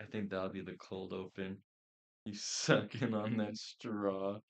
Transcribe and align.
I 0.00 0.04
think 0.04 0.30
that'll 0.30 0.48
be 0.48 0.62
the 0.62 0.76
cold 0.76 1.12
open. 1.12 1.58
You 2.26 2.34
sucking 2.36 3.14
on 3.14 3.36
that 3.38 3.56
straw. 3.56 4.40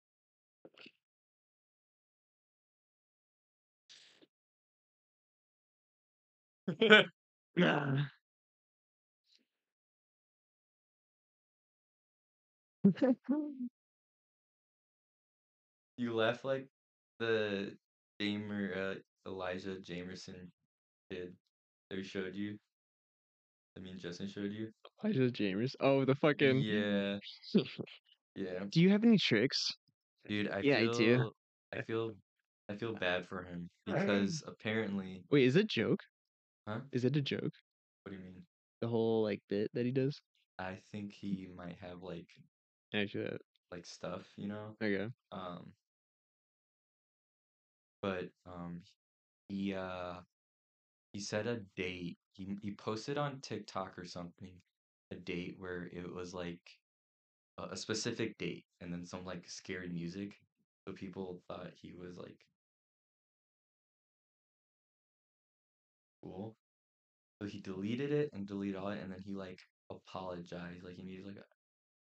Nah. 7.56 8.04
You 15.96 16.14
laugh 16.14 16.44
like 16.44 16.68
the 17.18 17.76
Jamer 18.20 18.96
uh, 18.96 19.00
Elijah 19.26 19.76
Jamerson 19.76 20.48
kid 21.10 21.34
that 21.90 21.96
we 21.96 22.04
showed 22.04 22.34
you. 22.34 22.58
I 23.80 23.82
mean, 23.82 23.98
Justin 23.98 24.28
showed 24.28 24.52
you. 24.52 24.68
Elijah 25.02 25.30
James. 25.30 25.74
Oh, 25.80 26.04
the 26.04 26.14
fucking. 26.16 26.60
Yeah, 26.60 27.18
yeah, 28.36 28.64
Do 28.70 28.80
you 28.80 28.90
have 28.90 29.04
any 29.04 29.16
tricks? 29.16 29.70
dude. 30.28 30.50
I 30.50 30.60
Yeah, 30.60 30.78
I 30.78 30.86
do. 30.86 31.32
I 31.74 31.82
feel, 31.82 32.12
I 32.68 32.74
feel 32.74 32.94
bad 32.94 33.26
for 33.26 33.42
him 33.42 33.70
because 33.86 34.42
apparently, 34.46 35.22
Wait, 35.30 35.46
is 35.46 35.56
it 35.56 35.64
a 35.64 35.64
joke? 35.64 36.00
Huh? 36.68 36.80
Is 36.92 37.04
it 37.04 37.16
a 37.16 37.22
joke? 37.22 37.52
what 38.02 38.12
do 38.12 38.18
you 38.18 38.22
mean? 38.22 38.42
The 38.82 38.88
whole 38.88 39.22
like 39.22 39.40
bit 39.48 39.70
that 39.74 39.86
he 39.86 39.92
does? 39.92 40.20
I 40.58 40.76
think 40.92 41.12
he 41.12 41.48
might 41.56 41.76
have 41.80 42.02
like 42.02 42.26
Actually, 42.94 43.38
like 43.70 43.86
stuff, 43.86 44.26
you 44.36 44.48
know. 44.48 44.74
okay. 44.82 45.08
Um, 45.32 45.72
but 48.02 48.28
um, 48.46 48.82
he 49.48 49.74
uh, 49.74 50.14
he 51.12 51.20
set 51.20 51.46
a 51.46 51.60
date. 51.76 52.18
He 52.32 52.56
he 52.62 52.72
posted 52.72 53.18
on 53.18 53.40
TikTok 53.40 53.98
or 53.98 54.04
something 54.04 54.52
a 55.10 55.16
date 55.16 55.56
where 55.58 55.88
it 55.92 56.12
was 56.12 56.32
like 56.32 56.78
a, 57.58 57.64
a 57.72 57.76
specific 57.76 58.38
date, 58.38 58.64
and 58.80 58.92
then 58.92 59.04
some 59.04 59.24
like 59.24 59.48
scary 59.48 59.88
music. 59.88 60.34
So 60.86 60.94
people 60.94 61.40
thought 61.48 61.70
he 61.74 61.92
was 61.92 62.16
like 62.16 62.46
cool. 66.22 66.56
So 67.40 67.48
he 67.48 67.60
deleted 67.60 68.12
it 68.12 68.30
and 68.32 68.46
deleted 68.46 68.76
all 68.76 68.88
it, 68.88 69.00
and 69.02 69.12
then 69.12 69.20
he 69.24 69.34
like 69.34 69.60
apologized. 69.90 70.84
Like 70.84 70.96
he 70.96 71.02
made 71.02 71.24
like, 71.24 71.36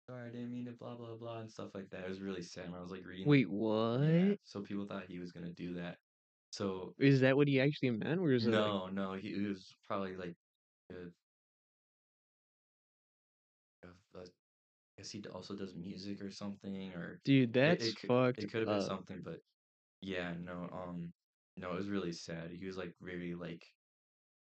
sorry, 0.10 0.30
I 0.30 0.32
didn't 0.32 0.52
mean 0.52 0.68
it, 0.68 0.80
blah 0.80 0.96
blah 0.96 1.16
blah, 1.16 1.40
and 1.40 1.52
stuff 1.52 1.70
like 1.74 1.90
that. 1.92 2.02
It 2.02 2.10
was 2.10 2.22
really 2.22 2.42
sad. 2.42 2.72
I 2.76 2.82
was 2.82 2.92
like 2.92 3.06
reading. 3.06 3.28
Wait, 3.28 3.50
what? 3.50 4.00
Yeah, 4.00 4.34
so 4.44 4.62
people 4.62 4.86
thought 4.86 5.04
he 5.08 5.20
was 5.20 5.32
gonna 5.32 5.52
do 5.52 5.76
that. 5.76 5.98
So 6.58 6.96
Is 6.98 7.22
that 7.22 7.38
what 7.38 7.48
he 7.48 7.60
actually 7.62 7.92
meant? 7.92 8.20
Or 8.20 8.32
is 8.32 8.48
it 8.48 8.52
like, 8.52 8.64
no, 8.64 8.88
no, 8.88 9.14
he, 9.14 9.34
he 9.34 9.46
was 9.46 9.76
probably 9.88 10.16
like, 10.16 10.36
uh, 10.92 11.10
uh, 13.84 14.20
I 14.20 14.24
guess 14.98 15.12
he 15.12 15.24
also 15.32 15.56
does 15.56 15.76
music 15.76 16.22
or 16.22 16.32
something, 16.32 16.94
or 16.94 17.20
dude, 17.24 17.50
it, 17.50 17.54
that's 17.54 17.88
it, 17.90 17.96
could- 17.96 18.08
fucked 18.08 18.40
It 18.40 18.52
could 18.52 18.62
have 18.62 18.70
been 18.70 18.82
up. 18.82 18.88
something, 18.88 19.22
but 19.22 19.40
yeah, 20.02 20.34
no, 20.34 20.68
um, 20.74 21.14
no, 21.58 21.74
it 21.74 21.78
was 21.78 21.90
really 21.90 22.12
sad. 22.12 22.52
He 22.52 22.66
was 22.66 22.78
like 22.78 22.96
really 23.00 23.36
like, 23.36 23.64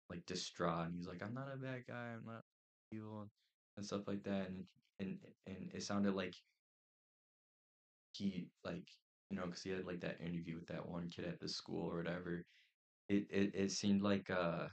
like 0.08 0.24
distraught. 0.26 0.86
And 0.86 0.94
he 0.94 0.98
was 0.98 1.08
like, 1.08 1.22
"I'm 1.22 1.34
not 1.34 1.52
a 1.52 1.56
bad 1.56 1.86
guy. 1.86 2.14
I'm 2.14 2.24
not 2.24 2.44
evil," 2.92 3.28
and 3.76 3.86
stuff 3.86 4.06
like 4.06 4.22
that. 4.24 4.48
And 4.48 4.66
and 5.00 5.18
and 5.46 5.70
it 5.74 5.82
sounded 5.82 6.14
like 6.14 6.34
he 8.12 8.48
like 8.64 8.88
you 9.30 9.36
know 9.36 9.46
because 9.46 9.62
he 9.62 9.70
had 9.70 9.86
like 9.86 10.00
that 10.00 10.20
interview 10.20 10.56
with 10.56 10.66
that 10.68 10.88
one 10.88 11.08
kid 11.08 11.24
at 11.26 11.40
the 11.40 11.48
school 11.48 11.90
or 11.90 11.96
whatever. 11.98 12.44
It 13.08 13.26
it 13.30 13.54
it 13.54 13.72
seemed 13.72 14.02
like 14.02 14.30
uh, 14.30 14.68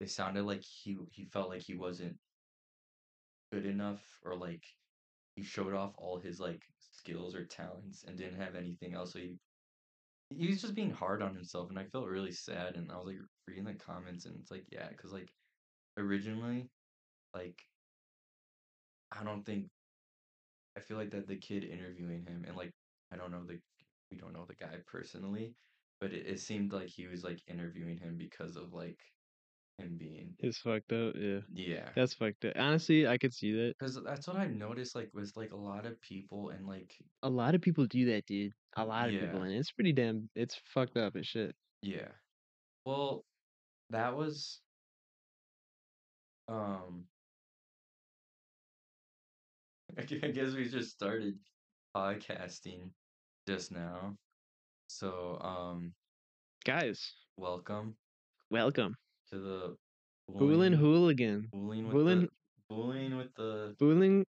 it 0.00 0.10
sounded 0.10 0.44
like 0.44 0.62
he 0.62 0.96
he 1.10 1.24
felt 1.26 1.48
like 1.50 1.62
he 1.62 1.74
wasn't 1.74 2.18
good 3.52 3.66
enough 3.66 4.02
or 4.24 4.36
like 4.36 4.64
he 5.36 5.42
showed 5.42 5.74
off 5.74 5.94
all 5.98 6.18
his 6.18 6.40
like 6.40 6.62
skills 6.80 7.34
or 7.34 7.44
talents 7.44 8.04
and 8.04 8.18
didn't 8.18 8.40
have 8.40 8.54
anything 8.54 8.94
else. 8.94 9.12
So 9.12 9.18
he 9.18 9.38
he 10.30 10.48
was 10.48 10.62
just 10.62 10.74
being 10.74 10.90
hard 10.90 11.22
on 11.22 11.34
himself, 11.34 11.70
and 11.70 11.78
I 11.78 11.84
felt 11.86 12.08
really 12.08 12.32
sad. 12.32 12.76
And 12.76 12.90
I 12.92 12.96
was 12.96 13.06
like 13.06 13.18
reading 13.46 13.64
the 13.64 13.74
comments, 13.74 14.26
and 14.26 14.36
it's 14.40 14.50
like 14.50 14.66
yeah, 14.72 14.88
because 14.90 15.12
like 15.12 15.30
originally, 15.98 16.70
like 17.34 17.60
I 19.12 19.24
don't 19.24 19.44
think 19.44 19.70
I 20.76 20.80
feel 20.80 20.96
like 20.96 21.10
that 21.10 21.26
the 21.26 21.36
kid 21.36 21.64
interviewing 21.64 22.24
him 22.24 22.44
and 22.46 22.56
like 22.56 22.72
I 23.12 23.16
don't 23.16 23.30
know 23.30 23.44
the 23.44 23.60
we 24.10 24.16
don't 24.16 24.32
know 24.32 24.44
the 24.46 24.54
guy 24.54 24.76
personally, 24.86 25.54
but 26.00 26.12
it, 26.12 26.26
it 26.26 26.40
seemed 26.40 26.72
like 26.72 26.88
he 26.88 27.06
was 27.06 27.24
like 27.24 27.40
interviewing 27.48 27.98
him 27.98 28.16
because 28.18 28.56
of 28.56 28.72
like 28.72 28.98
him 29.78 29.96
being 29.98 30.34
It's 30.38 30.58
fucked 30.58 30.92
up. 30.92 31.14
Yeah, 31.18 31.40
yeah. 31.52 31.88
that's 31.94 32.14
fucked 32.14 32.44
up. 32.46 32.52
Honestly, 32.56 33.06
I 33.06 33.18
could 33.18 33.34
see 33.34 33.52
that. 33.52 33.74
Because 33.78 33.98
that's 34.02 34.26
what 34.26 34.36
I 34.36 34.46
noticed, 34.46 34.94
like, 34.94 35.10
with 35.12 35.32
like 35.36 35.52
a 35.52 35.56
lot 35.56 35.84
of 35.86 36.00
people 36.00 36.50
and 36.50 36.66
like, 36.66 36.94
A 37.22 37.28
lot 37.28 37.54
of 37.54 37.60
people 37.60 37.84
do 37.86 38.06
that, 38.06 38.26
dude. 38.26 38.52
A 38.76 38.84
lot 38.84 39.08
of 39.08 39.20
people, 39.20 39.42
and 39.42 39.52
it's 39.52 39.72
pretty 39.72 39.92
damn. 39.92 40.28
It's 40.34 40.58
fucked 40.72 40.96
up 40.96 41.16
as 41.16 41.26
shit. 41.26 41.54
yeah. 41.82 42.08
Well, 42.84 43.24
that 43.90 44.16
was, 44.16 44.60
um, 46.48 47.04
I 49.98 50.02
I 50.22 50.28
guess 50.30 50.54
we 50.54 50.68
just 50.68 50.90
started 50.90 51.34
podcasting 51.96 52.90
just 53.46 53.70
now. 53.70 54.16
So, 54.88 55.38
um, 55.40 55.92
Guys, 56.64 57.12
welcome 57.36 57.94
welcome. 58.50 58.96
to 59.30 59.38
the 59.38 59.76
Boolin' 60.28 60.72
Hooligan. 60.72 61.48
Boolin' 61.52 61.86
with 61.92 62.02
the 62.06 62.28
with 62.68 63.34
the 63.36 63.76
Boolin' 63.78 64.24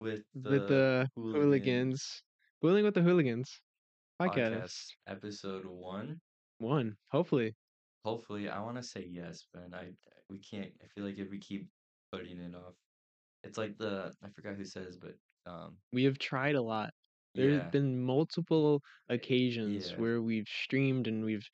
with 0.00 0.22
the, 0.34 0.50
with 0.50 0.68
the 0.68 1.08
hooligans 1.16 2.22
hooligans. 2.60 2.84
With 2.84 2.94
the 2.94 3.02
hooligans. 3.02 3.60
Podcast. 4.20 4.52
podcast 4.52 4.86
episode 5.08 5.64
one. 5.66 6.20
One. 6.58 6.94
Hopefully. 7.10 7.56
Hopefully, 8.04 8.48
I 8.48 8.60
want 8.60 8.76
to 8.76 8.84
say 8.84 9.04
yes, 9.10 9.44
but 9.52 9.64
I 9.74 9.86
we 10.30 10.38
can't. 10.38 10.70
I 10.80 10.86
feel 10.94 11.04
like 11.04 11.18
if 11.18 11.28
we 11.28 11.38
keep 11.38 11.66
putting 12.12 12.38
it 12.38 12.54
off, 12.54 12.74
it's 13.42 13.58
like 13.58 13.76
the 13.78 14.12
I 14.24 14.28
forgot 14.28 14.54
who 14.54 14.64
says, 14.64 14.96
but 14.96 15.16
um, 15.50 15.76
We 15.92 16.04
have 16.04 16.18
tried 16.18 16.54
a 16.54 16.62
lot. 16.62 16.92
There's 17.34 17.62
yeah, 17.62 17.70
been 17.70 18.04
multiple 18.04 18.82
occasions 19.08 19.90
Yeah. 19.90 19.96
where 19.96 20.22
we've 20.22 20.48
streamed 20.48 21.06
and 21.06 21.24
we've 21.24 21.46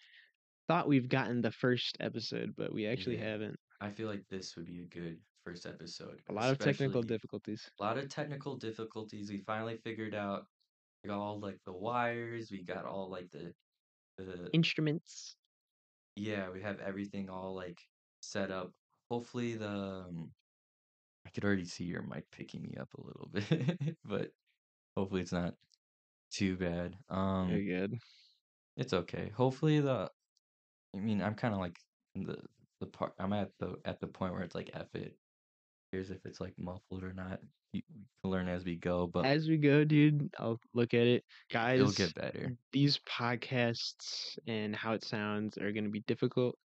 thought 0.68 0.88
we've 0.88 1.08
gotten 1.08 1.40
the 1.42 1.52
first 1.52 1.96
episode, 2.00 2.54
but 2.56 2.72
we 2.72 2.86
actually 2.86 3.16
Yeah. 3.16 3.24
haven't. 3.24 3.56
I 3.80 3.90
feel 3.92 4.08
like 4.08 4.26
this 4.28 4.56
would 4.56 4.66
be 4.66 4.80
a 4.80 4.86
good 4.86 5.22
first 5.44 5.66
episode. 5.66 6.22
A 6.28 6.32
lot 6.32 6.50
of 6.50 6.58
technical 6.58 7.02
difficulties. 7.02 7.70
A 7.78 7.82
lot 7.84 7.98
of 7.98 8.08
technical 8.08 8.56
difficulties. 8.56 9.30
We 9.30 9.38
finally 9.40 9.78
figured 9.78 10.14
out. 10.14 10.46
We 11.04 11.08
got 11.08 11.18
all 11.20 11.38
like 11.40 11.62
the 11.64 11.72
wires. 11.72 12.50
We 12.50 12.64
got 12.64 12.84
all 12.84 13.08
like 13.08 13.30
the 13.30 13.54
the 14.16 14.50
Instruments. 14.52 15.36
yeah. 16.16 16.50
We 16.50 16.62
have 16.62 16.80
everything 16.80 17.30
all 17.30 17.54
like 17.54 17.80
set 18.20 18.50
up. 18.50 18.74
Hopefully 19.10 19.54
the 19.54 19.68
um, 19.70 20.34
I 21.26 21.30
could 21.30 21.44
already 21.44 21.64
see 21.64 21.84
your 21.84 22.02
mic 22.02 22.30
picking 22.30 22.62
me 22.62 22.76
up 22.76 22.94
a 22.94 23.00
little 23.02 23.28
bit, 23.32 23.98
but 24.04 24.32
hopefully 24.96 25.22
it's 25.22 25.32
not 25.32 25.56
too 26.30 26.56
bad. 26.56 26.98
Um, 27.08 27.48
Very 27.48 27.66
good. 27.66 27.98
It's 28.76 28.92
okay. 28.92 29.30
Hopefully 29.30 29.80
the 29.80 30.10
I 30.94 30.98
mean, 30.98 31.22
I'm 31.22 31.34
kind 31.34 31.54
of 31.54 31.60
like 31.60 31.78
in 32.14 32.24
the 32.24 32.42
the 32.80 32.86
part 32.88 33.14
I'm 33.18 33.32
at 33.34 33.52
the 33.58 33.80
at 33.84 34.00
the 34.00 34.08
point 34.08 34.34
where 34.34 34.42
it's 34.42 34.54
like 34.54 34.70
F 34.74 34.94
it. 34.94 35.16
Here's 35.92 36.10
if 36.10 36.26
it's 36.26 36.40
like 36.40 36.58
muffled 36.58 37.04
or 37.04 37.12
not. 37.14 37.40
You, 37.72 37.82
we 37.94 38.06
can 38.22 38.30
learn 38.30 38.48
as 38.48 38.64
we 38.64 38.76
go, 38.76 39.06
but 39.06 39.26
As 39.26 39.48
we 39.48 39.58
go, 39.58 39.84
dude, 39.84 40.30
I'll 40.38 40.60
look 40.74 40.94
at 40.94 41.06
it. 41.06 41.24
Guys, 41.50 41.80
it'll 41.80 41.92
get 41.92 42.14
better. 42.14 42.56
these 42.72 42.98
podcasts 43.00 44.38
and 44.46 44.74
how 44.76 44.92
it 44.92 45.04
sounds 45.04 45.58
are 45.58 45.72
going 45.72 45.84
to 45.84 45.90
be 45.90 46.00
difficult 46.02 46.56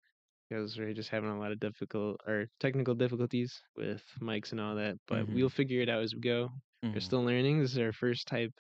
because 0.50 0.78
we're 0.78 0.94
just 0.94 1.10
having 1.10 1.30
a 1.32 1.40
lot 1.40 1.52
of 1.52 1.60
difficult 1.60 2.22
or 2.28 2.48
technical 2.60 2.96
difficulties 2.96 3.62
with 3.76 4.04
mics 4.22 4.52
and 4.52 4.62
all 4.62 4.76
that. 4.76 4.98
But 5.08 5.28
Mhm. 5.28 5.34
we'll 5.34 5.50
figure 5.50 5.82
it 5.82 5.90
out 5.90 6.04
as 6.04 6.16
we 6.16 6.22
go. 6.22 6.50
We're 6.94 7.00
Mhm. 7.00 7.02
still 7.02 7.24
learning. 7.24 7.60
This 7.62 7.72
is 7.74 7.80
our 7.80 7.94
first 7.94 8.28
type 8.28 8.54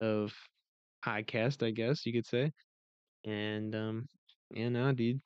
of 0.00 0.32
podcast, 1.04 1.66
I 1.66 1.70
guess 1.70 2.04
you 2.06 2.12
could 2.12 2.26
say. 2.26 2.52
And 3.24 3.74
um, 3.74 4.06
yeah, 4.50 4.68
no, 4.68 4.92
dude, 4.92 5.20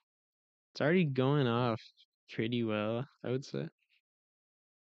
it's 0.72 0.80
already 0.80 1.04
going 1.04 1.46
off 1.46 1.80
pretty 2.32 2.64
well, 2.64 3.06
I 3.24 3.30
would 3.30 3.44
say. 3.44 3.68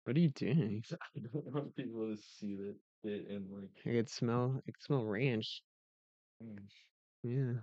What 0.04 0.16
are 0.16 0.20
you 0.20 0.30
doing? 0.30 0.82
I 1.16 1.20
don't 1.20 1.44
want 1.46 1.76
people 1.76 2.14
to 2.14 2.16
see 2.38 2.56
that 2.56 2.74
it 3.04 3.26
and 3.28 3.46
like 3.50 3.70
I 3.86 3.90
could 3.90 4.08
smell. 4.08 4.54
I 4.56 4.60
could 4.70 4.82
smell 4.82 5.04
ranch. 5.04 5.62
mm, 6.42 6.58
Yeah. 7.22 7.60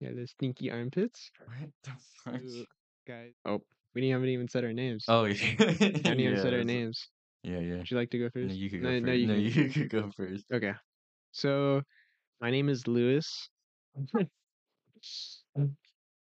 Yeah, 0.00 0.10
the 0.14 0.26
stinky 0.26 0.70
armpits. 0.70 1.30
what 1.46 1.70
the 1.84 1.90
fuck? 2.24 2.66
Guys. 3.06 3.32
Oh, 3.46 3.62
we 3.94 4.08
haven't 4.10 4.28
even 4.28 4.48
said 4.48 4.64
our 4.64 4.72
names. 4.74 5.04
Oh 5.08 5.24
yeah. 5.24 5.34
I 5.58 5.64
haven't 5.72 6.20
even 6.20 6.36
yeah, 6.36 6.42
said 6.42 6.54
our 6.54 6.64
names. 6.64 7.08
Yeah, 7.46 7.60
yeah. 7.60 7.76
Would 7.78 7.90
you 7.90 7.96
like 7.96 8.10
to 8.10 8.18
go 8.18 8.30
first? 8.30 8.48
No, 8.48 8.54
you 8.54 8.70
could 8.70 8.82
go 8.82 8.88
no, 8.88 8.92
first. 8.92 9.02
no, 9.04 9.12
you 9.12 9.26
no, 9.28 9.34
you 9.34 9.70
could 9.70 9.90
go 9.90 10.10
first. 10.10 10.50
Okay. 10.52 10.74
So, 11.32 11.82
my 12.40 12.50
name 12.50 12.68
is 12.68 12.86
Lewis. 12.86 13.50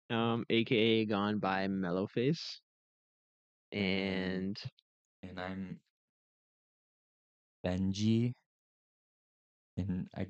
um, 0.10 0.46
aka 0.50 1.06
gone 1.06 1.40
by 1.40 1.68
Mellowface. 1.68 2.62
And 3.72 4.62
and 5.24 5.40
I'm 5.40 5.82
Benji, 7.64 8.34
and 9.78 10.10
I 10.16 10.28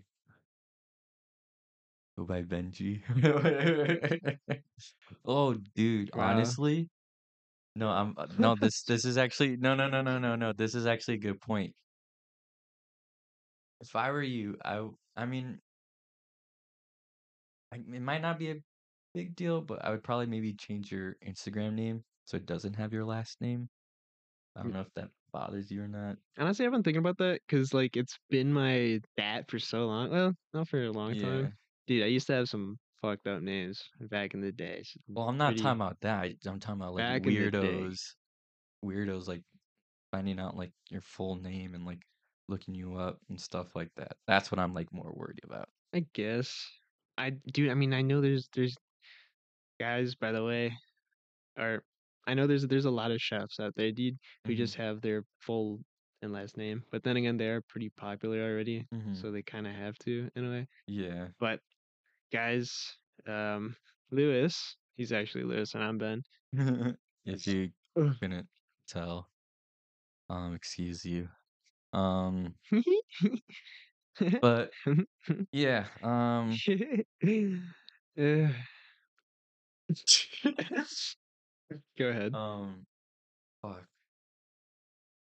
go 2.18 2.26
by 2.26 2.44
Benji. 2.44 3.02
oh, 5.26 5.54
dude, 5.54 6.12
Wow. 6.14 6.22
honestly, 6.22 6.90
no, 7.76 7.90
I'm 7.90 8.18
uh, 8.18 8.28
no. 8.38 8.56
This 8.60 8.84
this 8.84 9.06
is 9.06 9.18
actually 9.18 9.58
no 9.58 9.76
no 9.76 9.88
no 9.90 10.02
no 10.02 10.20
no 10.20 10.36
no. 10.36 10.54
This 10.54 10.76
is 10.76 10.86
actually 10.86 11.16
a 11.16 11.20
good 11.20 11.42
point. 11.42 11.76
If 13.82 13.96
I 13.96 14.12
were 14.12 14.24
you, 14.24 14.58
I 14.64 14.76
w- 14.76 14.98
I 15.16 15.26
mean, 15.26 15.62
I, 17.72 17.78
it 17.78 18.02
might 18.02 18.22
not 18.22 18.40
be 18.40 18.52
a 18.52 18.64
big 19.14 19.36
deal, 19.36 19.62
but 19.62 19.84
I 19.84 19.92
would 19.92 20.04
probably 20.04 20.28
maybe 20.28 20.54
change 20.54 20.92
your 20.92 21.16
Instagram 21.26 21.74
name 21.74 22.04
so 22.26 22.38
it 22.38 22.46
doesn't 22.46 22.76
have 22.76 22.94
your 22.94 23.06
last 23.06 23.42
name. 23.42 23.70
I 24.56 24.64
don't 24.64 24.72
Mm. 24.72 24.74
know 24.74 24.82
if 24.82 24.94
that 24.96 25.12
bothers 25.32 25.72
you 25.72 25.84
or 25.84 25.88
not. 25.88 26.18
honestly, 26.38 26.66
I've 26.66 26.72
been 26.72 26.84
thinking 26.84 27.00
about 27.00 27.18
that 27.20 27.42
because 27.48 27.74
like 27.74 27.96
it's 27.98 28.20
been 28.30 28.54
my 28.54 29.02
that 29.18 29.50
for 29.50 29.60
so 29.60 29.88
long. 29.88 30.12
Well, 30.12 30.36
not 30.54 30.68
for 30.70 30.84
a 30.84 30.92
long 30.92 31.16
Yeah. 31.16 31.22
time, 31.22 31.58
dude. 31.88 32.04
I 32.04 32.08
used 32.08 32.28
to 32.28 32.34
have 32.34 32.50
some 32.50 32.80
fucked 33.02 33.28
up 33.28 33.42
names 33.42 33.84
back 34.00 34.34
in 34.34 34.42
the 34.42 34.52
day. 34.52 34.80
s- 34.82 34.98
Well, 35.08 35.28
I'm 35.28 35.38
not 35.38 35.50
Pretty 35.50 35.64
talking 35.64 35.82
about 35.82 35.98
that. 36.02 36.32
I'm 36.46 36.60
talking 36.60 36.82
about 36.82 36.94
like 36.94 37.04
back 37.04 37.26
in 37.28 37.36
the 37.36 37.52
day. 37.52 37.58
weirdos, 37.60 38.00
weirdos 38.86 39.28
like 39.28 39.44
finding 40.12 40.40
out 40.40 40.56
like 40.58 40.72
your 40.90 41.02
full 41.02 41.36
name 41.36 41.76
and 41.76 41.86
like 41.86 42.02
looking 42.50 42.76
you 42.76 42.96
up 42.96 43.20
and 43.30 43.40
stuff 43.40 43.76
like 43.76 43.90
that. 43.98 44.18
That's 44.28 44.52
what 44.52 44.60
I'm 44.60 44.74
like 44.74 44.92
more 44.94 45.12
worried 45.16 45.40
about. 45.44 45.70
I 45.94 46.06
guess 46.14 46.66
I 47.18 47.32
do. 47.54 47.70
I 47.72 47.74
mean, 47.76 47.94
I 47.94 48.02
know 48.02 48.22
there's 48.22 48.50
there's 48.56 48.76
guys 49.80 50.16
by 50.16 50.32
the 50.32 50.44
way, 50.44 50.74
or 51.58 51.84
I 52.28 52.34
know 52.34 52.48
there's 52.48 52.68
there's 52.68 52.86
a 52.86 52.92
lot 52.92 53.12
of 53.12 53.22
chefs 53.22 53.60
out 53.60 53.74
there, 53.76 53.92
dude, 53.92 54.18
who 54.46 54.54
Mhm. 54.54 54.58
just 54.58 54.76
have 54.76 55.02
their 55.02 55.24
full 55.40 55.82
and 56.22 56.32
last 56.32 56.58
name. 56.58 56.84
But 56.92 57.04
then 57.04 57.18
again, 57.18 57.38
they 57.38 57.50
are 57.50 57.62
pretty 57.62 57.90
popular 57.90 58.42
already, 58.44 58.88
Mhm. 58.94 59.16
so 59.18 59.32
they 59.32 59.42
kind 59.44 59.68
of 59.68 59.74
have 59.74 59.98
to 60.00 60.30
in 60.36 60.46
a 60.46 60.50
way. 60.52 60.68
Yeah. 60.88 61.30
But 61.40 61.62
guys, 62.32 62.96
um, 63.28 63.76
Lewis, 64.12 64.76
he's 64.96 65.12
actually 65.12 65.44
Lewis, 65.44 65.74
and 65.74 65.84
I'm 65.84 65.98
Ben. 65.98 66.24
if 67.26 67.48
you 67.48 67.70
couldn't 67.96 68.48
tell, 68.88 69.28
um, 70.30 70.54
excuse 70.56 71.04
you. 71.06 71.28
Um, 71.94 72.56
but 74.42 74.72
yeah, 75.52 75.86
um, 76.04 76.56
Go 81.98 82.08
ahead. 82.08 82.34
um, 82.34 82.86
fuck. 83.62 83.84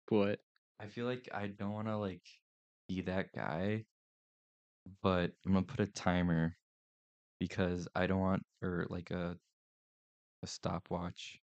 What? 0.09 0.39
I 0.79 0.87
feel 0.87 1.05
like 1.05 1.29
I 1.33 1.47
don't 1.47 1.73
want 1.73 1.87
to 1.87 1.97
like 1.97 2.23
be 2.87 3.01
that 3.01 3.31
guy, 3.33 3.85
but 5.03 5.31
I'm 5.45 5.53
gonna 5.53 5.63
put 5.63 5.79
a 5.79 5.87
timer 5.87 6.55
because 7.41 7.87
I 7.95 8.07
don't 8.07 8.21
want 8.21 8.43
or 8.61 8.85
like 8.89 9.11
a 9.11 9.39
a 10.43 10.47
stopwatch 10.47 11.41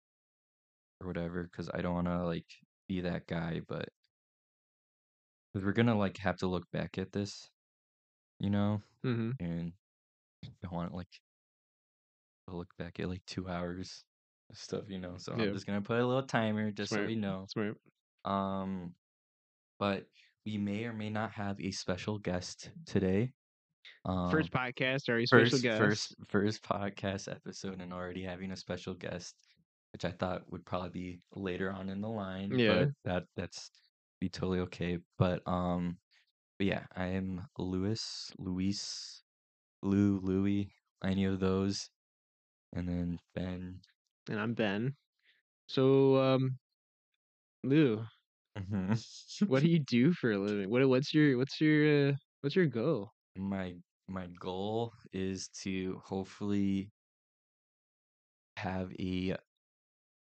or 0.99 1.07
whatever 1.07 1.43
because 1.43 1.69
I 1.73 1.81
don't 1.81 1.93
want 1.93 2.07
to 2.07 2.23
like 2.25 2.51
be 2.87 3.01
that 3.01 3.27
guy, 3.27 3.61
but 3.67 3.89
because 5.53 5.65
we're 5.65 5.73
gonna 5.73 5.97
like 5.97 6.17
have 6.17 6.37
to 6.37 6.47
look 6.47 6.69
back 6.71 6.97
at 6.97 7.11
this, 7.11 7.51
you 8.39 8.49
know, 8.49 8.81
Mm-hmm. 9.05 9.31
and 9.39 9.73
I 10.45 10.49
don't 10.63 10.73
want 10.73 10.93
like 10.93 11.21
to 12.47 12.55
look 12.55 12.75
back 12.77 12.99
at 12.99 13.09
like 13.09 13.25
two 13.25 13.47
hours 13.49 14.03
of 14.49 14.57
stuff, 14.57 14.89
you 14.89 14.99
know. 14.99 15.17
So 15.17 15.33
Yeah. 15.33 15.43
I'm 15.43 15.53
just 15.53 15.65
gonna 15.65 15.81
put 15.81 15.99
a 15.99 16.05
little 16.05 16.25
timer 16.25 16.71
just 16.71 16.93
so 16.93 17.01
Smart. 17.01 17.03
we 17.03 17.15
know. 17.15 17.49
Smart. 17.53 17.77
Um, 18.25 18.95
but 19.79 20.07
we 20.45 20.57
may 20.57 20.85
or 20.85 20.93
may 20.93 21.09
not 21.09 21.33
have 21.33 21.61
a 21.61 21.71
special 21.71 22.19
guest 22.19 22.71
today. 22.85 23.33
Um, 24.06 24.30
First 24.31 24.51
podcast 24.51 25.09
or 25.09 25.18
a 25.19 25.25
special 25.27 25.59
first, 25.59 25.63
guest. 25.63 25.77
first, 25.80 26.15
first 26.27 26.63
podcast 26.63 27.31
episode, 27.31 27.81
and 27.81 27.94
already 27.94 28.24
having 28.24 28.51
a 28.51 28.57
special 28.57 28.94
guest, 28.94 29.35
which 29.94 30.06
I 30.06 30.12
thought 30.12 30.44
would 30.51 30.65
probably 30.65 30.89
be 30.89 31.19
later 31.35 31.71
on 31.71 31.89
in 31.89 32.01
the 32.01 32.09
line. 32.09 32.51
Yeah. 32.57 32.85
but 32.85 32.89
that 33.06 33.24
that's 33.38 33.71
be 34.19 34.30
totally 34.30 34.59
okay. 34.62 35.00
But 35.18 35.41
um, 35.47 35.97
but 36.59 36.68
yeah, 36.68 36.85
I 36.95 37.07
am 37.07 37.47
Louis, 37.57 38.31
Luis, 38.38 39.24
Lou, 39.81 40.19
Louis, 40.19 40.71
any 41.03 41.25
of 41.25 41.39
those, 41.39 41.89
and 42.74 42.88
then 42.89 43.19
Ben. 43.36 43.81
and 44.29 44.39
I'm 44.39 44.53
Ben. 44.53 44.95
So, 45.68 46.18
um, 46.18 46.59
Lou, 47.63 48.06
Mhm. 48.57 49.47
what 49.47 49.62
do 49.63 49.69
you 49.69 49.79
do 49.79 50.13
for 50.13 50.31
a 50.33 50.38
living? 50.38 50.69
What 50.69 50.88
what's 50.89 51.13
your 51.13 51.38
what's 51.38 51.62
your 51.62 52.09
uh, 52.09 52.13
what's 52.41 52.56
your 52.56 52.68
goal? 52.68 53.12
My 53.38 53.75
my 54.07 54.27
goal 54.27 54.94
is 55.12 55.47
to 55.50 56.00
hopefully 56.06 56.91
have 58.57 58.91
a 59.00 59.35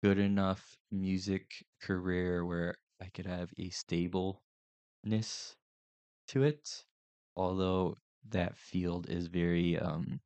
good 0.03 0.19
enough 0.19 0.77
music 0.91 1.65
career 1.83 2.45
where 2.47 2.77
I 3.01 3.09
could 3.11 3.27
have 3.27 3.53
a 3.59 3.71
stableness 3.71 4.41
to 6.29 6.43
it. 6.43 6.87
Although 7.37 7.97
that 8.29 8.57
field 8.57 9.09
is 9.09 9.27
very 9.29 9.79
um 9.79 10.21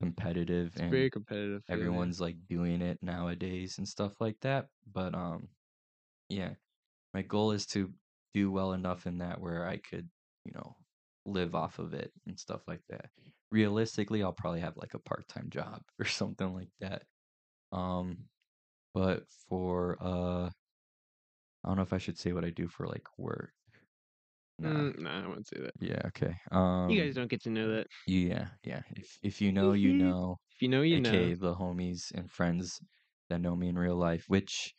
competitive 0.00 0.74
It's 0.74 0.80
and 0.80 0.90
very 0.90 1.10
competitive. 1.10 1.64
field, 1.70 1.92
yeah. 1.92 2.06
everyone's 2.06 2.20
like 2.20 2.36
doing 2.48 2.82
it 2.82 3.02
nowadays 3.02 3.78
and 3.78 3.88
stuff 3.88 4.20
like 4.20 4.40
that. 4.42 4.68
But 4.86 5.14
um 5.14 5.48
yeah, 6.28 6.54
my 7.14 7.22
goal 7.22 7.52
is 7.52 7.66
to 7.68 7.94
do 8.34 8.50
well 8.52 8.72
enough 8.74 9.06
in 9.06 9.18
that 9.18 9.40
where 9.40 9.66
I 9.66 9.78
could, 9.78 10.10
you 10.44 10.52
know, 10.54 10.76
live 11.24 11.54
off 11.54 11.78
of 11.78 11.94
it 11.94 12.12
and 12.26 12.38
stuff 12.38 12.62
like 12.66 12.82
that. 12.90 13.06
Realistically, 13.50 14.22
I'll 14.22 14.32
probably 14.32 14.60
have 14.60 14.76
like 14.76 14.94
a 14.94 14.98
part-time 14.98 15.48
job 15.50 15.82
or 15.98 16.04
something 16.06 16.54
like 16.54 16.70
that. 16.80 17.02
Um 17.72 18.18
but 18.94 19.24
for 19.48 19.96
uh 20.00 20.50
I 21.64 21.68
don't 21.68 21.76
know 21.76 21.82
if 21.82 21.92
I 21.92 21.98
should 21.98 22.18
say 22.18 22.32
what 22.32 22.44
I 22.44 22.50
do 22.50 22.68
for 22.68 22.86
like 22.86 23.06
work. 23.18 23.52
Nah. 24.58 24.68
Mm, 24.68 24.98
nah, 25.00 25.24
I 25.24 25.28
won't 25.28 25.46
say 25.46 25.60
that. 25.60 25.74
Yeah, 25.80 26.00
okay. 26.06 26.34
Um 26.50 26.90
you 26.90 27.00
guys 27.00 27.14
don't 27.14 27.30
get 27.30 27.42
to 27.42 27.50
know 27.50 27.74
that. 27.74 27.86
yeah, 28.06 28.48
yeah. 28.64 28.82
If 28.96 29.18
if 29.22 29.40
you 29.40 29.52
know, 29.52 29.72
you 29.72 29.92
know. 30.04 30.36
If 30.54 30.62
you 30.62 30.68
know, 30.68 30.82
you 30.82 30.98
aka 30.98 31.30
know. 31.30 31.36
the 31.36 31.54
homies 31.54 32.12
and 32.14 32.30
friends 32.30 32.80
that 33.28 33.40
know 33.40 33.56
me 33.56 33.68
in 33.68 33.78
real 33.78 33.96
life, 33.96 34.24
which 34.28 34.74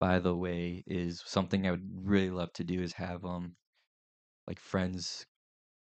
by 0.00 0.18
the 0.18 0.34
way 0.36 0.82
is 0.86 1.22
something 1.26 1.66
I 1.66 1.70
would 1.72 1.88
really 2.02 2.30
love 2.30 2.52
to 2.54 2.64
do 2.64 2.82
is 2.82 2.92
have 2.94 3.24
um 3.24 3.56
like 4.46 4.58
friends 4.58 5.26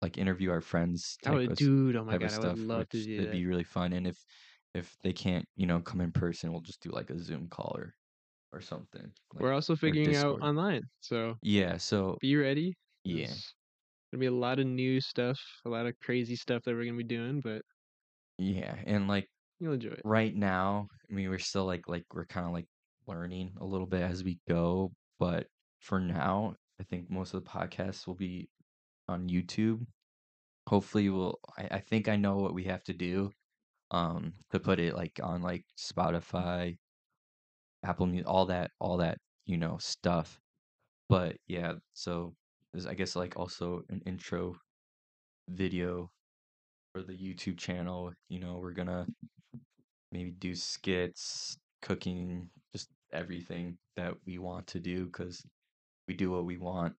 like 0.02 0.18
interview 0.18 0.50
our 0.50 0.60
friends 0.60 1.18
I 1.24 1.30
type 1.30 1.34
would, 1.34 1.54
of 1.54 1.56
dude. 1.56 1.94
Oh 1.96 2.04
my 2.04 2.18
god, 2.18 2.26
of 2.26 2.32
I 2.34 2.38
stuff, 2.38 2.40
would 2.40 2.58
love 2.58 2.88
to 2.90 3.04
do 3.04 3.20
that. 3.26 3.30
be 3.30 3.46
really 3.46 3.64
fun. 3.64 3.92
And 3.92 4.06
if 4.06 4.16
if 4.74 4.96
they 5.02 5.12
can't, 5.12 5.46
you 5.56 5.66
know, 5.66 5.80
come 5.80 6.00
in 6.00 6.12
person, 6.12 6.52
we'll 6.52 6.60
just 6.62 6.82
do 6.82 6.90
like 6.90 7.10
a 7.10 7.18
Zoom 7.18 7.48
call 7.48 7.74
or 7.76 7.94
or 8.52 8.60
something. 8.60 9.12
We're 9.38 9.52
also 9.52 9.76
figuring 9.76 10.14
out 10.16 10.40
online, 10.42 10.82
so 11.00 11.36
Yeah, 11.42 11.76
so 11.78 12.18
be 12.20 12.36
ready. 12.36 12.74
yeah. 13.04 13.36
There's 13.42 13.54
gonna 14.12 14.20
be 14.20 14.26
a 14.26 14.32
lot 14.32 14.60
of 14.60 14.66
new 14.66 15.00
stuff, 15.00 15.40
a 15.66 15.70
lot 15.70 15.86
of 15.86 15.98
crazy 16.00 16.36
stuff 16.36 16.64
that 16.64 16.74
we're 16.74 16.86
gonna 16.86 16.98
be 16.98 17.04
doing, 17.04 17.40
but 17.42 17.62
Yeah, 18.38 18.82
and 18.86 19.08
like 19.08 19.28
you'll 19.58 19.74
enjoy 19.74 19.90
it. 19.92 20.04
right 20.04 20.34
now, 20.34 20.88
I 21.10 21.14
mean, 21.14 21.30
we're 21.30 21.38
still 21.38 21.66
like 21.66 21.88
like 21.88 22.06
we're 22.14 22.26
kind 22.26 22.46
of 22.46 22.52
like 22.52 22.68
learning 23.06 23.56
a 23.60 23.66
little 23.66 23.86
bit 23.86 24.02
as 24.02 24.24
we 24.24 24.40
go, 24.48 24.92
but 25.18 25.48
for 25.80 26.00
now, 26.00 26.56
I 26.80 26.84
think 26.84 27.10
most 27.10 27.34
of 27.34 27.44
the 27.44 27.50
podcasts 27.50 28.06
will 28.06 28.16
be 28.16 28.50
on 29.08 29.28
YouTube. 29.28 29.86
Hopefully, 30.68 31.08
we'll. 31.08 31.38
I, 31.56 31.68
I 31.72 31.78
think 31.80 32.08
I 32.08 32.16
know 32.16 32.36
what 32.36 32.54
we 32.54 32.64
have 32.64 32.84
to 32.84 32.92
do, 32.92 33.30
um, 33.90 34.34
to 34.50 34.60
put 34.60 34.80
it 34.80 34.94
like 34.94 35.20
on 35.22 35.42
like 35.42 35.64
Spotify, 35.78 36.76
Apple 37.84 38.06
Music, 38.06 38.28
all 38.28 38.46
that, 38.46 38.70
all 38.80 38.98
that, 38.98 39.18
you 39.46 39.56
know, 39.56 39.78
stuff. 39.78 40.40
But 41.08 41.36
yeah, 41.46 41.74
so 41.94 42.34
there's 42.72 42.86
I 42.86 42.94
guess 42.94 43.16
like 43.16 43.36
also 43.36 43.82
an 43.88 44.02
intro 44.06 44.56
video 45.48 46.10
for 46.92 47.02
the 47.02 47.14
YouTube 47.14 47.58
channel. 47.58 48.12
You 48.28 48.40
know, 48.40 48.58
we're 48.60 48.72
gonna 48.72 49.06
maybe 50.12 50.30
do 50.32 50.54
skits, 50.54 51.56
cooking, 51.82 52.50
just 52.74 52.90
everything 53.12 53.78
that 53.96 54.14
we 54.26 54.38
want 54.38 54.66
to 54.68 54.80
do 54.80 55.06
because 55.06 55.42
we 56.06 56.14
do 56.14 56.30
what 56.30 56.44
we 56.44 56.58
want. 56.58 56.94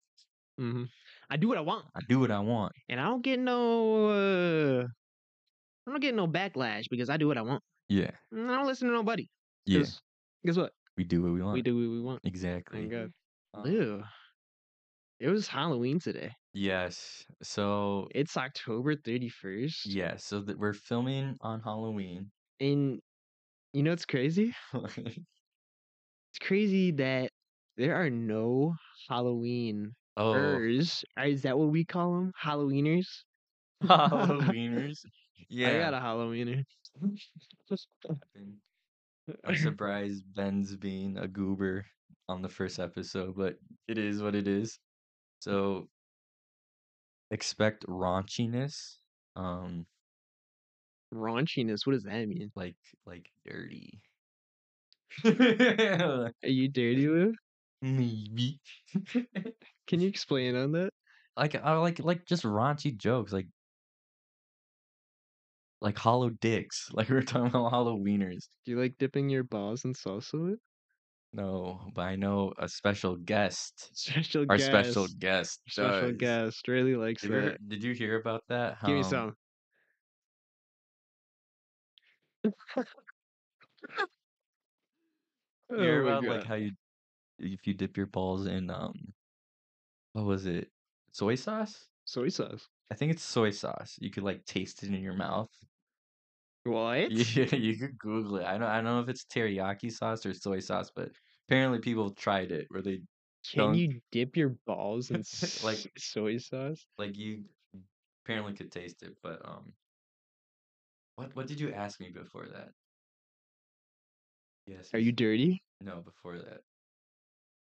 Hmm 0.60 0.84
I 1.30 1.38
do 1.38 1.48
what 1.48 1.58
I 1.58 1.62
want, 1.62 1.86
I 1.96 2.02
do 2.10 2.20
what 2.20 2.32
I 2.32 2.40
want. 2.40 2.74
and 2.90 3.00
I 3.00 3.06
don't 3.06 3.24
get 3.24 3.40
no. 3.40 4.10
Uh, 4.10 4.88
I 5.88 5.92
don't 5.92 6.02
get 6.02 6.14
no 6.16 6.28
backlash 6.28 6.86
because 6.90 7.10
I 7.10 7.18
do 7.18 7.28
what 7.28 7.38
I 7.38 7.42
want. 7.42 7.64
Yeah, 7.88 8.12
And 8.32 8.52
I 8.52 8.58
don't 8.58 8.68
listen 8.68 8.88
to 8.90 8.94
nobody. 8.94 9.28
Yeah. 9.66 9.86
Guess 10.46 10.58
what? 10.58 10.72
We 10.98 11.04
do 11.04 11.22
what 11.24 11.32
we 11.34 11.42
want. 11.42 11.54
We 11.56 11.62
do 11.62 11.76
what 11.76 11.90
we 11.90 12.02
want. 12.02 12.22
exactly. 12.26 12.80
Thank 12.80 12.92
God. 12.92 13.12
Um, 13.54 13.72
Ew. 13.72 14.04
It 15.20 15.30
was 15.30 15.48
Halloween 15.48 16.00
today. 16.00 16.32
yes. 16.54 17.26
So 17.42 18.08
It's 18.14 18.38
October 18.38 18.96
31st. 18.96 19.86
yeah. 19.86 20.18
So 20.18 20.42
that 20.42 20.58
we're 20.60 20.74
filming 20.74 21.38
on 21.42 21.62
Halloween. 21.62 22.32
And 22.60 23.00
you 23.74 23.84
know 23.84 23.92
what's 23.92 24.06
crazy? 24.06 24.54
It's 26.32 26.46
crazy 26.48 26.92
that 26.92 27.32
there 27.78 27.96
are 27.96 28.10
no 28.10 28.76
Halloween 29.10 29.96
Oh, 30.18 30.34
ers. 30.34 31.04
Is 31.24 31.42
that 31.44 31.58
what 31.58 31.70
we 31.70 31.86
call 31.86 32.14
them? 32.14 32.32
Halloweeners. 32.42 33.08
Halloweeners. 33.84 35.00
Yeah. 35.52 35.70
I 35.70 35.80
got 35.80 35.94
a 35.96 36.00
Halloweener. 36.00 36.64
I'm 39.44 39.56
surprised 39.56 40.24
Ben's 40.36 40.76
being 40.76 41.18
a 41.18 41.28
goober 41.28 41.86
on 42.28 42.42
the 42.44 42.50
first 42.50 42.78
episode, 42.80 43.36
but 43.36 43.56
it 43.88 43.98
is 43.98 44.22
what 44.22 44.36
it 44.36 44.48
is. 44.48 44.78
So 45.40 45.90
expect 47.32 47.86
raunchiness, 47.88 48.98
um, 49.36 49.86
Raunchiness. 51.14 51.86
What 51.86 51.94
does 51.94 52.04
that 52.04 52.28
mean? 52.28 52.52
like 52.56 52.76
like 53.06 53.32
dirty. 53.46 54.00
Are 55.26 56.32
you 56.44 56.68
dirty, 56.70 57.08
Lou? 57.08 57.34
Maybe. 57.82 58.60
Can 59.90 60.00
you 60.00 60.08
explain 60.08 60.56
on 60.56 60.72
that? 60.72 60.94
like 61.38 61.56
I 61.56 61.78
like 61.78 62.00
like 62.00 62.26
just 62.26 62.44
raunchy 62.44 62.96
jokes, 62.96 63.32
like 63.34 63.48
like 65.82 65.98
hollow 65.98 66.30
dicks, 66.30 66.90
like 66.94 67.10
we 67.10 67.16
were 67.16 67.22
talking 67.22 67.48
about 67.48 67.72
Halloweeners. 67.74 68.50
Do 68.64 68.72
you 68.72 68.80
like 68.80 68.98
dipping 68.98 69.30
your 69.30 69.44
balls 69.44 69.84
in 69.84 69.92
salsa 69.96 70.42
with? 70.42 70.62
No, 71.34 71.92
but 71.94 72.02
I 72.04 72.16
know 72.16 72.54
a 72.58 72.68
special 72.68 73.16
guest. 73.16 73.92
Special 73.94 74.46
guest 74.46 74.50
Our 74.50 74.58
guest. 74.58 74.98
special 74.98 75.08
guest. 75.08 75.62
special 75.68 76.12
does. 76.12 76.14
guest 76.14 76.68
really 76.68 76.96
likes 76.96 77.24
Did 77.24 77.34
you, 77.34 77.58
did 77.68 77.84
you 77.84 77.94
hear 77.94 78.20
about 78.20 78.44
that? 78.50 78.78
Give 78.84 78.96
me 78.96 79.04
some. 79.04 79.38
You 85.76 85.88
hear 85.88 86.02
Oh 86.02 86.02
about 86.02 86.26
like 86.28 86.44
how 86.44 86.56
you 86.56 86.72
if 87.40 87.68
you 87.68 87.74
dip 87.76 87.98
your 87.98 88.08
balls 88.08 88.48
in 88.48 88.70
um 88.72 88.94
what 90.14 90.26
was 90.26 90.46
it? 90.46 90.70
Soy 91.12 91.36
sauce? 91.36 91.86
soy 92.06 92.30
sauce. 92.30 92.68
I 92.92 92.96
think 92.96 93.12
it's 93.12 93.22
soy 93.24 93.52
sauce. 93.52 93.96
You 94.00 94.10
could 94.10 94.24
like 94.24 94.44
taste 94.46 94.82
it 94.84 94.90
in 94.90 95.02
your 95.02 95.14
mouth. 95.16 95.50
What? 96.66 97.10
Yeah, 97.12 97.56
you 97.56 97.78
could 97.78 97.98
Google 97.98 98.38
it. 98.38 98.46
I 98.46 98.54
don't 98.58 98.68
I 98.68 98.76
don't 98.76 98.84
know 98.86 99.00
if 99.00 99.08
it's 99.10 99.24
teriyaki 99.26 99.92
sauce 99.92 100.26
or 100.26 100.34
soy 100.34 100.60
sauce, 100.60 100.92
but 100.94 101.10
apparently 101.48 101.80
people 101.80 102.12
tried 102.12 102.52
it 102.52 102.68
where 102.70 102.82
they 102.82 103.02
Can 103.50 103.58
don't- 103.58 103.76
you 103.76 104.02
dip 104.12 104.36
your 104.36 104.50
balls 104.68 105.10
in 105.10 105.24
Like- 105.64 105.92
soy 105.98 106.38
sauce? 106.38 106.86
like 106.98 107.18
you 107.18 107.46
apparently 108.26 108.54
could 108.54 108.72
taste 108.72 109.02
it, 109.04 109.16
but 109.24 109.42
um 109.46 109.72
what 111.16 111.34
what 111.36 111.48
did 111.48 111.60
you 111.60 111.72
ask 111.72 112.00
me 112.00 112.10
before 112.10 112.48
that? 112.54 112.70
Yes. 114.68 114.90
Are 114.94 115.00
you 115.00 115.12
dirty? 115.12 115.64
No, 115.82 116.02
before 116.02 116.38
that. 116.40 116.62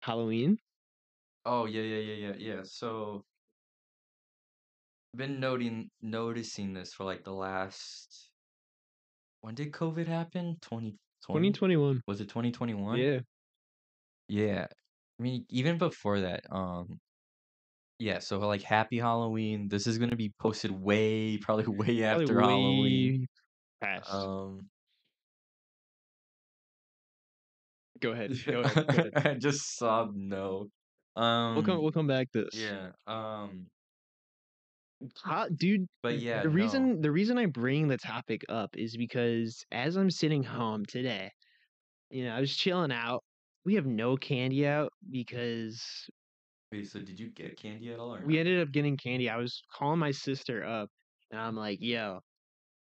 Halloween? 0.00 0.58
Oh 1.46 1.64
yeah, 1.66 1.82
yeah, 1.82 1.98
yeah, 1.98 2.28
yeah, 2.30 2.34
yeah. 2.56 2.62
So 2.64 3.24
I've 5.14 5.18
been 5.18 5.40
noting 5.40 5.90
noticing 6.02 6.74
this 6.74 6.92
for 6.92 7.04
like 7.04 7.24
the 7.24 7.32
last 7.32 8.30
when 9.42 9.54
did 9.54 9.70
COVID 9.72 10.06
happen? 10.08 10.56
2020? 10.60 11.52
2021. 11.52 12.02
Was 12.06 12.20
it 12.20 12.28
2021? 12.28 12.98
Yeah. 12.98 13.20
Yeah. 14.28 14.66
I 15.18 15.22
mean, 15.22 15.46
even 15.50 15.78
before 15.78 16.20
that, 16.20 16.44
um 16.50 17.00
yeah, 17.98 18.18
so 18.18 18.38
like 18.40 18.62
happy 18.62 18.98
Halloween. 18.98 19.68
This 19.68 19.86
is 19.86 19.98
gonna 19.98 20.16
be 20.16 20.32
posted 20.40 20.70
way 20.70 21.38
probably 21.38 21.66
way 21.68 22.02
Probably 22.08 22.26
after 22.26 22.40
Halloween. 22.42 23.12
way 23.12 23.26
Past. 23.80 24.10
Um 24.10 24.70
go 28.00 28.12
ahead. 28.12 28.32
Go 28.50 28.60
ahead. 28.60 28.80
Go 28.88 28.98
ahead. 28.98 29.12
I 29.26 29.34
just 29.38 29.76
saw 29.76 30.08
no. 30.14 30.68
Um 31.16 31.54
We'll 31.54 31.64
come. 31.64 31.82
We'll 31.82 31.92
come 31.92 32.06
back 32.06 32.30
to 32.32 32.44
this. 32.44 32.54
yeah. 32.54 32.90
Um 33.06 33.66
How, 35.22 35.48
dude. 35.48 35.86
but 36.02 36.18
yeah, 36.18 36.42
the 36.42 36.48
no. 36.48 36.54
reason 36.54 37.00
the 37.00 37.10
reason 37.10 37.38
I 37.38 37.46
bring 37.46 37.88
the 37.88 37.98
topic 37.98 38.44
up 38.48 38.76
is 38.76 38.96
because 38.96 39.64
as 39.70 39.96
I'm 39.96 40.10
sitting 40.10 40.42
home 40.42 40.84
today, 40.86 41.30
you 42.10 42.24
know, 42.24 42.34
I 42.34 42.40
was 42.40 42.54
chilling 42.56 42.92
out. 42.92 43.22
We 43.64 43.74
have 43.74 43.86
no 43.86 44.16
candy 44.16 44.66
out 44.66 44.92
because 45.10 45.82
Wait, 46.72 46.90
so 46.90 46.98
did 47.00 47.18
you 47.20 47.30
get 47.30 47.56
candy 47.56 47.92
at 47.92 47.98
all 47.98 48.18
we 48.26 48.38
ended 48.38 48.60
up 48.60 48.72
getting 48.72 48.96
candy. 48.96 49.30
I 49.30 49.36
was 49.36 49.62
calling 49.72 49.98
my 50.00 50.10
sister 50.10 50.64
up, 50.64 50.90
and 51.30 51.40
I'm 51.40 51.54
like, 51.54 51.78
"Yo, 51.80 52.20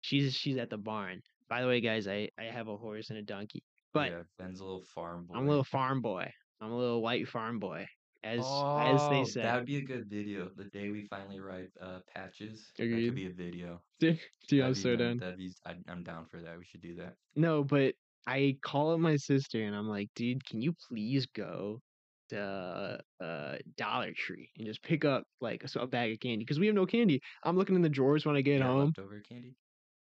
she's 0.01 0.35
she's 0.35 0.57
at 0.57 0.71
the 0.71 0.79
barn." 0.79 1.21
By 1.49 1.61
the 1.61 1.69
way, 1.69 1.81
guys, 1.81 2.09
I 2.09 2.31
I 2.39 2.45
have 2.45 2.69
a 2.69 2.77
horse 2.77 3.11
and 3.11 3.19
a 3.19 3.23
donkey, 3.23 3.63
but 3.93 4.11
yeah, 4.11 4.23
Ben's 4.39 4.61
a 4.61 4.65
little 4.65 4.85
farm 4.95 5.27
boy. 5.27 5.35
I'm 5.37 5.45
a 5.47 5.49
little 5.49 5.65
farm 5.65 6.01
boy. 6.01 6.31
I'm 6.61 6.71
a 6.71 6.77
little 6.77 7.03
white 7.03 7.29
farm 7.29 7.59
boy, 7.59 7.87
as 8.25 8.39
as 8.41 9.09
they 9.09 9.21
Oh, 9.21 9.25
say. 9.25 9.43
That 9.43 9.57
would 9.57 9.67
be 9.67 9.77
a 9.79 9.83
good 9.83 10.09
video. 10.09 10.51
The 10.57 10.65
day 10.65 10.91
we 10.91 11.07
finally 11.09 11.41
write 11.41 11.71
uh, 11.81 11.99
patches. 12.15 12.71
That 12.79 12.89
could 12.89 13.15
be 13.15 13.27
a 13.27 13.31
video. 13.33 13.81
Dude, 14.01 14.19
I'm 14.63 14.75
so 14.75 14.97
done. 14.97 15.19
That'd 15.19 15.39
be. 15.39 15.53
I, 15.67 15.75
I'm 15.89 16.03
down 16.03 16.27
for 16.31 16.41
that. 16.41 16.59
We 16.59 16.65
should 16.65 16.83
do 16.83 16.95
that. 16.97 17.15
No, 17.37 17.65
but 17.65 17.95
I 18.27 18.57
call 18.63 18.93
up 18.93 19.01
my 19.01 19.17
sister 19.17 19.63
and 19.63 19.75
I'm 19.75 19.89
like, 19.89 20.09
dude, 20.15 20.45
can 20.47 20.63
you 20.63 20.75
please 20.89 21.27
go 21.35 21.81
to 22.29 22.99
uh 23.21 23.57
Dollar 23.77 24.13
Tree 24.17 24.49
and 24.57 24.67
just 24.67 24.83
pick 24.83 25.05
up 25.05 25.25
like 25.41 25.65
a 25.77 25.87
bag 25.87 26.13
of 26.13 26.21
candy 26.21 26.39
because 26.39 26.59
we 26.61 26.67
have 26.67 26.75
no 26.75 26.87
candy. 26.87 27.21
I'm 27.45 27.57
looking 27.57 27.75
in 27.77 27.83
the 27.83 27.89
drawers 27.89 28.25
when 28.25 28.37
I 28.37 28.41
get 28.41 28.63
home. 28.63 28.87
leftover 28.87 29.21
candy. 29.29 29.55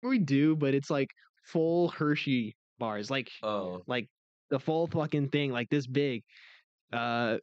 We 0.02 0.18
do, 0.18 0.54
but 0.56 0.74
it's 0.74 0.90
like 0.90 1.08
full 1.44 1.88
Hershey 1.88 2.56
bars, 2.78 3.10
like 3.10 3.30
Oh, 3.42 3.82
like 3.86 4.08
the 4.50 4.58
full 4.58 4.86
fucking 4.88 5.28
thing, 5.28 5.52
like 5.52 5.68
this 5.70 5.86
big. 5.86 6.22
Uh, 6.92 7.38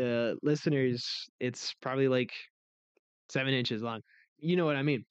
uh, 0.00 0.34
listeners, 0.42 1.28
it's 1.40 1.74
probably 1.80 2.08
like 2.08 2.32
seven 3.28 3.54
inches 3.54 3.82
long. 3.82 4.02
You 4.38 4.56
know 4.56 4.66
what 4.66 4.76
I 4.76 4.82
mean? 4.82 5.04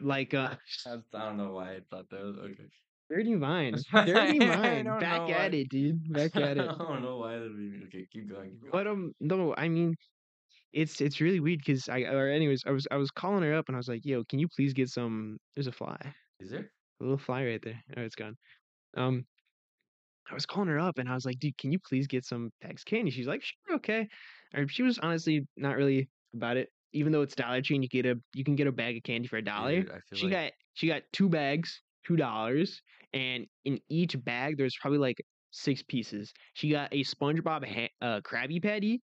Like 0.00 0.34
uh, 0.34 0.54
I 0.86 0.98
don't 1.12 1.36
know 1.36 1.52
why 1.52 1.72
I 1.72 1.80
thought 1.90 2.08
that 2.10 2.22
was 2.22 2.36
okay. 2.38 2.68
dirty 3.10 3.34
mind, 3.34 3.84
dirty 3.92 4.38
mind. 4.38 4.86
Back 5.00 5.30
at 5.30 5.52
why. 5.52 5.58
it, 5.58 5.68
dude. 5.68 6.12
Back 6.12 6.36
at 6.36 6.58
it. 6.58 6.60
I 6.60 6.76
don't 6.76 7.02
know 7.02 7.18
why 7.18 7.34
that 7.34 7.42
would 7.42 7.56
be 7.56 7.82
okay. 7.86 8.06
Keep 8.12 8.30
going. 8.30 8.50
Keep 8.50 8.60
going. 8.60 8.72
But 8.72 8.86
um, 8.86 9.12
no, 9.20 9.54
I 9.56 9.68
mean, 9.68 9.94
it's 10.72 11.00
it's 11.00 11.20
really 11.20 11.40
weird 11.40 11.60
because 11.64 11.88
I 11.88 12.02
or 12.02 12.28
anyways, 12.28 12.62
I 12.66 12.70
was 12.70 12.86
I 12.90 12.96
was 12.96 13.10
calling 13.10 13.42
her 13.42 13.54
up 13.54 13.66
and 13.68 13.76
I 13.76 13.78
was 13.78 13.88
like, 13.88 14.04
"Yo, 14.04 14.24
can 14.24 14.38
you 14.38 14.48
please 14.48 14.72
get 14.74 14.88
some?" 14.88 15.38
There's 15.54 15.66
a 15.66 15.72
fly, 15.72 15.98
Is 16.40 16.50
there? 16.50 16.70
a 17.00 17.04
little 17.04 17.18
fly 17.18 17.44
right 17.44 17.62
there. 17.62 17.82
Oh, 17.96 18.02
it's 18.02 18.14
gone. 18.14 18.36
Um, 18.96 19.24
I 20.30 20.34
was 20.34 20.46
calling 20.46 20.68
her 20.68 20.78
up 20.78 20.98
and 20.98 21.08
I 21.08 21.14
was 21.14 21.24
like, 21.24 21.38
"Dude, 21.38 21.56
can 21.58 21.72
you 21.72 21.78
please 21.78 22.06
get 22.06 22.24
some 22.24 22.50
Pegs 22.60 22.84
candy?" 22.84 23.10
She's 23.10 23.26
like, 23.26 23.42
"Sure, 23.42 23.76
okay." 23.76 24.08
Or 24.54 24.66
she 24.68 24.82
was 24.82 24.98
honestly 24.98 25.46
not 25.56 25.76
really 25.76 26.08
about 26.34 26.56
it, 26.56 26.70
even 26.92 27.12
though 27.12 27.22
it's 27.22 27.34
Dollar 27.34 27.62
Tree 27.62 27.76
and 27.76 27.84
you 27.84 27.88
get 27.88 28.06
a 28.06 28.16
you 28.34 28.44
can 28.44 28.56
get 28.56 28.66
a 28.66 28.72
bag 28.72 28.96
of 28.96 29.02
candy 29.02 29.28
for 29.28 29.36
a 29.36 29.42
dollar. 29.42 29.82
Dude, 29.82 29.90
I 29.90 30.00
feel 30.08 30.18
She 30.18 30.26
like 30.26 30.32
got 30.32 30.52
she 30.74 30.86
got 30.88 31.02
two 31.12 31.28
bags, 31.28 31.82
two 32.06 32.16
dollars, 32.16 32.82
and 33.12 33.46
in 33.64 33.78
each 33.88 34.22
bag 34.24 34.56
there's 34.58 34.76
probably 34.80 34.98
like 34.98 35.18
six 35.50 35.82
pieces. 35.82 36.32
She 36.54 36.70
got 36.70 36.92
a 36.92 37.02
SpongeBob 37.04 37.66
ha- 37.66 38.06
uh, 38.06 38.20
Krabby 38.20 38.62
Patty, 38.62 39.02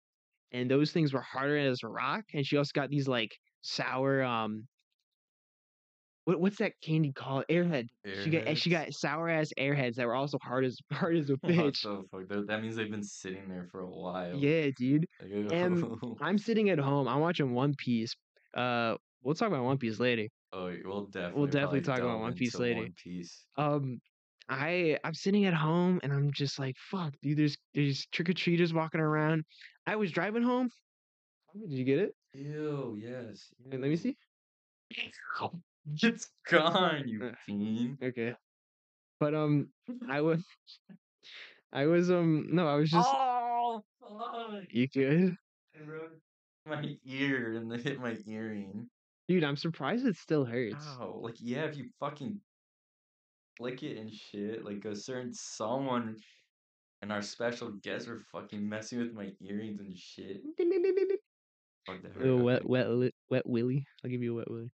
and 0.52 0.70
those 0.70 0.92
things 0.92 1.12
were 1.12 1.20
harder 1.22 1.56
as 1.58 1.82
a 1.82 1.88
rock. 1.88 2.24
And 2.34 2.46
she 2.46 2.56
also 2.56 2.70
got 2.74 2.90
these 2.90 3.08
like 3.08 3.36
sour 3.62 4.22
um. 4.22 4.66
What, 6.30 6.40
what's 6.40 6.58
that 6.58 6.74
candy 6.80 7.10
called? 7.12 7.44
Airhead. 7.50 7.88
She 8.22 8.30
got 8.30 8.56
she 8.56 8.70
got 8.70 8.92
sour 8.94 9.28
ass 9.28 9.50
airheads 9.58 9.96
that 9.96 10.06
were 10.06 10.14
also 10.14 10.38
hard 10.40 10.64
as 10.64 10.78
hard 10.92 11.16
as 11.16 11.28
a 11.28 11.32
What 11.40 11.52
bitch. 11.52 11.82
the 11.82 12.04
fuck? 12.08 12.28
That, 12.28 12.46
that 12.46 12.62
means 12.62 12.76
they've 12.76 12.88
been 12.90 13.02
sitting 13.02 13.48
there 13.48 13.66
for 13.72 13.80
a 13.80 13.90
while. 13.90 14.36
Yeah, 14.36 14.68
dude. 14.76 15.06
Like, 15.20 15.52
And 15.52 15.84
I'm 16.20 16.38
sitting 16.38 16.70
at 16.70 16.78
home. 16.78 17.08
I'm 17.08 17.18
watching 17.18 17.52
One 17.52 17.74
Piece. 17.76 18.14
Uh, 18.56 18.94
we'll 19.24 19.34
talk 19.34 19.48
about 19.48 19.64
One 19.64 19.76
Piece 19.78 19.98
later. 19.98 20.28
oh, 20.52 20.72
we'll 20.84 21.06
definitely 21.06 21.46
definitely 21.48 21.80
talk 21.80 21.98
about 21.98 22.20
One 22.20 22.34
Piece 22.34 22.54
later. 22.56 22.80
One 22.82 22.94
Piece. 23.02 23.44
um 23.56 24.00
i 24.48 24.98
i'm 25.04 25.14
sitting 25.14 25.44
at 25.46 25.54
home 25.54 26.00
and 26.02 26.12
i'm 26.12 26.32
just 26.32 26.58
like 26.58 26.74
fuck 26.90 27.12
dude 27.22 27.38
there's 27.38 27.56
there's 27.72 28.04
trick-or-treaters 28.10 28.72
walking 28.74 29.00
around 29.00 29.44
i 29.86 29.94
was 29.94 30.10
driving 30.10 30.42
home 30.42 30.68
did 31.60 31.70
you 31.70 31.84
get 31.84 32.00
it 32.00 32.14
Ew, 32.34 32.98
yes. 33.00 33.46
Uh, 33.72 33.76
let 33.78 33.88
me 33.90 33.94
see 33.96 34.16
It's 36.02 36.30
gone, 36.48 37.08
you 37.08 37.24
Uh, 37.24 37.34
fiend. 37.46 37.98
okay 38.02 38.34
but 39.20 39.34
um 39.34 39.72
i 40.08 40.20
was 40.20 40.44
i 41.72 41.86
was 41.86 42.10
um 42.10 42.48
no 42.54 42.66
i 42.68 42.74
was 42.74 42.90
just 42.90 43.08
Oh, 43.12 43.82
fuck. 44.00 44.64
you 44.72 44.88
good 44.88 45.36
I 45.74 45.78
ruined 45.80 46.20
my 46.66 46.98
ear 47.04 47.54
and 47.54 47.72
it 47.72 47.80
hit 47.80 47.98
my 48.00 48.16
earring. 48.26 48.90
dude 49.28 49.44
i'm 49.44 49.56
surprised 49.56 50.06
it 50.06 50.16
still 50.16 50.44
hurts 50.44 50.84
Oh, 51.00 51.18
Like, 51.22 51.36
yeah, 51.40 51.64
if 51.64 51.76
you 51.76 51.88
fucking 52.00 52.40
flick 53.56 53.82
it 53.82 53.98
and 53.98 54.12
shit, 54.12 54.64
like 54.64 54.84
a 54.84 54.94
certain 54.96 55.32
someone 55.32 56.16
and 57.02 57.12
our 57.12 57.22
special 57.22 57.72
guests 57.72 58.08
were 58.08 58.20
fucking 58.32 58.68
messing 58.68 58.98
with 58.98 59.12
my 59.12 59.32
earrings 59.40 59.80
and 59.80 59.96
shit. 59.96 60.42
Fuck, 61.86 62.02
that 62.02 62.12
hurt. 62.12 62.36
Wet 62.38 62.64
wet 62.66 63.12
wet 63.30 63.46
willy 63.46 63.86
i'll 64.04 64.10
give 64.10 64.22
you 64.22 64.32
a 64.34 64.36
wet 64.36 64.50
willy 64.50 64.70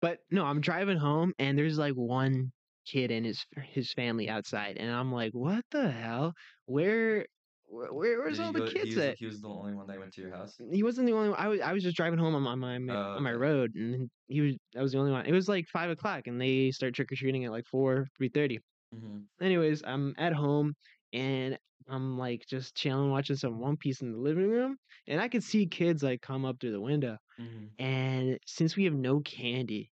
but 0.00 0.20
no 0.30 0.44
i'm 0.46 0.60
driving 0.60 0.96
home 0.98 1.32
and 1.38 1.58
there's 1.58 1.78
like 1.78 1.94
one 1.94 2.52
kid 2.86 3.10
and 3.10 3.26
his 3.26 3.44
his 3.62 3.92
family 3.92 4.28
outside, 4.28 4.76
and 4.78 4.90
I'm 4.90 5.12
like, 5.12 5.32
"What 5.32 5.64
the 5.70 5.90
hell? 5.90 6.32
Where 6.66 7.26
where 7.66 7.92
where's 8.18 8.38
Did 8.38 8.40
all 8.40 8.52
the 8.52 8.62
go? 8.62 8.70
He 8.80 8.90
kids 8.90 8.96
was 8.96 9.06
at?" 9.06 9.18
he 9.18 9.26
was 9.26 9.40
the 9.40 9.48
only 9.48 9.74
one 9.74 9.86
that 9.88 9.98
went 9.98 10.12
to 10.14 10.20
your 10.20 10.30
house. 10.30 10.58
He 10.72 10.82
wasn't 10.82 11.06
the 11.06 11.14
only 11.14 11.30
one. 11.30 11.38
I 11.38 11.48
was 11.48 11.60
I 11.60 11.72
was 11.72 11.82
just 11.82 11.96
driving 11.96 12.18
home 12.18 12.34
on 12.34 12.42
my 12.42 12.50
on 12.52 12.60
my 12.60 12.76
Oh, 12.88 13.14
on 13.14 13.22
my 13.22 13.32
road, 13.32 13.72
and 13.74 14.10
he 14.28 14.40
was 14.42 14.56
I 14.76 14.82
was 14.82 14.92
the 14.92 14.98
only 14.98 15.10
one. 15.12 15.26
It 15.26 15.32
was 15.32 15.48
like 15.48 15.66
five 15.68 15.90
o'clock, 15.90 16.26
and 16.26 16.40
they 16.40 16.70
start 16.70 16.94
trick 16.94 17.10
or 17.12 17.16
treating 17.16 17.44
at 17.44 17.50
like 17.50 17.64
4, 17.66 18.06
3:30. 18.16 18.58
Mhm. 18.92 19.30
Anyways, 19.40 19.82
I'm 19.84 20.14
at 20.18 20.32
home, 20.34 20.74
and 21.12 21.58
I'm, 21.88 22.18
like, 22.18 22.42
just 22.48 22.76
chilling, 22.76 23.10
watching 23.10 23.36
some 23.36 23.58
One 23.60 23.76
Piece 23.78 24.02
in 24.02 24.12
the 24.12 24.18
living 24.18 24.48
room, 24.50 24.76
and 25.08 25.20
I 25.20 25.28
could 25.28 25.42
see 25.44 25.66
kids, 25.66 26.02
like, 26.02 26.20
come 26.22 26.44
up 26.44 26.60
through 26.60 26.72
the 26.72 26.80
window, 26.80 27.16
Mhm. 27.40 27.78
and 27.78 28.38
since 28.46 28.76
we 28.76 28.84
have 28.84 28.94
no 28.94 29.20
candy, 29.20 29.92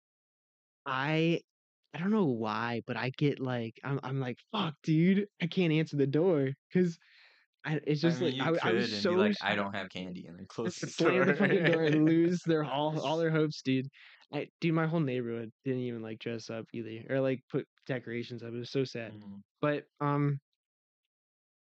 I 0.86 1.42
I 1.94 1.98
don't 2.00 2.10
know 2.12 2.26
why, 2.26 2.82
but 2.86 2.96
I 2.98 3.10
get, 3.10 3.40
like 3.40 3.80
I'm 3.84 4.00
I'm 4.04 4.20
like, 4.20 4.38
"Fuck, 4.52 4.76
dude, 4.84 5.28
I 5.42 5.46
can't 5.48 5.72
answer 5.74 5.96
the 5.98 6.06
door," 6.08 6.52
'cause 6.72 6.98
I 7.64 7.80
it's 7.86 8.00
I 8.02 8.10
just 8.10 8.20
mean, 8.20 8.22
like 8.22 8.36
I 8.40 8.50
I 8.62 8.72
was 8.72 8.90
so 8.90 9.12
like, 9.14 9.36
"I 9.40 9.54
don't 9.54 9.74
have 9.74 9.88
candy," 9.90 10.26
and 10.26 10.38
then 10.38 10.46
close 10.46 10.76
the 10.78 10.86
slam 10.86 11.26
the 11.26 11.34
fucking 11.34 11.64
door 11.64 11.82
and 11.84 12.04
lose 12.04 12.42
their 12.46 12.64
all 12.64 12.98
all 13.00 13.16
their 13.18 13.30
hopes, 13.30 13.62
dude. 13.62 13.88
I 14.32 14.48
dude, 14.60 14.74
my 14.74 14.86
whole 14.86 15.00
neighborhood 15.00 15.52
didn't 15.64 15.80
even, 15.82 16.02
like, 16.02 16.18
dress 16.18 16.50
up 16.50 16.66
either 16.72 17.04
or, 17.10 17.20
like, 17.20 17.40
put 17.50 17.66
decorations 17.86 18.42
up. 18.42 18.52
It 18.52 18.58
was 18.58 18.70
so 18.70 18.84
sad. 18.84 19.12
Mhm. 19.12 19.42
But, 19.60 19.86
um 20.00 20.40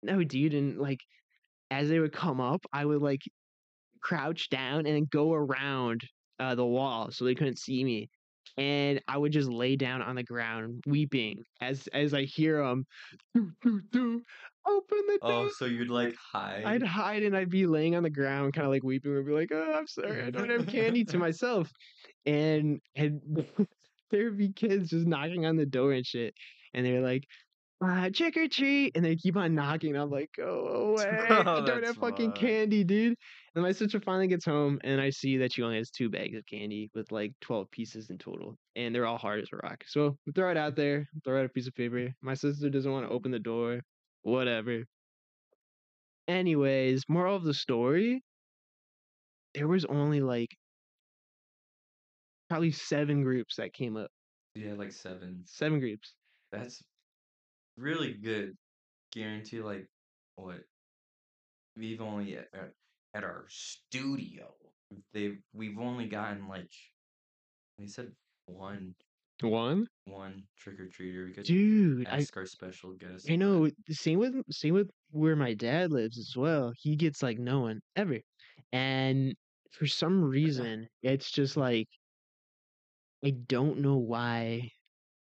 no, 0.02 0.22
dude, 0.24 0.54
and, 0.54 0.78
like, 0.78 1.00
as 1.70 1.88
they 1.88 2.00
would 2.00 2.12
come 2.12 2.40
up, 2.40 2.66
I 2.72 2.84
would, 2.86 3.02
like, 3.02 3.22
crouch 4.02 4.48
down 4.50 4.86
and 4.86 4.96
then 4.96 5.06
go 5.10 5.32
around, 5.34 6.02
uh, 6.40 6.54
the 6.54 6.66
wall 6.66 7.10
so 7.12 7.24
they 7.24 7.34
couldn't 7.34 7.58
see 7.58 7.84
me, 7.84 8.08
and 8.56 9.02
I 9.08 9.18
would 9.18 9.32
just 9.32 9.48
lay 9.50 9.76
down 9.76 10.02
on 10.02 10.16
the 10.16 10.24
ground 10.24 10.84
weeping 10.86 11.44
as 11.60 11.88
as 11.88 12.14
I 12.14 12.24
hear 12.24 12.62
'em, 12.62 12.84
"Doo, 13.34 13.52
doo, 13.62 13.82
doo, 13.90 14.24
open 14.66 15.06
the 15.08 15.20
Oh, 15.20 15.48
so 15.48 15.64
you'd, 15.64 15.90
like, 15.90 16.14
hide? 16.16 16.64
I'd 16.64 16.82
hide? 16.82 17.22
and 17.22 17.36
I'd 17.36 17.50
be 17.50 17.66
laying 17.66 17.94
on 17.94 18.02
the 18.02 18.10
ground 18.10 18.52
kinda, 18.54 18.68
like, 18.68 18.82
weeping 18.82 19.16
and 19.16 19.24
be 19.26 19.32
like, 19.32 19.52
"Oh, 19.52 19.72
I'm 19.74 19.86
sorry, 19.86 20.22
I 20.22 20.30
don't 20.30 20.50
have 20.50 20.66
candy," 20.66 21.04
to 21.06 21.16
myself, 21.18 21.70
and 22.26 22.80
and 22.96 23.22
there'd 24.10 24.36
be 24.38 24.52
kids 24.52 24.90
just 24.90 25.06
knocking 25.06 25.46
on 25.46 25.56
the 25.56 25.66
door 25.66 25.92
and 25.92 26.06
shit, 26.06 26.34
and 26.74 26.84
they're 26.86 27.00
like, 27.02 27.24
"Uh, 27.82 28.10
trick 28.10 28.36
or 28.38 28.48
treat," 28.48 28.92
and 28.96 29.04
they 29.04 29.16
keep 29.16 29.36
on 29.36 29.54
knocking, 29.56 29.96
I'm 29.96 30.10
like, 30.10 30.30
"Go 30.36 30.68
away, 30.94 31.46
I 31.56 31.60
Oh, 31.60 31.62
don't 31.62 31.82
that's 31.82 31.84
have 31.84 31.98
fucking 31.98 32.34
candy, 32.34 32.84
dude." 32.84 33.18
And 33.58 33.64
my 33.64 33.72
sister 33.72 33.98
finally 33.98 34.28
gets 34.28 34.44
home, 34.44 34.78
and 34.84 35.00
I 35.00 35.10
see 35.10 35.36
that 35.38 35.52
she 35.52 35.62
only 35.64 35.78
has 35.78 35.90
2 35.90 36.10
bags 36.10 36.36
of 36.38 36.46
candy 36.46 36.92
with, 36.94 37.10
like, 37.10 37.32
12 37.40 37.68
pieces 37.72 38.08
in 38.08 38.16
total, 38.16 38.56
and 38.76 38.94
they're 38.94 39.04
all 39.04 39.18
hard 39.18 39.40
as 39.40 39.48
a 39.52 39.56
rock. 39.56 39.82
So, 39.88 40.16
we 40.24 40.32
throw 40.32 40.52
it 40.52 40.56
out 40.56 40.76
there, 40.76 41.08
throw 41.24 41.40
out 41.40 41.44
a 41.46 41.48
piece 41.48 41.66
of 41.66 41.74
paper. 41.74 42.14
My 42.22 42.34
sister 42.34 42.70
doesn't 42.70 42.92
wanna 42.92 43.08
open 43.08 43.32
the 43.32 43.40
door, 43.40 43.82
whatever. 44.22 44.84
Anyways, 46.28 47.08
moral 47.08 47.34
of 47.34 47.42
the 47.42 47.52
story 47.52 48.22
there 49.54 49.66
was 49.66 49.84
only, 49.86 50.20
like 50.20 50.56
probably 52.48 52.70
7 52.70 53.22
groups 53.22 53.56
that 53.56 53.72
came 53.72 53.96
up. 53.96 54.10
Yeah, 54.54 54.74
like, 54.74 54.92
7. 54.92 55.44
7 55.46 55.80
groups. 55.80 56.14
That's 56.52 56.80
really 57.76 58.14
good. 58.14 58.56
Guarantee, 59.12 59.60
like, 59.60 59.88
what 60.36 60.64
we've 61.76 62.00
only 62.00 62.38
uh, 62.38 62.44
at 63.14 63.24
our 63.24 63.46
studio, 63.48 64.54
they've 65.12 65.42
we've 65.52 65.78
only 65.78 66.08
gotten, 66.08 66.48
like 66.48 66.72
they 67.78 67.86
said 67.86 68.14
1 68.46 68.94
1? 69.40 69.88
1 70.04 70.48
trick-or-treater. 70.56 71.26
We 71.26 71.32
could 71.34 71.46
Dude, 71.46 72.08
I 72.12 72.20
ask 72.20 72.36
our 72.36 72.46
special 72.46 72.94
guest, 72.94 73.28
I 73.28 73.36
know, 73.36 73.68
same 73.90 74.18
with 74.18 74.34
same 74.50 74.74
with 74.74 74.90
where 75.10 75.36
my 75.36 75.54
dad 75.54 75.92
lives 75.92 76.18
as 76.18 76.34
well. 76.36 76.72
He 76.76 76.96
gets, 76.96 77.22
like, 77.22 77.38
no 77.38 77.60
one 77.60 77.80
ever, 77.96 78.20
and 78.72 79.34
for 79.72 79.86
some 79.86 80.22
reason, 80.24 80.88
it's 81.02 81.30
just 81.30 81.56
like 81.56 81.88
I 83.24 83.30
don't 83.30 83.78
know 83.80 83.96
why 83.96 84.70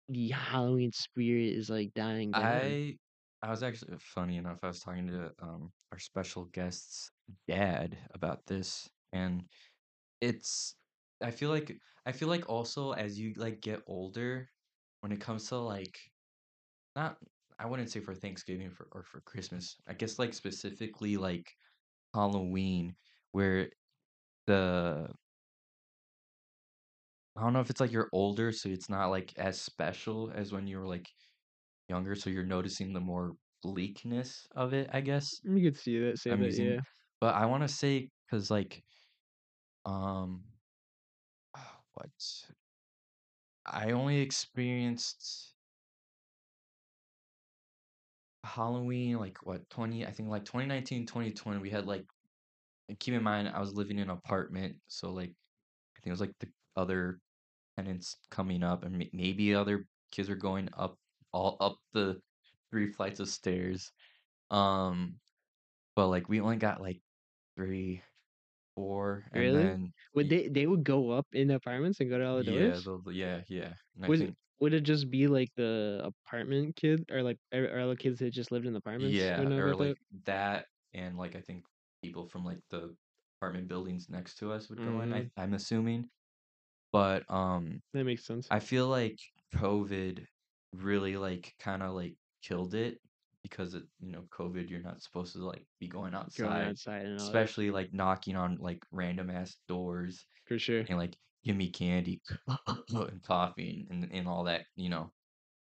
the 0.08 0.30
Halloween 0.30 0.92
spirit 0.92 1.54
is, 1.54 1.70
like, 1.70 1.94
dying 1.94 2.34
down. 2.34 2.78
I 2.82 2.98
I 3.42 3.50
was 3.50 3.62
actually 3.62 3.98
funny 3.98 4.36
enough, 4.36 4.60
I 4.62 4.68
was 4.68 4.80
talking 4.80 5.06
to, 5.08 5.32
um, 5.38 5.72
our 5.92 5.98
special 5.98 6.44
guest's 6.46 7.10
dad 7.48 7.98
about 8.14 8.46
this, 8.46 8.90
and 9.12 9.48
it's 10.20 10.76
I 11.22 11.30
feel 11.32 11.50
like 11.50 11.78
I 12.06 12.12
feel 12.12 12.28
like 12.28 12.48
also 12.50 12.92
as 12.92 13.18
you, 13.18 13.34
like, 13.36 13.60
get 13.62 13.82
older, 13.88 14.50
when 15.02 15.12
it 15.12 15.20
comes 15.20 15.48
to, 15.50 15.58
like 15.58 15.98
not 16.96 17.18
I 17.58 17.66
wouldn't 17.66 17.90
say 17.90 18.00
for 18.00 18.14
Thanksgiving 18.14 18.70
for 18.70 18.88
or 18.92 19.02
for 19.04 19.20
Christmas, 19.22 19.76
I 19.88 19.94
guess, 19.94 20.18
like, 20.18 20.34
specifically, 20.34 21.16
like, 21.18 21.46
Halloween, 22.14 22.96
where 23.32 23.70
the 24.46 25.14
I 27.36 27.42
don't 27.42 27.52
know 27.52 27.60
if 27.60 27.70
it's, 27.70 27.80
like, 27.80 27.92
you're 27.92 28.08
older, 28.12 28.52
so 28.52 28.68
it's 28.68 28.88
not, 28.88 29.08
like, 29.08 29.36
as 29.38 29.60
special 29.60 30.30
as 30.30 30.52
when 30.52 30.66
you 30.66 30.78
were, 30.78 30.86
like, 30.86 31.06
younger, 31.88 32.14
so 32.16 32.30
you're 32.30 32.44
noticing 32.46 32.92
the 32.94 33.00
more 33.00 33.36
bleakness 33.62 34.46
of 34.52 34.74
it, 34.74 34.90
I 34.92 35.00
guess. 35.02 35.30
Mm, 35.46 35.58
you 35.58 35.70
could 35.70 35.76
see 35.78 35.98
that, 36.00 36.18
say 36.18 36.30
I'm 36.30 36.42
that, 36.42 36.42
using 36.42 36.76
yeah. 36.76 36.80
But 37.20 37.35
I 37.35 37.46
wanna 37.46 37.68
say 37.68 38.11
because 38.26 38.50
like 38.50 38.85
um 39.85 40.44
what? 41.94 42.48
I 43.66 43.92
only 43.92 44.18
experienced 44.20 45.54
Halloween, 48.44 49.18
like, 49.18 49.38
what, 49.44 49.68
20 49.70 50.07
I 50.07 50.12
think, 50.12 50.28
like, 50.28 50.44
2019, 50.44 51.07
2020, 51.07 51.61
we 51.61 51.70
had, 51.70 51.87
like 51.87 52.07
and 52.88 52.98
keep 53.00 53.14
in 53.14 53.22
mind, 53.22 53.48
I 53.50 53.61
was 53.61 53.74
living 53.74 53.98
in 53.98 54.04
an 54.04 54.11
apartment, 54.11 54.76
so, 54.88 55.12
like, 55.12 55.31
I 55.31 56.00
think 56.00 56.09
it 56.09 56.11
was, 56.12 56.20
like, 56.22 56.38
the 56.40 56.50
other 56.76 57.20
tenants 57.78 58.16
coming 58.31 58.62
up 58.64 58.85
and 58.85 58.98
may 58.98 59.11
maybe 59.14 59.54
other 59.54 59.88
kids 60.12 60.28
were 60.31 60.37
going 60.37 60.70
up 60.74 60.98
all 61.33 61.57
up 61.61 61.78
the 61.94 62.22
3 62.70 62.92
flights 62.92 63.20
of 63.20 63.28
stairs, 63.31 63.92
um, 64.50 65.20
but, 65.96 66.09
like, 66.09 66.28
we 66.31 66.40
only 66.40 66.57
got, 66.59 66.81
like, 66.83 67.02
3, 67.58 68.02
4, 68.76 69.26
and 69.34 69.52
Really? 69.52 69.54
then 69.54 69.92
Would 70.14 70.28
they 70.28 70.48
they 70.48 70.66
would 70.66 70.84
go 70.84 71.10
up 71.10 71.26
in 71.32 71.48
the 71.48 71.54
apartments 71.54 72.00
and 72.00 72.10
go 72.10 72.18
to 72.18 72.26
all 72.26 72.36
the 72.38 72.44
Yeah, 72.44 72.80
doors? 72.84 72.90
yeah, 73.10 73.42
yeah, 73.48 73.74
and 73.94 74.04
I 74.04 74.10
Was 74.10 74.22
it 74.22 74.30
think 74.30 74.36
would 74.60 74.74
it 74.74 74.80
just 74.80 75.08
be, 75.08 75.28
like, 75.28 75.50
the 75.54 76.00
apartment 76.04 76.74
kid 76.74 77.04
or, 77.12 77.22
like, 77.22 77.38
or 77.52 77.86
the 77.86 77.96
kids 77.96 78.18
that 78.18 78.32
just 78.32 78.50
lived 78.50 78.66
in 78.66 78.72
the 78.72 78.80
apartments 78.80 79.30
Yeah, 79.30 79.50
or, 79.56 79.74
about 79.74 79.78
that? 79.78 79.96
like, 79.96 79.96
that 80.24 80.66
and, 80.92 81.16
like, 81.16 81.36
I 81.36 81.40
think 81.40 81.64
people 82.02 82.26
from, 82.28 82.44
like, 82.44 82.60
the 82.70 82.96
apartment 83.38 83.68
buildings 83.68 84.08
next 84.08 84.36
to 84.38 84.50
us 84.52 84.68
would 84.68 84.82
go 84.82 85.00
in, 85.00 85.12
I 85.12 85.26
Mhm. 85.26 85.30
I'm 85.36 85.54
assuming, 85.54 86.10
but, 86.92 87.30
um, 87.30 87.82
That 87.92 88.04
makes 88.04 88.24
sense. 88.24 88.50
I 88.50 88.60
feel 88.60 88.88
like 88.88 89.18
COVID 89.54 90.26
really, 90.74 91.16
like, 91.18 91.54
kinda, 91.60 91.90
like, 91.92 92.16
killed 92.42 92.74
it 92.74 93.00
because 93.42 93.74
it 93.74 93.85
you 94.01 94.12
know, 94.12 94.22
COVID, 94.31 94.68
you're 94.70 94.83
not 94.83 95.03
supposed 95.03 95.33
to, 95.35 95.44
like, 95.44 95.66
be 95.81 95.88
going 95.88 96.14
Going 96.35 96.62
outside, 96.62 96.62
outside 96.62 97.05
and 97.05 97.20
all 97.20 97.33
that. 97.33 97.53
especially, 97.53 97.70
like, 97.70 97.92
knocking 97.92 98.37
on, 98.37 98.57
like, 98.59 98.81
random 98.92 99.31
ass 99.31 99.57
doors 99.68 100.27
For 100.44 100.59
sure. 100.59 100.88
and, 100.88 100.98
like, 100.98 101.16
"Give 101.44 101.57
me 101.57 101.70
candy," 101.70 102.22
and 102.90 103.22
coughing 103.24 103.88
and 103.90 104.12
and 104.12 104.29
all 104.29 104.44
that, 104.44 104.66
you 104.77 104.88
know, 104.90 105.12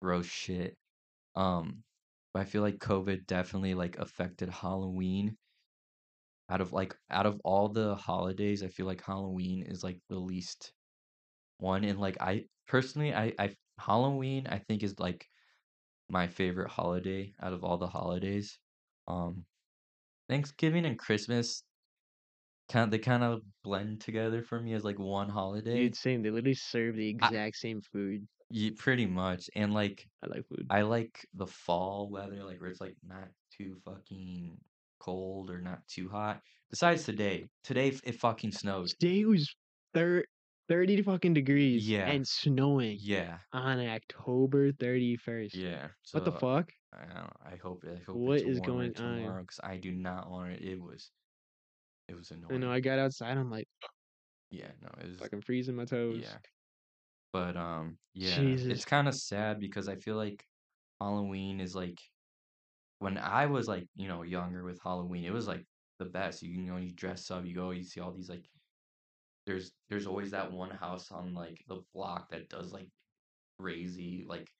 gross 0.01 0.27
shit, 0.27 0.77
um, 1.35 1.83
but 2.33 2.41
I 2.43 2.45
feel 2.45 2.61
like 2.63 2.79
COVID 2.79 3.27
definitely, 3.27 3.75
like, 3.75 3.97
affected 3.99 4.49
Halloween. 4.49 5.37
Out 6.49 6.61
of, 6.61 6.73
like 6.73 6.95
out 7.09 7.25
of 7.25 7.39
all 7.43 7.69
the 7.69 7.95
holidays, 7.95 8.61
I 8.63 8.67
feel 8.67 8.85
like 8.85 9.01
Halloween 9.01 9.63
is, 9.63 9.83
like, 9.83 10.01
the 10.09 10.19
least 10.19 10.73
one, 11.59 11.83
and, 11.85 11.99
like, 11.99 12.17
I 12.21 12.47
personally, 12.67 13.13
I 13.15 13.33
I 13.39 13.55
Halloween, 13.79 14.47
I 14.47 14.59
think, 14.59 14.83
is, 14.83 14.99
like, 14.99 15.29
my 16.09 16.27
favorite 16.27 16.69
holiday 16.71 17.33
out 17.41 17.53
of 17.53 17.63
all 17.63 17.77
the 17.77 17.87
holidays, 17.87 18.59
um, 19.07 19.45
Thanksgiving 20.29 20.85
and 20.85 20.99
Christmas 20.99 21.63
kind 22.69 22.91
they 22.91 22.97
kinda 22.99 23.41
blend 23.63 24.01
together 24.01 24.41
for 24.41 24.59
me 24.59 24.73
as, 24.73 24.83
like, 24.83 24.97
one 24.99 25.29
holiday. 25.29 25.79
Dude, 25.79 25.95
same, 25.95 26.21
they 26.21 26.29
literally 26.29 26.53
serve 26.53 26.95
the 26.95 27.07
I 27.21 27.31
exact 27.31 27.57
same 27.57 27.81
food. 27.81 28.27
Ye 28.49 28.71
pretty 28.71 29.05
much, 29.07 29.49
and, 29.55 29.73
like, 29.73 30.07
I 30.21 30.27
like 30.27 30.47
food. 30.47 30.69
I 30.69 30.81
like 30.83 31.27
the 31.33 31.47
fall 31.47 32.09
weather, 32.09 32.43
like, 32.43 32.61
where 32.61 32.69
it's, 32.69 32.81
like, 32.81 32.97
not 33.03 33.29
too 33.51 33.77
fucking 33.85 34.63
cold 34.99 35.49
or 35.51 35.61
not 35.61 35.87
too 35.87 36.09
hot. 36.09 36.43
Besides 36.69 37.05
today. 37.05 37.49
Today, 37.63 37.89
f 37.89 38.01
it 38.03 38.13
fucking 38.19 38.51
snowed. 38.53 38.95
Today 38.99 39.25
was 39.25 39.55
thir 39.93 40.25
30 40.67 41.01
fucking 41.01 41.33
degrees 41.33 41.93
Yeah. 41.93 42.05
and 42.05 42.27
snowing 42.27 43.01
Yeah. 43.01 43.41
on 43.53 43.79
October 43.79 44.71
31st. 44.71 45.65
Yeah, 45.65 45.91
What 46.11 46.23
the 46.25 46.31
fuck? 46.31 46.71
I 46.93 47.05
don't 47.05 47.33
I 47.41 47.55
hope 47.57 47.85
I 47.85 47.97
hope 47.97 48.27
What 48.27 48.41
it's 48.41 48.43
is 48.43 48.59
warmer 48.59 48.61
going 48.61 48.95
on? 48.97 49.37
tomorrow 49.37 49.45
'cause 49.45 49.59
I 49.63 49.77
do 49.77 49.91
not 49.93 50.29
want 50.29 50.53
it 50.53 50.61
it 50.63 50.81
was 50.81 51.11
it 52.07 52.15
was 52.15 52.31
annoying. 52.31 52.51
I 52.51 52.57
know. 52.57 52.71
I 52.71 52.79
got 52.79 52.99
outside, 52.99 53.37
I'm 53.37 53.49
like 53.49 53.67
Yeah, 54.49 54.71
no, 54.81 54.89
it 55.01 55.09
was 55.09 55.21
fucking 55.21 55.41
freezing 55.41 55.75
my 55.75 55.85
toes. 55.85 56.35
yeah. 56.35 56.39
But 57.33 57.57
um, 57.57 57.99
yeah, 58.13 58.57
Jesus. 58.57 58.69
it's 58.69 58.85
kind 58.85 59.07
of 59.07 59.15
sad 59.15 59.59
because 59.59 59.89
I 59.89 59.97
feel 59.97 60.17
like 60.17 60.45
Halloween 61.01 61.59
is 61.61 61.75
like 61.75 61.99
when 62.99 63.17
I 63.17 63.45
was 63.47 63.67
like, 63.67 63.87
you 63.95 64.07
know, 64.07 64.23
younger 64.23 64.63
with 64.63 64.79
Halloween, 64.83 65.25
it 65.25 65.33
was 65.33 65.47
like 65.47 65.65
the 65.99 66.05
best. 66.05 66.41
You, 66.43 66.51
you 66.51 66.63
know, 66.63 66.77
you 66.77 66.93
dress 66.93 67.29
up, 67.31 67.45
you 67.45 67.55
go, 67.55 67.71
you 67.71 67.83
see 67.83 67.99
all 68.01 68.13
these 68.13 68.29
like 68.29 68.49
there's 69.45 69.73
there's 69.89 70.07
always 70.07 70.31
that 70.31 70.51
one 70.51 70.71
house 70.71 71.11
on 71.11 71.33
like 71.33 71.63
the 71.67 71.83
block 71.93 72.29
that 72.31 72.49
does 72.49 72.73
like 72.73 72.89
crazy 73.59 74.25
like 74.27 74.51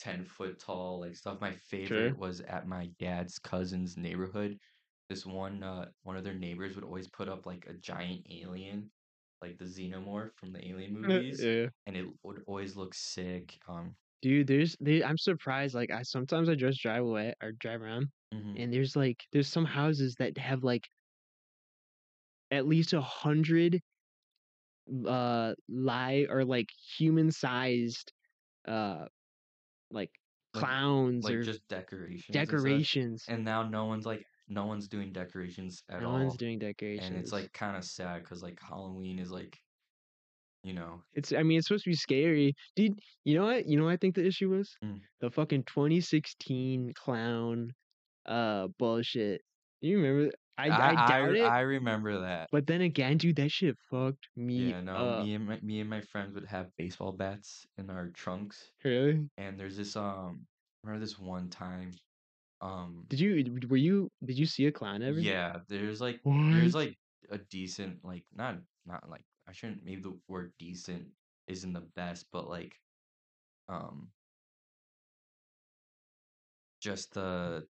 10 0.00 0.24
foot 0.24 0.58
tall 0.58 1.00
like 1.00 1.16
stuff. 1.16 1.40
My 1.40 1.52
Sure. 1.82 2.10
favorite 2.10 2.18
was 2.18 2.40
at 2.42 2.66
my 2.68 2.86
dad's 2.98 3.38
cousin's 3.38 3.96
neighborhood. 3.96 4.58
This 5.08 5.26
one 5.26 5.62
uh 5.62 5.90
one 6.02 6.16
of 6.16 6.24
their 6.24 6.34
neighbors 6.34 6.74
would 6.76 6.84
always 6.84 7.08
put 7.10 7.28
up 7.28 7.46
like 7.46 7.66
a 7.66 7.74
giant 7.74 8.26
alien, 8.30 8.92
like 9.42 9.58
the 9.58 9.64
xenomorph 9.66 10.32
from 10.36 10.52
the 10.52 10.66
alien 10.68 10.92
movies, 10.94 11.46
Yeah. 11.46 11.70
and 11.86 11.96
it 11.96 12.06
would 12.24 12.44
always 12.46 12.76
look 12.76 12.94
sick. 12.94 13.58
Um, 13.68 13.96
Dude, 14.22 14.46
there's 14.48 14.76
they 14.80 15.02
I'm 15.02 15.16
surprised, 15.18 15.74
like, 15.74 15.90
I 15.90 16.02
sometimes 16.02 16.48
I 16.48 16.54
just 16.54 16.80
drive 16.82 17.02
away 17.04 17.34
or 17.42 17.52
drive 17.52 17.80
around, 17.82 18.10
mhm. 18.32 18.56
and 18.56 18.72
there's, 18.72 18.94
like 18.96 19.26
there's 19.32 19.48
some 19.48 19.64
houses 19.64 20.14
that 20.16 20.36
have, 20.38 20.62
like 20.64 20.88
at 22.50 22.66
least 22.66 22.92
a 22.92 23.00
100 23.00 23.80
uh, 25.06 25.54
lie 25.68 26.26
or, 26.28 26.44
like, 26.44 26.68
human-sized, 26.98 28.12
uh, 28.66 29.06
like, 29.90 30.10
clowns 30.52 31.24
like 31.24 31.34
or 31.34 31.42
just 31.42 31.66
decorations 31.68 32.34
decorations. 32.34 33.24
And 33.28 33.44
now 33.44 33.62
no 33.62 33.84
one's 33.84 34.04
like 34.04 34.24
no 34.48 34.66
one's 34.66 34.88
doing 34.88 35.12
decorations 35.12 35.82
at 35.88 36.02
No 36.02 36.10
one's 36.10 36.32
all. 36.32 36.36
doing 36.36 36.60
And 36.62 37.16
it's 37.16 37.32
like 37.32 37.52
kind 37.52 37.76
of 37.76 37.84
sad 37.84 38.22
because 38.22 38.42
like 38.42 38.58
Halloween 38.60 39.18
is 39.18 39.30
like, 39.30 39.56
you 40.64 40.74
know, 40.74 41.02
It's 41.14 41.32
I 41.32 41.42
mean, 41.42 41.58
it's 41.58 41.68
supposed 41.68 41.84
to 41.84 41.90
be 41.90 41.96
scary. 41.96 42.54
Dude, 42.74 42.98
you 43.24 43.34
know 43.38 43.44
what? 43.44 43.66
You 43.66 43.78
know 43.78 43.84
what 43.84 43.92
I 43.92 43.96
think 43.96 44.16
the 44.16 44.26
issue 44.26 44.50
was? 44.50 44.76
Mm. 44.84 45.00
The 45.20 45.30
fucking 45.30 45.64
2016 45.64 46.92
clown, 46.94 47.72
uh, 48.26 48.68
bullshit. 48.78 49.42
You 49.80 49.98
remember? 49.98 50.32
I 50.68 50.68
I 50.68 50.92
I 50.92 51.18
I, 51.20 51.28
it, 51.30 51.42
I 51.44 51.60
remember 51.60 52.20
that. 52.20 52.48
but 52.50 52.66
then 52.66 52.80
again, 52.82 53.16
dude, 53.18 53.36
that 53.36 53.50
shit 53.50 53.76
fucked 53.90 54.28
me 54.36 54.70
Yeah, 54.70 54.80
no, 54.80 54.96
up. 54.96 55.24
me 55.24 55.34
and 55.34 55.46
my 55.46 55.60
me 55.60 55.80
and 55.80 55.88
my 55.90 56.00
friends 56.00 56.34
would 56.34 56.46
have 56.46 56.68
baseball 56.76 57.12
bats 57.12 57.66
in 57.78 57.90
our 57.90 58.08
trunks, 58.08 58.70
Really? 58.84 59.28
and 59.38 59.58
there's 59.58 59.76
this 59.76 59.96
um, 59.96 60.46
I 60.84 60.88
remember 60.88 61.04
this 61.04 61.18
one 61.18 61.48
time, 61.50 61.92
um, 62.60 63.04
Did 63.08 63.20
you 63.20 63.58
were 63.68 63.76
you 63.76 64.10
did 64.24 64.38
you 64.38 64.46
see 64.46 64.66
a 64.66 64.72
clown 64.72 65.02
ever? 65.02 65.18
yeah, 65.18 65.60
there's 65.68 66.00
like 66.00 66.20
there's 66.24 66.74
like 66.74 66.96
a 67.30 67.38
decent 67.38 68.04
like 68.04 68.24
not 68.34 68.58
not 68.86 69.08
like 69.08 69.24
I 69.48 69.52
shouldn't 69.52 69.84
maybe 69.84 70.02
the 70.02 70.18
word 70.28 70.52
decent 70.58 71.08
isn't 71.46 71.72
the 71.72 71.80
best, 71.96 72.26
but 72.32 72.48
like 72.48 72.74
um 73.68 74.08
just 76.80 77.12
the 77.14 77.66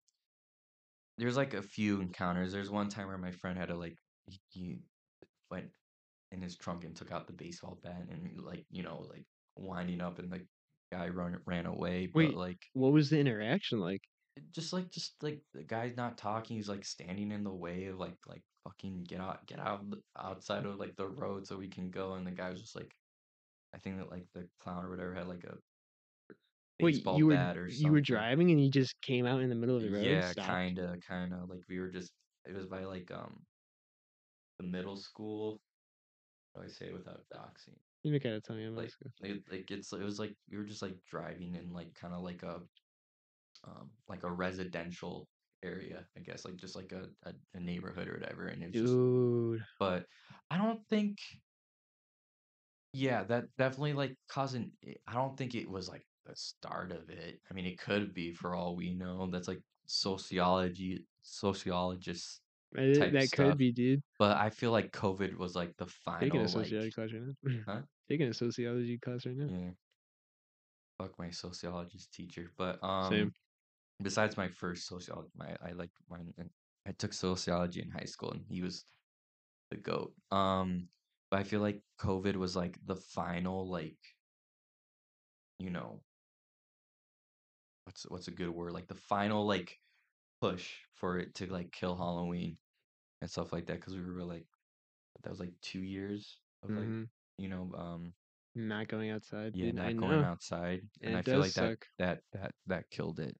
there's 1.20 1.38
like 1.38 1.54
a 1.54 1.62
few 1.62 1.98
mm. 1.98 2.04
encounters. 2.04 2.52
There's 2.52 2.72
one 2.72 2.90
time 2.90 3.08
where 3.08 3.18
my 3.18 3.32
friend 3.32 3.58
had 3.58 3.68
to 3.68 3.76
like 3.76 3.96
he, 4.28 4.40
he 4.50 4.78
went 5.52 5.68
in 6.32 6.42
his 6.42 6.56
trunk 6.56 6.84
and 6.84 6.96
took 6.96 7.12
out 7.12 7.28
the 7.28 7.34
baseball 7.34 7.80
bat 7.84 8.04
and 8.10 8.42
like 8.42 8.66
you 8.72 8.84
know 8.84 9.06
like 9.10 9.26
winding 9.56 10.02
up 10.02 10.20
and 10.20 10.32
the 10.32 10.42
guy 10.92 11.10
run 11.10 11.38
ran 11.46 11.66
away. 11.66 12.08
But 12.08 12.20
Wait, 12.20 12.36
like 12.36 12.60
what 12.74 12.94
was 12.94 13.10
the 13.10 13.20
interaction 13.20 13.80
like? 13.80 14.02
Uh, 14.38 14.42
just 14.52 14.74
like 14.74 14.90
just 14.92 15.16
like 15.22 15.42
the 15.54 15.64
guy's 15.64 15.98
not 15.98 16.18
talking. 16.18 16.56
He's 16.56 16.70
like 16.70 16.86
standing 16.86 17.32
in 17.32 17.44
the 17.44 17.54
way 17.54 17.86
of 17.86 18.00
like 18.00 18.18
like 18.28 18.44
fucking 18.64 19.06
get 19.08 19.20
out 19.20 19.46
get 19.46 19.60
out 19.60 19.84
outside 20.18 20.66
of 20.66 20.78
like 20.78 20.96
the 20.96 21.08
road 21.08 21.46
so 21.46 21.58
we 21.58 21.68
can 21.68 21.90
go. 21.90 22.14
And 22.14 22.26
the 22.26 22.32
guy 22.32 22.50
was 22.50 22.62
just 22.62 22.76
like 22.76 22.94
I 23.76 23.78
think 23.78 23.98
that 23.98 24.10
like 24.10 24.26
the 24.34 24.48
clown 24.62 24.86
or 24.86 24.90
whatever 24.90 25.14
had 25.14 25.28
like 25.28 25.44
a 25.44 25.56
Wait, 26.82 27.08
you 27.12 27.26
were 27.28 27.38
you 27.66 27.92
were 27.92 28.02
driving 28.02 28.52
and 28.52 28.62
you 28.64 28.70
just 28.72 29.00
came 29.02 29.26
out 29.26 29.42
in 29.42 29.50
the 29.50 29.56
middle 29.56 29.76
of 29.78 29.84
the 29.84 29.92
road? 29.92 30.24
Yeah, 30.24 30.26
Stopped? 30.26 30.62
kinda, 30.74 31.00
kinda. 31.00 31.46
Like 31.46 31.64
we 31.68 31.80
were 31.80 31.90
just 31.90 32.14
it 32.46 32.54
was 32.54 32.68
by 32.68 32.84
like 32.84 33.12
um 33.12 33.46
the 34.58 34.64
middle 34.64 34.96
school. 34.98 35.62
How 36.56 36.62
do 36.62 36.68
I 36.68 36.70
say 36.70 36.88
it 36.88 36.94
without 36.94 37.28
doxing? 37.34 37.80
You 38.04 38.18
gotta 38.20 38.42
tell 38.42 38.56
me 38.58 38.66
I'm 38.66 38.76
Like 38.76 38.94
it, 39.22 39.44
like 39.52 39.72
it's 39.72 39.92
it 39.94 40.04
was 40.04 40.20
like 40.20 40.36
we 40.50 40.58
were 40.58 40.64
just 40.64 40.82
like 40.82 41.04
driving 41.06 41.56
in 41.56 41.72
like 41.72 41.94
kind 41.96 42.14
of 42.14 42.22
like 42.22 42.44
a 42.44 42.68
um 43.64 43.92
like 44.08 44.24
a 44.24 44.32
residential 44.32 45.30
area, 45.64 46.08
I 46.18 46.22
guess, 46.22 46.46
like 46.46 46.56
just 46.58 46.76
like 46.76 46.92
a, 46.94 47.10
a, 47.24 47.34
a 47.54 47.60
neighborhood 47.60 48.08
or 48.08 48.14
whatever. 48.14 48.48
And 48.48 48.64
it 48.64 48.68
was 48.70 48.80
just 48.80 49.00
Dude. 49.00 49.66
but 49.80 50.08
I 50.52 50.58
don't 50.58 50.88
think 50.90 51.18
yeah, 52.94 53.24
that 53.26 53.46
definitely 53.58 53.94
like 53.94 54.16
causing 54.28 54.72
I 55.08 55.14
don't 55.14 55.38
think 55.38 55.56
it 55.56 55.70
was 55.70 55.88
like 55.90 56.04
the 56.30 56.36
start 56.36 56.92
of 56.92 57.10
it. 57.10 57.40
I 57.50 57.54
mean, 57.54 57.66
it 57.66 57.80
could 57.80 58.14
be 58.14 58.32
for 58.34 58.56
all 58.56 58.76
we 58.76 58.94
know. 58.94 59.28
That's 59.32 59.48
like 59.48 59.62
sociology 59.86 61.06
sociologists 61.24 62.42
type 62.76 63.14
that 63.14 63.28
stuff. 63.28 63.38
could 63.38 63.58
be, 63.58 63.72
dude. 63.72 64.02
But 64.18 64.38
I 64.38 64.50
feel 64.50 64.72
like 64.72 64.92
COVID 64.92 65.36
was 65.38 65.56
like 65.56 65.76
the 65.78 65.86
final. 65.86 66.22
Taking 66.22 66.42
a 66.42 66.44
like 66.44 66.52
sociology 66.52 66.92
class 66.92 67.10
right 67.14 67.24
now. 67.24 67.52
huh? 67.68 67.82
Taking 68.10 68.28
a 68.28 68.34
sociology 68.34 68.98
class 68.98 69.26
right 69.26 69.36
now. 69.36 69.48
Yeah. 69.50 69.72
Fuck 71.00 71.18
my 71.18 71.30
sociologist 71.30 72.14
teacher. 72.14 72.52
But 72.58 72.80
Same. 73.10 73.24
um 73.24 73.34
besides 74.02 74.38
my 74.38 74.48
first 74.48 74.88
sociology 74.88 75.30
my 75.36 75.56
I 75.66 75.72
like 75.72 75.92
mine 76.10 76.34
I 76.88 76.92
took 76.92 77.14
sociology 77.14 77.82
in 77.82 77.90
high 77.90 78.06
school 78.06 78.32
and 78.32 78.44
he 78.48 78.62
was 78.62 78.86
the 79.72 79.78
goat. 79.78 80.14
Um 80.32 80.88
but 81.32 81.40
I 81.40 81.44
feel 81.44 81.62
like 81.62 81.82
COVID 82.02 82.36
was 82.36 82.56
like 82.56 82.78
the 82.86 82.96
final 82.96 83.70
like 83.70 83.98
you 85.60 85.70
know 85.70 86.02
what's 87.90 88.04
what's 88.10 88.28
a 88.28 88.32
good 88.32 88.52
word? 88.52 88.74
Like 88.74 88.88
the 88.88 88.94
final 88.96 89.48
like 89.48 89.80
push 90.42 90.72
for 90.94 91.18
it 91.20 91.34
to 91.36 91.48
like 91.52 91.72
kill 91.72 91.96
Halloween 91.96 92.58
and 93.22 93.30
stuff 93.30 93.52
like 93.54 93.66
that 93.68 93.78
because 93.80 93.96
we 93.96 94.04
were 94.04 94.24
like 94.24 94.46
that 95.24 95.30
was 95.30 95.40
like 95.40 95.54
two 95.62 95.82
years 95.82 96.40
of 96.64 96.76
like 96.76 96.92
hmm 96.92 97.04
you 97.38 97.50
know 97.50 97.72
um 97.78 98.14
Not 98.56 98.88
going 98.88 99.10
outside, 99.10 99.54
yeah 99.54 99.72
dude. 99.72 99.74
not 99.74 99.86
I 99.86 99.94
going 99.96 100.22
know. 100.22 100.24
outside 100.24 100.82
And 101.02 101.16
and 101.16 101.16
I 101.16 101.22
it 101.22 101.26
feel 101.26 101.40
like 101.40 101.54
that 101.56 101.74
suck. 101.74 101.88
that 101.98 102.22
that 102.34 102.54
that 102.68 102.90
killed 102.90 103.20
it 103.20 103.38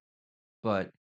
but 0.62 0.92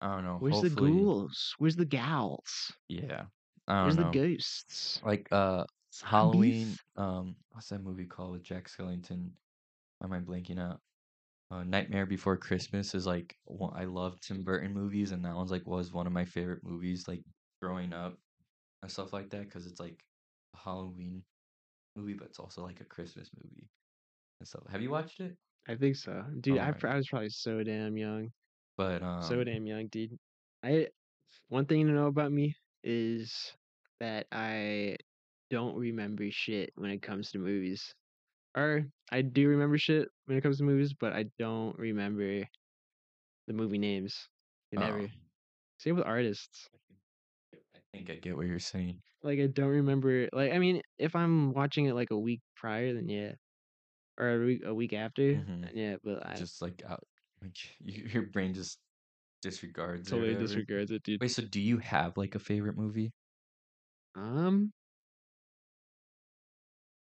I 0.00 0.14
don't 0.14 0.24
know 0.24 0.38
Where's 0.38 0.60
the 0.60 0.70
hopefully 0.70 0.70
ghouls? 0.70 1.56
Where's 1.58 1.74
the 1.74 1.84
gals? 1.84 2.72
yeah 2.88 3.24
I 3.68 3.74
Where's 3.80 3.94
don't 3.94 3.96
the 3.96 4.04
know 4.04 4.18
ghosts? 4.18 5.04
like 5.04 5.28
uh 5.32 5.64
Halloween 6.02 6.78
um 6.96 7.36
what's 7.52 7.68
that 7.70 7.82
movie 7.82 8.06
called 8.06 8.32
with 8.32 8.42
Jack 8.44 8.68
Skellington 8.68 9.30
why 9.98 10.06
am 10.06 10.12
I 10.14 10.20
blanking 10.20 10.60
out 10.60 10.80
uh, 11.54 11.64
Nightmare 11.64 12.06
Before 12.06 12.36
Christmas 12.36 12.94
is 12.94 13.06
like 13.06 13.36
one, 13.44 13.72
I 13.76 13.84
love 13.84 14.20
Tim 14.20 14.42
Burton 14.42 14.72
movies 14.72 15.12
and 15.12 15.24
that 15.24 15.34
one's 15.34 15.50
like 15.50 15.66
was 15.66 15.92
one 15.92 16.06
of 16.06 16.12
my 16.12 16.24
favorite 16.24 16.64
movies 16.64 17.06
like 17.06 17.22
growing 17.62 17.92
up 17.92 18.18
and 18.82 18.90
stuff 18.90 19.12
like 19.12 19.30
that 19.30 19.44
because 19.44 19.66
it's 19.66 19.80
like 19.80 20.02
a 20.54 20.58
Halloween 20.58 21.22
movie 21.96 22.14
but 22.14 22.28
it's 22.28 22.38
also 22.38 22.62
like 22.62 22.80
a 22.80 22.84
Christmas 22.84 23.30
movie 23.36 23.68
and 24.40 24.48
stuff 24.48 24.62
have 24.70 24.82
you 24.82 24.90
watched 24.90 25.20
it 25.20 25.36
I 25.68 25.76
think 25.76 25.96
so. 25.96 26.22
Dude, 26.40 26.58
I, 26.58 26.66
Alright. 26.66 26.80
pr- 26.80 26.88
I 26.88 26.96
was 26.96 27.08
probably 27.08 27.30
so 27.30 27.62
damn 27.62 27.96
young. 27.96 28.30
but 28.76 29.02
um 29.02 29.22
so 29.22 29.42
damn 29.44 29.66
young, 29.66 29.86
dude. 29.86 30.18
I 30.62 30.88
one 31.48 31.66
thing 31.66 31.86
to 31.86 31.92
know 31.92 32.06
about 32.06 32.32
me 32.32 32.56
is 32.82 33.52
that 34.00 34.26
I 34.30 34.96
don't 35.50 35.76
remember 35.76 36.30
shit 36.30 36.72
when 36.74 36.90
it 36.90 37.00
comes 37.00 37.30
to 37.30 37.38
movies. 37.38 37.94
Or 38.56 38.84
I 39.10 39.22
do 39.22 39.48
remember 39.48 39.78
shit 39.78 40.08
when 40.26 40.38
it 40.38 40.42
comes 40.42 40.58
to 40.58 40.64
movies, 40.64 40.94
but 40.94 41.12
I 41.12 41.26
don't 41.38 41.76
remember 41.78 42.44
the 43.46 43.52
movie 43.52 43.78
names. 43.78 44.28
Oh. 44.76 44.80
Never. 44.80 45.08
Same 45.78 45.96
with 45.96 46.06
artists. 46.06 46.68
I 47.74 47.80
think 47.92 48.10
I 48.10 48.14
get 48.16 48.36
what 48.36 48.46
you're 48.46 48.58
saying. 48.58 49.00
Like 49.22 49.38
I 49.40 49.46
don't 49.46 49.68
remember. 49.68 50.28
Like 50.32 50.52
I 50.52 50.58
mean, 50.58 50.82
if 50.98 51.16
I'm 51.16 51.52
watching 51.52 51.86
it 51.86 51.94
like 51.94 52.10
a 52.10 52.18
week 52.18 52.40
prior, 52.56 52.94
then 52.94 53.08
yeah, 53.08 53.32
or 54.18 54.42
a 54.42 54.44
week 54.46 54.62
a 54.64 54.74
week 54.74 54.92
after, 54.92 55.22
Mhm. 55.22 55.70
yeah. 55.74 55.96
But 56.02 56.26
I 56.26 56.34
Just 56.34 56.62
like 56.62 56.82
out, 56.86 57.02
like 57.42 57.56
your 57.80 58.24
brain 58.24 58.54
just 58.54 58.78
disregards. 59.42 60.10
totally 60.10 60.34
disregards 60.34 60.90
it, 60.90 61.02
dude. 61.02 61.20
Wait, 61.20 61.28
so 61.30 61.42
do 61.42 61.60
you 61.60 61.78
have 61.78 62.16
like 62.16 62.34
a 62.34 62.38
favorite 62.38 62.76
movie? 62.76 63.12
Um, 64.14 64.72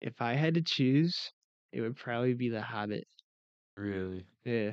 if 0.00 0.20
I 0.20 0.34
had 0.34 0.54
to 0.54 0.62
choose, 0.62 1.30
it 1.72 1.80
would 1.80 1.96
probably 1.96 2.34
be 2.34 2.48
The 2.48 2.60
Hobbit. 2.62 3.06
Really? 3.76 4.26
Yeah, 4.44 4.72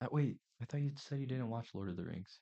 Uh, 0.00 0.08
wait, 0.10 0.36
I 0.60 0.64
thought 0.64 0.80
you 0.80 0.90
said 0.96 1.20
you 1.20 1.26
didn't 1.26 1.48
watch 1.50 1.68
Lord 1.74 1.88
of 1.88 1.96
the 1.96 2.04
Rings. 2.04 2.40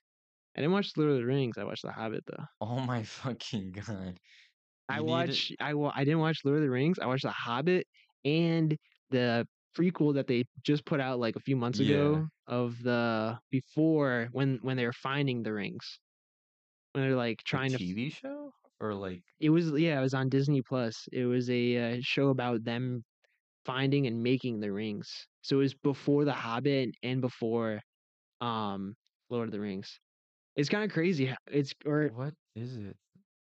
I 0.57 0.61
didn't 0.61 0.73
watch 0.73 0.91
Lord 0.97 1.11
of 1.11 1.17
the 1.17 1.25
Rings. 1.25 1.57
I 1.57 1.63
watched 1.63 1.83
The 1.83 1.91
Hobbit 1.91 2.23
though. 2.25 2.43
Oh 2.61 2.79
my 2.79 3.03
fucking 3.23 3.71
god! 3.71 4.19
I 4.89 4.95
You 4.97 5.01
need 5.01 5.05
to- 5.05 5.11
watch. 5.11 5.51
I 5.59 5.73
wa- 5.75 5.93
I 5.95 6.03
didn't 6.03 6.19
watch 6.19 6.39
Lord 6.43 6.57
of 6.57 6.63
the 6.63 6.69
Rings. 6.69 6.97
I 6.99 7.05
watched 7.05 7.23
The 7.23 7.31
Hobbit 7.31 7.85
and 8.25 8.75
the 9.11 9.47
prequel 9.77 10.15
that 10.15 10.25
they 10.27 10.43
just 10.63 10.83
put 10.85 10.99
out 10.99 11.19
like 11.19 11.35
a 11.35 11.39
few 11.39 11.55
months 11.55 11.79
Yeah. 11.79 11.95
ago 11.95 12.27
of 12.47 12.81
the 12.81 13.37
before 13.51 14.29
when 14.31 14.57
when 14.63 14.75
they 14.77 14.85
were 14.85 14.93
finding 14.93 15.43
the 15.43 15.53
rings. 15.53 15.99
When 16.93 17.03
they're 17.05 17.15
like 17.15 17.41
a 17.41 17.43
trying 17.43 17.71
to 17.71 17.77
TV 17.77 18.11
show 18.11 18.51
or 18.79 18.95
like 18.95 19.21
It 19.39 19.51
was 19.51 19.69
yeah, 19.71 19.99
it 19.99 20.01
was 20.01 20.15
on 20.15 20.27
Disney 20.29 20.63
Plus. 20.63 21.07
It 21.13 21.25
was 21.25 21.49
a 21.51 21.77
uh, 21.77 21.97
show 22.01 22.29
about 22.29 22.63
them 22.63 23.03
finding 23.69 24.07
and 24.07 24.23
making 24.23 24.59
the 24.61 24.71
rings. 24.71 25.09
So 25.41 25.57
it 25.57 25.63
was 25.63 25.75
before 25.75 26.25
The 26.25 26.33
Hobbit 26.33 26.89
and 27.03 27.21
before 27.21 27.81
um 28.41 28.95
Lord 29.29 29.47
of 29.49 29.51
the 29.53 29.59
Rings. 29.59 29.99
It's 30.55 30.69
kind 30.69 30.83
of 30.83 30.91
crazy. 30.91 31.33
It's 31.47 31.73
or 31.85 32.11
What 32.15 32.33
is 32.55 32.77
it? 32.77 32.97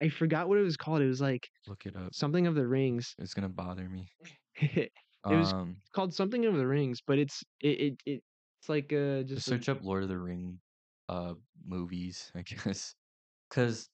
I 0.03 0.09
forgot 0.09 0.49
what 0.49 0.59
it 0.59 0.63
was 0.63 0.77
called. 0.77 1.03
It 1.03 1.07
was 1.09 1.21
like 1.21 1.49
Look 1.67 1.87
it 1.87 1.97
up. 1.97 2.15
something 2.15 2.47
of 2.47 2.55
the 2.55 2.67
rings. 2.67 3.15
It's 3.19 3.35
gonna 3.35 3.49
bother 3.49 3.89
me. 3.89 4.09
it 4.57 4.91
was 5.29 5.53
Um, 5.55 5.77
called 5.93 6.15
something 6.15 6.45
of 6.47 6.57
the 6.57 6.67
rings, 6.67 7.01
but 7.07 7.19
it's 7.19 7.43
it 7.61 7.81
it, 7.81 7.95
it 8.07 8.23
it's 8.61 8.69
like 8.69 8.93
uh 8.93 9.23
just 9.23 9.47
just 9.47 9.49
a, 9.49 9.51
search 9.51 9.69
up 9.69 9.83
Lord 9.83 10.03
of 10.03 10.09
the 10.09 10.19
Ring, 10.19 10.61
uh, 11.09 11.35
movies. 11.65 12.33
I 12.35 12.43
guess, 12.43 12.95
because 13.49 13.91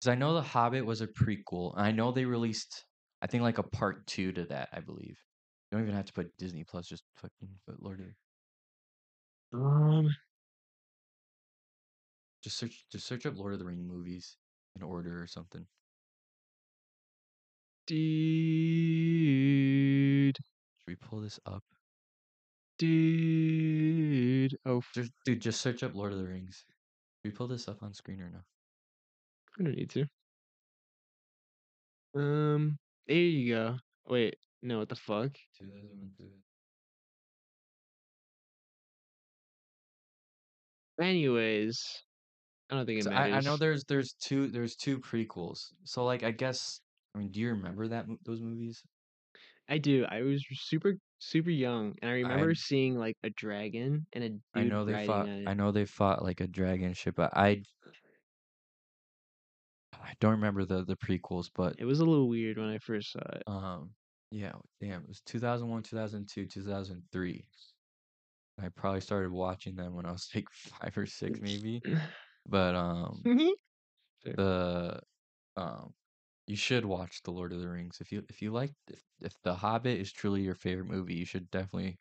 because 0.00 0.08
I 0.12 0.14
know 0.14 0.34
The 0.34 0.42
Hobbit 0.42 0.84
was 0.86 1.00
a 1.00 1.06
prequel. 1.06 1.72
and 1.76 1.82
I 1.86 1.90
know 1.92 2.12
they 2.12 2.24
released, 2.24 2.86
I 3.22 3.26
think 3.26 3.42
like 3.42 3.58
a 3.58 3.62
part 3.62 4.06
two 4.06 4.32
to 4.32 4.44
that. 4.46 4.68
I 4.72 4.80
believe. 4.80 5.18
You 5.70 5.78
don't 5.78 5.82
even 5.82 5.94
have 5.96 6.06
to 6.06 6.12
put 6.12 6.36
Disney 6.38 6.64
Plus. 6.64 6.86
Just 6.86 7.04
fucking 7.16 7.48
put 7.66 7.82
Lord 7.82 8.00
of. 8.00 8.06
um 9.60 10.08
Just 12.42 12.58
search. 12.58 12.84
Just 12.90 13.06
search 13.06 13.26
up 13.26 13.36
Lord 13.36 13.52
of 13.52 13.58
the 13.58 13.64
Ring 13.64 13.86
movies 13.86 14.36
in 14.76 14.82
order 14.82 15.22
or 15.22 15.26
something. 15.26 15.66
dude 17.86 17.96
Should 20.36 20.86
we 20.88 20.96
pull 20.96 21.20
this 21.20 21.38
up? 21.46 21.62
dude. 22.78 24.56
Oh, 24.66 24.78
f- 24.78 24.90
Just, 24.94 25.12
dude, 25.24 25.40
just 25.40 25.60
search 25.60 25.82
up 25.82 25.94
Lord 25.94 26.12
of 26.12 26.18
the 26.18 26.26
Rings. 26.26 26.64
Should 27.24 27.32
we 27.32 27.36
pull 27.36 27.46
this 27.48 27.68
up 27.68 27.82
on 27.82 27.94
screen 27.94 28.20
or 28.20 28.30
no? 28.30 28.40
I 29.58 29.62
don't 29.62 29.76
need 29.76 29.90
to. 29.90 30.06
Um, 32.14 32.78
there 33.06 33.16
you 33.16 33.54
go. 33.54 33.78
Wait, 34.06 34.36
no, 34.62 34.78
what 34.78 34.88
the 34.88 34.96
fuck? 34.96 35.36
2001 35.52 36.42
Anyways, 41.00 42.04
I 42.70 42.76
don't 42.76 42.86
think 42.86 43.00
it 43.00 43.04
So 43.04 43.10
I, 43.10 43.38
I 43.38 43.40
matters. 43.40 43.40
know 43.40 43.56
there's 43.56 43.84
there's 43.84 44.12
two 44.14 44.48
there's 44.48 44.76
two 44.76 44.98
prequels. 44.98 45.72
So 45.84 46.04
like 46.04 46.22
I 46.22 46.30
guess 46.30 46.80
I 47.14 47.18
mean, 47.18 47.30
do 47.30 47.40
you 47.40 47.48
remember 47.50 47.88
that 47.88 48.08
mo- 48.08 48.18
those 48.24 48.40
movies? 48.40 48.82
I 49.68 49.78
do. 49.78 50.04
I 50.06 50.22
was 50.22 50.44
super 50.52 50.94
super 51.20 51.50
young, 51.50 51.94
and 52.02 52.10
I 52.10 52.14
remember 52.14 52.52
I 52.52 52.54
seeing 52.54 52.96
like 52.96 53.16
a 53.22 53.30
dragon 53.30 54.06
and 54.12 54.24
a 54.24 54.30
dude 54.30 54.40
I 54.54 54.64
know 54.64 54.84
they 54.84 54.96
riding 54.96 54.96
fought 54.96 55.28
on 55.28 55.38
I 55.46 55.54
it. 55.54 55.54
know 55.54 55.70
they 55.70 55.84
fought 55.84 56.22
like 56.24 56.40
a 56.40 56.46
dragon 56.48 56.94
ship, 56.94 57.14
but 57.16 57.36
I 57.36 57.62
I 60.06 60.14
don't 60.20 60.32
remember 60.32 60.64
the 60.64 60.84
the 60.84 60.96
prequels, 60.96 61.50
but 61.54 61.76
It 61.78 61.84
was 61.84 62.00
a 62.00 62.04
little 62.04 62.28
weird 62.28 62.58
when 62.58 62.68
I 62.68 62.78
first 62.78 63.12
saw 63.12 63.20
it. 63.20 63.46
um 63.46 63.94
yeah, 64.30 64.54
damn, 64.80 65.02
it 65.02 65.08
was 65.08 65.20
2001, 65.22 65.82
2002, 65.84 66.46
2003. 66.46 67.46
I 68.58 68.68
probably 68.70 69.00
started 69.02 69.32
watching 69.32 69.76
them 69.76 69.94
when 69.94 70.06
I 70.06 70.12
was 70.12 70.28
like 70.34 70.50
5 70.50 70.96
or 70.98 71.06
6 71.06 71.40
maybe. 71.40 71.84
But 72.46 72.74
um 72.76 73.30
Fair. 74.22 74.36
the 74.36 75.00
um 75.56 75.94
you 76.46 76.56
should 76.56 76.84
watch 76.86 77.22
The 77.22 77.32
Lord 77.32 77.52
of 77.52 77.60
the 77.60 77.68
Rings 77.70 78.00
if 78.00 78.12
you 78.12 78.24
if 78.30 78.42
you 78.42 78.52
like 78.52 78.74
if, 78.88 79.04
if 79.20 79.34
The 79.42 79.56
Hobbit 79.56 79.98
is 80.00 80.12
truly 80.12 80.42
your 80.42 80.54
favorite 80.56 80.86
movie, 80.86 81.16
you 81.16 81.26
should 81.26 81.50
definitely 81.50 82.00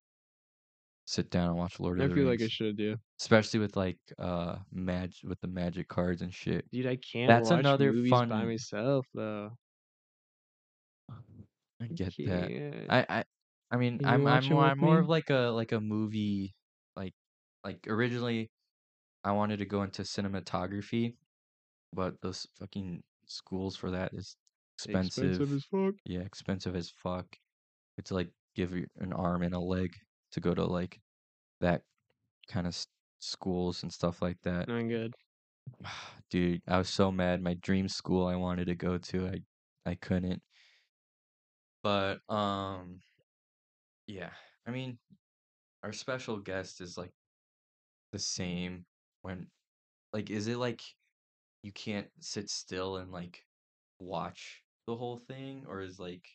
sit 1.05 1.29
down 1.31 1.49
and 1.49 1.57
watch 1.57 1.79
Lord 1.79 1.99
I 1.99 2.07
of 2.07 2.09
the 2.09 2.15
feel 2.15 2.25
Rings. 2.25 2.27
like 2.27 2.41
I 2.41 2.47
should 2.47 2.77
do. 2.77 2.97
especially 3.19 3.59
with 3.59 3.75
like 3.77 3.99
uh 4.19 4.57
mag 4.71 5.13
with 5.23 5.39
the 5.41 5.47
magic 5.47 5.87
cards 5.87 6.21
and 6.21 6.33
shit. 6.33 6.65
Dude, 6.71 6.85
I 6.85 6.97
can't 6.97 7.27
That's 7.27 7.39
watch 7.39 7.59
another 7.59 7.91
movies 7.93 8.21
by 8.23 8.45
myself 8.45 9.07
though. 9.13 9.57
I 11.81 11.87
get 11.87 12.15
that. 12.25 12.53
I 12.89 13.05
I 13.09 13.23
I 13.71 13.77
mean 13.77 13.99
Can 13.99 14.05
I'm 14.05 14.27
I'm 14.27 14.45
more 14.45 14.63
I'm 14.65 14.79
more 14.79 14.99
me? 14.99 14.99
of 14.99 15.09
like 15.09 15.29
a 15.29 15.51
like 15.53 15.71
a 15.71 15.79
movie 15.81 16.55
like 16.95 17.13
like 17.63 17.87
originally 17.87 18.51
I 19.23 19.33
wanted 19.33 19.59
to 19.59 19.65
go 19.65 19.83
into 19.83 20.03
cinematography, 20.03 21.15
but 21.93 22.21
those 22.21 22.47
fucking 22.59 23.03
schools 23.27 23.75
for 23.77 23.91
that 23.91 24.13
is 24.13 24.37
Expensive 24.77 25.39
expensive. 25.39 25.51
as 25.53 25.63
fuck. 25.65 25.95
Yeah, 26.05 26.21
expensive 26.21 26.75
as 26.75 26.91
fuck. 26.91 27.27
It's 27.97 28.11
like 28.11 28.31
give 28.55 28.73
you 28.75 28.87
an 28.99 29.13
arm 29.13 29.43
and 29.43 29.55
a 29.55 29.59
leg 29.59 29.91
to 30.35 30.41
go 30.41 30.53
to 30.53 30.65
like 30.65 31.01
that 31.61 31.83
kind 32.47 32.67
of 32.67 32.73
s- 32.73 32.87
schools 33.19 33.83
and 33.83 33.91
stuff 33.93 34.21
like 34.21 34.41
that. 34.43 34.67
Not 34.67 34.87
good. 34.87 35.15
Dude, 36.29 36.61
I 36.67 36.77
was 36.77 36.89
so 36.89 37.11
mad. 37.11 37.41
My 37.41 37.55
dream 37.55 37.87
school 37.87 38.27
I 38.27 38.35
wanted 38.35 38.65
to 38.65 38.75
go 38.75 38.97
to, 38.97 39.27
I 39.27 39.41
I 39.85 39.95
couldn't. 39.95 40.41
But 41.83 42.21
um 42.29 43.01
yeah. 44.07 44.33
I 44.65 44.71
mean, 44.71 44.97
our 45.83 45.93
special 45.93 46.39
guest 46.39 46.81
is 46.81 46.97
like 46.97 47.13
the 48.11 48.19
same 48.19 48.85
when 49.21 49.49
like 50.13 50.29
is 50.29 50.47
it 50.47 50.57
like 50.57 50.81
you 51.63 51.71
can't 51.71 52.09
sit 52.19 52.49
still 52.49 52.97
and 52.97 53.11
like 53.11 53.45
watch 53.99 54.63
the 54.87 54.95
whole 54.95 55.17
thing 55.17 55.65
or 55.67 55.81
is 55.81 55.99
like 55.99 56.27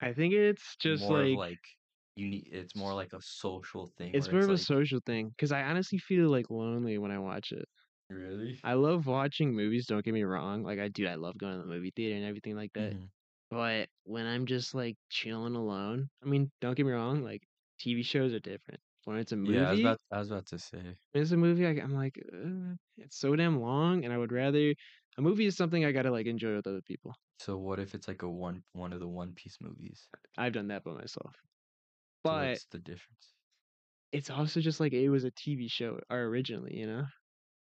I 0.00 0.12
think 0.12 0.34
it's 0.34 0.76
just 0.76 1.08
more 1.08 1.22
of 1.22 1.32
like 1.32 1.38
like 1.38 1.64
you 2.16 2.28
need 2.28 2.48
it's 2.52 2.74
more 2.76 2.94
like 2.94 3.12
a 3.12 3.22
social 3.22 3.92
thing 3.98 4.12
it's 4.12 4.30
more 4.32 4.42
of 4.44 4.50
a 4.50 4.58
social 4.58 5.00
thing 5.04 5.28
because 5.30 5.52
I 5.52 5.62
honestly 5.62 5.98
feel 5.98 6.28
like 6.30 6.50
lonely 6.50 6.98
when 6.98 7.10
I 7.10 7.18
watch 7.18 7.52
it. 7.52 7.66
really? 8.10 8.62
I 8.62 8.74
love 8.74 9.06
watching 9.06 9.54
movies, 9.54 9.86
don't 9.86 10.04
get 10.04 10.14
me 10.14 10.22
wrong. 10.22 10.62
Like 10.62 10.78
I 10.78 10.88
do, 10.88 11.06
I 11.06 11.14
love 11.14 11.38
going 11.38 11.54
to 11.56 11.60
the 11.60 11.66
movie 11.66 11.92
theater 11.94 12.16
and 12.16 12.24
everything 12.24 12.56
like 12.56 12.72
that. 12.74 12.94
Mhm. 12.94 13.10
But 13.50 13.88
when 14.04 14.26
I'm 14.26 14.46
just 14.46 14.74
like 14.74 14.96
chilling 15.10 15.56
alone, 15.56 16.10
I 16.22 16.26
mean, 16.26 16.52
don't 16.60 16.74
get 16.76 16.86
me 16.86 16.92
wrong, 16.92 17.22
like 17.22 17.42
TV 17.78 18.02
shows 18.02 18.34
are 18.34 18.40
different. 18.40 18.80
When 19.04 19.18
it's 19.18 19.32
a 19.32 19.36
Yeah, 19.44 19.66
I 19.68 19.70
was 19.70 19.80
movie, 19.80 19.80
about 19.80 20.00
I 20.10 20.18
was 20.18 20.30
about 20.30 20.46
to 20.46 20.58
say. 20.58 20.98
when 21.12 21.22
it's 21.22 21.32
a 21.32 21.36
movie, 21.36 21.66
I, 21.66 21.70
I'm 21.70 21.92
like, 21.92 22.18
uh, 22.32 22.74
it's 22.96 23.18
so 23.18 23.34
damn 23.36 23.60
long, 23.60 24.04
and 24.04 24.12
I 24.12 24.18
would 24.18 24.32
rather 24.32 24.74
a 25.18 25.22
movie 25.22 25.46
is 25.46 25.56
something 25.56 25.84
I 25.84 25.92
gotta 25.92 26.10
like 26.10 26.26
enjoy 26.26 26.54
with 26.56 26.66
other 26.66 26.82
people. 26.82 27.14
So 27.40 27.58
what 27.58 27.80
if 27.80 27.92
it's 27.96 28.06
like 28.06 28.22
a 28.22 28.30
one 28.30 28.62
one 28.70 28.92
of 28.92 29.00
the 29.00 29.08
One 29.08 29.34
Piece 29.34 29.60
movies? 29.60 30.08
I've 30.36 30.52
done 30.52 30.66
that 30.68 30.82
by 30.82 30.92
myself. 30.92 31.36
But 32.22 32.60
what's 32.60 32.66
the 32.66 32.78
difference? 32.78 33.34
it's 34.12 34.30
also 34.30 34.60
just 34.60 34.80
like 34.80 34.92
it 34.92 35.08
was 35.10 35.24
a 35.24 35.30
TV 35.30 35.68
show 35.68 36.00
or 36.10 36.22
originally, 36.24 36.76
you 36.76 36.86
know. 36.86 37.04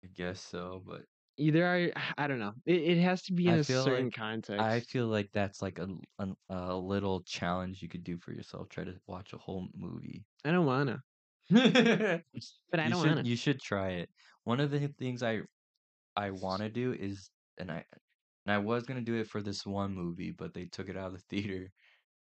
I 0.03 0.07
guess 0.07 0.41
so, 0.41 0.81
but 0.85 1.05
Either 1.37 1.67
I, 1.67 1.91
I 2.17 2.27
don't 2.27 2.39
know. 2.39 2.53
It, 2.65 2.81
it 2.83 3.01
has 3.01 3.23
to 3.23 3.33
be 3.33 3.47
in 3.47 3.55
I 3.55 3.55
a 3.55 3.63
certain 3.63 4.11
like 4.11 4.11
context. 4.11 4.57
I 4.57 4.81
feel 4.81 5.07
like 5.07 5.31
that's 5.31 5.61
like 5.61 5.79
a, 5.79 5.87
an- 6.19 6.35
a 6.49 6.75
little 6.77 7.23
challenge 7.23 7.81
you 7.81 7.87
could 7.89 8.03
do 8.03 8.17
for 8.19 8.33
yourself. 8.33 8.69
Try 8.69 8.83
to 8.85 8.99
watch 9.07 9.33
a 9.33 9.37
whole 9.37 9.69
movie. 9.73 10.25
I 10.43 10.51
don't 10.51 10.65
wanna, 10.65 11.01
you 11.49 11.75
but 12.71 12.79
I 12.79 12.89
don't 12.89 12.99
should 12.99 13.17
wanna. 13.17 13.25
you 13.25 13.35
should 13.35 13.59
try 13.59 13.91
it. 13.91 14.09
One 14.43 14.59
of 14.59 14.71
the 14.71 14.87
things 14.89 15.23
I 15.23 15.41
I 16.15 16.31
want 16.31 16.63
to 16.63 16.69
do 16.69 16.93
is 16.93 17.31
and 17.57 17.71
I 17.71 17.85
and 18.45 18.53
I 18.53 18.59
was 18.59 18.85
gonna 18.85 19.01
do 19.03 19.15
it 19.15 19.27
for 19.29 19.41
this 19.43 19.65
one 19.65 19.93
movie, 19.95 20.31
but 20.31 20.53
they 20.53 20.65
took 20.67 20.89
it 20.89 20.97
out 20.97 21.07
of 21.09 21.13
the 21.15 21.19
theater. 21.29 21.71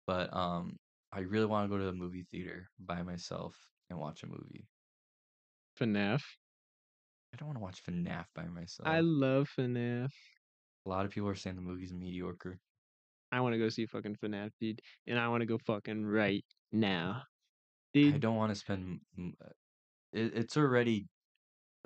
But 0.06 0.34
um, 0.34 0.78
I 1.14 1.20
really 1.20 1.46
want 1.46 1.64
to 1.64 1.68
go 1.74 1.78
to 1.78 1.84
the 1.86 1.92
movie 1.92 2.26
theater 2.30 2.68
by 2.78 3.02
myself 3.02 3.56
and 3.88 3.98
watch 3.98 4.22
a 4.22 4.26
movie. 4.26 4.66
FNAF. 5.80 6.22
I 7.32 7.36
don't 7.36 7.48
want 7.48 7.58
to 7.58 7.62
watch 7.62 7.82
FNAF 7.84 8.26
by 8.34 8.44
myself. 8.46 8.88
I 8.88 9.00
love 9.00 9.48
FNAF. 9.58 10.10
A 10.86 10.88
lot 10.88 11.04
of 11.04 11.10
people 11.10 11.28
are 11.28 11.34
saying 11.34 11.56
the 11.56 11.62
movie's 11.62 11.92
mediocre. 11.92 12.58
I 13.32 13.40
want 13.40 13.54
to 13.54 13.58
go 13.58 13.68
see 13.68 13.86
fucking 13.86 14.16
FNAF, 14.22 14.50
dude, 14.60 14.80
and 15.06 15.18
I 15.18 15.28
want 15.28 15.40
to 15.40 15.46
go 15.46 15.58
fucking 15.58 16.04
right 16.04 16.44
now, 16.72 17.22
Dude. 17.92 18.14
I 18.14 18.18
don't 18.18 18.36
want 18.36 18.50
to 18.52 18.56
spend. 18.56 19.00
uh, 19.18 19.48
It, 20.12 20.32
it's 20.34 20.56
already 20.56 21.06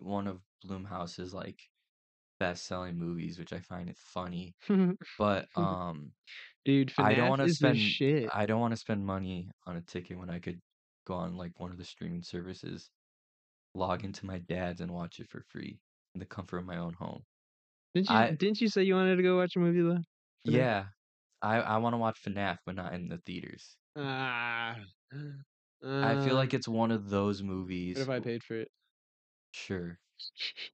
one 0.01 0.27
of 0.27 0.41
Blumhouse's 0.67 1.33
like 1.35 1.59
best-selling 2.39 2.97
movies, 2.99 3.39
which 3.39 3.53
I 3.53 3.61
find 3.61 3.89
it 3.89 3.97
funny. 3.99 4.57
But 5.19 5.49
um, 5.57 6.13
dude, 6.65 6.93
I 6.99 7.15
don't 7.15 7.29
FNAF 7.29 7.29
want 7.29 7.43
to 7.43 7.49
is 7.49 7.59
the 7.61 7.75
spend. 7.75 7.77
shit. 7.77 8.31
I 8.33 8.47
don't 8.47 8.61
want 8.61 8.73
to 8.73 8.77
spend 8.77 9.07
money 9.07 9.51
on 9.67 9.77
a 9.77 9.83
ticket 9.83 10.19
when 10.19 10.31
I 10.31 10.39
could 10.41 10.61
go 11.07 11.15
on 11.15 11.37
like 11.37 11.59
one 11.61 11.71
of 11.73 11.79
the 11.79 11.85
streaming 11.85 12.23
services, 12.23 12.91
log 13.75 14.05
into 14.05 14.27
my 14.27 14.39
dad's 14.39 14.81
and 14.81 14.93
watch 14.93 15.21
it 15.21 15.29
for 15.31 15.43
free 15.43 15.81
in 16.15 16.21
the 16.21 16.27
comfort 16.27 16.59
of 16.59 16.67
my 16.67 16.79
own 16.79 16.95
home. 16.95 17.25
Didn't 17.95 18.11
you? 18.11 18.17
I 18.17 18.31
Didn't 18.31 18.61
you 18.61 18.69
say 18.69 18.85
you 18.85 18.95
wanted 18.95 19.17
to 19.17 19.23
go 19.23 19.37
watch 19.39 19.57
a 19.57 19.61
movie 19.61 19.83
though? 19.83 20.03
FNAF? 20.47 20.53
yeah, 20.53 20.89
I 21.43 21.61
I 21.61 21.79
want 21.79 21.95
to 21.95 21.99
watch 21.99 22.23
FNAF, 22.25 22.59
but 22.67 22.75
not 22.77 22.95
in 22.95 23.09
the 23.09 23.19
theaters. 23.19 23.77
Ah. 23.97 24.79
I 26.01 26.17
feel 26.17 26.35
Uh, 26.35 26.35
like 26.35 26.55
it's 26.55 26.67
one 26.69 26.91
of 26.91 27.09
those 27.11 27.43
what 27.93 28.03
movies. 28.03 28.03
if 28.03 28.09
I 28.09 28.21
paid 28.21 28.43
for 28.43 28.55
it? 28.57 28.69
Sure, 29.53 30.01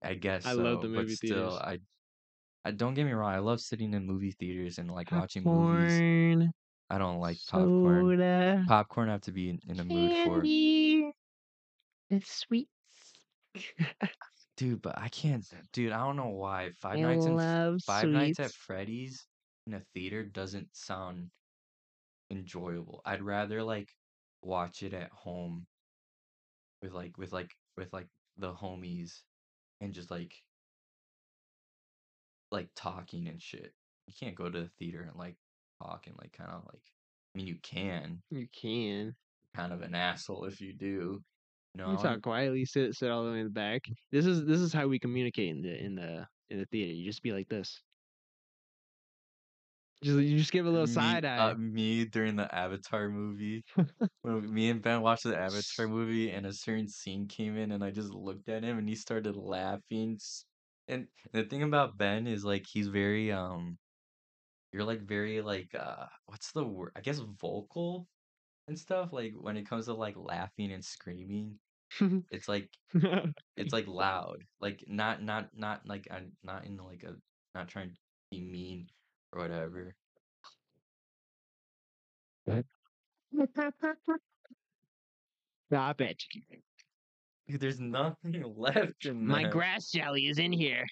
I 0.02 0.14
guess 0.14 0.44
I 0.44 0.52
love 0.52 0.80
so, 0.80 0.88
the 0.88 0.88
but 0.94 1.06
movie 1.06 1.14
still, 1.16 1.50
theaters. 1.50 1.58
I 1.58 1.78
I 2.64 2.70
don't 2.72 2.94
get 2.94 3.04
me 3.04 3.12
wrong. 3.12 3.32
I 3.32 3.38
love 3.38 3.60
sitting 3.60 3.94
in 3.94 4.06
movie 4.06 4.32
theaters 4.32 4.78
and 4.78 4.90
like 4.90 5.10
watching 5.12 5.44
movies. 5.44 6.02
I 6.90 6.98
don't 6.98 7.18
like 7.20 7.38
popcorn. 7.46 8.10
soda, 8.10 8.64
Popcorn 8.66 9.08
I 9.08 9.12
have 9.12 9.22
to 9.22 9.32
be 9.32 9.50
in, 9.50 9.60
in 9.68 9.80
a 9.80 9.84
mood 9.84 10.16
for. 10.24 10.42
candy, 10.42 11.12
and 12.10 12.24
sweets. 12.24 12.70
Dude, 14.56 14.82
but 14.82 14.98
I 14.98 15.08
can't. 15.08 15.44
Dude, 15.72 15.92
I 15.92 15.98
don't 16.04 16.16
know 16.16 16.28
why. 16.28 16.70
Five 16.80 16.98
I 16.98 17.02
Nights 17.02 17.26
and 17.26 17.36
love 17.36 17.80
Five 17.82 18.08
Nights 18.08 18.40
at. 18.40 18.52
Freddy's 18.52 19.26
in 19.66 19.74
a 19.74 19.80
theater 19.94 20.24
doesn't 20.24 20.74
sound 20.76 21.30
enjoyable. 22.30 23.00
I'd 23.04 23.22
rather 23.22 23.62
like 23.62 23.88
watch 24.42 24.82
it 24.82 24.92
at 24.94 25.10
home 25.10 25.66
with 26.82 26.92
like 26.92 27.16
with 27.18 27.32
like 27.32 27.50
with 27.76 27.92
like 27.92 28.08
the 28.36 28.52
homies 28.52 29.22
and 29.84 29.94
just 29.94 30.10
like 30.10 30.34
like 32.50 32.68
talking 32.74 33.28
and 33.28 33.40
shit. 33.40 33.72
You 34.06 34.14
can't 34.18 34.34
go 34.34 34.50
to 34.50 34.60
the 34.60 34.70
theater 34.78 35.06
and 35.08 35.18
like 35.18 35.36
talk 35.82 36.06
and 36.06 36.16
like 36.18 36.32
kind 36.32 36.50
of 36.50 36.62
like 36.72 36.82
I 37.34 37.38
mean 37.38 37.46
you 37.46 37.56
can. 37.62 38.22
You 38.30 38.46
can. 38.52 39.14
Kind 39.54 39.72
of 39.72 39.82
an 39.82 39.94
asshole 39.94 40.44
if 40.44 40.60
you 40.60 40.72
do. 40.72 41.22
No, 41.76 41.90
You 41.90 41.96
talk 41.96 42.22
quietly, 42.22 42.64
sit 42.64 42.94
sit 42.94 43.10
all 43.10 43.24
the 43.24 43.32
way 43.32 43.40
in 43.40 43.44
the 43.44 43.50
back. 43.50 43.82
This 44.12 44.26
is 44.26 44.44
this 44.44 44.60
is 44.60 44.72
how 44.72 44.86
we 44.86 44.98
communicate 44.98 45.50
in 45.50 45.62
the 45.62 45.76
in 45.76 45.94
the 45.94 46.26
in 46.50 46.58
the 46.58 46.66
theater. 46.66 46.92
You 46.92 47.04
just 47.04 47.22
be 47.22 47.32
like 47.32 47.48
this. 47.48 47.80
Just 50.04 50.18
you 50.20 50.38
just 50.38 50.52
give 50.52 50.66
a 50.66 50.70
little 50.70 50.86
me, 50.86 50.88
side 50.88 51.24
eye. 51.24 51.52
uh, 51.52 51.54
me 51.54 52.04
during 52.04 52.36
the 52.36 52.52
Avatar 52.54 53.08
movie. 53.08 53.64
when 54.22 54.52
me 54.52 54.70
and 54.70 54.82
Ben 54.82 55.02
watched 55.02 55.24
the 55.24 55.36
Avatar 55.38 55.88
movie 55.88 56.30
and 56.30 56.46
a 56.46 56.52
certain 56.52 56.88
scene 56.88 57.28
came 57.28 57.56
in 57.56 57.72
and 57.72 57.84
I 57.84 57.90
just 57.90 58.10
looked 58.10 58.48
at 58.48 58.64
him 58.64 58.78
and 58.78 58.88
he 58.88 58.94
started 58.96 59.36
laughing. 59.36 60.18
And 60.88 61.08
the 61.32 61.44
thing 61.44 61.62
about 61.62 61.96
Ben 61.98 62.26
is 62.26 62.44
like 62.44 62.66
he's 62.66 62.88
very 62.88 63.32
um 63.32 63.78
you're 64.72 64.84
like 64.84 65.02
very 65.02 65.40
like 65.42 65.74
uh 65.74 66.06
what's 66.26 66.52
the 66.52 66.64
word? 66.64 66.92
I 66.96 67.00
guess 67.02 67.18
vocal 67.20 68.08
and 68.68 68.78
stuff 68.78 69.12
like 69.12 69.34
when 69.34 69.56
it 69.58 69.66
comes 69.68 69.86
to 69.86 69.94
like 69.94 70.16
laughing 70.16 70.72
and 70.72 70.84
screaming. 70.84 71.60
It's 72.30 72.48
like 72.48 72.70
it's 73.56 73.72
like 73.72 73.86
loud. 73.88 74.44
Like 74.60 74.84
not 74.88 75.22
not 75.22 75.50
not 75.54 75.86
like 75.86 76.08
I'm 76.10 76.36
not 76.42 76.66
in 76.66 76.76
like 76.78 77.04
a 77.04 77.16
not 77.54 77.68
trying 77.68 77.90
to 77.90 77.96
be 78.30 78.42
mean 78.42 78.88
or 79.34 79.40
whatever. 79.42 79.94
Stop 85.68 86.00
it. 86.00 86.22
Dude, 87.48 87.60
there's 87.60 87.80
nothing 87.80 88.42
left 88.56 89.04
in 89.06 89.26
My 89.26 89.44
grass 89.44 89.90
jelly 89.90 90.26
is 90.28 90.38
in 90.38 90.52
here. 90.52 90.86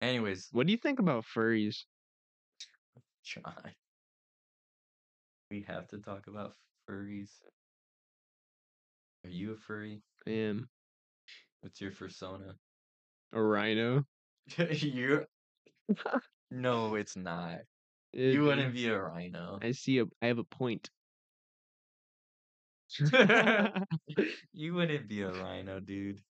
Anyways, 0.00 0.48
What 0.52 0.66
do 0.66 0.72
you 0.72 0.78
think 0.78 0.98
about 0.98 1.24
furries? 1.24 1.84
John. 3.24 3.72
We 5.50 5.64
have 5.68 5.88
to 5.88 5.98
talk 5.98 6.26
about 6.26 6.54
furries. 6.88 7.30
Are 9.24 9.30
you 9.30 9.52
a 9.52 9.56
furry? 9.56 10.02
I 10.26 10.30
am 10.30 10.68
What's 11.60 11.80
your 11.80 11.90
persona? 11.92 12.54
a 13.32 13.42
rhino. 13.42 14.04
You're 14.56 15.26
No, 16.50 16.94
it's 16.94 17.16
not. 17.16 17.60
It 18.12 18.34
You 18.34 18.44
wouldn't 18.44 18.74
be 18.74 18.86
a 18.88 19.00
rhino. 19.00 19.60
I 19.60 19.72
see 19.72 19.98
a. 19.98 20.04
I 20.22 20.26
have 20.26 20.38
a 20.38 20.44
point. 20.44 20.90
You 24.52 24.74
wouldn't 24.74 25.08
be 25.08 25.22
a 25.22 25.32
rhino, 25.32 25.80
dude. 25.80 26.22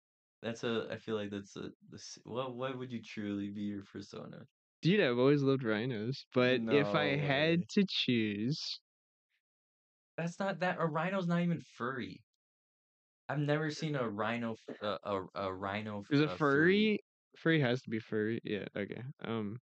That's 0.42 0.64
a 0.64 0.88
I 0.90 0.98
feel 0.98 1.16
like 1.16 1.31
that's 1.31 1.57
a 1.57 1.70
this 1.88 2.18
what 2.24 2.55
what 2.55 2.77
would 2.79 2.92
you 2.92 3.03
truly 3.03 3.50
be 3.50 3.62
your 3.62 3.85
persona? 3.85 4.46
Dude, 4.83 5.00
I've 5.00 5.18
always 5.18 5.42
loved 5.42 5.64
rhinos, 5.64 6.27
but 6.33 6.61
if 6.68 6.94
I 6.94 7.16
No 7.16 7.27
had 7.27 7.68
to 7.70 7.85
choose, 7.88 8.81
That's 10.16 10.38
not 10.40 10.59
that 10.61 10.81
a 10.81 10.87
rhino's 10.87 11.27
not 11.29 11.42
even 11.42 11.61
furry. 11.61 12.20
I've 13.29 13.38
never 13.38 13.70
seen 13.70 13.96
a 13.96 14.09
rhino 14.09 14.57
uh, 14.81 14.98
a 15.03 15.24
a 15.35 15.55
rhino 15.55 16.05
is 16.11 16.20
a 16.20 16.29
uh, 16.29 16.37
furry. 16.37 17.00
Furry 17.38 17.61
has 17.61 17.83
to 17.83 17.90
be 17.90 17.98
furry. 17.98 18.40
Yeah. 18.44 18.66
Okay. 18.77 19.03
Um. 19.20 19.59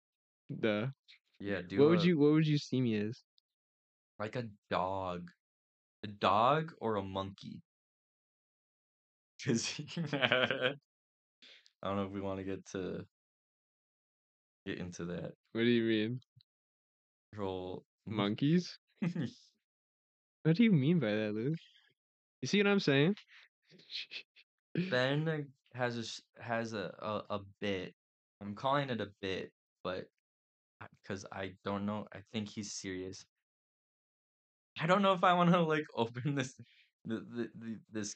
The. 0.50 0.92
Yeah, 1.38 1.62
do 1.62 1.76
What 1.80 1.90
would 1.90 2.02
you 2.04 2.18
What 2.18 2.32
would 2.32 2.46
you 2.46 2.58
see 2.58 2.80
me 2.80 2.96
as? 2.96 3.22
like 4.18 4.36
a 4.36 4.48
dog, 4.70 5.30
a 6.02 6.06
dog 6.08 6.72
or 6.80 6.96
a 6.96 7.02
monkey. 7.02 7.62
Cause 9.44 9.80
I 10.12 10.74
don't 11.82 11.96
know 11.96 12.06
if 12.06 12.10
we 12.12 12.20
want 12.20 12.38
to 12.38 12.44
get 12.44 12.64
to 12.72 13.06
get 14.64 14.78
into 14.78 15.04
that 15.06 15.32
What 15.52 15.62
do 15.62 15.66
you 15.66 15.84
mean? 15.84 16.20
whole 17.36 17.84
Monkeys? 18.06 18.78
What 20.44 20.56
do 20.56 20.64
you 20.64 20.72
mean 20.72 21.00
by 21.00 21.12
that, 21.12 21.34
Lu? 21.34 21.54
You 22.40 22.48
see 22.48 22.58
what 22.58 22.68
I'm 22.68 22.80
saying? 22.80 23.16
Ben 24.74 25.52
has 25.74 26.22
a 26.38 26.42
has 26.42 26.72
a, 26.72 26.94
a 27.00 27.34
a 27.36 27.40
bit. 27.60 27.94
I'm 28.40 28.54
calling 28.54 28.90
it 28.90 29.00
a 29.00 29.12
bit, 29.20 29.52
but 29.82 30.08
because 31.02 31.24
I 31.32 31.52
don't 31.64 31.86
know, 31.86 32.06
I 32.12 32.18
think 32.32 32.48
he's 32.48 32.74
serious. 32.74 33.24
I 34.80 34.86
don't 34.86 35.02
know 35.02 35.12
if 35.12 35.24
I 35.24 35.32
want 35.34 35.50
to 35.52 35.60
like 35.62 35.86
open 35.94 36.34
this 36.34 36.54
the, 37.04 37.16
the, 37.16 37.50
the 37.54 37.78
this 37.92 38.14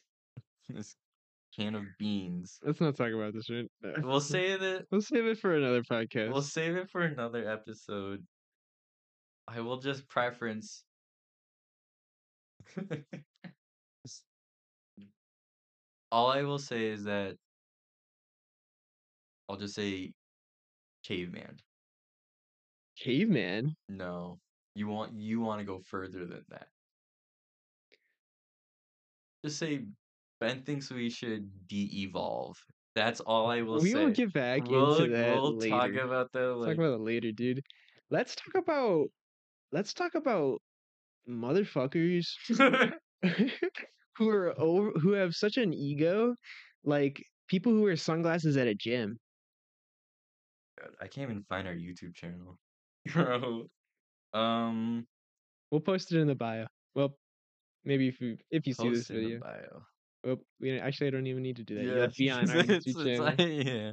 this 0.69 0.95
can 1.57 1.75
of 1.75 1.85
beans. 1.99 2.59
Let's 2.63 2.81
not 2.81 2.97
talk 2.97 3.13
about 3.13 3.35
this 3.35 3.51
right 3.51 3.67
now. 3.83 3.95
We'll 4.03 4.21
save 4.21 4.63
it. 4.63 4.87
We'll 4.91 5.01
save 5.01 5.27
it 5.27 5.39
for 5.39 5.57
another 5.57 5.83
podcast. 5.83 6.33
We'll 6.33 6.43
save 6.43 6.77
it 6.77 6.91
for 6.91 7.03
another 7.03 7.49
episode. 7.49 8.25
I 9.49 9.61
will 9.61 9.79
just 9.79 10.09
preference. 10.09 10.85
All 16.13 16.31
I 16.31 16.43
will 16.43 16.59
say 16.59 16.87
is 16.87 17.05
that 17.05 17.37
I'll 19.49 19.57
just 19.57 19.75
say 19.75 20.13
caveman. 21.05 21.57
Caveman. 23.01 23.75
No, 23.89 24.39
you 24.75 24.87
want 24.89 25.15
you 25.15 25.41
want 25.41 25.61
to 25.61 25.65
go 25.65 25.81
further 25.81 26.27
than 26.27 26.45
that. 26.51 26.69
Just 29.45 29.59
say 29.59 29.87
Ben 30.41 30.63
thinks 30.63 30.91
we 30.91 31.09
should 31.11 31.49
de-evolve. 31.67 32.57
That's 32.95 33.21
all 33.21 33.51
I 33.51 33.63
will 33.63 33.81
we 33.81 33.93
say. 33.93 33.99
We 33.99 34.05
will 34.05 34.13
get 34.13 34.33
back 34.33 34.69
we'll 34.69 34.97
into 34.97 35.13
that 35.13 35.35
we'll 35.35 35.57
later. 35.57 35.71
talk 35.71 35.95
about 35.95 36.33
that 36.33 36.55
Let's 36.55 36.77
talk 36.77 36.85
about 36.85 36.95
it 36.95 37.01
later, 37.01 37.33
dude. 37.33 37.63
Let's 38.11 38.35
talk 38.35 38.55
about. 38.63 39.07
Let's 39.73 39.95
talk 39.95 40.15
about 40.15 40.61
motherfuckers 41.29 42.27
who 44.17 44.29
are 44.29 44.61
over, 44.61 44.91
who 44.99 45.13
have 45.13 45.35
such 45.35 45.57
an 45.57 45.73
ego, 45.73 46.35
like 46.85 47.25
people 47.49 47.73
who 47.73 47.83
wear 47.83 47.97
sunglasses 47.97 48.57
at 48.57 48.67
a 48.67 48.75
gym. 48.75 49.19
I 51.01 51.07
can't 51.07 51.31
even 51.31 51.45
find 51.49 51.69
our 51.69 51.75
YouTube 51.75 52.15
channel. 52.15 52.59
Bro. 53.13 53.67
Um 54.33 55.07
We'll 55.71 55.81
post 55.81 56.13
it 56.13 56.19
in 56.19 56.27
the 56.27 56.35
bio. 56.35 56.67
Well, 56.95 57.17
maybe 57.85 58.09
if 58.09 58.21
you 58.21 58.37
if 58.51 58.67
you 58.67 58.75
see 58.75 58.89
this 58.91 58.99
post 59.09 59.11
in 59.11 59.17
the 59.17 59.23
video. 59.23 59.41
bio. 59.41 59.83
Well, 60.25 60.37
we 60.61 60.79
actually 60.79 61.07
I 61.09 61.11
don't 61.11 61.27
even 61.27 61.43
need 61.43 61.57
to 61.57 61.65
do 61.65 61.77
that. 61.77 61.85
Yeah, 61.85 62.07
be 62.19 62.31
on 62.31 62.51
our 62.51 62.57
it's- 62.59 62.85
YouTube 62.85 62.87
it's 62.87 62.95
channel. 63.05 63.25
like- 63.25 63.67
yeah. 63.67 63.93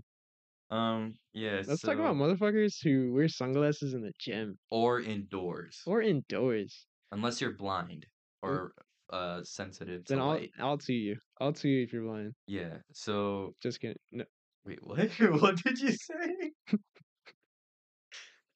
Um 0.70 1.14
yeah, 1.34 1.62
Let's 1.66 1.82
talk 1.82 1.96
about 1.96 2.16
motherfuckers 2.16 2.76
who 2.84 3.14
wear 3.14 3.30
sunglasses 3.30 3.94
in 3.94 4.02
the 4.02 4.12
gym 4.20 4.58
or 4.70 5.00
indoors. 5.00 5.82
or 5.86 6.02
indoors. 6.02 6.86
Unless 7.14 7.40
you're 7.40 7.54
blind 7.54 8.06
or 8.42 8.74
uh 9.14 9.42
sensitive 9.44 10.04
to 10.06 10.14
Then 10.14 10.22
I'll 10.22 10.28
light. 10.28 10.52
I'll 10.60 10.80
see 10.80 10.96
you. 10.96 11.16
I'll 11.40 11.54
see 11.54 11.70
you 11.70 11.84
if 11.84 11.94
you're 11.94 12.04
blind. 12.04 12.34
Yeah. 12.48 12.80
So 12.92 13.54
Just 13.64 13.80
kidding. 13.80 13.96
No, 14.12 14.26
wait, 14.66 14.80
what? 14.86 15.10
what 15.42 15.56
did 15.64 15.80
you 15.80 15.92
say? 15.92 16.52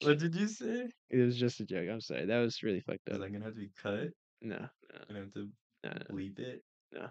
What 0.03 0.19
did 0.19 0.35
you 0.35 0.47
say? 0.47 0.89
it 1.09 1.17
was 1.17 1.37
just 1.37 1.59
a 1.59 1.65
joke. 1.65 1.87
I'm 1.91 2.01
sorry. 2.01 2.25
That 2.25 2.39
was 2.39 2.61
really 2.63 2.81
fucked 2.81 3.07
up. 3.09 3.15
Is 3.15 3.19
that 3.21 3.31
gonna 3.31 3.45
have 3.45 3.53
to 3.53 3.59
be 3.59 3.71
cut? 3.81 4.09
No, 4.41 4.57
no, 4.57 4.67
Gonna 5.07 5.19
have 5.19 5.33
to 5.33 5.47
no, 5.83 5.89
no. 5.91 6.15
bleep 6.15 6.39
it? 6.39 6.63
No. 6.91 7.07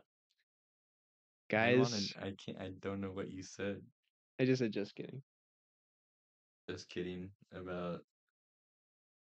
guys. 1.50 1.79
wanna- 1.79 2.26
I 2.29 2.35
can't 2.44 2.59
I 2.61 2.70
don't 2.81 3.00
know 3.00 3.11
what 3.11 3.31
you 3.31 3.42
said. 3.42 3.81
I 4.40 4.44
just 4.44 4.61
said 4.61 4.72
just 4.72 4.94
kidding. 4.94 5.22
Just 6.68 6.88
kidding 6.88 7.31
about 7.53 8.00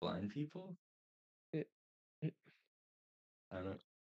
blind 0.00 0.30
people? 0.30 0.76
It- 1.52 1.70
it- 2.22 2.34
I 3.52 3.56
don't 3.56 3.64
know. 3.66 3.76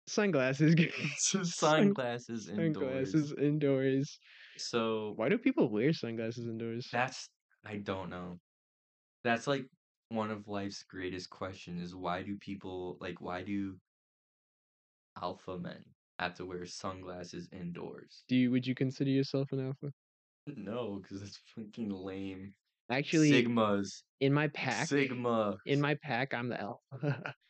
Sunglasses. 0.07 0.74
Sunglasses 1.45 2.49
indoors. 2.49 3.12
Sunglasses 3.12 3.32
indoors. 3.39 4.18
So 4.59 5.12
Why 5.16 5.28
do 5.30 5.39
people 5.39 5.70
wear 5.70 5.93
sunglasses 5.93 6.47
indoors? 6.47 6.89
that's 6.93 7.28
I 7.64 7.78
don't 7.78 8.11
know. 8.11 8.39
That's 9.25 9.47
like 9.47 9.66
one 10.11 10.31
of 10.31 10.47
life's 10.47 10.83
greatest 10.83 11.31
questions 11.31 11.83
is 11.83 11.95
why 11.95 12.22
do 12.22 12.37
people 12.37 12.99
like 13.01 13.20
why 13.20 13.43
do 13.43 13.77
alpha 15.20 15.59
men 15.59 15.83
have 16.18 16.35
to 16.35 16.45
wear 16.47 16.66
sunglasses 16.66 17.49
indoors? 17.51 18.25
Do 18.29 18.37
you 18.37 18.51
would 18.51 18.66
you 18.66 18.75
consider 18.75 19.11
yourself 19.11 19.51
an 19.53 19.66
alpha? 19.66 19.93
No, 20.47 21.01
because 21.03 21.22
it's 21.22 21.41
fucking 21.57 21.91
lame. 21.91 22.53
Actually, 22.91 23.31
Sigmas. 23.31 24.03
in 24.20 24.33
my 24.33 24.49
pack, 24.49 24.89
Sigma. 24.89 25.57
in 25.64 25.81
my 25.81 25.97
pack, 26.03 26.35
I'm 26.35 26.51
the 26.51 26.61
alpha. 26.61 27.35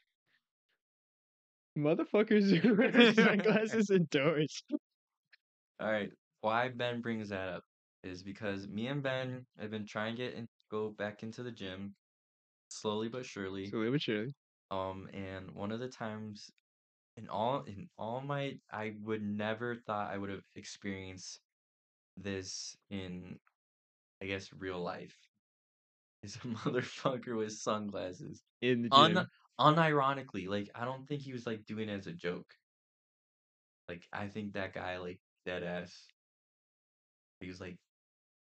Motherfuckers 1.76 2.56
who 2.56 2.74
wear 2.78 3.12
sunglasses 3.14 3.90
indoors. 3.90 4.62
All 5.80 5.90
right. 5.90 6.10
Why 6.42 6.68
Ben 6.68 7.00
brings 7.00 7.30
that 7.30 7.48
up 7.48 7.64
is 8.04 8.22
because 8.22 8.68
me 8.68 8.86
and 8.86 9.02
Ben 9.02 9.44
have 9.58 9.72
been 9.72 9.86
trying 9.86 10.14
to 10.16 10.22
get 10.22 10.34
and 10.36 10.46
go 10.74 10.90
back 10.90 11.22
into 11.22 11.42
the 11.42 11.52
gym 11.52 11.94
slowly 12.68 13.08
but 13.08 13.24
surely. 13.24 13.66
Slowly 13.66 13.90
but 13.90 14.02
surely. 14.02 14.34
Um, 14.70 15.08
and 15.14 15.50
one 15.52 15.70
of 15.70 15.78
the 15.78 15.88
times 15.88 16.50
in 17.16 17.28
all 17.28 17.62
in 17.66 17.88
all 17.96 18.20
my 18.20 18.58
I 18.72 18.94
would 19.04 19.22
never 19.22 19.76
thought 19.76 20.12
I 20.12 20.18
would 20.18 20.30
have 20.30 20.42
experienced 20.56 21.38
this 22.16 22.76
in 22.90 23.38
I 24.20 24.26
guess 24.26 24.50
real 24.58 24.80
life. 24.80 25.16
Is 26.24 26.36
a 26.36 26.38
motherfucker 26.40 27.36
with 27.36 27.52
sunglasses. 27.52 28.42
In 28.62 28.82
the 28.82 28.88
Un 28.90 29.14
gym. 29.14 29.26
unironically, 29.60 30.48
like 30.48 30.70
I 30.74 30.84
don't 30.86 31.06
think 31.06 31.20
he 31.20 31.32
was 31.32 31.46
like 31.46 31.66
doing 31.66 31.88
it 31.88 31.98
as 32.00 32.06
a 32.06 32.12
joke. 32.12 32.50
Like 33.88 34.02
I 34.12 34.28
think 34.28 34.54
that 34.54 34.72
guy 34.72 34.96
like 34.98 35.20
dead 35.44 35.62
ass 35.62 36.08
he 37.40 37.48
was 37.48 37.60
like 37.60 37.76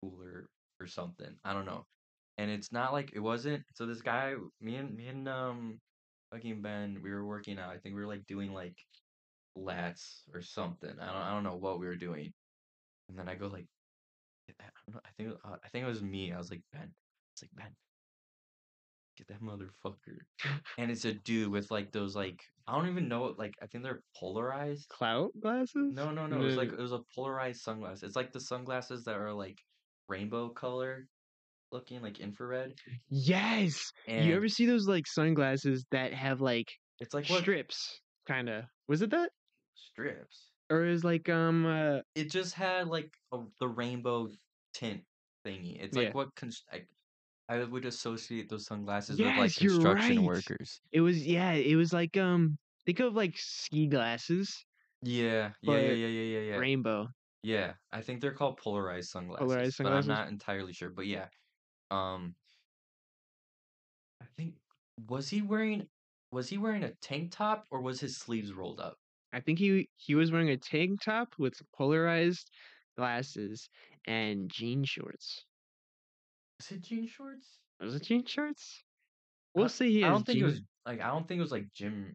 cooler 0.02 0.46
or 0.78 0.86
something. 0.86 1.34
I 1.44 1.54
don't 1.54 1.66
know. 1.66 1.86
And 2.40 2.50
it's 2.50 2.72
not 2.72 2.94
like 2.94 3.10
it 3.12 3.20
wasn't 3.20 3.64
so 3.74 3.84
this 3.84 4.00
guy 4.00 4.32
me 4.62 4.76
and 4.76 4.96
me 4.96 5.08
and 5.08 5.28
um 5.28 5.78
fucking 6.32 6.62
Ben, 6.62 7.00
we 7.02 7.10
were 7.10 7.26
working 7.26 7.58
out. 7.58 7.68
I 7.68 7.76
think 7.76 7.94
we 7.94 8.00
were 8.00 8.06
like 8.06 8.26
doing 8.26 8.54
like 8.54 8.76
lats 9.58 10.22
or 10.32 10.40
something. 10.40 10.94
I 10.98 11.12
don't 11.12 11.22
I 11.22 11.34
don't 11.34 11.44
know 11.44 11.56
what 11.56 11.78
we 11.78 11.86
were 11.86 11.96
doing. 11.96 12.32
And 13.10 13.18
then 13.18 13.28
I 13.28 13.34
go 13.34 13.48
like 13.48 13.66
I 14.48 14.64
don't 14.86 14.94
know, 14.94 15.00
I 15.04 15.10
think 15.18 15.38
uh, 15.44 15.56
I 15.62 15.68
think 15.68 15.84
it 15.84 15.88
was 15.88 16.02
me. 16.02 16.32
I 16.32 16.38
was 16.38 16.50
like, 16.50 16.62
Ben. 16.72 16.90
It's 17.34 17.42
like, 17.42 17.50
Ben, 17.56 17.76
get 19.18 19.28
that 19.28 19.42
motherfucker. 19.42 20.16
And 20.78 20.90
it's 20.90 21.04
a 21.04 21.12
dude 21.12 21.52
with 21.52 21.70
like 21.70 21.92
those 21.92 22.16
like 22.16 22.40
I 22.66 22.74
don't 22.74 22.88
even 22.88 23.06
know 23.06 23.34
like 23.36 23.54
I 23.62 23.66
think 23.66 23.84
they're 23.84 24.02
polarized. 24.18 24.88
Clout 24.88 25.32
glasses? 25.42 25.92
No, 25.94 26.10
no, 26.10 26.26
no. 26.26 26.36
It 26.36 26.44
was 26.44 26.56
like 26.56 26.72
it 26.72 26.80
was 26.80 26.92
a 26.92 27.02
polarized 27.14 27.66
sunglass. 27.66 28.02
It's 28.02 28.16
like 28.16 28.32
the 28.32 28.40
sunglasses 28.40 29.04
that 29.04 29.16
are 29.16 29.34
like 29.34 29.58
rainbow 30.08 30.48
color 30.48 31.06
looking, 31.72 32.02
like 32.02 32.20
infrared. 32.20 32.74
Yes. 33.08 33.92
You 34.06 34.34
ever 34.34 34.48
see 34.48 34.66
those 34.66 34.86
like 34.86 35.06
sunglasses 35.06 35.84
that 35.90 36.12
have 36.12 36.40
like 36.40 36.68
it's 37.00 37.14
like 37.14 37.28
what 37.28 37.40
strips? 37.40 38.00
Kind 38.26 38.48
of. 38.48 38.64
Was 38.88 39.02
it 39.02 39.10
that? 39.10 39.30
strips. 39.74 40.50
Or 40.70 40.84
is 40.84 41.04
like 41.04 41.28
um 41.28 41.66
uh 41.66 42.00
It 42.14 42.30
just 42.30 42.54
had 42.54 42.88
like 42.88 43.12
a, 43.32 43.38
the 43.58 43.68
rainbow 43.68 44.28
tint 44.74 45.02
thingy. 45.46 45.82
It's 45.82 45.96
like 45.96 46.08
Yeah. 46.08 46.12
what 46.12 46.34
cons- 46.36 46.64
I, 46.72 46.82
I 47.48 47.64
would 47.64 47.86
associate 47.86 48.48
those 48.48 48.66
sunglasses 48.66 49.18
with 49.18 49.36
like 49.36 49.54
construction 49.54 50.18
right. 50.18 50.26
workers. 50.26 50.80
it 50.92 51.00
was 51.00 51.26
yeah, 51.26 51.52
it 51.52 51.76
was 51.76 51.92
like 51.92 52.16
um 52.16 52.56
think 52.86 53.00
of 53.00 53.14
like 53.14 53.36
ski 53.36 53.86
glasses, 53.88 54.64
Yeah, 55.02 55.50
yeah, 55.62 55.76
yeah, 55.78 55.92
yeah, 55.92 56.06
yeah, 56.06 56.38
yeah, 56.38 56.40
yeah. 56.52 56.56
rainbow. 56.56 57.08
Yeah, 57.42 57.72
I 57.90 58.02
think 58.02 58.20
they're 58.20 58.34
called 58.34 58.58
polarized 58.58 59.10
sunglasses, 59.10 59.46
Polarized 59.46 59.78
but 59.82 59.92
I'm 59.92 60.06
not 60.06 60.28
entirely 60.28 60.72
sure. 60.74 60.90
But 60.90 61.06
yeah, 61.06 61.26
um, 61.90 62.34
I 64.20 64.24
think 64.36 64.56
was 65.08 65.28
he 65.28 65.42
wearing 65.42 65.88
was 66.32 66.48
he 66.48 66.58
wearing 66.58 66.84
a 66.84 66.94
tank 66.94 67.32
top 67.32 67.66
or 67.70 67.80
was 67.80 68.00
his 68.00 68.16
sleeves 68.16 68.52
rolled 68.52 68.80
up? 68.80 68.96
I 69.32 69.40
think 69.40 69.58
he 69.58 69.88
he 69.96 70.14
was 70.14 70.30
wearing 70.30 70.50
a 70.50 70.56
tank 70.56 71.02
top 71.02 71.34
with 71.38 71.54
polarized 71.76 72.50
glasses 72.96 73.68
and 74.06 74.50
jean 74.50 74.84
shorts. 74.84 75.44
Was 76.58 76.72
it 76.72 76.82
jean 76.82 77.06
shorts? 77.06 77.58
Was 77.80 77.94
it 77.94 78.02
jean 78.02 78.24
shorts? 78.24 78.84
We'll 79.54 79.64
I, 79.64 79.68
say 79.68 79.90
he 79.90 80.04
I 80.04 80.10
don't 80.10 80.24
think 80.24 80.40
it 80.40 80.44
was 80.44 80.60
like 80.86 81.00
I 81.00 81.08
don't 81.08 81.26
think 81.26 81.38
it 81.38 81.42
was 81.42 81.52
like 81.52 81.72
gym. 81.72 82.14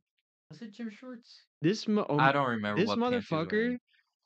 Was 0.51 0.61
it 0.61 0.71
gym 0.71 0.89
shorts? 0.89 1.41
This 1.61 1.87
mo- 1.87 2.05
I 2.17 2.27
um, 2.27 2.33
don't 2.33 2.49
remember 2.49 2.81
this 2.81 2.87
what 2.87 2.99
pants 2.99 3.27
he 3.27 3.35
was 3.35 3.47
motherfucker 3.47 3.77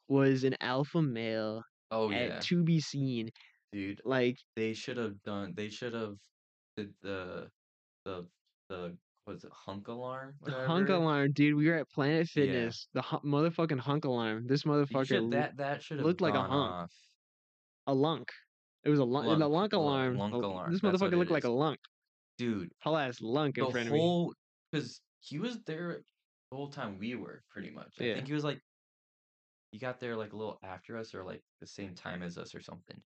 was 0.08 0.44
an 0.44 0.56
alpha 0.62 1.02
male 1.02 1.64
Oh 1.92 2.12
yeah, 2.12 2.40
to 2.42 2.64
be 2.64 2.80
seen. 2.80 3.30
Dude. 3.72 4.02
Like 4.06 4.38
They 4.56 4.74
should 4.74 4.98
have 4.98 5.22
done. 5.24 5.54
They 5.56 5.70
should 5.70 5.94
have 5.94 6.16
did 6.78 6.94
the 7.02 7.50
the 8.06 8.28
the 8.70 8.98
was 9.28 9.44
it 9.44 9.52
hunk 9.54 9.88
alarm 9.88 10.34
the 10.42 10.52
hunk 10.66 10.88
whatever. 10.90 10.94
alarm, 11.04 11.32
dude. 11.34 11.56
We 11.56 11.68
were 11.70 11.76
at 11.76 11.90
Planet 11.90 12.28
Yeah, 12.36 12.44
Fitness. 12.46 12.88
The 12.94 13.02
hu- 13.02 13.20
motherfucking 13.20 13.80
hunk 13.80 14.06
alarm. 14.06 14.48
This 14.48 14.66
you 14.66 14.72
motherfucker 14.72 15.06
should 15.08 15.32
that 15.32 15.58
that 15.58 15.84
should 15.84 15.98
have 15.98 16.06
looked 16.06 16.22
like 16.22 16.34
a 16.34 16.38
gone 16.38 16.50
hunk, 16.50 16.72
off. 16.72 16.94
a 17.88 17.94
lunk. 17.94 18.30
It 18.84 18.90
was 18.90 19.00
a 19.00 19.04
lunk. 19.06 19.26
The 19.40 19.48
Lunk, 19.48 19.74
alarm, 19.74 20.18
lunk 20.18 20.34
oh, 20.36 20.40
alarm. 20.40 20.72
this 20.72 20.82
That's 20.82 20.94
what 21.02 21.10
motherfucker 21.10 21.14
it 21.14 21.18
looked 21.18 21.32
like 21.32 21.44
a 21.44 21.50
lunk. 21.50 21.80
dude. 22.38 22.70
Whole 22.82 22.98
ass 22.98 23.22
lunk 23.22 23.58
in 23.58 23.66
The 23.66 23.72
front 23.72 23.88
of 23.88 23.94
me. 23.94 24.00
whole 24.00 24.34
because 24.72 25.02
he 25.20 25.38
was 25.38 25.60
there 25.66 26.02
the 26.50 26.56
whole 26.58 26.70
time 26.72 26.98
we 26.98 27.16
were 27.16 27.44
pretty 27.52 27.70
much. 27.72 27.94
I 28.00 28.04
Yeah. 28.06 28.14
think 28.16 28.28
he 28.28 28.34
was 28.34 28.44
like 28.44 28.60
he 29.72 29.78
got 29.78 30.00
there 30.00 30.16
like 30.16 30.34
a 30.34 30.36
little 30.38 30.58
after 30.64 30.98
us 30.98 31.14
or 31.14 31.24
like 31.24 31.44
the 31.60 31.68
same 31.68 31.94
time 31.94 32.24
as 32.24 32.38
us 32.38 32.56
or 32.56 32.62
something. 32.62 32.98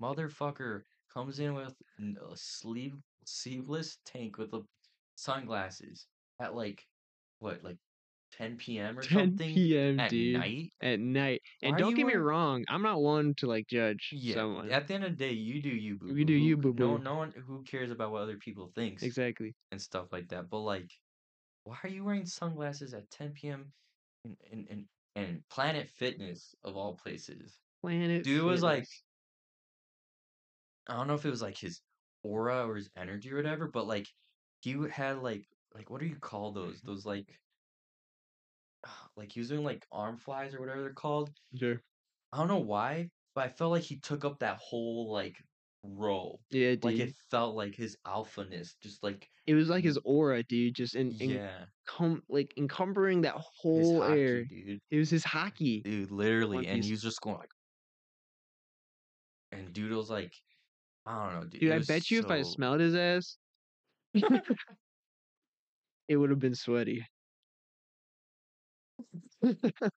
Motherfucker 0.00 0.84
comes 1.08 1.38
in 1.40 1.54
with 1.54 1.76
n- 1.98 2.18
a 2.20 2.36
sleeve 2.36 3.00
sleeveless 3.26 3.98
tank 4.04 4.38
with 4.38 4.50
the 4.52 4.64
sunglasses 5.16 6.08
at 6.38 6.54
like 6.54 6.86
what 7.38 7.62
like 7.64 7.78
10 8.32 8.78
p.m. 8.78 8.98
or 8.98 9.06
10 9.06 9.38
something 9.38 9.76
p.m., 9.78 9.98
at 9.98 10.14
dude. 10.14 10.18
night. 10.18 10.72
At 10.80 10.98
night. 11.00 11.42
And 11.62 11.76
are 11.76 11.78
don't 11.78 11.94
you 11.94 11.94
get 11.94 12.06
me 12.06 12.14
wearing? 12.14 12.16
wrong, 12.16 12.64
I'm 12.68 12.82
not 12.82 13.00
one 13.00 13.34
to 13.36 13.46
like 13.46 13.66
judge 13.68 14.16
Yeah, 14.16 14.34
someone. 14.34 14.70
at 14.70 14.86
the 14.86 14.94
end 14.94 15.04
of 15.04 15.10
the 15.12 15.16
day, 15.16 15.32
you 15.32 15.60
do 15.60 15.68
you, 15.70 15.96
boo 15.98 16.14
You 16.14 16.24
do 16.24 16.32
you, 16.34 16.56
Who 16.56 16.72
boo 16.72 16.72
no 16.74 16.96
no 16.96 17.14
one 17.16 17.32
who 17.32 17.62
cares 17.64 17.90
about 17.90 18.12
what 18.12 18.22
other 18.22 18.38
people 18.38 18.68
thinks 18.68 19.02
Exactly. 19.02 19.54
and 19.70 19.80
stuff 19.82 20.12
like 20.12 20.28
that. 20.28 20.48
But 20.50 20.60
like, 20.60 20.90
why 21.64 21.78
are 21.84 21.88
you 21.90 22.04
wearing 22.04 22.26
sunglasses 22.26 22.94
at 22.94 23.10
10 23.10 23.50
p.m. 23.50 23.74
and 24.24 24.38
in 24.42 24.66
in, 24.68 24.88
in 25.16 25.44
Planet 25.50 25.90
Fitness 25.90 26.54
of 26.64 26.76
all 26.76 26.96
places? 26.96 27.60
Planet 27.80 28.24
Dude 28.24 28.44
was 28.44 28.62
like, 28.62 28.86
Fitness. 28.86 29.04
I 30.88 30.96
don't 30.96 31.08
know 31.08 31.14
if 31.14 31.24
it 31.24 31.30
was 31.30 31.42
like 31.42 31.58
his 31.58 31.80
aura 32.22 32.66
or 32.66 32.76
his 32.76 32.90
energy 32.96 33.32
or 33.32 33.36
whatever, 33.36 33.68
but 33.68 33.86
like 33.86 34.06
he 34.60 34.76
had 34.90 35.22
like 35.22 35.46
like 35.74 35.90
what 35.90 36.00
do 36.00 36.06
you 36.06 36.16
call 36.16 36.52
those? 36.52 36.78
Mm-hmm. 36.78 36.88
Those 36.88 37.06
like 37.06 37.38
ah, 38.86 39.08
like 39.16 39.32
he 39.32 39.40
was 39.40 39.48
doing 39.48 39.64
like 39.64 39.86
arm 39.92 40.16
flies 40.16 40.54
or 40.54 40.60
whatever 40.60 40.82
they're 40.82 40.92
called. 40.92 41.30
Sure. 41.58 41.80
I 42.32 42.38
don't 42.38 42.48
know 42.48 42.58
why, 42.58 43.10
but 43.34 43.44
I 43.44 43.48
felt 43.48 43.72
like 43.72 43.82
he 43.82 43.96
took 43.96 44.24
up 44.24 44.40
that 44.40 44.58
whole 44.58 45.12
like 45.12 45.36
role. 45.84 46.40
Yeah, 46.50 46.70
dude. 46.70 46.84
Like 46.84 46.98
it 46.98 47.14
felt 47.30 47.54
like 47.54 47.74
his 47.74 47.96
alphaness, 48.06 48.74
just 48.82 49.02
like 49.02 49.28
It 49.46 49.54
was 49.54 49.68
like 49.68 49.84
his 49.84 49.98
aura, 50.04 50.42
dude, 50.42 50.74
just 50.74 50.94
in, 50.96 51.12
in 51.20 51.30
yeah, 51.30 51.64
com- 51.86 52.22
like 52.28 52.54
encumbering 52.56 53.22
that 53.22 53.34
whole 53.36 54.02
hockey, 54.02 54.20
air. 54.20 54.44
dude. 54.44 54.80
It 54.90 54.98
was 54.98 55.10
his 55.10 55.24
hockey. 55.24 55.82
Dude, 55.82 56.10
literally, 56.10 56.66
and 56.66 56.84
he 56.84 56.90
was 56.90 57.02
just 57.02 57.20
going 57.20 57.36
like, 57.36 57.50
and 59.52 59.72
dude 59.72 59.92
was 59.92 60.10
like, 60.10 60.32
I 61.06 61.24
don't 61.24 61.34
know, 61.34 61.48
dude. 61.48 61.60
Dude, 61.60 61.72
I 61.72 61.78
bet 61.80 62.10
you 62.10 62.20
if 62.20 62.30
I 62.30 62.42
smelled 62.42 62.80
his 62.80 62.94
ass, 62.94 63.36
it 64.14 66.16
would 66.16 66.30
have 66.30 66.38
been 66.38 66.54
sweaty. 66.54 67.06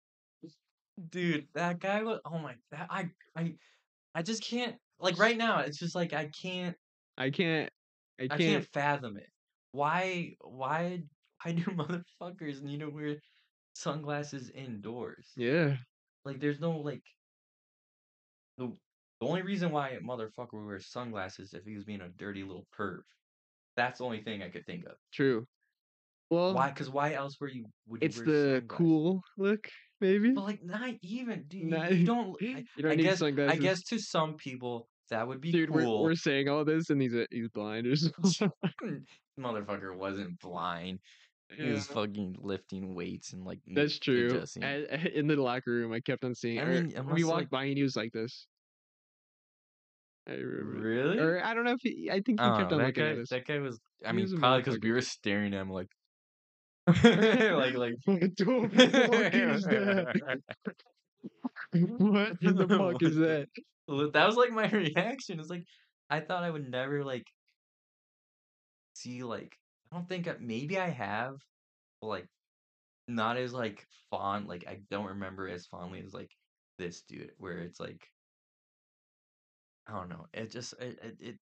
dude, 1.08 1.48
that 1.54 1.78
guy 1.78 2.02
was. 2.02 2.20
Oh 2.24 2.38
my, 2.38 2.56
that 2.70 2.86
I, 2.90 3.10
I, 3.34 3.54
I 4.14 4.22
just 4.22 4.42
can't. 4.42 4.76
Like 5.00 5.18
right 5.18 5.36
now, 5.36 5.60
it's 5.60 5.78
just 5.78 5.94
like 5.94 6.12
I 6.12 6.26
can't, 6.26 6.76
I 7.16 7.30
can't. 7.30 7.70
I 8.20 8.24
I 8.24 8.28
can't. 8.28 8.40
can't 8.40 8.68
fathom 8.72 9.16
it. 9.16 9.28
Why, 9.72 10.36
why, 10.40 11.02
why 11.42 11.52
do 11.52 11.62
motherfuckers 11.64 12.62
need 12.62 12.80
to 12.80 12.88
wear 12.88 13.16
sunglasses 13.74 14.50
indoors? 14.50 15.32
Yeah. 15.36 15.76
Like, 16.24 16.40
there's 16.40 16.60
no 16.60 16.78
like 16.78 17.04
the 18.56 18.72
the 19.20 19.26
only 19.26 19.42
reason 19.42 19.70
why 19.70 19.90
a 19.90 20.00
motherfucker 20.00 20.52
would 20.54 20.66
wear 20.66 20.80
sunglasses 20.80 21.52
if 21.54 21.64
he 21.64 21.74
was 21.74 21.84
being 21.84 22.00
a 22.00 22.08
dirty 22.08 22.42
little 22.42 22.66
perv. 22.78 23.00
That's 23.76 23.98
the 23.98 24.04
only 24.04 24.22
thing 24.22 24.42
I 24.42 24.48
could 24.48 24.66
think 24.66 24.84
of. 24.86 24.92
True. 25.12 25.46
Well, 26.30 26.52
Why? 26.54 26.68
Because 26.68 26.90
why 26.90 27.14
else 27.14 27.36
were 27.40 27.48
you 27.48 27.66
would 27.86 28.02
you 28.02 28.06
it's 28.06 28.18
wear 28.18 28.26
the 28.26 28.32
sunglasses? 28.60 28.68
cool 28.68 29.22
look, 29.38 29.68
maybe. 30.00 30.32
But 30.32 30.44
like, 30.44 30.64
not 30.64 30.90
even, 31.02 31.44
dude. 31.48 31.62
You, 31.62 31.66
Not, 31.68 31.90
you 31.92 31.96
you 32.00 32.06
don't. 32.06 32.36
I, 32.42 32.64
don't 32.78 32.90
I 32.92 32.94
need 32.96 33.02
guess. 33.04 33.22
I 33.22 33.56
guess 33.56 33.82
to 33.84 33.98
some 33.98 34.34
people 34.34 34.88
that 35.10 35.26
would 35.26 35.40
be 35.40 35.52
Dude, 35.52 35.70
we're 35.70 35.88
we're 35.88 36.14
saying 36.14 36.48
all 36.48 36.64
this 36.64 36.90
and 36.90 37.00
he's 37.00 37.14
a, 37.14 37.26
he's 37.30 37.48
blind 37.48 37.86
or 37.86 37.96
something. 38.26 38.50
Mm, 38.84 39.04
motherfucker 39.40 39.96
wasn't 39.96 40.38
blind. 40.40 40.98
He 41.50 41.70
was 41.70 41.86
fucking 41.86 42.36
lifting 42.40 42.94
weights 42.94 43.32
and 43.32 43.42
like 43.42 43.60
That's 43.66 43.98
true. 43.98 44.26
adjusting. 44.26 44.64
At- 44.64 45.06
in 45.14 45.26
the 45.28 45.36
locker 45.36 45.70
room, 45.70 45.92
I 45.94 46.00
kept 46.00 46.24
on 46.24 46.34
seeing. 46.34 46.60
I 46.60 46.64
mean, 46.66 46.92
we 47.10 47.24
walked 47.24 47.38
like 47.38 47.50
by 47.50 47.64
and 47.64 47.76
he 47.78 47.82
was 47.82 47.96
like 47.96 48.12
this. 48.12 48.46
Really. 50.28 51.18
Or 51.18 51.42
I 51.42 51.54
don't 51.54 51.64
know 51.64 51.72
if 51.72 51.80
he. 51.82 52.10
I 52.10 52.20
think 52.20 52.40
he 52.40 52.46
I 52.46 52.58
kept 52.58 52.72
oh, 52.72 52.76
on. 52.76 52.80
That 52.80 52.86
looking 52.86 53.04
guy. 53.04 53.10
at 53.10 53.18
us. 53.18 53.28
That 53.30 53.46
guy 53.46 53.58
was. 53.58 53.80
I 54.04 54.12
mean, 54.12 54.24
was 54.24 54.34
probably 54.34 54.62
because 54.62 54.78
we 54.82 54.92
were 54.92 55.00
staring 55.00 55.54
at 55.54 55.60
him 55.60 55.70
like. 55.70 55.88
like 56.86 57.74
like. 57.74 57.94
What 58.04 58.36
the 58.36 58.66
fuck 59.10 59.32
is 59.34 59.64
that? 59.64 60.40
what 61.72 62.40
the 62.40 62.68
fuck 62.68 63.02
is 63.02 63.16
that? 63.16 63.48
That 64.12 64.26
was 64.26 64.36
like 64.36 64.52
my 64.52 64.68
reaction. 64.68 65.40
It's 65.40 65.50
like 65.50 65.64
I 66.10 66.20
thought 66.20 66.44
I 66.44 66.50
would 66.50 66.70
never 66.70 67.04
like 67.04 67.26
see 68.94 69.22
like 69.22 69.54
I 69.90 69.96
don't 69.96 70.08
think 70.08 70.28
I, 70.28 70.34
maybe 70.40 70.78
I 70.78 70.88
have, 70.90 71.36
but 72.00 72.08
like 72.08 72.26
not 73.06 73.38
as 73.38 73.52
like 73.52 73.86
fond. 74.10 74.46
Like 74.46 74.66
I 74.68 74.78
don't 74.90 75.06
remember 75.06 75.48
as 75.48 75.66
fondly 75.66 76.02
as 76.04 76.12
like 76.12 76.30
this 76.78 77.02
dude, 77.08 77.32
where 77.38 77.58
it's 77.58 77.80
like 77.80 78.06
I 79.88 79.92
don't 79.94 80.08
know. 80.10 80.26
It 80.32 80.50
just 80.50 80.74
it 80.80 80.98
it, 81.02 81.16
it 81.20 81.38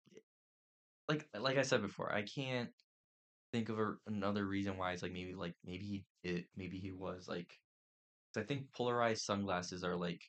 like 1.09 1.29
like 1.39 1.59
I 1.59 1.63
said 1.63 1.83
before, 1.83 2.13
I 2.13 2.23
can't 2.23 2.71
think 3.53 3.69
of 3.69 3.79
a, 3.81 3.95
another 4.07 4.47
reason 4.47 4.77
why 4.79 4.93
it's 4.93 5.03
like 5.03 5.13
maybe 5.13 5.35
like 5.35 5.57
maybe 5.65 5.87
he 5.87 6.07
it 6.23 6.47
maybe 6.57 6.79
he 6.79 6.93
was 6.93 7.29
like 7.29 7.49
'cause 8.35 8.45
I 8.45 8.47
think 8.47 8.73
polarized 8.73 9.25
sunglasses 9.25 9.85
are 9.85 9.97
like 9.97 10.23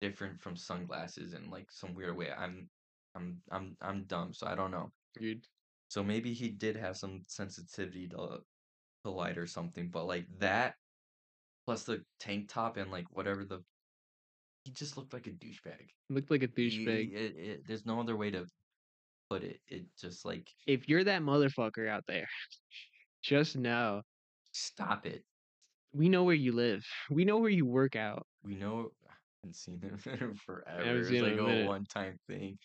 different 0.00 0.40
from 0.42 0.56
sunglasses 0.56 1.34
in 1.34 1.50
like 1.50 1.70
some 1.72 1.94
weird 1.94 2.16
way. 2.16 2.32
I'm 2.32 2.70
I'm 3.14 3.42
I'm 3.50 3.76
I'm 3.82 4.04
dumb, 4.06 4.34
so 4.34 4.46
I 4.48 4.54
don't 4.56 4.72
know. 4.72 4.92
Dude. 5.14 5.46
So 5.88 6.04
maybe 6.04 6.34
he 6.34 6.50
did 6.50 6.76
have 6.76 6.96
some 6.98 7.22
sensitivity 7.28 8.08
to 8.10 8.44
to 9.04 9.10
light 9.10 9.38
or 9.38 9.46
something, 9.46 9.90
but 9.90 10.06
like 10.06 10.28
that 10.40 10.76
plus 11.66 11.84
the 11.84 12.04
tank 12.20 12.48
top 12.48 12.76
and 12.76 12.90
like 12.90 13.06
whatever 13.10 13.44
the 13.44 13.64
he 14.64 14.72
just 14.72 14.96
looked 14.96 15.12
like 15.12 15.26
a 15.26 15.32
douchebag. 15.32 15.90
Looked 16.08 16.30
like 16.30 16.42
a 16.42 16.48
He, 16.48 17.08
douchebag. 17.08 17.12
it, 17.12 17.36
it, 17.36 17.66
there's 17.66 17.86
no 17.86 18.00
other 18.00 18.16
way 18.16 18.30
to 18.30 18.46
put 19.30 19.44
it. 19.44 19.60
It 19.66 19.86
just 19.96 20.24
like 20.24 20.50
If 20.66 20.88
you're 20.88 21.04
that 21.04 21.22
motherfucker 21.22 21.88
out 21.88 22.04
there, 22.06 22.28
just 23.22 23.56
know 23.56 24.02
stop 24.52 25.06
it. 25.06 25.24
we 25.92 26.08
know 26.08 26.24
where 26.24 26.34
you 26.34 26.52
live. 26.52 26.84
We 27.10 27.24
know 27.24 27.38
where 27.38 27.50
you 27.50 27.66
work 27.66 27.96
out. 27.96 28.26
We 28.42 28.54
know 28.56 28.90
I 29.08 29.14
haven't 29.42 29.54
seen 29.56 29.80
him 29.80 29.98
in 30.06 30.34
forever. 30.34 31.02
seen 31.04 31.24
him 31.24 31.24
like 31.24 31.32
in 31.32 31.38
a 31.38 31.42
a 31.46 31.46
minute. 31.46 31.66
one-time 31.66 32.18
thing. 32.28 32.58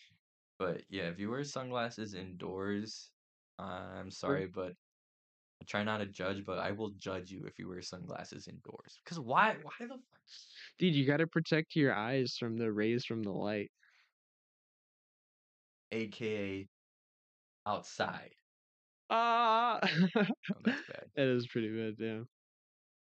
But 0.58 0.84
yeah, 0.90 1.04
if 1.10 1.18
you 1.18 1.30
wear 1.30 1.44
sunglasses 1.44 2.14
indoors, 2.14 3.12
I'm 3.58 4.10
sorry, 4.10 4.46
but 4.48 4.74
I 5.60 5.64
try 5.64 5.82
not 5.82 5.98
to 5.98 6.06
judge, 6.06 6.44
but 6.44 6.58
I 6.58 6.70
will 6.70 6.90
judge 6.90 7.30
you 7.30 7.44
if 7.44 7.58
you 7.58 7.68
wear 7.68 7.82
sunglasses 7.82 8.46
indoors. 8.48 9.00
Because 9.04 9.18
why? 9.18 9.56
Why 9.62 9.72
the 9.80 9.88
fuck? 9.88 10.00
Dude, 10.78 10.94
you 10.94 11.06
gotta 11.06 11.26
protect 11.26 11.74
your 11.74 11.94
eyes 11.94 12.36
from 12.38 12.56
the 12.56 12.70
rays 12.72 13.04
from 13.04 13.22
the 13.22 13.32
light. 13.32 13.70
AKA 15.90 16.68
outside. 17.66 18.30
Ah, 19.10 19.80
Oh, 20.16 20.26
that's 20.64 20.82
bad. 20.86 21.04
that 21.16 21.28
is 21.28 21.46
pretty 21.48 21.70
bad. 21.70 21.94
Yeah. 21.98 22.20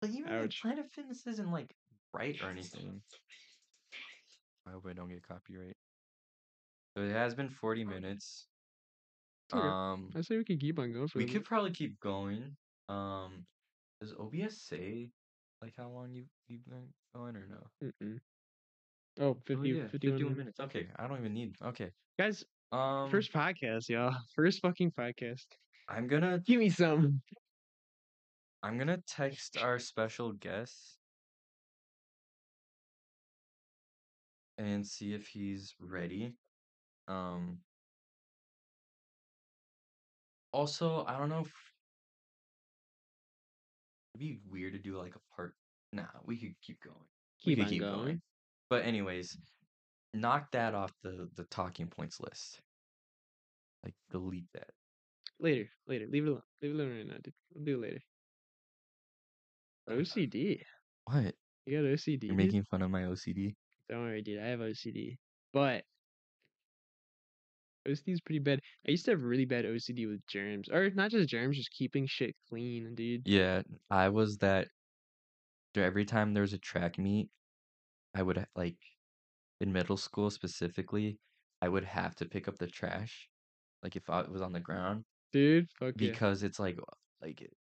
But 0.01 0.09
even 0.11 0.23
like 0.31 0.45
Ouch. 0.45 0.61
Planet 0.61 0.85
Fitness 0.93 1.27
isn't 1.27 1.51
like 1.51 1.75
bright 2.13 2.41
or 2.41 2.49
anything. 2.49 3.01
I 4.67 4.71
hope 4.71 4.85
I 4.89 4.93
don't 4.93 5.09
get 5.09 5.23
copyright. 5.27 5.75
So 6.95 7.03
it 7.03 7.11
has 7.11 7.35
been 7.35 7.49
40 7.49 7.83
minutes. 7.83 8.47
Okay. 9.53 9.67
Um, 9.67 10.09
I 10.15 10.21
say 10.21 10.37
we 10.37 10.43
could 10.43 10.59
keep 10.59 10.77
on 10.77 10.91
going 10.91 11.07
for 11.07 11.19
we 11.19 11.25
a 11.25 11.27
could 11.27 11.45
probably 11.45 11.71
keep 11.71 11.99
going. 11.99 12.55
Um, 12.89 13.45
does 14.01 14.13
OBS 14.13 14.61
say 14.61 15.09
like 15.61 15.73
how 15.77 15.89
long 15.89 16.11
you 16.11 16.25
you've 16.47 16.65
been 16.65 16.87
going 17.15 17.35
or 17.35 17.47
no? 17.49 17.91
Mm-mm. 18.01 18.19
Oh, 19.19 19.35
50, 19.45 19.55
oh 19.55 19.63
yeah, 19.63 19.87
51 19.87 19.91
51 19.91 20.17
minutes. 20.17 20.37
minutes. 20.37 20.59
Okay, 20.59 20.87
I 20.97 21.07
don't 21.07 21.17
even 21.17 21.33
need. 21.33 21.55
Okay. 21.63 21.91
Guys, 22.19 22.43
Um, 22.71 23.09
first 23.09 23.31
podcast, 23.31 23.89
y'all. 23.89 24.13
First 24.35 24.61
fucking 24.61 24.91
podcast. 24.91 25.45
I'm 25.87 26.07
gonna 26.07 26.39
Give 26.45 26.59
me 26.59 26.69
some. 26.69 27.21
I'm 28.61 28.77
gonna 28.77 29.01
text 29.07 29.57
our 29.57 29.79
special 29.79 30.33
guest 30.33 30.97
and 34.57 34.85
see 34.85 35.13
if 35.13 35.27
he's 35.27 35.73
ready. 35.79 36.33
Um. 37.07 37.59
Also, 40.53 41.05
I 41.07 41.17
don't 41.17 41.29
know 41.29 41.41
if 41.41 41.51
it'd 44.15 44.19
be 44.19 44.39
weird 44.49 44.73
to 44.73 44.79
do 44.79 44.97
like 44.97 45.15
a 45.15 45.35
part. 45.35 45.53
Nah, 45.93 46.05
we 46.25 46.37
could 46.37 46.55
keep 46.61 46.79
going. 46.81 46.95
We 47.45 47.55
Keep 47.55 47.57
could 47.59 47.65
on 47.65 47.69
keep 47.69 47.81
going. 47.81 47.95
going. 48.05 48.21
But 48.69 48.85
anyways, 48.85 49.37
knock 50.13 50.51
that 50.51 50.73
off 50.73 50.91
the 51.03 51.29
the 51.35 51.43
talking 51.45 51.87
points 51.87 52.19
list. 52.19 52.59
Like 53.83 53.93
delete 54.11 54.51
that. 54.53 54.69
Later, 55.39 55.69
later. 55.87 56.07
Leave 56.09 56.23
it 56.25 56.29
alone. 56.29 56.41
Leave 56.61 56.71
it 56.71 56.75
alone 56.75 56.97
right 56.97 57.07
now, 57.07 57.17
dude. 57.23 57.33
We'll 57.53 57.63
do 57.65 57.75
it 57.77 57.81
later. 57.81 57.99
OCD. 59.89 60.61
What? 61.05 61.35
You 61.65 61.77
got 61.81 61.87
OCD. 61.87 62.23
You're 62.23 62.35
dude? 62.35 62.37
making 62.37 62.63
fun 62.63 62.81
of 62.81 62.91
my 62.91 63.03
OCD? 63.03 63.55
Don't 63.89 64.01
worry, 64.01 64.21
dude. 64.21 64.41
I 64.41 64.47
have 64.47 64.59
OCD. 64.59 65.17
But 65.53 65.83
OCD 67.87 68.13
is 68.13 68.21
pretty 68.21 68.39
bad. 68.39 68.59
I 68.87 68.91
used 68.91 69.05
to 69.05 69.11
have 69.11 69.21
really 69.23 69.45
bad 69.45 69.65
OCD 69.65 70.07
with 70.07 70.25
germs. 70.27 70.69
Or 70.69 70.89
not 70.91 71.11
just 71.11 71.29
germs, 71.29 71.57
just 71.57 71.71
keeping 71.71 72.05
shit 72.07 72.35
clean, 72.49 72.93
dude. 72.95 73.23
Yeah, 73.27 73.61
I 73.89 74.09
was 74.09 74.37
that. 74.39 74.67
Every 75.75 76.05
time 76.05 76.33
there 76.33 76.41
was 76.41 76.53
a 76.53 76.57
track 76.57 76.97
meet, 76.97 77.29
I 78.15 78.23
would 78.23 78.43
like 78.55 78.77
in 79.61 79.71
middle 79.71 79.97
school 79.97 80.29
specifically, 80.31 81.19
I 81.61 81.69
would 81.69 81.83
have 81.83 82.15
to 82.15 82.25
pick 82.25 82.47
up 82.47 82.57
the 82.57 82.65
trash, 82.67 83.29
like 83.83 83.95
if 83.95 84.09
I- 84.09 84.21
it 84.21 84.31
was 84.31 84.41
on 84.41 84.53
the 84.53 84.59
ground, 84.59 85.03
Dude, 85.33 85.67
fuck 85.79 85.93
yeah. 85.99 86.09
because 86.11 86.41
it's 86.41 86.59
like 86.59 86.79
like 87.21 87.41
it 87.41 87.53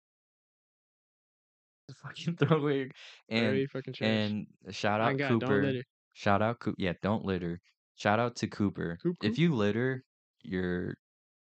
fucking 2.04 2.36
throw 2.38 2.58
away 2.58 2.90
and 3.30 3.68
and 4.02 4.48
shout 4.72 5.02
out 5.02 5.18
God, 5.18 5.28
Cooper. 5.30 5.74
Shout 6.14 6.42
out 6.42 6.60
Coop. 6.60 6.76
Yeah, 6.78 6.94
don't 7.02 7.26
litter. 7.26 7.60
Shout 7.96 8.20
out 8.20 8.38
to 8.38 8.48
Cooper. 8.48 8.98
Coop, 9.04 9.18
If 9.24 9.38
you 9.38 9.54
litter, 9.54 10.04
you're 10.46 10.96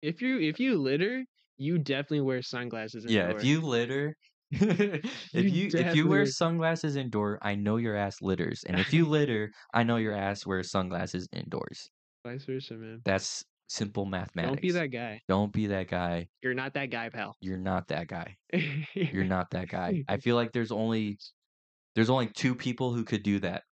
If 0.02 0.22
you 0.22 0.40
if 0.40 0.60
you 0.60 0.78
litter, 0.78 1.24
you 1.58 1.80
definitely 1.80 2.22
wear 2.22 2.42
sunglasses 2.42 3.06
yeah. 3.08 3.30
If 3.32 3.44
you 3.44 3.62
litter, 3.62 4.16
if 4.52 5.34
You 5.34 5.42
you 5.42 5.70
if 5.74 5.96
you 5.96 6.08
wear 6.08 6.20
wear- 6.20 6.26
sunglasses 6.26 6.96
indoor, 6.96 7.40
I 7.42 7.56
know 7.56 7.78
your 7.78 7.96
ass 7.96 8.22
litters. 8.22 8.64
And 8.68 8.80
if 8.80 8.94
you 8.94 9.06
litter, 9.10 9.52
I 9.74 9.84
know 9.84 9.98
your 9.98 10.14
ass 10.14 10.46
wears 10.46 10.72
sunglasses 10.72 11.28
indoors. 11.32 11.90
Vice 12.26 12.46
versa, 12.46 12.76
man. 12.76 13.02
That's 13.06 13.44
simple 13.68 14.06
mathematics. 14.06 14.52
Don't 14.54 14.62
be 14.62 14.72
that 14.72 14.88
guy. 14.92 15.22
Don't 15.28 15.52
be 15.52 15.68
that 15.68 15.88
guy. 15.88 16.28
You're 16.42 16.54
not 16.54 16.74
that 16.76 16.92
guy, 16.92 17.10
pal. 17.10 17.36
You're 17.42 17.58
not 17.58 17.88
that 17.88 18.08
guy. 18.08 18.36
You're 18.94 19.24
not 19.36 19.50
that 19.52 19.70
guy. 19.70 20.04
I 20.08 20.18
feel 20.18 20.36
like 20.36 20.52
there's 20.52 20.72
only 20.72 21.18
there's 21.96 22.10
only 22.10 22.28
two 22.28 22.56
people 22.56 22.94
who 22.94 23.04
could 23.04 23.24
do 23.24 23.40
that. 23.40 23.64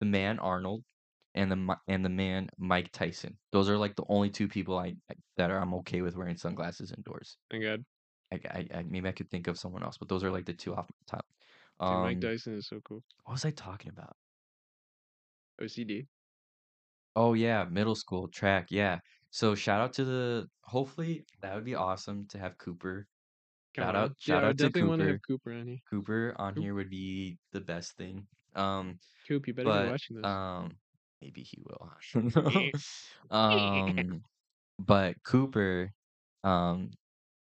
The 0.00 0.06
man 0.06 0.38
Arnold 0.38 0.82
and 1.34 1.50
the 1.50 1.56
Mi- 1.56 1.74
and 1.88 2.04
the 2.04 2.08
man 2.10 2.48
Mike 2.58 2.90
Tyson. 2.92 3.36
Those 3.52 3.68
are 3.70 3.78
like 3.78 3.96
the 3.96 4.04
only 4.08 4.30
two 4.30 4.48
people 4.48 4.78
I 4.78 4.94
that 5.36 5.50
are 5.50 5.58
I'm 5.58 5.74
okay 5.74 6.02
with 6.02 6.16
wearing 6.16 6.36
sunglasses 6.36 6.92
indoors. 6.96 7.36
Thank 7.50 7.64
God. 7.64 7.84
I, 8.32 8.40
I, 8.50 8.78
I 8.78 8.82
maybe 8.88 9.08
I 9.08 9.12
could 9.12 9.30
think 9.30 9.46
of 9.46 9.58
someone 9.58 9.82
else, 9.82 9.98
but 9.98 10.08
those 10.08 10.24
are 10.24 10.30
like 10.30 10.46
the 10.46 10.52
two 10.54 10.74
off 10.74 10.86
the 10.88 10.94
top. 11.16 11.26
Dude, 11.80 11.88
Um, 11.88 12.02
Mike 12.02 12.20
Tyson 12.20 12.56
is 12.56 12.68
so 12.68 12.80
cool. 12.84 13.02
what 13.24 13.32
was 13.32 13.44
I 13.44 13.50
talking 13.50 13.90
about? 13.90 14.14
OCD. 15.60 16.06
Oh 17.14 17.34
yeah, 17.34 17.64
middle 17.64 17.94
school 17.94 18.28
track. 18.28 18.68
Yeah. 18.70 18.98
So 19.30 19.54
shout 19.54 19.80
out 19.80 19.92
to 19.94 20.04
the. 20.04 20.46
Hopefully 20.64 21.24
that 21.40 21.54
would 21.54 21.64
be 21.64 21.74
awesome 21.74 22.26
to 22.28 22.38
have 22.38 22.56
Cooper. 22.58 23.06
Shout 23.76 23.96
out- 23.96 24.10
yeah, 24.26 24.34
shout 24.34 24.44
I 24.44 24.48
out 24.48 24.58
to 24.58 24.64
definitely 24.64 24.88
want 24.90 25.00
to 25.00 25.06
Cooper. 25.06 25.12
have 25.12 25.22
Cooper 25.26 25.52
on 25.52 25.66
here. 25.66 25.78
Cooper 25.90 26.34
on 26.36 26.54
Coop. 26.54 26.62
here 26.62 26.74
would 26.74 26.90
be 26.90 27.38
the 27.52 27.60
best 27.60 27.96
thing. 27.96 28.26
Um, 28.54 28.98
Coop, 29.26 29.46
you 29.46 29.54
better 29.54 29.64
but 29.68 29.84
be 29.84 29.90
watching 29.90 30.16
this. 30.16 30.26
um, 30.26 30.72
maybe 31.22 31.42
he 31.42 31.58
will. 31.64 31.90
I 31.92 32.20
don't 32.20 32.36
know. 32.36 32.70
um, 33.36 34.24
but 34.78 35.16
Cooper, 35.24 35.92
um, 36.44 36.90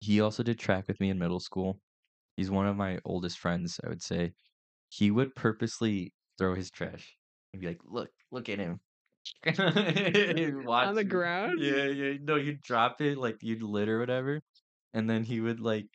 he 0.01 0.21
also 0.21 0.43
did 0.43 0.59
track 0.59 0.87
with 0.87 0.99
me 0.99 1.09
in 1.09 1.19
middle 1.19 1.39
school. 1.39 1.79
He's 2.37 2.51
one 2.51 2.67
of 2.67 2.77
my 2.77 2.99
oldest 3.05 3.39
friends, 3.39 3.79
I 3.83 3.89
would 3.89 4.03
say. 4.03 4.33
He 4.89 5.11
would 5.11 5.35
purposely 5.35 6.13
throw 6.37 6.55
his 6.55 6.71
trash 6.71 7.17
and 7.53 7.61
be 7.61 7.67
like, 7.67 7.81
"Look, 7.83 8.11
look 8.31 8.49
at 8.49 8.59
him." 8.59 8.81
Watch 10.65 10.87
on 10.87 10.95
the 10.95 11.03
ground? 11.03 11.59
Yeah, 11.59 11.85
yeah. 11.85 12.17
No, 12.21 12.35
you'd 12.35 12.61
drop 12.61 13.01
it 13.01 13.17
like 13.17 13.37
you'd 13.41 13.63
litter 13.63 13.97
or 13.97 13.99
whatever, 13.99 14.41
and 14.93 15.09
then 15.09 15.23
he 15.23 15.41
would 15.41 15.59
like 15.59 15.87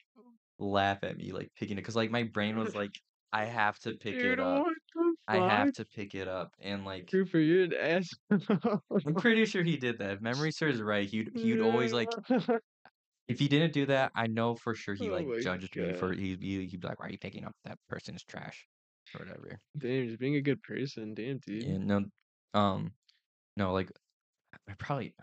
laugh 0.59 1.03
at 1.03 1.17
me 1.17 1.33
like 1.33 1.51
picking 1.57 1.77
it 1.79 1.81
because 1.83 1.97
like 1.97 2.11
my 2.11 2.25
brain 2.25 2.59
was 2.59 2.75
like, 2.75 2.93
I 3.33 3.47
have 3.47 3.79
to 3.81 3.93
pick 3.95 4.15
Dude, 4.15 4.39
it 4.39 4.41
up. 4.41 4.63
what 4.65 4.75
I 5.29 5.41
have 5.41 5.71
to 5.73 5.85
pick 5.85 6.15
it 6.15 6.29
up, 6.29 6.55
and 6.61 6.85
like 6.85 7.11
Cooper, 7.11 7.39
you're 7.39 7.65
an 7.65 7.75
asshole. 7.75 8.81
I'm 9.07 9.17
pretty 9.17 9.45
sure 9.47 9.63
he 9.63 9.77
did 9.77 9.99
that. 9.99 10.13
If 10.13 10.21
memory 10.21 10.51
serves 10.53 10.81
right, 10.81 11.09
he'd 11.09 11.31
he'd 11.35 11.61
always 11.61 11.93
like 11.93 12.17
if 13.29 13.39
he 13.39 13.49
didn't 13.49 13.73
do 13.73 13.87
that, 13.87 14.13
I 14.15 14.27
know 14.27 14.55
for 14.55 14.75
sure 14.75 14.95
he 14.95 15.11
Oh 15.11 15.11
like 15.11 15.29
my 15.29 15.39
judged 15.39 15.77
me 15.79 15.93
for 15.93 16.13
he'd 16.13 16.41
be 16.41 16.67
he'd 16.67 16.81
be 16.81 16.87
like, 16.89 17.01
why 17.01 17.07
are 17.07 17.11
you 17.11 17.19
picking 17.19 17.45
up 17.45 17.57
that 17.65 17.79
person's 17.89 18.25
trash 18.25 18.67
or 19.15 19.21
whatever. 19.25 19.61
Damn, 19.77 20.07
just 20.09 20.19
being 20.19 20.35
a 20.37 20.41
good 20.43 20.63
person. 20.63 21.15
Damn, 21.15 21.39
dude. 21.39 21.67
Yeah, 21.67 21.79
no, 21.79 22.05
um, 22.55 22.95
no, 23.57 23.73
like 23.73 23.91
I 24.69 24.75
probably 24.79 25.15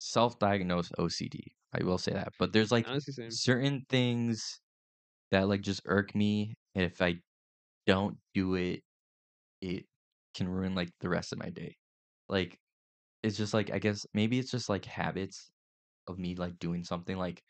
self-diagnosed 0.00 0.94
OCD. 0.98 1.54
I 1.74 1.84
will 1.84 1.98
say 1.98 2.12
that, 2.14 2.34
but 2.38 2.52
there's 2.54 2.72
like 2.72 2.86
Honestly, 2.86 3.14
certain 3.28 3.84
things 3.90 4.60
that 5.32 5.48
like 5.48 5.62
just 5.62 5.82
irk 5.86 6.14
me. 6.14 6.54
and 6.74 6.84
If 6.86 7.02
I 7.02 7.16
don't 7.86 8.18
do 8.34 8.54
it, 8.56 8.82
it 9.62 9.86
can 10.34 10.48
ruin 10.48 10.74
like 10.76 10.90
the 11.00 11.10
rest 11.10 11.32
of 11.32 11.40
my 11.40 11.50
day. 11.50 11.76
Like 12.28 12.58
it's 13.22 13.36
just 13.36 13.54
like 13.54 13.70
I 13.72 13.78
guess 13.78 14.06
maybe 14.14 14.38
it's 14.38 14.50
just 14.50 14.68
like 14.68 14.84
habits 14.84 15.50
of 16.08 16.18
me 16.18 16.34
like 16.36 16.58
doing 16.58 16.84
something 16.84 17.16
like 17.18 17.42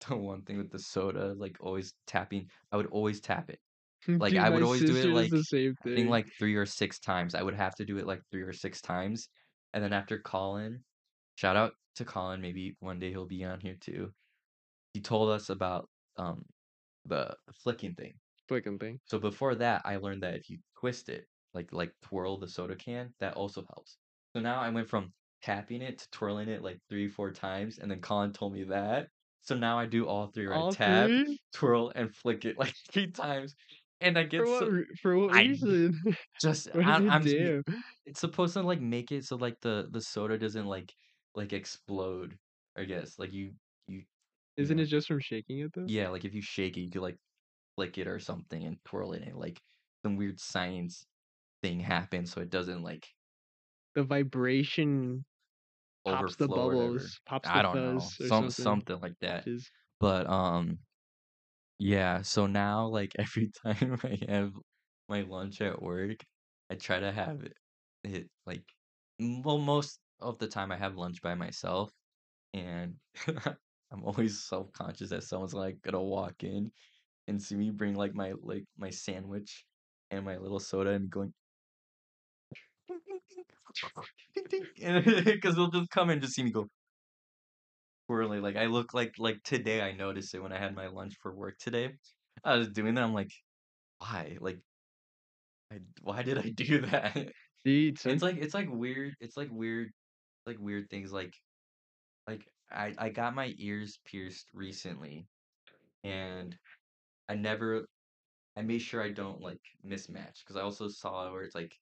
the 0.08 0.16
one 0.16 0.42
thing 0.44 0.58
with 0.58 0.70
the 0.70 0.78
soda, 0.78 1.34
like 1.34 1.56
always 1.60 1.94
tapping. 2.06 2.48
I 2.72 2.76
would 2.76 2.86
always 2.86 3.20
tap 3.20 3.50
it. 3.50 3.60
Like, 4.20 4.32
Dude, 4.32 4.40
I 4.42 4.50
would 4.50 4.62
always 4.62 4.82
do 4.84 4.96
it, 4.96 5.10
like, 5.10 5.30
the 5.30 5.44
same 5.44 5.74
I 5.84 5.90
think 5.94 6.08
like 6.10 6.26
three 6.38 6.56
or 6.56 6.66
six 6.66 6.98
times. 7.00 7.34
I 7.34 7.42
would 7.42 7.54
have 7.54 7.74
to 7.76 7.84
do 7.84 7.98
it 7.98 8.06
like 8.06 8.22
three 8.32 8.42
or 8.42 8.52
six 8.52 8.80
times. 8.80 9.28
And 9.74 9.84
then 9.84 9.92
after 9.92 10.18
Colin, 10.20 10.84
shout 11.36 11.56
out 11.56 11.74
to 11.96 12.04
Colin, 12.04 12.40
maybe 12.40 12.76
one 12.80 12.98
day 12.98 13.10
he'll 13.10 13.26
be 13.26 13.44
on 13.44 13.60
here 13.60 13.76
too. 13.80 14.12
he 14.94 15.00
told 15.00 15.30
us 15.30 15.50
about 15.50 15.88
um 16.16 16.44
the 17.06 17.36
flicking 17.64 17.94
thing. 17.94 18.14
Flicking 18.48 18.78
thing. 18.78 19.00
So 19.06 19.18
before 19.18 19.54
that, 19.56 19.82
I 19.84 19.96
learned 19.96 20.22
that 20.22 20.34
if 20.34 20.50
you 20.50 20.58
twist 20.78 21.08
it, 21.08 21.26
like 21.54 21.72
like 21.72 21.94
twirl 22.02 22.38
the 22.38 22.48
soda 22.48 22.76
can, 22.76 23.14
that 23.20 23.34
also 23.34 23.64
helps. 23.74 23.98
So 24.34 24.40
now 24.40 24.60
I 24.60 24.70
went 24.70 24.88
from 24.88 25.12
tapping 25.42 25.82
it 25.82 25.98
to 25.98 26.10
twirling 26.10 26.48
it 26.48 26.62
like 26.62 26.78
three, 26.88 27.08
four 27.08 27.32
times, 27.32 27.78
and 27.78 27.90
then 27.90 28.00
Colin 28.00 28.32
told 28.32 28.52
me 28.54 28.64
that. 28.64 29.08
So 29.42 29.56
now 29.56 29.78
I 29.78 29.86
do 29.86 30.06
all 30.06 30.28
three, 30.28 30.46
right? 30.46 30.68
All 30.68 30.70
Tap, 30.70 31.12
three? 31.14 31.38
twirl, 31.54 31.92
and 31.94 32.14
flick 32.14 32.44
it 32.44 32.58
like 32.58 32.74
three 32.92 33.10
times, 33.10 33.54
and 34.00 34.18
I 34.18 34.24
get 34.24 34.46
For 34.46 34.48
what 34.48 34.68
so 34.68 34.84
for 35.00 35.16
what 35.16 35.30
I 35.30 35.44
reason? 35.46 36.00
just 36.40 36.68
What 36.72 36.86
I'm 36.86 37.04
I'm 37.08 37.22
just 37.24 37.36
do? 37.36 37.62
it's 38.06 38.20
supposed 38.20 38.54
to 38.54 38.62
like 38.62 38.80
make 38.80 39.12
it 39.12 39.24
so 39.24 39.36
like 39.36 39.60
the 39.60 39.88
the 39.92 40.00
soda 40.00 40.38
doesn't 40.38 40.66
like 40.66 40.94
like 41.34 41.52
explode. 41.52 42.38
I 42.76 42.84
guess 42.84 43.18
like 43.18 43.32
you 43.32 43.54
you 43.88 44.04
you 44.58 44.68
Isn't 44.68 44.78
it 44.78 44.84
know 44.84 44.86
just 44.86 45.08
from 45.08 45.18
shaking 45.18 45.58
it 45.58 45.72
though? 45.72 45.88
yeah 45.88 46.08
like 46.08 46.24
if 46.24 46.34
you 46.34 46.42
shake 46.42 46.76
it, 46.76 46.82
you 46.82 46.90
could 46.90 47.02
like 47.02 47.18
flick 47.76 47.98
it 47.98 48.08
or 48.08 48.20
something 48.20 48.64
and 48.64 48.78
twirl 48.84 49.12
it, 49.14 49.22
and 49.22 49.36
like 49.38 49.62
some 50.04 50.16
weird 50.16 50.40
science 50.40 51.06
thing 51.62 51.80
happens 51.80 52.32
so 52.32 52.40
it 52.40 52.50
doesn't 52.50 52.82
like 52.82 53.06
The 53.94 54.02
vibration 54.02 55.26
pops 56.06 56.36
the 56.36 56.48
overflow 56.48 56.58
or 56.58 56.66
whatever. 56.66 57.10
bubbles, 57.10 57.20
pops 57.24 57.50
I 57.50 57.62
don't 57.62 57.80
know, 57.82 58.12
some 58.18 58.50
something. 58.50 58.50
something 58.50 59.00
like 59.00 59.18
that. 59.20 59.48
But 60.00 60.26
um 60.28 60.80
yeah, 61.78 62.22
so 62.22 62.46
now 62.46 62.86
like 62.88 63.12
every 63.18 63.50
time 63.50 63.98
I 64.04 64.18
have 64.28 64.54
my 65.08 65.22
lunch 65.22 65.60
at 65.60 65.82
work, 65.82 66.24
I 66.70 66.76
try 66.76 67.00
to 67.00 67.12
have 67.12 67.42
it, 67.44 67.54
it 68.04 68.30
like 68.46 68.64
well 69.20 69.58
most 69.58 70.00
of 70.20 70.38
the 70.38 70.48
time 70.48 70.72
I 70.72 70.76
have 70.78 70.96
lunch 70.96 71.22
by 71.22 71.34
myself 71.34 71.92
and 72.54 72.98
I'm 73.92 74.04
always 74.04 74.44
self-conscious 74.44 75.10
that 75.10 75.24
someone's 75.24 75.54
like 75.54 75.80
gonna 75.82 76.02
walk 76.02 76.44
in 76.44 76.72
and 77.28 77.42
see 77.42 77.56
me 77.56 77.70
bring 77.70 77.94
like 77.96 78.14
my 78.14 78.32
like 78.40 78.66
my 78.78 78.90
sandwich 78.90 79.66
and 80.10 80.24
my 80.24 80.38
little 80.38 80.60
soda 80.60 80.90
and 80.92 81.10
going 81.10 81.34
because 85.24 85.56
they'll 85.56 85.70
just 85.70 85.90
come 85.90 86.10
and 86.10 86.20
just 86.20 86.34
see 86.34 86.42
me 86.42 86.50
go 86.50 86.68
twirling. 88.06 88.42
Like 88.42 88.56
I 88.56 88.66
look 88.66 88.94
like 88.94 89.14
like 89.18 89.42
today 89.44 89.80
I 89.80 89.92
noticed 89.92 90.34
it 90.34 90.42
when 90.42 90.52
I 90.52 90.58
had 90.58 90.74
my 90.74 90.88
lunch 90.88 91.14
for 91.22 91.34
work 91.34 91.58
today. 91.58 91.92
I 92.44 92.56
was 92.56 92.68
doing 92.68 92.94
that. 92.94 93.04
I'm 93.04 93.14
like, 93.14 93.30
why? 93.98 94.36
Like, 94.40 94.58
I, 95.72 95.76
why 96.02 96.22
did 96.22 96.38
I 96.38 96.50
do 96.54 96.80
that? 96.82 97.14
Dude, 97.64 97.98
It's 98.04 98.22
like 98.22 98.36
it's 98.38 98.54
like 98.54 98.68
weird. 98.70 99.14
It's 99.20 99.36
like 99.36 99.48
weird, 99.52 99.90
like 100.46 100.56
weird 100.58 100.88
things. 100.90 101.12
Like 101.12 101.34
like 102.26 102.42
I 102.70 102.94
I 102.98 103.08
got 103.10 103.34
my 103.34 103.52
ears 103.58 103.98
pierced 104.06 104.46
recently, 104.54 105.26
and 106.04 106.56
I 107.28 107.34
never 107.34 107.86
I 108.56 108.62
made 108.62 108.80
sure 108.80 109.02
I 109.02 109.10
don't 109.10 109.40
like 109.40 109.60
mismatch 109.86 110.40
because 110.40 110.56
I 110.56 110.62
also 110.62 110.88
saw 110.88 111.30
where 111.32 111.42
it's 111.42 111.54
like 111.54 111.74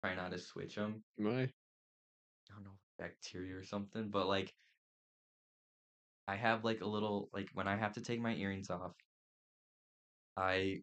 try 0.00 0.14
not 0.14 0.32
to 0.32 0.38
switch 0.38 0.74
them. 0.76 1.02
my 1.18 1.42
I 1.42 2.54
don't 2.54 2.64
know 2.64 2.78
bacteria 2.98 3.56
or 3.56 3.64
something, 3.64 4.08
but 4.10 4.26
like 4.26 4.52
I 6.28 6.36
have 6.36 6.64
like 6.64 6.80
a 6.80 6.86
little 6.86 7.28
like 7.32 7.48
when 7.54 7.68
I 7.68 7.76
have 7.76 7.92
to 7.94 8.00
take 8.00 8.20
my 8.20 8.34
earrings 8.34 8.70
off, 8.70 8.92
I 10.36 10.82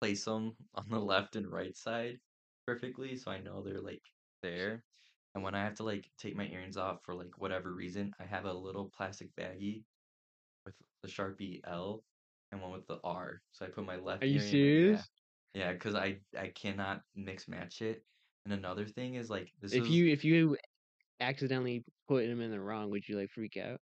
place 0.00 0.24
them 0.24 0.54
on 0.74 0.84
the 0.90 0.98
left 0.98 1.36
and 1.36 1.50
right 1.50 1.76
side 1.76 2.18
perfectly 2.66 3.16
so 3.16 3.30
I 3.30 3.40
know 3.40 3.62
they're 3.62 3.80
like 3.80 4.02
there. 4.42 4.82
And 5.34 5.42
when 5.42 5.54
I 5.54 5.64
have 5.64 5.74
to 5.76 5.82
like 5.82 6.10
take 6.18 6.36
my 6.36 6.46
earrings 6.46 6.76
off 6.76 6.98
for 7.04 7.14
like 7.14 7.38
whatever 7.38 7.72
reason, 7.72 8.12
I 8.20 8.24
have 8.24 8.44
a 8.44 8.52
little 8.52 8.90
plastic 8.96 9.34
baggie 9.36 9.82
with 10.64 10.74
the 11.02 11.08
Sharpie 11.08 11.60
L 11.66 12.04
and 12.52 12.60
one 12.60 12.72
with 12.72 12.86
the 12.86 13.00
R. 13.02 13.42
So 13.52 13.66
I 13.66 13.68
put 13.68 13.84
my 13.84 13.96
left. 13.96 14.22
Are 14.22 14.26
you 14.26 14.38
earring 14.38 14.48
in 14.48 14.56
yeah. 14.56 14.64
serious? 14.64 15.08
Yeah, 15.54 15.72
because 15.72 15.94
I 15.94 16.18
I 16.38 16.48
cannot 16.48 17.02
mix 17.14 17.48
match 17.48 17.82
it. 17.82 18.04
And 18.46 18.54
another 18.54 18.86
thing 18.86 19.16
is 19.16 19.28
like 19.28 19.52
this 19.58 19.76
If 19.76 19.88
was 19.88 19.90
you 19.90 20.06
if 20.06 20.24
you 20.24 20.56
accidentally 21.20 21.84
put 22.08 22.26
him 22.26 22.40
in 22.40 22.50
the 22.52 22.60
wrong, 22.60 22.90
would 22.90 23.08
you 23.08 23.16
like 23.18 23.30
freak 23.30 23.56
out? 23.56 23.80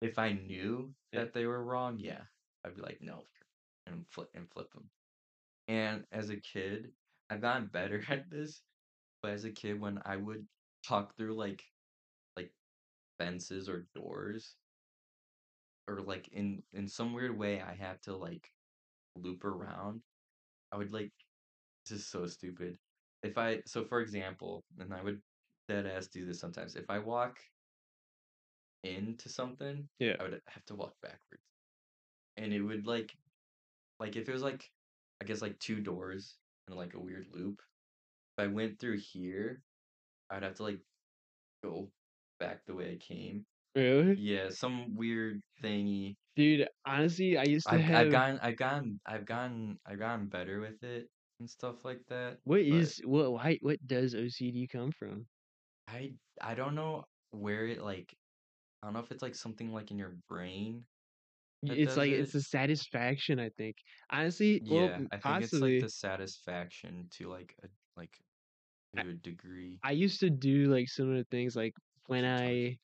if 0.00 0.18
I 0.18 0.32
knew 0.32 0.94
Yeah. 1.12 1.20
that 1.20 1.32
they 1.32 1.46
were 1.46 1.62
wrong, 1.62 1.98
yeah, 1.98 2.26
I'd 2.64 2.74
be 2.74 2.82
like, 2.82 3.00
no, 3.00 3.28
and 3.86 4.06
flip 4.10 4.30
and 4.34 4.50
flip 4.50 4.72
them. 4.72 4.90
And 5.68 6.06
as 6.12 6.30
a 6.30 6.40
kid, 6.40 6.94
I've 7.30 7.42
gotten 7.42 7.68
better 7.68 8.02
at 8.10 8.30
this, 8.30 8.62
but 9.22 9.32
as 9.32 9.44
a 9.44 9.52
kid, 9.52 9.80
when 9.80 10.00
I 10.04 10.16
would 10.16 10.48
talk 10.84 11.16
through 11.16 11.36
like 11.36 11.64
like 12.36 12.54
fences 13.18 13.68
or 13.68 13.88
doors, 13.94 14.56
or 15.86 16.00
like 16.02 16.28
in 16.28 16.62
in 16.72 16.88
some 16.88 17.12
weird 17.12 17.36
way, 17.36 17.60
I 17.60 17.74
have 17.74 18.00
to 18.02 18.16
like 18.16 18.52
loop 19.16 19.44
around. 19.44 20.04
I 20.72 20.78
would 20.78 20.92
like 20.92 21.12
this 21.86 22.00
is 22.00 22.08
so 22.08 22.26
stupid. 22.26 22.78
If 23.22 23.38
I 23.38 23.62
so 23.66 23.84
for 23.84 24.00
example, 24.00 24.64
and 24.78 24.92
I 24.94 25.02
would 25.02 25.20
dead 25.68 25.86
ass 25.86 26.08
do 26.08 26.24
this 26.26 26.40
sometimes. 26.40 26.76
If 26.76 26.88
I 26.90 26.98
walk 26.98 27.38
into 28.84 29.28
something, 29.28 29.88
Yeah. 29.98 30.16
I 30.20 30.22
would 30.24 30.40
have 30.46 30.64
to 30.66 30.74
walk 30.74 30.94
backwards. 31.02 31.42
And 32.36 32.52
it 32.52 32.62
would 32.62 32.86
like 32.86 33.16
like 34.00 34.16
if 34.16 34.28
it 34.28 34.32
was 34.32 34.42
like 34.42 34.70
I 35.20 35.24
guess 35.24 35.42
like 35.42 35.58
two 35.58 35.80
doors 35.80 36.36
and 36.68 36.76
like 36.76 36.94
a 36.94 37.00
weird 37.00 37.26
loop. 37.32 37.60
If 38.38 38.44
I 38.44 38.46
went 38.48 38.78
through 38.78 38.98
here, 38.98 39.62
I'd 40.30 40.44
have 40.44 40.54
to 40.56 40.62
like 40.62 40.80
go 41.62 41.90
back 42.38 42.64
the 42.66 42.74
way 42.74 42.92
I 42.92 42.96
came. 42.96 43.44
Really? 43.74 44.14
Yeah, 44.14 44.50
some 44.50 44.94
weird 44.96 45.40
thingy. 45.62 46.16
Dude, 46.36 46.68
honestly, 46.86 47.36
I 47.36 47.44
used 47.44 47.68
to 47.68 47.74
I've 47.74 47.80
I've 47.80 47.86
have 47.86 48.10
gotten 48.10 48.38
I've 48.40 48.56
gotten 48.56 49.00
I've 49.06 49.26
gotten 49.26 49.78
I've 49.86 49.98
gotten 49.98 50.26
better 50.28 50.60
with 50.60 50.82
it 50.84 51.08
and 51.40 51.48
stuff 51.50 51.84
like 51.84 52.06
that. 52.08 52.40
what 52.44 52.60
is 52.62 53.00
what 53.04 53.32
why 53.32 53.58
what 53.62 53.78
does 53.86 54.14
OCD 54.14 54.66
come 54.66 54.90
from? 54.90 55.28
I 55.86 56.14
I 56.40 56.54
don't 56.54 56.74
know 56.74 57.04
where 57.30 57.66
it 57.66 57.80
like 57.82 58.18
I 58.82 58.86
don't 58.86 58.94
know 58.94 59.00
if 59.00 59.12
it's 59.12 59.22
like 59.22 59.34
something 59.34 59.72
like 59.72 59.90
in 59.90 59.98
your 59.98 60.18
brain 60.28 60.86
It's 61.62 61.96
like 61.96 62.10
it. 62.10 62.12
it's 62.12 62.32
the 62.32 62.40
satisfaction, 62.42 63.40
I 63.40 63.50
think. 63.50 63.76
Honestly, 64.10 64.62
well, 64.64 64.92
Yeah, 64.92 64.94
m- 64.96 65.08
I 65.10 65.18
think 65.18 65.40
it's 65.40 65.60
like 65.60 65.78
the 65.78 65.88
satisfaction 65.88 67.08
to 67.12 67.28
like 67.28 67.56
a 67.62 67.68
like 67.96 68.24
I, 68.96 69.04
to 69.04 69.10
a 69.10 69.14
degree. 69.14 69.80
I 69.82 69.92
used 69.92 70.20
to 70.20 70.30
do 70.30 70.66
like 70.72 70.88
similar 70.88 71.24
things 71.24 71.56
like 71.56 71.72
when 72.06 72.24
I 72.24 72.78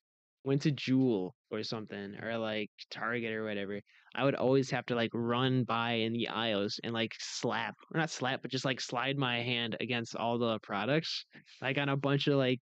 went 0.44 0.62
to 0.62 0.72
Jewel 0.72 1.36
or 1.54 1.62
something 1.62 2.16
or 2.22 2.38
like 2.38 2.70
Target 2.90 3.32
or 3.32 3.44
whatever, 3.44 3.80
I 4.14 4.24
would 4.24 4.34
always 4.34 4.70
have 4.70 4.86
to 4.86 4.94
like 4.94 5.10
run 5.14 5.64
by 5.64 5.92
in 5.92 6.12
the 6.12 6.28
aisles 6.28 6.80
and 6.84 6.92
like 6.92 7.12
slap 7.18 7.74
or 7.92 7.98
not 8.00 8.10
slap, 8.10 8.42
but 8.42 8.50
just 8.50 8.64
like 8.64 8.80
slide 8.80 9.16
my 9.18 9.42
hand 9.42 9.76
against 9.80 10.16
all 10.16 10.38
the 10.38 10.58
products. 10.62 11.24
Like 11.62 11.78
on 11.78 11.88
a 11.88 11.96
bunch 11.96 12.26
of 12.26 12.36
like 12.36 12.60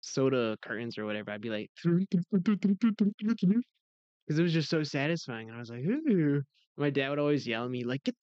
soda 0.00 0.56
curtains 0.62 0.98
or 0.98 1.04
whatever. 1.04 1.30
I'd 1.30 1.40
be 1.40 1.50
like 1.50 1.70
because 4.26 4.38
it 4.38 4.42
was 4.42 4.52
just 4.52 4.70
so 4.70 4.82
satisfying. 4.82 5.48
And 5.48 5.56
I 5.56 5.60
was 5.60 5.70
like, 5.70 5.84
ooh. 5.84 6.42
My 6.76 6.90
dad 6.90 7.08
would 7.08 7.18
always 7.18 7.46
yell 7.46 7.64
at 7.64 7.70
me 7.70 7.84
like, 7.84 8.04
"Get 8.04 8.14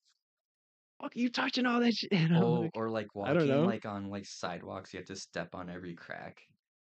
fuck 1.01 1.15
you 1.15 1.29
touching 1.29 1.65
all 1.65 1.79
that 1.79 1.93
shit?" 1.93 2.11
Oh, 2.31 2.61
like, 2.61 2.71
or 2.75 2.89
like 2.89 3.15
walking 3.15 3.65
like 3.65 3.85
on 3.85 4.09
like 4.09 4.25
sidewalks, 4.25 4.93
you 4.93 4.99
have 4.99 5.07
to 5.07 5.15
step 5.15 5.55
on 5.55 5.69
every 5.69 5.95
crack. 5.95 6.37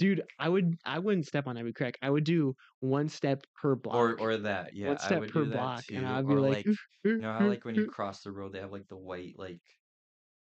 Dude, 0.01 0.22
I 0.38 0.48
would 0.48 0.76
I 0.84 0.98
wouldn't 0.98 1.26
step 1.26 1.46
on 1.46 1.57
every 1.59 1.72
crack. 1.72 1.94
I 2.03 2.11
would 2.11 2.24
do 2.24 2.55
one 2.80 3.09
step 3.09 3.44
per 3.55 3.74
block. 3.76 3.96
or 3.96 4.18
or 4.18 4.36
that, 4.38 4.74
yeah, 4.74 4.88
One 4.88 4.98
I 4.98 5.18
would 5.18 5.30
per 5.30 5.44
do 5.44 5.51
that 5.51 5.57
block. 5.59 5.84
And 5.90 6.07
too. 6.07 6.12
I'd 6.12 6.26
be 6.26 6.34
Or 6.34 6.40
like, 6.40 6.57
like 6.57 6.66
you 7.05 7.18
know 7.18 7.32
how 7.34 7.46
like 7.46 7.64
when 7.64 7.74
you 7.74 7.86
cross 7.86 8.22
the 8.22 8.32
road 8.32 8.53
they 8.53 8.61
have 8.61 8.72
like 8.72 8.88
the 8.88 8.96
white 8.96 9.38
like 9.38 9.61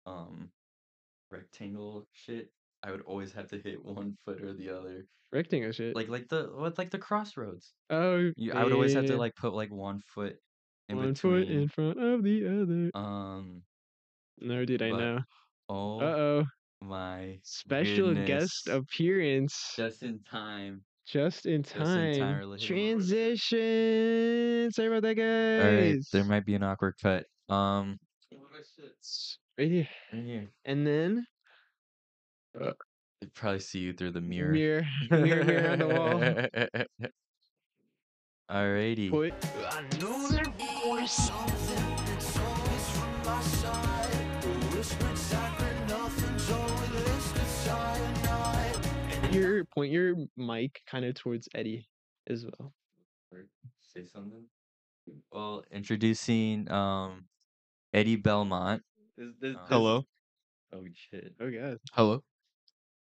um 0.05 0.51
rectangle 1.31 2.07
shit? 2.13 2.53
I 2.83 2.91
would 2.91 3.01
always 3.01 3.33
have 3.33 3.47
to 3.49 3.59
hit 3.59 3.83
one 3.83 4.15
foot 4.25 4.41
or 4.41 4.53
the 4.53 4.69
other. 4.69 5.07
rectangle 5.31 5.71
shit. 5.71 5.95
Like 5.95 6.09
like 6.09 6.29
the 6.29 6.51
what 6.53 6.77
like 6.77 6.91
the 6.91 6.99
crossroads. 6.99 7.73
Oh, 7.89 8.31
You 8.37 8.53
I 8.53 8.63
would 8.63 8.73
always 8.73 8.93
have 8.93 9.05
to 9.07 9.17
like 9.17 9.35
put 9.35 9.53
like 9.53 9.71
one 9.71 10.01
foot 10.01 10.37
in 10.87 10.97
One 10.97 11.15
foot 11.15 11.47
in 11.49 11.67
front 11.67 11.99
of 11.99 12.23
the 12.23 12.45
other. 12.47 12.91
Um 12.99 13.63
No, 14.39 14.65
dude, 14.65 14.81
I 14.81 14.91
but 14.91 14.99
know. 14.99 15.19
oh 15.69 15.99
Uh-oh. 15.99 16.45
My 16.81 17.39
Special 17.43 18.09
goodness. 18.09 18.27
guest 18.27 18.67
appearance. 18.69 19.73
Just 19.75 20.03
in 20.03 20.19
time. 20.29 20.83
Just 21.07 21.45
in 21.45 21.63
Just 21.63 21.75
in 21.75 21.81
time. 21.83 22.19
time. 22.19 22.39
We're 22.39 22.45
li- 22.45 22.59
hitting 22.59 22.93
over 22.93 23.03
the- 23.03 23.07
Transition. 23.07 24.71
Sorry 24.71 24.87
about 24.87 25.01
that, 25.03 25.17
All 25.19 25.71
right, 25.71 25.93
guys. 25.95 26.09
there 26.13 26.23
might 26.23 26.45
be 26.45 26.55
an 26.55 26.63
awkward 26.63 26.95
cut. 27.01 27.25
Um, 27.49 27.97
right 29.57 29.69
here. 29.69 29.87
right 30.13 30.23
here. 30.23 30.47
And 30.65 30.85
then 30.87 31.25
They 32.53 33.27
probably 33.33 33.59
see 33.59 33.79
you 33.79 33.93
through 33.93 34.11
the 34.11 34.21
mirror. 34.21 34.51
mirror, 34.53 34.85
mirror, 35.11 35.43
mirror 35.43 35.69
on 35.71 35.79
the 35.79 35.87
wall. 35.87 37.09
Alrighty. 38.51 39.09
Put 39.11 39.33
I 39.69 39.81
know 39.99 40.27
that 40.29 40.47
voice 40.83 41.11
something 41.11 42.05
that's 42.05 42.37
always 42.39 42.89
from 42.91 43.23
my 43.25 43.41
side. 43.41 44.41
The 44.41 44.49
whispered 44.75 45.17
secret, 45.17 45.48
cyanide. 49.31 49.33
Your 49.49 49.65
point 49.65 49.91
your 49.91 50.15
mic 50.37 50.81
kind 50.89 51.05
of 51.05 51.15
towards 51.15 51.47
Eddie 51.55 51.87
as 52.29 52.45
well. 52.45 52.73
Or 53.31 53.45
say 53.93 54.05
something. 54.05 54.45
Well, 55.31 55.63
introducing 55.71 56.69
um 56.71 57.25
Eddie 57.93 58.15
Belmont. 58.17 58.83
This, 59.17 59.27
this, 59.41 59.53
this- 59.55 59.61
Hello. 59.69 60.03
Oh 60.71 60.83
shit, 61.11 61.33
Oh 61.41 61.49
god. 61.49 61.77
Hello. 61.93 62.21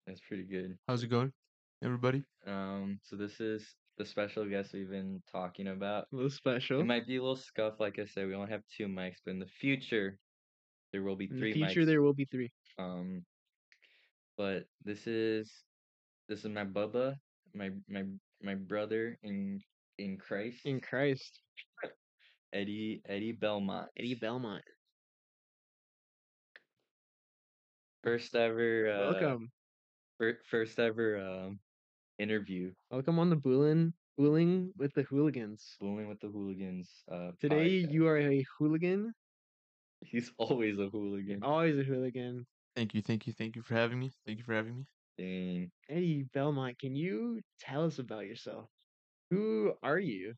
that's 0.07 0.21
pretty 0.29 0.43
good. 0.45 0.77
How's 0.87 1.03
it 1.03 1.07
going, 1.09 1.33
everybody? 1.83 2.23
Um, 2.47 3.01
so 3.03 3.17
this 3.17 3.41
is 3.41 3.67
the 3.97 4.05
special 4.05 4.45
guest 4.45 4.75
we've 4.75 4.91
been 4.91 5.23
talking 5.33 5.69
about. 5.69 6.05
A 6.13 6.17
little 6.17 6.29
special. 6.31 6.81
It 6.81 6.85
might 6.85 7.07
be 7.07 7.17
a 7.17 7.21
little 7.23 7.37
scuff, 7.37 7.81
like 7.81 7.99
I 7.99 8.05
said. 8.05 8.27
We 8.27 8.35
only 8.35 8.51
have 8.51 8.61
two 8.77 8.87
mics, 8.87 9.17
but 9.25 9.31
in 9.31 9.39
the 9.39 9.47
future, 9.61 10.19
there 10.93 11.03
will 11.03 11.17
be 11.17 11.25
In 11.31 11.39
three 11.39 11.55
the 11.55 11.61
future 11.65 11.81
mics. 11.83 11.87
there 11.87 12.03
will 12.03 12.13
be 12.13 12.27
three. 12.27 12.53
Um, 12.79 13.25
but 14.37 14.65
this 14.85 15.07
is 15.07 15.51
this 16.29 16.41
is 16.41 16.51
my 16.51 16.65
Bubba, 16.65 17.17
my 17.55 17.71
my 17.89 18.05
my 18.43 18.55
brother 18.55 19.17
in 19.23 19.61
in 19.99 20.17
Christ, 20.19 20.65
In 20.65 20.81
Christ. 20.81 21.41
Eddie 22.53 23.03
Eddie 23.09 23.33
Belmont. 23.33 23.89
Eddie 23.99 24.15
Belmont. 24.15 24.63
First 28.03 28.35
ever. 28.35 28.91
Uh, 28.91 29.13
Welcome. 29.13 29.51
fir- 30.19 30.41
first 30.51 30.79
ever 30.79 31.19
um 31.21 31.59
interview. 32.19 32.73
Welcome 32.91 33.19
on 33.19 33.31
the 33.31 33.37
Boolin 33.37 33.93
Booling 34.17 34.73
with 34.77 34.93
the 34.95 35.03
Hooligans. 35.03 35.77
Bowling 35.81 36.09
with 36.09 36.21
the 36.21 36.29
Hooligans. 36.29 36.89
Uh, 37.11 37.33
Today 37.41 37.83
podcast. 37.83 37.93
you 37.93 38.07
are 38.07 38.19
a 38.19 38.45
hooligan. 38.59 39.13
He's 40.01 40.31
always 40.39 40.79
a 40.79 40.89
hooligan. 40.89 41.43
Always 41.43 41.79
a 41.79 41.83
hooligan. 41.83 42.47
Thank 42.77 42.95
you, 42.95 43.03
thank 43.03 43.27
you, 43.27 43.33
thank 43.33 43.57
you 43.57 43.63
for 43.63 43.75
having 43.75 43.99
me. 43.99 44.13
Thank 44.27 44.39
you 44.39 44.45
for 44.45 44.53
having 44.53 44.77
me. 44.77 44.85
Dang. 45.17 45.71
Eddie 45.89 46.25
Belmont, 46.33 46.79
can 46.79 46.97
you 46.97 47.41
tell 47.61 47.85
us 47.85 47.99
about 47.99 48.27
yourself? 48.27 48.69
Who 49.31 49.73
are 49.83 49.99
you? 49.99 50.35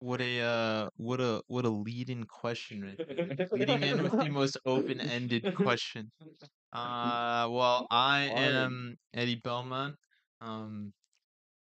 What 0.00 0.20
a 0.20 0.40
uh, 0.40 0.88
what 0.96 1.20
a 1.20 1.42
what 1.48 1.64
a 1.64 1.70
lead-in 1.70 2.24
question. 2.24 2.96
Leading 3.52 3.82
in 3.82 4.02
with 4.02 4.12
the 4.12 4.28
most 4.28 4.58
open-ended 4.66 5.54
question. 5.54 6.10
Uh, 6.72 7.48
well, 7.50 7.86
I 7.90 8.24
am 8.24 8.96
Eddie 9.14 9.40
Belmont. 9.42 9.96
Um, 10.40 10.92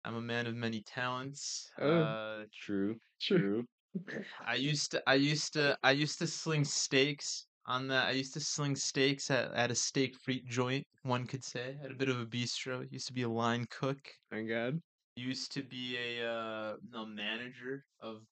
I'm 0.05 0.17
a 0.17 0.21
man 0.21 0.47
of 0.47 0.55
many 0.55 0.83
talents. 0.83 1.71
Oh. 1.79 2.01
Uh, 2.01 2.45
True. 2.53 2.97
True. 3.21 3.65
True. 4.09 4.25
I 4.45 4.55
used 4.57 4.91
to, 4.93 5.03
I 5.07 5.15
used 5.15 5.53
to, 5.53 5.77
I 5.83 5.93
used 5.93 6.19
to 6.19 6.27
sling 6.27 6.65
steaks 6.65 7.47
on 7.67 7.89
the. 7.89 7.95
I 7.97 8.11
used 8.13 8.35
to 8.35 8.41
sling 8.41 8.77
steaks 8.77 9.31
at, 9.31 9.53
at 9.55 9.71
a 9.71 9.75
steak 9.75 10.17
frite 10.19 10.47
joint. 10.47 10.87
One 11.03 11.27
could 11.27 11.45
say 11.45 11.77
at 11.85 11.91
a 11.91 11.95
bit 11.95 12.09
of 12.09 12.21
a 12.21 12.27
bistro. 12.27 12.91
Used 12.91 13.07
to 13.09 13.13
be 13.13 13.23
a 13.23 13.29
line 13.29 13.67
cook. 13.71 13.99
My 14.33 14.43
God. 14.43 14.81
Used 15.17 15.53
to 15.53 15.63
be 15.63 15.97
a 15.97 16.27
uh, 16.29 16.75
a 16.95 17.07
manager 17.07 17.85
of 18.01 18.23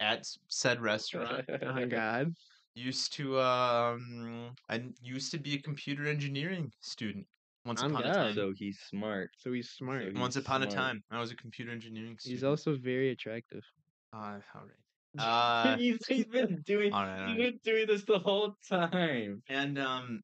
at 0.00 0.26
said 0.48 0.80
restaurant. 0.80 1.44
Oh 1.62 1.72
my 1.72 1.84
God. 2.00 2.32
used 2.74 3.12
to 3.14 3.40
um, 3.40 4.50
I 4.68 4.82
used 5.02 5.30
to 5.32 5.38
be 5.38 5.54
a 5.54 5.62
computer 5.62 6.06
engineering 6.06 6.72
student. 6.80 7.26
Once 7.64 7.82
On 7.82 7.90
upon 7.90 8.04
a 8.04 8.12
time. 8.12 8.34
so 8.34 8.52
he's 8.54 8.78
smart. 8.80 9.30
So 9.38 9.52
he's 9.52 9.70
smart. 9.70 10.04
he's 10.04 10.14
Once 10.14 10.36
upon 10.36 10.62
a 10.62 10.66
time, 10.66 11.02
I 11.10 11.18
was 11.18 11.30
a 11.30 11.36
computer 11.36 11.70
engineering 11.72 12.16
student. 12.18 12.36
He's 12.38 12.44
also 12.44 12.76
very 12.76 13.10
attractive. 13.10 13.64
Uh, 14.12 14.38
all 14.54 14.62
right. 14.62 14.83
Uh, 15.18 15.76
he's, 15.78 15.98
he's 16.06 16.26
been 16.26 16.62
doing 16.62 16.92
all 16.92 17.04
right, 17.04 17.20
all 17.22 17.26
he's 17.28 17.38
right. 17.38 17.52
been 17.52 17.58
doing 17.62 17.86
this 17.86 18.04
the 18.04 18.18
whole 18.18 18.54
time. 18.68 19.42
And 19.48 19.78
um 19.78 20.22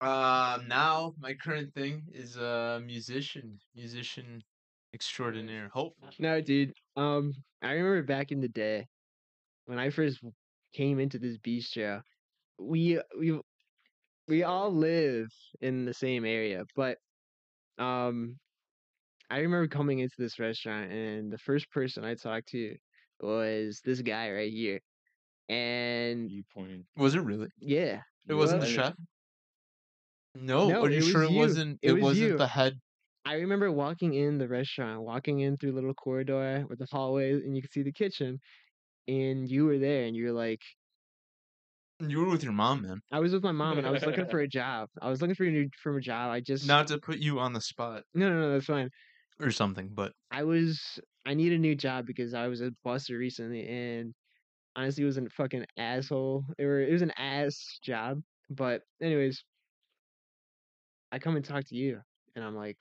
uh 0.00 0.60
now 0.66 1.14
my 1.18 1.34
current 1.34 1.74
thing 1.74 2.06
is 2.12 2.36
a 2.36 2.80
musician, 2.84 3.58
musician 3.74 4.42
extraordinaire. 4.94 5.68
Hopefully. 5.68 6.12
No, 6.18 6.40
dude. 6.40 6.72
Um, 6.96 7.32
I 7.62 7.72
remember 7.72 8.02
back 8.02 8.32
in 8.32 8.40
the 8.40 8.48
day 8.48 8.86
when 9.66 9.78
I 9.78 9.90
first 9.90 10.20
came 10.72 11.00
into 11.00 11.18
this 11.18 11.38
bistro. 11.38 12.02
We 12.58 13.00
we 13.18 13.40
we 14.28 14.42
all 14.44 14.72
live 14.72 15.28
in 15.60 15.84
the 15.86 15.94
same 15.94 16.24
area, 16.24 16.64
but 16.76 16.98
um, 17.78 18.38
I 19.30 19.38
remember 19.40 19.68
coming 19.68 20.00
into 20.00 20.16
this 20.18 20.38
restaurant 20.38 20.92
and 20.92 21.32
the 21.32 21.38
first 21.38 21.70
person 21.70 22.04
I 22.04 22.14
talked 22.14 22.48
to 22.50 22.76
was 23.20 23.80
this 23.84 24.02
guy 24.02 24.30
right 24.32 24.52
here, 24.52 24.80
and 25.48 26.30
You 26.30 26.44
pointed. 26.54 26.86
Was 26.96 27.14
it 27.14 27.20
really? 27.20 27.48
yeah, 27.60 28.02
It 28.28 28.34
wasn't 28.34 28.60
the 28.60 28.66
was. 28.66 28.74
chef? 28.74 28.94
No, 30.34 30.70
No, 30.70 30.82
are 30.84 30.90
you 30.90 31.00
sure 31.02 31.22
it 31.22 31.32
wasn't 31.32 31.78
It 31.82 31.92
was 31.92 32.02
wasn't 32.02 32.30
you. 32.30 32.38
the 32.38 32.46
head 32.48 32.80
I 33.24 33.34
remember 33.34 33.70
walking 33.70 34.14
in 34.14 34.38
the 34.38 34.48
restaurant, 34.48 35.02
walking 35.02 35.40
in 35.40 35.56
through 35.56 35.72
a 35.72 35.76
little 35.78 35.94
corridor 35.94 36.66
with 36.68 36.78
the 36.78 36.86
hallway, 36.90 37.32
and 37.32 37.54
you 37.54 37.62
could 37.62 37.72
see 37.72 37.82
the 37.82 37.92
kitchen, 37.92 38.38
and 39.08 39.50
you 39.50 39.66
were 39.66 39.78
there, 39.78 40.04
and 40.04 40.16
you 40.16 40.26
were 40.26 40.32
like. 40.32 40.62
you 42.00 42.18
were 42.20 42.30
with 42.30 42.42
your 42.42 42.52
mom, 42.52 42.82
man. 42.82 43.00
I 43.12 43.20
was 43.20 43.32
with 43.32 43.42
my 43.42 43.52
mom 43.52 43.78
and 43.78 43.86
I 43.86 43.90
was 43.90 44.06
looking 44.06 44.26
for 44.26 44.40
a 44.40 44.48
job. 44.48 44.88
I 45.02 45.08
was 45.10 45.20
looking 45.20 45.34
for 45.34 45.44
a 45.44 45.50
new 45.50 45.68
for 45.82 45.96
a 45.96 46.00
job. 46.00 46.30
I 46.30 46.40
just 46.40 46.66
Not 46.66 46.86
to 46.88 46.98
put 46.98 47.18
you 47.18 47.38
on 47.40 47.52
the 47.52 47.60
spot 47.60 48.04
no 48.14 48.28
no 48.28 48.40
no 48.40 48.52
that's 48.52 48.66
fine. 48.66 48.90
or 49.40 49.50
something, 49.50 49.88
but 49.94 50.12
I 50.30 50.44
was 50.44 50.98
I 51.26 51.34
need 51.34 51.52
a 51.52 51.58
new 51.58 51.74
job 51.74 52.06
because 52.06 52.34
I 52.34 52.48
was 52.48 52.60
a 52.60 52.72
busser 52.86 53.18
recently 53.18 53.68
and 53.68 54.14
honestly 54.74 55.04
it 55.04 55.06
was 55.06 55.18
a 55.18 55.28
fucking 55.30 55.66
asshole. 55.76 56.44
It, 56.58 56.64
were, 56.64 56.80
it 56.80 56.92
was 56.92 57.02
an 57.02 57.12
ass 57.18 57.78
job. 57.82 58.20
But 58.48 58.82
anyways, 59.02 59.44
I 61.12 61.18
come 61.18 61.36
and 61.36 61.44
talk 61.44 61.64
to 61.66 61.76
you 61.76 62.00
and 62.34 62.44
I'm 62.44 62.56
like, 62.56 62.78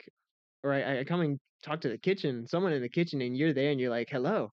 or 0.63 0.73
I, 0.73 0.99
I 0.99 1.03
come 1.03 1.21
and 1.21 1.39
talk 1.63 1.81
to 1.81 1.89
the 1.89 1.97
kitchen, 1.97 2.47
someone 2.47 2.73
in 2.73 2.81
the 2.81 2.89
kitchen, 2.89 3.21
and 3.21 3.37
you're 3.37 3.53
there 3.53 3.71
and 3.71 3.79
you're 3.79 3.89
like, 3.89 4.09
hello, 4.09 4.51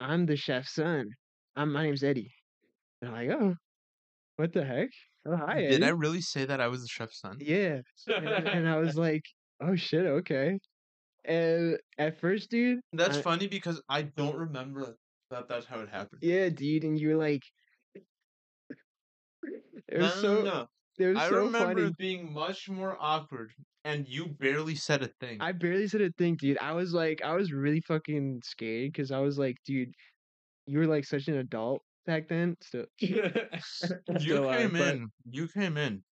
I'm 0.00 0.26
the 0.26 0.36
chef's 0.36 0.74
son. 0.74 1.08
I'm 1.56 1.72
my 1.72 1.84
name's 1.84 2.02
Eddie. 2.02 2.32
And 3.00 3.10
I'm 3.10 3.28
like, 3.28 3.38
oh, 3.38 3.54
what 4.36 4.52
the 4.52 4.64
heck? 4.64 4.88
Oh 5.26 5.36
hi. 5.36 5.60
did 5.60 5.82
I 5.82 5.88
really 5.88 6.20
say 6.20 6.44
that 6.44 6.60
I 6.60 6.68
was 6.68 6.82
the 6.82 6.88
chef's 6.88 7.20
son? 7.20 7.36
Yeah. 7.40 7.80
And, 8.08 8.28
and 8.28 8.68
I 8.68 8.76
was 8.76 8.96
like, 8.96 9.22
oh 9.62 9.76
shit, 9.76 10.06
okay. 10.06 10.58
And 11.24 11.78
at 11.98 12.20
first, 12.20 12.50
dude, 12.50 12.80
That's 12.92 13.18
I- 13.18 13.22
funny 13.22 13.46
because 13.46 13.80
I 13.88 14.02
don't 14.02 14.36
remember 14.36 14.96
that 15.30 15.48
that's 15.48 15.66
how 15.66 15.80
it 15.80 15.88
happened. 15.88 16.20
yeah, 16.22 16.48
dude, 16.50 16.84
and 16.84 16.98
you 16.98 17.08
were 17.08 17.16
like, 17.16 17.42
it 19.88 19.98
was 20.00 20.14
no, 20.16 20.22
so, 20.22 20.42
no, 20.42 20.66
it 20.98 21.06
was 21.08 21.16
I 21.18 21.28
so 21.28 21.36
remember 21.36 21.74
funny. 21.74 21.82
it 21.88 21.96
being 21.96 22.32
much 22.32 22.68
more 22.68 22.96
awkward, 23.00 23.52
and 23.84 24.06
you 24.08 24.26
barely 24.26 24.74
said 24.74 25.02
a 25.02 25.08
thing. 25.20 25.38
I 25.40 25.52
barely 25.52 25.86
said 25.88 26.00
a 26.02 26.10
thing, 26.18 26.36
dude. 26.36 26.58
I 26.58 26.72
was 26.72 26.92
like, 26.94 27.20
I 27.24 27.34
was 27.34 27.52
really 27.52 27.80
fucking 27.80 28.42
scared 28.44 28.92
because 28.92 29.10
I 29.10 29.18
was 29.18 29.38
like, 29.38 29.56
dude, 29.66 29.92
you 30.66 30.78
were 30.78 30.86
like 30.86 31.04
such 31.04 31.28
an 31.28 31.36
adult 31.38 31.82
back 32.06 32.28
then. 32.28 32.56
Still, 32.62 32.86
you 33.00 33.30
still 33.64 34.48
came 34.50 34.72
but- 34.72 34.94
in. 34.94 35.08
You 35.30 35.48
came 35.48 35.76
in. 35.76 36.02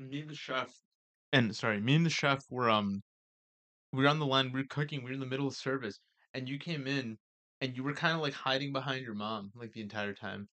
Me 0.00 0.20
and 0.20 0.30
the 0.30 0.34
chef, 0.36 0.70
and 1.32 1.54
sorry, 1.56 1.80
me 1.80 1.96
and 1.96 2.06
the 2.06 2.10
chef 2.10 2.38
were 2.50 2.70
um, 2.70 3.00
were 3.92 4.08
on 4.08 4.18
the 4.18 4.26
line. 4.26 4.52
We're 4.52 4.64
cooking. 4.64 5.02
We're 5.04 5.12
in 5.12 5.20
the 5.20 5.26
middle 5.26 5.46
of 5.48 5.54
service, 5.56 6.00
and 6.34 6.48
you 6.48 6.58
came 6.58 6.86
in, 6.86 7.18
and 7.60 7.76
you 7.76 7.82
were 7.84 7.94
kind 7.94 8.14
of 8.14 8.20
like 8.22 8.34
hiding 8.34 8.72
behind 8.72 9.04
your 9.04 9.14
mom 9.14 9.52
like 9.54 9.72
the 9.72 9.80
entire 9.82 10.14
time, 10.14 10.48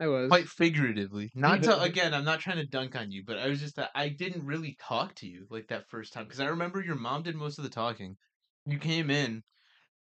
I 0.00 0.08
was. 0.08 0.28
quite 0.28 0.48
figuratively. 0.48 1.30
Not 1.36 1.62
to 1.64 1.80
again, 1.80 2.14
I'm 2.14 2.24
not 2.24 2.40
trying 2.40 2.56
to 2.58 2.66
dunk 2.66 2.96
on 2.96 3.10
you, 3.12 3.24
but 3.24 3.38
I 3.38 3.48
was 3.48 3.60
just 3.60 3.76
that 3.76 3.90
I 3.94 4.08
didn't 4.10 4.46
really 4.46 4.76
talk 4.80 5.14
to 5.16 5.26
you 5.28 5.46
like 5.50 5.68
that 5.68 5.88
first 5.90 6.12
time 6.12 6.24
because 6.24 6.40
I 6.40 6.46
remember 6.48 6.82
your 6.82 6.96
mom 6.96 7.22
did 7.22 7.36
most 7.36 7.58
of 7.58 7.64
the 7.64 7.70
talking. 7.70 8.16
You 8.66 8.78
came 8.78 9.10
in, 9.10 9.42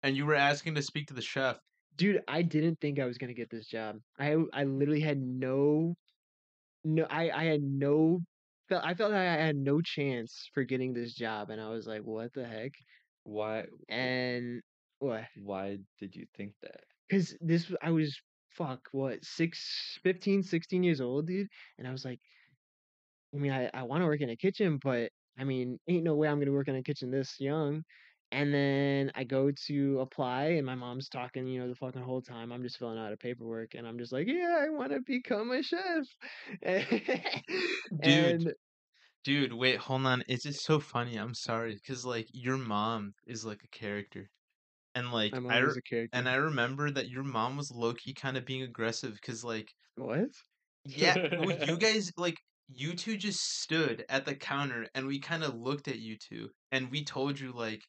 and 0.02 0.16
you 0.16 0.26
were 0.26 0.34
asking 0.34 0.74
to 0.76 0.82
speak 0.82 1.08
to 1.08 1.14
the 1.14 1.22
chef. 1.22 1.58
dude 1.96 2.22
i 2.28 2.42
didn't 2.42 2.78
think 2.80 2.98
i 2.98 3.04
was 3.04 3.18
gonna 3.18 3.34
get 3.34 3.50
this 3.50 3.66
job 3.66 3.96
i 4.18 4.36
i 4.52 4.64
literally 4.64 5.00
had 5.00 5.18
no 5.18 5.94
no 6.84 7.06
i 7.10 7.30
i 7.30 7.44
had 7.44 7.62
no 7.62 8.20
felt 8.68 8.84
i 8.84 8.94
felt 8.94 9.12
like 9.12 9.20
i 9.20 9.36
had 9.36 9.56
no 9.56 9.80
chance 9.80 10.48
for 10.54 10.64
getting 10.64 10.92
this 10.94 11.14
job 11.14 11.50
and 11.50 11.60
i 11.60 11.68
was 11.68 11.86
like 11.86 12.02
what 12.02 12.32
the 12.34 12.46
heck 12.46 12.72
Why? 13.24 13.66
and 13.88 14.62
what 14.98 15.24
Why 15.34 15.78
did 15.98 16.14
you 16.16 16.26
think 16.36 16.54
that? 16.62 16.80
because 17.08 17.36
this 17.40 17.72
I 17.82 17.90
was 17.90 18.18
fuck 18.50 18.88
what 18.92 19.24
six 19.24 19.98
15 20.02 20.42
16 20.42 20.82
years 20.82 21.00
old 21.00 21.26
dude 21.26 21.48
and 21.78 21.86
i 21.86 21.92
was 21.92 22.04
like 22.04 22.20
i 23.34 23.38
mean 23.38 23.52
i, 23.52 23.70
I 23.74 23.82
want 23.82 24.02
to 24.02 24.06
work 24.06 24.20
in 24.20 24.30
a 24.30 24.36
kitchen 24.36 24.78
but 24.82 25.10
i 25.38 25.44
mean 25.44 25.78
ain't 25.88 26.04
no 26.04 26.14
way 26.14 26.28
i'm 26.28 26.38
gonna 26.38 26.52
work 26.52 26.68
in 26.68 26.76
a 26.76 26.82
kitchen 26.82 27.10
this 27.10 27.36
young 27.40 27.82
and 28.32 28.52
then 28.52 29.10
i 29.14 29.24
go 29.24 29.50
to 29.50 30.00
apply 30.00 30.44
and 30.46 30.66
my 30.66 30.74
mom's 30.74 31.08
talking 31.08 31.46
you 31.46 31.60
know 31.60 31.68
the 31.68 31.74
fucking 31.74 32.02
whole 32.02 32.22
time 32.22 32.52
i'm 32.52 32.62
just 32.62 32.78
filling 32.78 32.98
out 32.98 33.12
a 33.12 33.16
paperwork 33.16 33.74
and 33.74 33.86
i'm 33.86 33.98
just 33.98 34.12
like 34.12 34.26
yeah 34.26 34.58
i 34.60 34.68
want 34.68 34.92
to 34.92 35.00
become 35.00 35.50
a 35.52 35.62
chef 35.62 36.06
and 38.02 38.52
Dude, 39.24 39.52
wait, 39.52 39.78
hold 39.78 40.06
on. 40.06 40.22
It's 40.28 40.44
just 40.44 40.64
so 40.64 40.78
funny. 40.78 41.16
I'm 41.16 41.34
sorry, 41.34 41.74
because 41.74 42.04
like 42.04 42.28
your 42.32 42.56
mom 42.56 43.12
is 43.26 43.44
like 43.44 43.62
a 43.64 43.68
character, 43.76 44.30
and 44.94 45.12
like 45.12 45.40
I 45.48 45.58
re- 45.58 45.80
and 46.12 46.28
I 46.28 46.36
remember 46.36 46.90
that 46.90 47.08
your 47.10 47.24
mom 47.24 47.56
was 47.56 47.70
low 47.72 47.94
key 47.94 48.14
kind 48.14 48.36
of 48.36 48.46
being 48.46 48.62
aggressive, 48.62 49.14
because 49.14 49.44
like 49.44 49.68
what 49.96 50.30
yeah, 50.84 51.16
well, 51.36 51.56
you 51.60 51.76
guys 51.78 52.10
like 52.16 52.36
you 52.68 52.94
two 52.94 53.16
just 53.16 53.40
stood 53.40 54.04
at 54.08 54.24
the 54.24 54.34
counter 54.34 54.86
and 54.94 55.06
we 55.06 55.20
kind 55.20 55.44
of 55.44 55.54
looked 55.54 55.88
at 55.88 55.98
you 55.98 56.16
two 56.18 56.50
and 56.72 56.90
we 56.90 57.04
told 57.04 57.38
you 57.38 57.52
like 57.52 57.80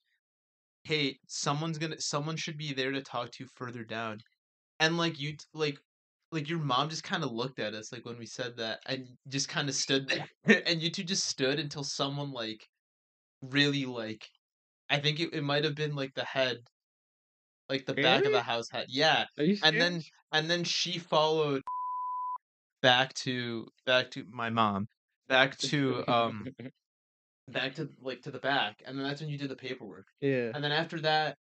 hey 0.88 1.18
someone's 1.28 1.78
gonna 1.78 2.00
someone 2.02 2.38
should 2.38 2.58
be 2.58 2.74
there 2.74 2.92
to 2.92 3.02
talk 3.02 3.32
to 3.32 3.44
you 3.44 3.50
further 3.56 3.84
down 3.84 4.20
and 4.80 4.98
like 4.98 5.20
you 5.20 5.36
like 5.54 5.80
like 6.32 6.50
your 6.50 6.60
mom 6.60 6.90
just 6.90 7.04
kind 7.04 7.24
of 7.24 7.32
looked 7.32 7.60
at 7.60 7.74
us 7.76 7.92
like 7.94 8.06
when 8.06 8.18
we 8.20 8.26
said 8.28 8.58
that 8.58 8.80
and 8.88 9.08
just 9.30 9.50
kind 9.50 9.70
of 9.70 9.76
stood 9.76 10.08
there 10.10 10.28
and 10.66 10.82
you 10.82 10.92
two 10.92 11.04
just 11.04 11.26
stood 11.28 11.60
until 11.60 11.84
someone 11.84 12.32
like 12.32 12.68
really 13.42 13.86
like 13.86 14.28
i 14.90 15.00
think 15.00 15.20
it, 15.20 15.34
it 15.34 15.44
might 15.44 15.64
have 15.66 15.76
been 15.76 15.96
like 15.96 16.14
the 16.16 16.26
head 16.26 16.58
like 17.70 17.86
the 17.86 17.94
back 17.96 18.26
of 18.26 18.32
Really? 18.32 18.34
the 18.34 18.44
house 18.44 18.70
head 18.70 18.88
yeah 18.90 19.26
and 19.64 19.80
then 19.80 20.02
and 20.32 20.50
then 20.50 20.64
she 20.64 21.00
followed 21.00 21.62
back 22.82 23.14
to 23.14 23.68
back 23.86 24.12
to 24.12 24.26
my 24.30 24.50
mom 24.50 24.88
back 25.28 25.58
to 25.58 26.08
um 26.08 26.52
back 27.48 27.76
to 27.76 27.90
like 28.02 28.22
to 28.22 28.32
the 28.32 28.40
back 28.40 28.82
and 28.86 28.98
then 28.98 29.06
that's 29.06 29.22
when 29.22 29.30
you 29.30 29.38
did 29.38 29.50
the 29.50 29.56
paperwork 29.56 30.06
yeah. 30.22 30.52
and 30.54 30.64
then 30.64 30.72
after 30.72 31.00
that 31.00 31.38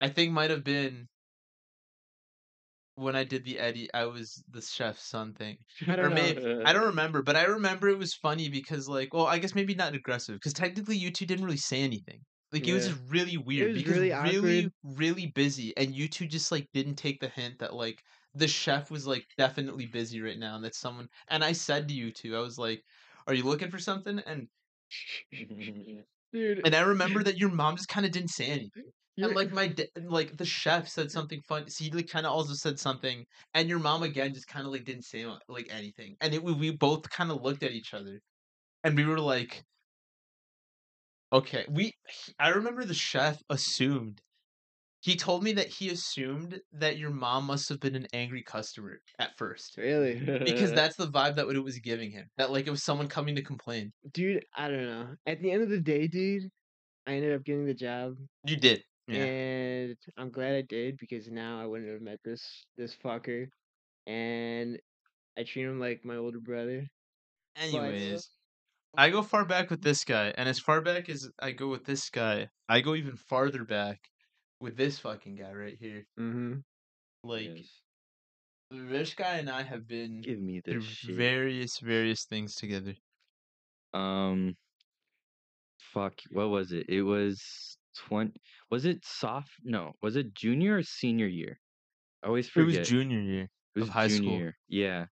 i 0.00 0.08
think 0.08 0.32
might 0.32 0.50
have 0.50 0.64
been 0.64 1.08
when 2.96 3.16
i 3.16 3.24
did 3.24 3.44
the 3.44 3.58
eddie 3.58 3.88
i 3.94 4.04
was 4.04 4.44
the 4.50 4.60
chef's 4.60 5.08
son 5.08 5.32
thing 5.32 5.56
I 5.88 5.94
or 5.96 6.10
maybe 6.10 6.62
i 6.64 6.72
don't 6.72 6.86
remember 6.86 7.22
but 7.22 7.36
i 7.36 7.44
remember 7.44 7.88
it 7.88 7.98
was 7.98 8.14
funny 8.14 8.48
because 8.48 8.88
like 8.88 9.14
well 9.14 9.26
i 9.26 9.38
guess 9.38 9.54
maybe 9.54 9.74
not 9.74 9.94
aggressive 9.94 10.34
because 10.34 10.52
technically 10.52 10.96
you 10.96 11.10
two 11.10 11.26
didn't 11.26 11.44
really 11.44 11.56
say 11.56 11.80
anything 11.80 12.20
like 12.52 12.68
it 12.68 12.74
was 12.74 12.88
just 12.88 13.00
really 13.08 13.38
weird 13.38 13.72
because 13.74 13.96
really 13.96 14.12
really 14.12 14.70
really 14.84 15.26
busy 15.34 15.74
and 15.78 15.94
you 15.94 16.06
two 16.06 16.26
just 16.26 16.52
like 16.52 16.68
didn't 16.74 16.96
take 16.96 17.18
the 17.18 17.28
hint 17.28 17.58
that 17.60 17.72
like 17.72 18.02
the 18.34 18.46
chef 18.46 18.90
was 18.90 19.06
like 19.06 19.24
definitely 19.38 19.86
busy 19.86 20.20
right 20.20 20.38
now 20.38 20.54
and 20.54 20.64
that 20.64 20.74
someone 20.74 21.08
and 21.28 21.42
i 21.42 21.52
said 21.52 21.88
to 21.88 21.94
you 21.94 22.12
two 22.12 22.36
i 22.36 22.40
was 22.40 22.58
like 22.58 22.82
are 23.26 23.34
you 23.34 23.44
looking 23.44 23.70
for 23.70 23.78
something? 23.78 24.20
and 24.26 24.48
Dude, 26.32 26.64
and 26.64 26.74
i 26.74 26.80
remember 26.80 27.22
that 27.24 27.38
your 27.38 27.50
mom 27.50 27.76
just 27.76 27.88
kind 27.88 28.06
of 28.06 28.12
didn't 28.12 28.30
say 28.30 28.46
anything 28.46 28.70
you're- 29.16 29.32
and 29.32 29.34
like 29.34 29.52
my 29.52 29.68
da- 29.68 29.88
like 30.04 30.36
the 30.36 30.44
chef 30.44 30.88
said 30.88 31.10
something 31.10 31.40
fun. 31.42 31.68
So 31.70 31.84
he 31.84 31.90
like 31.92 32.08
kind 32.08 32.26
of 32.26 32.32
also 32.32 32.54
said 32.54 32.78
something, 32.80 33.24
and 33.54 33.68
your 33.68 33.78
mom 33.78 34.02
again 34.02 34.34
just 34.34 34.48
kind 34.48 34.66
of 34.66 34.72
like 34.72 34.84
didn't 34.84 35.04
say 35.04 35.24
like 35.48 35.68
anything. 35.70 36.16
And 36.20 36.34
it 36.34 36.42
we 36.42 36.52
we 36.54 36.72
both 36.76 37.08
kind 37.10 37.30
of 37.30 37.40
looked 37.42 37.62
at 37.62 37.70
each 37.72 37.94
other, 37.94 38.20
and 38.84 38.96
we 38.96 39.04
were 39.06 39.20
like, 39.20 39.64
okay. 41.32 41.66
We 41.68 41.92
I 42.38 42.50
remember 42.50 42.84
the 42.84 42.94
chef 42.94 43.38
assumed. 43.50 44.20
He 45.02 45.16
told 45.16 45.42
me 45.42 45.52
that 45.54 45.66
he 45.66 45.90
assumed 45.90 46.60
that 46.74 46.96
your 46.96 47.10
mom 47.10 47.46
must 47.46 47.68
have 47.68 47.80
been 47.80 47.96
an 47.96 48.06
angry 48.12 48.44
customer 48.44 49.00
at 49.18 49.36
first. 49.36 49.76
really, 49.76 50.14
Because 50.44 50.72
that's 50.72 50.94
the 50.94 51.08
vibe 51.08 51.34
that 51.34 51.48
it 51.48 51.58
was 51.58 51.80
giving 51.80 52.12
him. 52.12 52.28
That 52.36 52.52
like 52.52 52.68
it 52.68 52.70
was 52.70 52.84
someone 52.84 53.08
coming 53.08 53.34
to 53.34 53.42
complain. 53.42 53.90
dude. 54.12 54.44
I 54.56 54.68
don't 54.68 54.84
know. 54.86 55.08
At 55.26 55.42
the 55.42 55.50
end 55.50 55.64
of 55.64 55.70
the 55.70 55.80
day, 55.80 56.06
dude, 56.06 56.44
I 57.04 57.14
ended 57.14 57.34
up 57.34 57.42
getting 57.44 57.66
the 57.66 57.74
job, 57.74 58.14
You 58.46 58.54
did. 58.56 58.84
Yeah. 59.08 59.24
and 59.24 59.96
I'm 60.16 60.30
glad 60.30 60.54
I 60.54 60.62
did 60.62 60.96
because 60.98 61.28
now 61.28 61.60
I 61.60 61.66
wouldn't 61.66 61.90
have 61.90 62.00
met 62.00 62.20
this 62.24 62.64
this 62.76 62.94
fucker, 62.94 63.48
and 64.06 64.78
I 65.36 65.42
treat 65.42 65.64
him 65.64 65.80
like 65.80 66.04
my 66.04 66.14
older 66.14 66.38
brother. 66.38 66.86
Anyways, 67.56 68.30
I 68.96 69.10
go 69.10 69.22
far 69.22 69.44
back 69.44 69.68
with 69.68 69.82
this 69.82 70.04
guy, 70.04 70.32
and 70.36 70.48
as 70.48 70.60
far 70.60 70.80
back 70.80 71.08
as 71.08 71.28
I 71.40 71.50
go 71.50 71.66
with 71.66 71.84
this 71.84 72.08
guy, 72.08 72.46
I 72.68 72.80
go 72.80 72.94
even 72.94 73.16
farther 73.16 73.64
back 73.64 73.98
with 74.62 74.76
this 74.76 74.98
fucking 75.00 75.34
guy 75.34 75.52
right 75.52 75.76
here. 75.78 76.06
Mm-hmm. 76.18 76.54
Like 77.24 77.64
this 78.70 79.12
guy 79.14 79.34
and 79.34 79.50
I 79.50 79.62
have 79.62 79.86
been 79.86 80.22
Give 80.22 80.40
me 80.40 80.60
through 80.60 80.80
this 80.80 80.88
shit. 80.88 81.16
various 81.16 81.78
various 81.80 82.24
things 82.24 82.54
together. 82.54 82.94
Um, 83.92 84.56
fuck. 85.92 86.14
What 86.30 86.48
was 86.48 86.72
it? 86.72 86.88
It 86.88 87.02
was 87.02 87.76
twenty. 88.06 88.40
Was 88.70 88.86
it 88.86 89.04
soft? 89.04 89.50
No. 89.62 89.92
Was 90.00 90.16
it 90.16 90.34
junior 90.34 90.78
or 90.78 90.82
senior 90.82 91.26
year? 91.26 91.58
I 92.22 92.28
always 92.28 92.48
forget. 92.48 92.74
It 92.74 92.78
was 92.78 92.88
junior 92.88 93.20
year. 93.20 93.48
It 93.74 93.80
was 93.80 93.88
of 93.88 93.94
high 93.94 94.08
school. 94.08 94.30
junior. 94.30 94.56
Yeah. 94.68 95.06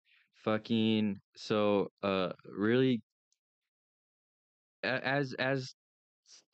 Fucking. 0.44 1.20
So, 1.36 1.90
uh, 2.02 2.30
really. 2.46 3.02
As 4.82 5.34
as 5.34 5.74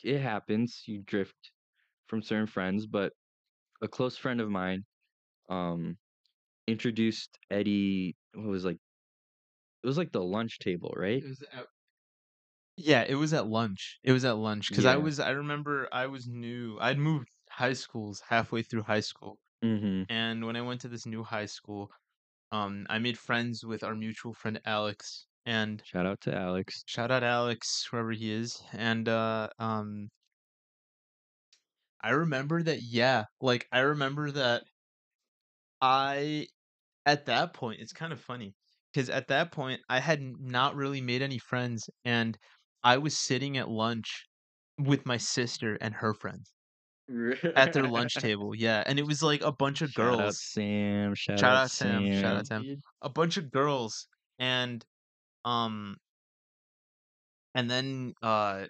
it 0.02 0.20
happens, 0.20 0.82
you 0.86 1.02
drift 1.06 1.36
from 2.06 2.22
certain 2.22 2.46
friends, 2.46 2.86
but 2.86 3.12
a 3.82 3.88
close 3.88 4.16
friend 4.18 4.40
of 4.40 4.50
mine, 4.50 4.84
um, 5.50 5.98
introduced 6.68 7.38
Eddie. 7.50 8.16
What 8.34 8.46
was 8.48 8.64
like? 8.66 8.78
It 9.82 9.86
was 9.86 9.96
like 9.96 10.12
the 10.12 10.22
lunch 10.22 10.58
table, 10.58 10.92
right? 10.94 11.22
It 11.22 11.28
was 11.28 11.42
at, 11.50 11.66
yeah, 12.76 13.04
it 13.08 13.14
was 13.14 13.32
at 13.32 13.46
lunch. 13.46 13.98
It 14.02 14.12
was 14.12 14.24
at 14.24 14.36
lunch 14.36 14.68
because 14.70 14.84
I 14.84 14.96
was. 14.96 15.18
I 15.20 15.30
remember 15.30 15.88
I 15.92 16.06
was 16.06 16.26
new. 16.28 16.78
I'd 16.80 16.98
moved 16.98 17.28
high 17.50 17.72
schools 17.72 18.22
halfway 18.28 18.62
through 18.62 18.82
high 18.82 19.00
school, 19.00 19.38
Mm-hmm. 19.62 20.04
and 20.08 20.46
when 20.46 20.56
I 20.56 20.62
went 20.62 20.80
to 20.82 20.88
this 20.88 21.06
new 21.06 21.24
high 21.24 21.46
school, 21.46 21.90
um, 22.52 22.86
I 22.90 22.98
made 23.00 23.18
friends 23.18 23.64
with 23.64 23.84
our 23.84 23.94
mutual 23.96 24.34
friend 24.34 24.60
Alex, 24.66 25.26
and 25.46 25.82
Shout 25.82 26.04
out 26.06 26.20
to 26.22 26.34
Alex. 26.36 26.82
shout 26.86 27.10
out 27.10 27.22
Alex 27.24 27.90
wherever 27.90 28.12
he 28.12 28.30
is, 28.32 28.62
and 28.72 29.08
uh, 29.08 29.48
um, 29.58 30.10
I 32.02 32.10
remember 32.10 32.62
that. 32.62 32.82
Yeah, 32.82 33.24
like 33.40 33.66
I 33.72 33.80
remember 33.80 34.30
that. 34.32 34.64
I 35.80 36.46
at 37.04 37.26
that 37.26 37.54
point, 37.54 37.80
it's 37.80 37.92
kind 37.92 38.12
of 38.12 38.20
funny 38.20 38.54
because 38.92 39.10
at 39.10 39.28
that 39.28 39.52
point 39.52 39.80
I 39.88 40.00
had 40.00 40.20
not 40.22 40.74
really 40.74 41.00
made 41.00 41.22
any 41.22 41.38
friends, 41.38 41.88
and 42.04 42.36
I 42.82 42.98
was 42.98 43.16
sitting 43.16 43.56
at 43.56 43.68
lunch 43.68 44.26
with 44.78 45.06
my 45.06 45.16
sister 45.16 45.78
and 45.80 45.94
her 45.94 46.14
friends 46.14 46.52
at 47.54 47.72
their 47.72 47.84
lunch 47.84 48.14
table. 48.14 48.54
Yeah, 48.54 48.82
and 48.86 48.98
it 48.98 49.06
was 49.06 49.22
like 49.22 49.42
a 49.42 49.52
bunch 49.52 49.82
of 49.82 49.90
Shout 49.90 50.14
out 50.14 50.18
girls. 50.18 50.42
Sam. 50.42 51.14
Shout, 51.14 51.38
Shout 51.38 51.52
out 51.52 51.62
out 51.64 51.70
Sam. 51.70 52.12
Shout 52.20 52.36
out 52.36 52.46
Sam. 52.46 52.76
A 53.02 53.08
bunch 53.08 53.36
of 53.36 53.50
girls, 53.50 54.08
and 54.38 54.84
um, 55.44 55.96
and 57.54 57.70
then 57.70 58.14
uh, 58.22 58.66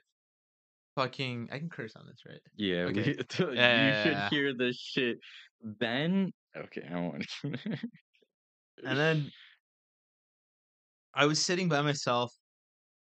fucking 0.96 1.50
I 1.52 1.58
can 1.60 1.70
curse 1.70 1.96
on 1.96 2.06
this, 2.06 2.22
right? 2.28 2.40
Yeah, 2.56 2.86
Okay. 2.88 3.14
we, 3.14 3.18
you 3.70 3.94
should 3.94 4.18
Yeah. 4.18 4.30
hear 4.30 4.56
this 4.56 4.78
shit. 4.78 5.18
Ben. 5.62 6.32
Okay, 6.56 6.82
I 6.86 6.90
don't 6.90 7.08
want 7.12 7.26
to. 7.42 7.78
And 8.84 8.98
then 8.98 9.32
I 11.14 11.26
was 11.26 11.44
sitting 11.44 11.68
by 11.68 11.82
myself, 11.82 12.30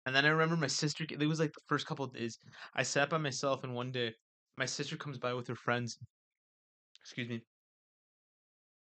and 0.05 0.15
then 0.15 0.25
I 0.25 0.29
remember 0.29 0.57
my 0.57 0.67
sister. 0.67 1.05
It 1.09 1.19
was 1.27 1.39
like 1.39 1.53
the 1.53 1.61
first 1.67 1.88
couple 1.88 2.05
of 2.05 2.13
days. 2.13 2.39
I 2.75 2.84
sat 2.84 3.09
by 3.09 3.19
myself, 3.19 3.63
and 3.63 3.75
one 3.75 3.91
day 3.91 4.15
my 4.57 4.65
sister 4.65 4.97
comes 4.97 5.19
by 5.19 5.34
with 5.36 5.47
her 5.49 5.55
friends. 5.55 5.99
Excuse 7.01 7.29
me. 7.29 7.43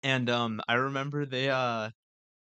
And 0.02 0.28
um, 0.28 0.60
I 0.68 0.74
remember 0.74 1.24
they 1.26 1.48
uh, 1.50 1.90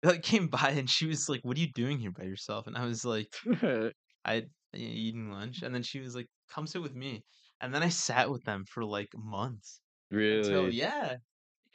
they 0.02 0.10
like 0.10 0.24
came 0.24 0.50
by, 0.50 0.72
and 0.72 0.90
she 0.90 1.08
was 1.08 1.30
like, 1.30 1.42
"What 1.44 1.58
are 1.58 1.62
you 1.62 1.74
doing 1.74 2.00
here 2.00 2.12
by 2.12 2.24
yourself?" 2.26 2.68
And 2.68 2.78
I 2.78 2.86
was 2.86 3.06
like, 3.06 3.30
"I 4.26 4.48
eating 4.74 5.32
lunch." 5.32 5.62
And 5.64 5.74
then 5.76 5.84
she 5.84 6.00
was 6.00 6.16
like, 6.16 6.28
"Come 6.50 6.68
sit 6.68 6.82
with 6.82 6.96
me." 6.96 7.24
And 7.62 7.74
then 7.74 7.84
I 7.84 7.90
sat 8.10 8.30
with 8.32 8.44
them 8.44 8.66
for 8.66 8.86
like 8.86 9.10
months. 9.16 9.82
really? 10.12 10.48
Until 10.50 10.74
yeah, 10.74 11.18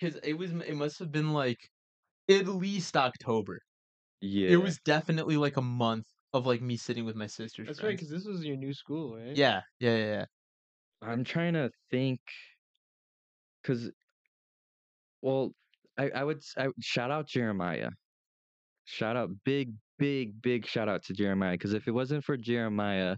because 0.01 0.17
it 0.25 0.35
was 0.35 0.53
it 0.53 0.77
must 0.77 0.99
have 1.01 1.13
been 1.13 1.33
like 1.33 1.59
at 2.31 2.49
least 2.49 2.97
October. 2.97 3.61
yeah. 4.21 4.51
It 4.51 4.59
was 4.59 4.79
definitely 4.81 5.37
like 5.37 5.57
a 5.57 5.63
month 5.63 6.07
of 6.33 6.47
like 6.47 6.63
me 6.63 6.77
sitting 6.77 7.05
with 7.05 7.17
my 7.17 7.27
sister's 7.27 7.69
That's 7.69 7.83
right, 7.83 7.93
because 7.97 8.11
this 8.11 8.25
was 8.25 8.45
your 8.45 8.57
new 8.57 8.73
school, 8.75 9.17
right? 9.17 9.35
Yeah, 9.35 9.63
yeah, 9.79 9.97
yeah, 9.97 10.05
yeah. 10.07 10.25
I'm 11.03 11.25
trying 11.25 11.55
to 11.55 11.71
think, 11.91 12.21
cause, 13.63 13.93
well, 15.21 15.53
I 15.97 16.11
I 16.11 16.25
would 16.25 16.43
I, 16.57 16.67
would 16.69 16.83
shout 16.85 17.11
out 17.11 17.27
Jeremiah. 17.29 17.91
Shout 18.93 19.17
out 19.17 19.31
big 19.43 19.73
big 19.99 20.43
big 20.43 20.67
shout 20.67 20.87
out 20.87 21.03
to 21.05 21.15
Jeremiah, 21.15 21.57
cause 21.57 21.73
if 21.73 21.89
it 21.89 21.93
wasn't 21.93 22.25
for 22.25 22.37
Jeremiah, 22.37 23.17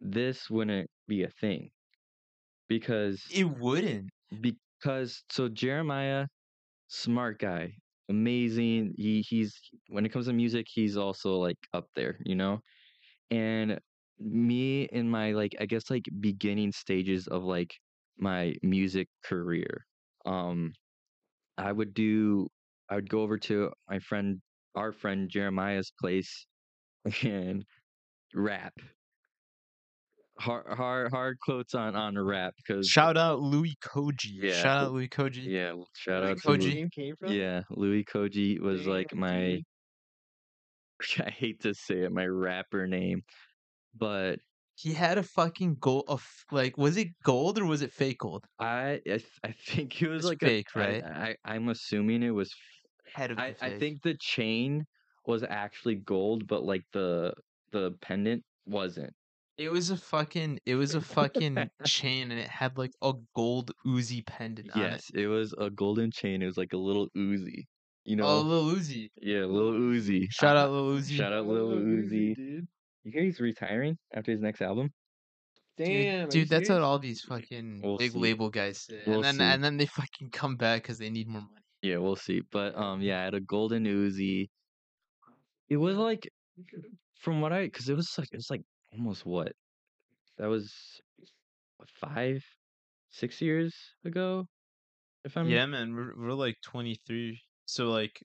this 0.00 0.48
wouldn't 0.48 0.88
be 1.08 1.24
a 1.24 1.28
thing. 1.28 1.70
Because 2.68 3.20
It 3.34 3.58
wouldn't. 3.58 4.10
because 4.40 5.24
so 5.28 5.48
Jeremiah, 5.48 6.28
smart 6.88 7.40
guy, 7.40 7.72
amazing. 8.08 8.94
He 8.96 9.22
he's 9.22 9.58
when 9.88 10.06
it 10.06 10.10
comes 10.10 10.26
to 10.26 10.32
music, 10.32 10.66
he's 10.72 10.96
also 10.96 11.36
like 11.36 11.58
up 11.72 11.86
there, 11.96 12.18
you 12.24 12.36
know. 12.36 12.60
And 13.30 13.80
me 14.20 14.84
in 14.84 15.10
my 15.10 15.32
like 15.32 15.56
I 15.60 15.66
guess 15.66 15.90
like 15.90 16.04
beginning 16.20 16.72
stages 16.72 17.26
of 17.26 17.42
like 17.42 17.74
my 18.18 18.54
music 18.62 19.08
career, 19.24 19.84
um, 20.26 20.74
I 21.58 21.72
would 21.72 21.94
do 21.94 22.48
I 22.88 22.96
would 22.96 23.08
go 23.10 23.22
over 23.22 23.38
to 23.38 23.72
my 23.88 23.98
friend 24.00 24.40
our 24.74 24.92
friend 24.92 25.28
Jeremiah's 25.30 25.92
place 26.00 26.46
and 27.22 27.64
rap. 28.34 28.74
Hard 30.38 30.66
hard 30.68 31.10
hard 31.10 31.38
quotes 31.38 31.74
on 31.74 31.94
on 31.94 32.18
rap 32.18 32.54
because 32.56 32.88
Shout 32.88 33.18
out 33.18 33.40
Louis 33.40 33.76
Koji. 33.84 34.30
Yeah. 34.42 34.54
Shout 34.54 34.84
out 34.86 34.92
Louis 34.92 35.08
Koji. 35.08 35.44
yeah, 35.44 35.72
shout 35.94 36.22
Where 36.22 36.30
out 36.30 36.38
Koji. 36.38 36.60
Louis. 36.62 36.74
name 36.74 36.88
came 36.94 37.14
from? 37.18 37.30
Yeah, 37.32 37.62
Louis 37.70 38.04
Koji 38.04 38.58
was 38.60 38.86
like 38.86 39.14
my. 39.14 39.60
I 41.18 41.30
hate 41.30 41.60
to 41.62 41.74
say 41.74 42.00
it, 42.00 42.12
my 42.12 42.26
rapper 42.26 42.86
name, 42.86 43.22
but 43.94 44.38
He 44.76 44.94
had 44.94 45.18
a 45.18 45.22
fucking 45.22 45.76
gold 45.78 46.04
of 46.08 46.24
like 46.50 46.78
was 46.78 46.96
it 46.96 47.08
gold 47.22 47.58
or 47.58 47.66
was 47.66 47.82
it 47.82 47.92
fake 47.92 48.18
gold? 48.20 48.44
I 48.58 48.92
I, 48.92 49.00
th- 49.04 49.26
I 49.44 49.52
think 49.52 50.00
it 50.00 50.08
was 50.08 50.24
It's 50.24 50.28
like 50.30 50.40
fake, 50.40 50.68
a, 50.74 50.78
I- 50.78 50.82
right? 50.86 51.04
I, 51.04 51.36
I 51.44 51.56
am 51.56 51.68
assuming 51.68 52.22
it 52.22 52.30
was. 52.30 52.50
Had 53.14 53.30
to 53.30 53.36
be 53.36 53.42
I, 53.42 53.54
I 53.60 53.78
think 53.78 54.02
the 54.02 54.14
chain 54.14 54.86
was 55.26 55.42
actually 55.42 55.96
gold, 55.96 56.46
but 56.46 56.64
like 56.64 56.84
the 56.92 57.32
the 57.72 57.92
pendant 58.00 58.42
wasn't. 58.66 59.12
it 59.58 59.70
was 59.70 59.90
a 59.90 59.96
fucking 59.96 60.58
it 60.66 60.74
was 60.74 60.94
a 60.94 61.00
fucking 61.00 61.70
chain 61.84 62.30
and 62.30 62.40
it 62.40 62.48
had 62.48 62.78
like 62.78 62.92
a 63.02 63.12
gold 63.36 63.72
Uzi 63.86 64.24
pendant 64.26 64.70
on 64.74 64.82
it. 64.82 64.90
Yes, 64.92 65.10
it 65.14 65.26
was 65.26 65.54
a 65.58 65.70
golden 65.70 66.10
chain. 66.10 66.42
It 66.42 66.46
was 66.46 66.56
like 66.56 66.72
a 66.72 66.76
little 66.78 67.08
Uzi. 67.16 67.66
You 68.04 68.16
oh, 68.16 68.16
know, 68.16 68.26
Oh, 68.26 68.40
little 68.40 68.70
Uzi. 68.80 69.10
yeah, 69.20 69.40
little 69.44 69.72
Uzi. 69.72 70.26
Shout 70.30 70.56
out 70.56 70.70
Lil 70.70 70.96
Uzi. 70.96 71.12
Shout 71.16 71.32
out 71.32 71.46
Lil 71.46 71.68
Uzi. 71.72 72.34
You 73.04 73.12
hear 73.12 73.22
he's 73.22 73.40
retiring 73.40 73.98
after 74.14 74.32
his 74.32 74.40
next 74.40 74.62
album? 74.62 74.92
Dude, 75.76 75.86
Damn, 75.86 76.18
are 76.20 76.22
you 76.24 76.26
dude, 76.28 76.48
that's 76.48 76.68
what 76.68 76.80
all 76.82 76.98
these 76.98 77.22
fucking 77.22 77.80
We'll 77.82 77.96
big 77.98 78.12
see. 78.12 78.18
label 78.18 78.50
guys 78.50 78.78
say, 78.78 79.00
We'll 79.06 79.16
and 79.16 79.24
then 79.24 79.34
see. 79.38 79.44
and 79.44 79.64
then 79.64 79.76
they 79.76 79.86
fucking 79.86 80.30
come 80.30 80.56
back 80.56 80.82
because 80.82 80.98
they 80.98 81.10
need 81.10 81.28
more 81.28 81.42
money. 81.42 81.59
Yeah, 81.82 81.96
we'll 81.98 82.16
see. 82.16 82.42
But 82.50 82.76
um, 82.76 83.00
yeah, 83.00 83.20
I 83.20 83.24
had 83.24 83.34
a 83.34 83.40
golden 83.40 83.84
Uzi. 83.84 84.48
It 85.68 85.76
was 85.76 85.96
like, 85.96 86.28
from 87.18 87.40
what 87.40 87.52
I, 87.52 87.64
because 87.64 87.88
it 87.88 87.96
was 87.96 88.12
like 88.18 88.28
it 88.32 88.36
was 88.36 88.50
like 88.50 88.62
almost 88.92 89.24
what, 89.24 89.52
that 90.38 90.46
was 90.48 90.72
five, 92.00 92.44
six 93.10 93.40
years 93.40 93.74
ago, 94.04 94.46
if 95.24 95.36
I'm 95.36 95.48
yeah, 95.48 95.66
man, 95.66 95.94
we're 95.94 96.14
we're 96.16 96.32
like 96.32 96.56
twenty 96.62 96.96
three, 97.06 97.40
so 97.66 97.90
like 97.90 98.22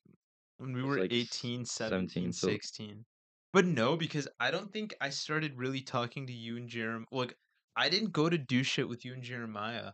when 0.58 0.74
we 0.74 0.84
were 0.84 0.98
like 1.00 1.12
18, 1.12 1.66
17, 1.66 2.32
17, 2.32 2.34
so- 2.34 2.48
16. 2.48 3.06
But 3.52 3.66
no, 3.66 3.96
because 3.96 4.28
I 4.40 4.52
don't 4.52 4.72
think 4.74 4.94
I 5.00 5.10
started 5.10 5.58
really 5.58 5.80
talking 5.82 6.28
to 6.28 6.34
you 6.34 6.58
and 6.58 6.68
Jeremiah. 6.68 7.06
Like, 7.10 7.36
I 7.78 7.88
didn't 7.88 8.12
go 8.12 8.28
to 8.30 8.38
do 8.38 8.64
shit 8.64 8.90
with 8.90 9.06
you 9.06 9.14
and 9.14 9.24
Jeremiah 9.24 9.92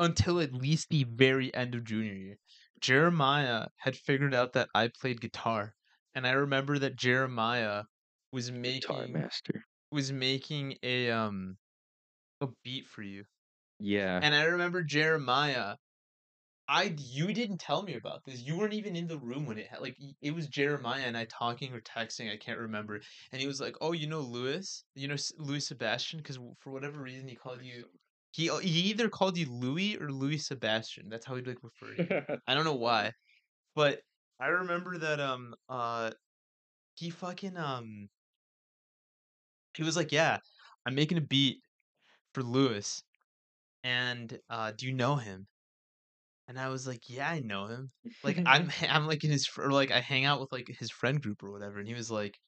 until 0.00 0.40
at 0.40 0.52
least 0.52 0.88
the 0.90 1.04
very 1.04 1.54
end 1.54 1.76
of 1.76 1.84
junior 1.84 2.14
year. 2.14 2.36
Jeremiah 2.82 3.68
had 3.78 3.96
figured 3.96 4.34
out 4.34 4.52
that 4.54 4.68
I 4.74 4.88
played 4.88 5.20
guitar, 5.20 5.74
and 6.14 6.26
I 6.26 6.32
remember 6.32 6.78
that 6.80 6.96
Jeremiah 6.96 7.84
was 8.32 8.50
making 8.50 8.80
guitar 8.80 9.08
master. 9.08 9.64
was 9.90 10.12
making 10.12 10.78
a 10.82 11.10
um 11.10 11.58
a 12.40 12.48
beat 12.64 12.86
for 12.88 13.02
you. 13.02 13.24
Yeah, 13.78 14.20
And 14.22 14.34
I 14.34 14.44
remember 14.44 14.82
Jeremiah. 14.82 15.76
I 16.68 16.94
you 16.98 17.32
didn't 17.34 17.58
tell 17.58 17.82
me 17.82 17.94
about 17.94 18.24
this. 18.24 18.40
You 18.42 18.56
weren't 18.56 18.72
even 18.72 18.96
in 18.96 19.06
the 19.08 19.18
room 19.18 19.46
when 19.46 19.58
it 19.58 19.68
ha- 19.68 19.78
like 19.80 19.96
it 20.22 20.30
was 20.34 20.48
Jeremiah 20.48 21.02
and 21.04 21.16
I 21.16 21.24
talking 21.26 21.72
or 21.74 21.80
texting. 21.80 22.32
I 22.32 22.36
can't 22.36 22.58
remember. 22.58 23.00
And 23.32 23.40
he 23.40 23.46
was 23.46 23.60
like, 23.60 23.76
"Oh, 23.80 23.92
you 23.92 24.06
know 24.06 24.20
Louis? 24.20 24.84
You 24.94 25.08
know 25.08 25.16
Louis 25.38 25.66
Sebastian? 25.66 26.18
Because 26.20 26.38
for 26.60 26.70
whatever 26.72 27.00
reason 27.02 27.28
he 27.28 27.36
called 27.36 27.62
you. 27.62 27.86
He 28.32 28.50
uh, 28.50 28.58
he 28.58 28.80
either 28.90 29.08
called 29.08 29.38
you 29.38 29.46
Louis 29.50 29.98
or 29.98 30.10
Louis 30.10 30.38
Sebastian. 30.38 31.08
That's 31.08 31.26
how 31.26 31.36
he'd 31.36 31.46
like 31.46 31.62
refer 31.62 31.94
to 31.94 32.02
you. 32.02 32.16
I 32.46 32.54
don't 32.54 32.64
know 32.64 32.74
why, 32.74 33.12
but 33.76 34.02
I 34.40 34.48
remember 34.48 34.98
that 34.98 35.20
um 35.20 35.54
uh 35.68 36.12
he 36.96 37.10
fucking 37.10 37.56
um 37.58 38.10
he 39.74 39.82
was 39.82 39.96
like, 39.96 40.12
yeah, 40.12 40.38
I'm 40.86 40.94
making 40.94 41.18
a 41.18 41.22
beat 41.22 41.62
for 42.34 42.42
Louis, 42.42 43.02
and 43.84 44.40
uh, 44.50 44.72
do 44.72 44.86
you 44.86 44.94
know 44.94 45.16
him? 45.16 45.48
And 46.48 46.58
I 46.58 46.68
was 46.68 46.86
like, 46.86 47.08
yeah, 47.08 47.30
I 47.30 47.40
know 47.40 47.66
him. 47.66 47.92
Like 48.22 48.40
I'm 48.46 48.70
I'm 48.82 49.06
like 49.06 49.24
in 49.24 49.30
his 49.30 49.48
or 49.56 49.70
like 49.72 49.90
I 49.90 50.00
hang 50.00 50.24
out 50.24 50.40
with 50.40 50.52
like 50.52 50.68
his 50.68 50.90
friend 50.90 51.20
group 51.22 51.42
or 51.42 51.50
whatever, 51.52 51.78
and 51.78 51.88
he 51.88 51.94
was 51.94 52.10
like. 52.10 52.38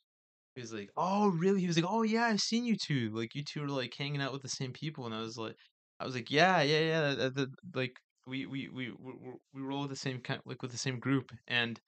He 0.57 0.61
was 0.63 0.73
like, 0.75 0.91
"Oh, 0.97 1.29
really?" 1.29 1.61
He 1.63 1.69
was 1.69 1.77
like, 1.79 1.87
"Oh, 1.89 2.03
yeah, 2.03 2.25
I've 2.27 2.41
seen 2.41 2.65
you 2.65 2.77
two. 2.77 3.11
Like, 3.11 3.35
you 3.35 3.45
two 3.45 3.63
are 3.65 3.69
like 3.69 3.95
hanging 3.97 4.21
out 4.21 4.33
with 4.33 4.43
the 4.43 4.49
same 4.51 4.73
people." 4.73 5.07
And 5.07 5.15
I 5.15 5.21
was 5.21 5.39
like, 5.39 5.57
"I 6.05 6.07
was 6.07 6.15
like, 6.17 6.31
yeah, 6.31 6.63
yeah, 6.63 6.81
yeah. 6.81 7.15
that- 7.15 7.35
that- 7.37 7.55
like, 7.75 8.01
we 8.27 8.47
we 8.47 8.69
we 8.69 8.91
we 8.93 9.09
we- 9.55 9.63
roll 9.63 9.83
with 9.83 9.91
the 9.91 9.97
same 9.97 10.21
kind, 10.21 10.43
like 10.47 10.63
with 10.63 10.71
the 10.73 10.79
same 10.79 11.01
group." 11.01 11.33
And 11.49 11.81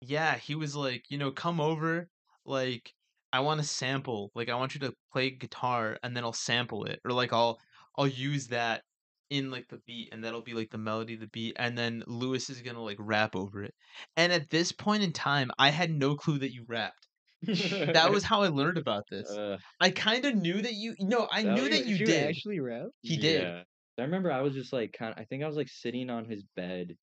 yeah, 0.00 0.36
he 0.36 0.54
was 0.54 0.76
like, 0.76 1.04
you 1.10 1.18
know, 1.18 1.30
come 1.32 1.60
over. 1.60 2.08
Like, 2.44 2.94
I 3.32 3.40
want 3.40 3.60
to 3.60 3.66
sample. 3.66 4.30
Like, 4.34 4.48
I 4.48 4.54
want 4.54 4.74
you 4.74 4.80
to 4.80 4.94
play 5.12 5.30
guitar, 5.30 5.98
and 6.02 6.16
then 6.16 6.24
I'll 6.24 6.32
sample 6.32 6.84
it, 6.84 7.00
or 7.04 7.12
like 7.12 7.32
I'll 7.32 7.58
I'll 7.96 8.06
use 8.08 8.48
that 8.48 8.84
in 9.30 9.50
like 9.50 9.68
the 9.68 9.78
beat, 9.86 10.10
and 10.12 10.24
that'll 10.24 10.42
be 10.42 10.54
like 10.54 10.70
the 10.70 10.78
melody 10.78 11.16
the 11.16 11.26
beat, 11.28 11.56
and 11.58 11.76
then 11.76 12.02
Lewis 12.06 12.48
is 12.50 12.62
gonna 12.62 12.82
like 12.82 12.96
rap 13.00 13.36
over 13.36 13.62
it. 13.64 13.74
And 14.16 14.32
at 14.32 14.50
this 14.50 14.72
point 14.72 15.02
in 15.02 15.12
time, 15.12 15.50
I 15.58 15.70
had 15.70 15.90
no 15.90 16.16
clue 16.16 16.38
that 16.38 16.52
you 16.52 16.64
rapped. 16.68 17.07
That 17.42 18.10
was 18.10 18.24
how 18.24 18.42
I 18.42 18.48
learned 18.48 18.78
about 18.78 19.04
this. 19.10 19.30
Uh, 19.30 19.58
I 19.80 19.90
kind 19.90 20.24
of 20.24 20.34
knew 20.34 20.60
that 20.60 20.74
you. 20.74 20.94
No, 21.00 21.28
I 21.30 21.42
That 21.42 21.54
knew 21.54 21.62
was- 21.62 21.70
that 21.70 21.86
you 21.86 21.98
did. 21.98 22.28
actually 22.28 22.60
rap? 22.60 22.88
He 23.02 23.16
did. 23.16 23.42
yeah. 23.42 23.62
I 23.98 24.02
remember 24.02 24.30
I 24.30 24.42
was 24.42 24.54
just 24.54 24.72
like 24.72 24.94
kind. 24.96 25.14
I 25.16 25.24
think 25.24 25.42
I 25.42 25.46
was 25.46 25.56
like 25.56 25.68
sitting 25.68 26.08
on 26.10 26.24
his 26.24 26.44
bed, 26.54 26.96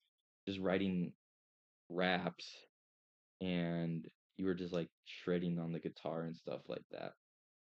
just 0.47 0.59
writing 0.59 1.11
raps, 1.89 2.49
and 3.41 4.05
you 4.37 4.45
were 4.45 4.53
just 4.53 4.73
like 4.73 4.87
shredding 5.05 5.59
on 5.59 5.71
the 5.73 5.79
guitar 5.79 6.23
and 6.23 6.35
stuff 6.35 6.61
like 6.69 6.83
that. 6.91 7.11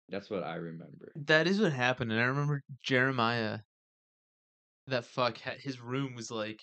That's 0.09 0.29
what 0.29 0.43
I 0.43 0.55
remember. 0.55 1.11
That 1.15 1.47
is 1.47 1.59
what 1.61 1.71
happened, 1.73 2.11
and 2.11 2.19
I 2.21 2.25
remember 2.25 2.61
Jeremiah. 2.83 3.59
That 4.87 5.05
fuck, 5.05 5.37
his 5.39 5.79
room 5.81 6.13
was 6.13 6.29
like 6.29 6.59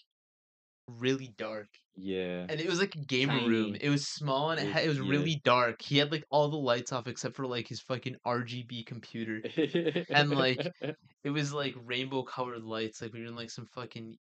really 0.99 1.33
dark, 1.39 1.69
Yeah. 1.97 2.47
and 2.49 2.61
it 2.61 2.69
was 2.69 2.79
like 2.81 2.95
a 2.95 3.05
gamer 3.05 3.47
room. 3.47 3.77
It 3.81 3.89
was 3.91 4.07
small 4.09 4.51
and 4.51 4.61
it, 4.61 4.65
It 4.69 4.73
had, 4.73 4.85
it 4.85 4.89
was- 4.89 4.99
yeah. 4.99 5.09
really 5.11 5.41
dark. 5.45 5.83
He 5.83 5.99
had 5.99 6.11
like 6.13 6.25
all 6.31 6.49
the 6.49 6.57
lights 6.57 6.93
off 6.93 7.07
except 7.07 7.37
for 7.37 7.47
like 7.47 7.69
his 7.69 7.81
fucking 7.81 8.17
RGB 8.27 8.87
computer. 8.87 9.43
And, 10.11 10.31
like, 10.31 10.67
It 11.25 11.31
was 11.31 11.53
like 11.53 11.75
rainbow 11.85 12.23
colored 12.23 12.63
lights, 12.65 13.01
like 13.03 13.13
we 13.13 13.21
were 13.21 13.27
in 13.27 13.37
like 13.37 13.51
some 13.51 13.67
fucking 13.75 14.17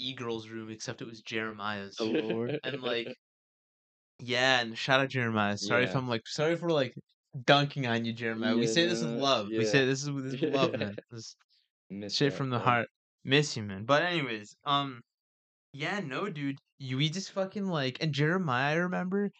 e 0.00 0.14
girl's 0.14 0.48
room, 0.48 0.70
except 0.70 1.02
it 1.02 1.06
was 1.08 1.20
Jeremiah's. 1.22 1.96
Oh, 2.00 2.06
Lord. 2.06 2.58
and 2.64 2.80
like 2.82 3.14
yeah 4.20 4.60
and 4.60 4.78
shout 4.78 5.00
out 5.00 5.08
jeremiah 5.08 5.58
sorry 5.58 5.82
if 5.84 5.96
i'm 5.96 6.08
like 6.08 6.22
sorry 6.24 6.54
for 6.54 6.70
like 6.70 6.94
dunking 7.46 7.84
on 7.88 8.04
you 8.04 8.12
jeremiah 8.12 8.56
we 8.56 8.64
say 8.64 8.86
this 8.86 9.02
with 9.02 9.10
love 9.14 9.48
we 9.48 9.64
say 9.64 9.84
this 9.84 10.02
is 10.04 10.10
with 10.10 10.24
this 10.24 10.34
is 10.34 10.40
with 10.40 10.54
love 10.54 10.78
man 10.78 10.94
this 11.10 11.34
shit 12.14 12.30
that, 12.30 12.36
from 12.36 12.48
the 12.48 12.58
bro. 12.58 12.64
heart 12.64 12.88
miss 13.24 13.56
you 13.56 13.64
man 13.64 13.84
but 13.84 14.02
anyways 14.02 14.54
um 14.64 15.00
yeah 15.74 16.00
no 16.00 16.28
dude 16.30 16.58
you 16.78 16.96
we 16.96 17.08
just 17.10 17.32
fucking 17.32 17.66
like 17.66 17.98
and 18.00 18.14
jeremiah 18.14 18.72
i 18.72 18.76
remember 18.76 19.30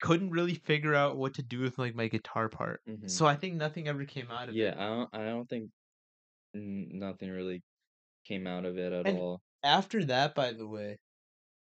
couldn't 0.00 0.30
really 0.30 0.54
figure 0.54 0.94
out 0.94 1.16
what 1.16 1.34
to 1.34 1.42
do 1.42 1.60
with 1.60 1.76
like 1.78 1.94
my 1.94 2.06
guitar 2.08 2.48
part 2.48 2.80
Mhm. 2.88 3.10
so 3.10 3.26
i 3.26 3.34
think 3.34 3.56
nothing 3.56 3.88
ever 3.88 4.04
came 4.04 4.30
out 4.30 4.48
of 4.48 4.54
Yeah, 4.54 4.68
it 4.70 4.76
Yeah, 4.76 4.82
I 4.84 4.86
don't. 4.88 5.10
I 5.14 5.24
don't 5.24 5.48
think 5.48 5.70
n- 6.54 6.88
nothing 6.94 7.30
really 7.30 7.62
came 8.24 8.46
out 8.46 8.64
of 8.64 8.78
it 8.78 8.92
at 8.92 9.06
And- 9.06 9.18
all. 9.18 9.42
after 9.64 10.04
that 10.04 10.34
by 10.34 10.52
the 10.52 10.66
way 10.68 10.98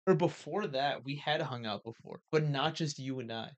or 0.07 0.15
before 0.15 0.67
that 0.67 1.03
we 1.03 1.15
had 1.15 1.41
hung 1.41 1.65
out 1.65 1.83
before 1.83 2.21
but 2.31 2.43
not 2.43 2.75
just 2.75 2.99
you 2.99 3.19
and 3.19 3.31
i 3.33 3.49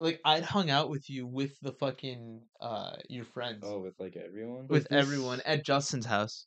like 0.00 0.20
i'd 0.24 0.42
hung 0.44 0.68
out 0.70 0.90
with 0.90 1.08
you 1.08 1.26
with 1.26 1.58
the 1.62 1.72
fucking 1.72 2.42
uh 2.60 2.96
your 3.08 3.24
friends 3.24 3.62
Oh, 3.64 3.80
with 3.80 3.94
like 4.00 4.16
everyone. 4.16 4.66
with 4.68 4.88
Was 4.90 4.98
everyone 5.02 5.40
at 5.46 5.64
justin's 5.64 6.06
house 6.06 6.46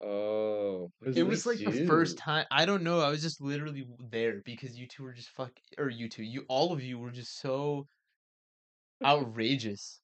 Oh, 0.00 0.90
Was 1.00 1.16
it 1.16 1.26
was 1.26 1.44
like 1.44 1.58
the 1.58 1.84
first 1.86 2.18
time 2.18 2.46
i 2.52 2.64
don't 2.64 2.84
know 2.84 3.00
i 3.00 3.08
was 3.10 3.20
just 3.20 3.40
literally 3.40 3.84
there 3.98 4.40
because 4.44 4.78
you 4.78 4.86
two 4.86 5.02
were 5.02 5.12
just 5.12 5.28
fuck 5.30 5.50
or 5.76 5.90
you 5.90 6.08
two 6.08 6.22
you 6.22 6.44
all 6.48 6.72
of 6.72 6.80
you 6.80 6.98
were 7.00 7.10
just 7.10 7.40
so 7.40 7.84
outrageous 9.04 10.00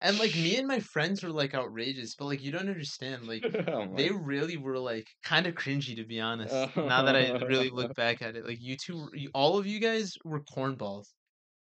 and 0.00 0.18
like 0.18 0.34
me 0.34 0.56
and 0.56 0.66
my 0.66 0.80
friends 0.80 1.22
were 1.22 1.30
like 1.30 1.54
outrageous 1.54 2.14
but 2.16 2.24
like 2.26 2.42
you 2.42 2.50
don't 2.50 2.68
understand 2.68 3.26
like 3.26 3.44
Oh 3.68 3.94
they 3.96 4.10
really 4.10 4.56
were 4.56 4.78
like 4.78 5.06
kind 5.22 5.46
of 5.46 5.54
cringy 5.54 5.96
to 5.96 6.04
be 6.04 6.20
honest. 6.20 6.54
now 6.76 7.02
that 7.02 7.16
I 7.16 7.32
really 7.44 7.70
look 7.70 7.94
back 8.04 8.22
at 8.22 8.36
it, 8.36 8.46
like 8.46 8.58
you 8.60 8.76
two, 8.76 8.96
were- 8.96 9.14
you- 9.16 9.30
all 9.34 9.58
of 9.58 9.66
you 9.66 9.78
guys 9.80 10.14
were 10.24 10.42
cornballs. 10.42 11.06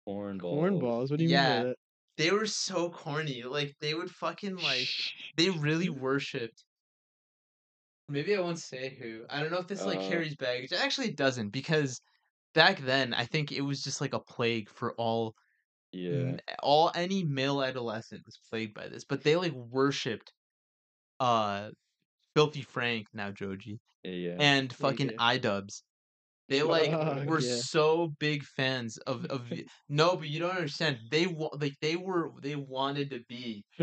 cornballs. 0.07 0.41
Cornballs? 0.41 1.09
What 1.09 1.19
do 1.19 1.23
you 1.25 1.29
Yeah. 1.31 1.49
mean 1.49 1.63
by 1.63 1.67
that? 1.69 1.75
They 2.17 2.31
were 2.31 2.45
so 2.47 2.89
corny. 2.89 3.43
Like 3.43 3.75
they 3.79 3.93
would 3.93 4.11
fucking 4.11 4.57
like 4.57 4.89
they 5.37 5.49
really 5.49 5.89
worshipped. 6.05 6.65
Maybe 8.09 8.35
I 8.35 8.39
won't 8.39 8.59
say 8.59 8.95
who. 8.95 9.25
I 9.29 9.41
don't 9.41 9.51
know 9.51 9.57
if 9.59 9.67
this 9.67 9.85
like 9.85 9.99
Uh. 9.99 10.01
carries 10.01 10.35
baggage. 10.35 10.71
Actually, 10.73 11.09
it 11.09 11.17
doesn't 11.17 11.49
because 11.49 11.99
back 12.53 12.79
then 12.79 13.13
I 13.13 13.25
think 13.25 13.51
it 13.51 13.61
was 13.61 13.83
just 13.83 14.01
like 14.01 14.13
a 14.13 14.19
plague 14.21 14.69
for 14.69 14.93
all 14.95 15.35
Yeah. 15.91 16.37
all 16.63 16.91
any 16.95 17.23
male 17.25 17.63
adolescent 17.63 18.25
was 18.25 18.39
plagued 18.49 18.73
by 18.75 18.89
this. 18.89 19.05
But 19.05 19.23
they 19.23 19.35
like 19.37 19.53
worshipped 19.53 20.33
uh 21.19 21.71
Filthy 22.35 22.63
Frank 22.63 23.07
now 23.13 23.31
Joji 23.31 23.81
Yeah. 24.03 24.39
and 24.39 24.73
fucking 24.73 25.11
yeah. 25.11 25.19
iDubbbz. 25.19 25.83
They 26.49 26.63
like 26.63 26.99
Fuck, 26.99 27.27
were 27.27 27.41
yeah. 27.41 27.61
so 27.67 28.09
big 28.19 28.43
fans 28.43 28.97
of 28.99 29.25
of 29.25 29.51
no, 29.89 30.15
but 30.17 30.29
you 30.29 30.39
don't 30.39 30.55
understand. 30.55 30.99
They 31.11 31.27
wa- 31.27 31.55
like 31.59 31.75
they 31.81 31.95
were 31.95 32.31
they 32.41 32.55
wanted 32.55 33.09
to 33.11 33.23
be 33.27 33.65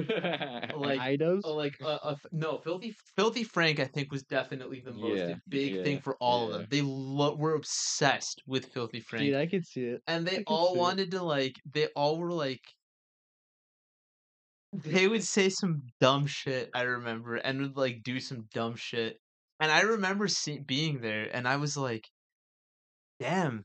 like 0.70 1.00
iDubbbz? 1.00 1.44
uh, 1.44 1.52
like 1.54 1.76
uh, 1.82 1.98
uh, 2.02 2.16
no 2.32 2.58
filthy 2.58 2.94
filthy 3.16 3.44
Frank. 3.44 3.80
I 3.80 3.86
think 3.86 4.10
was 4.12 4.24
definitely 4.24 4.80
the 4.80 4.92
most 4.94 5.26
Yeah, 5.26 5.36
big 5.50 5.82
thing 5.82 6.00
for 6.00 6.16
all 6.20 6.46
of 6.46 6.52
them. 6.52 6.66
They 6.70 6.82
lo- 6.82 7.36
were 7.36 7.54
obsessed 7.54 8.42
with 8.46 8.66
filthy 8.72 9.00
Frank, 9.00 9.24
Dude, 9.24 9.34
I 9.36 9.46
could 9.46 9.66
see 9.66 9.84
it. 9.86 10.02
and 10.06 10.26
they 10.26 10.42
all 10.46 10.72
see 10.72 10.78
it. 10.78 10.80
wanted 10.80 11.10
to 11.12 11.22
like 11.22 11.54
they 11.66 11.88
all 11.96 12.18
were 12.18 12.32
like 12.32 12.62
they 14.72 15.06
would 15.08 15.22
say 15.24 15.48
some 15.48 15.82
dumb 16.00 16.26
shit 16.26 16.68
i 16.74 16.82
remember 16.82 17.36
and 17.36 17.60
would 17.60 17.76
like 17.76 18.02
do 18.02 18.18
some 18.20 18.46
dumb 18.52 18.74
shit 18.76 19.18
and 19.60 19.70
i 19.70 19.80
remember 19.82 20.26
see- 20.28 20.58
being 20.58 21.00
there 21.00 21.34
and 21.34 21.46
i 21.46 21.56
was 21.56 21.76
like 21.76 22.08
damn 23.20 23.64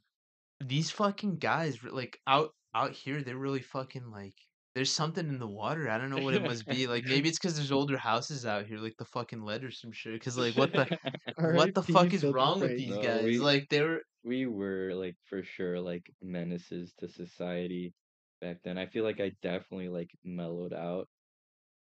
these 0.60 0.92
fucking 0.92 1.38
guys 1.38 1.78
like 1.84 2.20
out 2.28 2.52
out 2.76 2.92
here 2.92 3.22
they're 3.24 3.38
really 3.38 3.62
fucking 3.62 4.12
like 4.12 4.34
there's 4.76 4.92
something 4.92 5.28
in 5.28 5.40
the 5.40 5.48
water 5.48 5.90
i 5.90 5.98
don't 5.98 6.10
know 6.10 6.22
what 6.24 6.34
it 6.36 6.44
must 6.44 6.68
be 6.68 6.86
like 6.88 7.04
maybe 7.06 7.28
it's 7.30 7.40
because 7.40 7.56
there's 7.56 7.72
older 7.72 7.98
houses 7.98 8.46
out 8.46 8.66
here 8.66 8.78
like 8.78 8.96
the 8.98 9.06
fucking 9.06 9.42
lead 9.44 9.64
or 9.64 9.72
some 9.72 9.92
shit 9.92 10.14
because 10.14 10.38
like 10.38 10.56
what 10.56 10.72
the 10.72 10.86
what 11.54 11.74
the 11.74 11.82
fuck 11.84 12.14
is 12.14 12.24
wrong 12.24 12.60
with 12.60 12.78
these 12.78 12.90
No, 12.96 13.02
guys 13.02 13.24
we- 13.24 13.40
like 13.40 13.68
they 13.70 13.82
were 13.82 14.02
we 14.24 14.46
were 14.46 14.92
like 14.94 15.16
for 15.30 15.42
sure 15.44 15.80
like 15.80 16.12
menaces 16.22 16.94
to 17.00 17.08
society 17.08 17.94
back 18.42 18.58
then. 18.64 18.78
I 18.78 18.86
feel 18.86 19.06
like 19.06 19.22
I 19.22 19.32
definitely 19.42 19.88
like 19.88 20.10
mellowed 20.26 20.74
out 20.74 21.08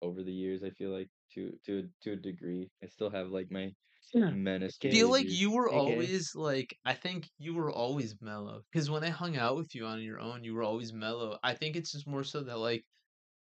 over 0.02 0.22
the 0.22 0.32
years. 0.32 0.62
I 0.64 0.70
feel 0.72 0.90
like 0.92 1.08
to 1.36 1.54
to 1.66 1.88
to 2.04 2.12
a 2.14 2.16
degree. 2.18 2.70
I 2.84 2.88
still 2.88 3.10
have 3.10 3.30
like 3.30 3.50
my. 3.52 3.72
Menace. 4.16 4.78
Okay. 4.84 4.92
feel 4.92 5.10
like 5.10 5.30
you 5.30 5.52
were 5.52 5.70
always 5.70 6.36
like 6.36 6.76
I 6.86 6.94
think 6.94 7.30
you 7.38 7.54
were 7.54 7.72
always 7.72 8.16
mellow 8.22 8.64
because 8.72 8.90
when 8.90 9.04
I 9.04 9.10
hung 9.10 9.38
out 9.38 9.56
with 9.58 9.76
you 9.76 9.86
on 9.86 10.02
your 10.02 10.20
own, 10.20 10.44
you 10.44 10.54
were 10.56 10.64
always 10.64 10.94
mellow. 10.94 11.38
I 11.44 11.54
think 11.56 11.76
it's 11.76 11.92
just 11.92 12.08
more 12.08 12.24
so 12.24 12.44
that 12.44 12.58
like 12.58 12.86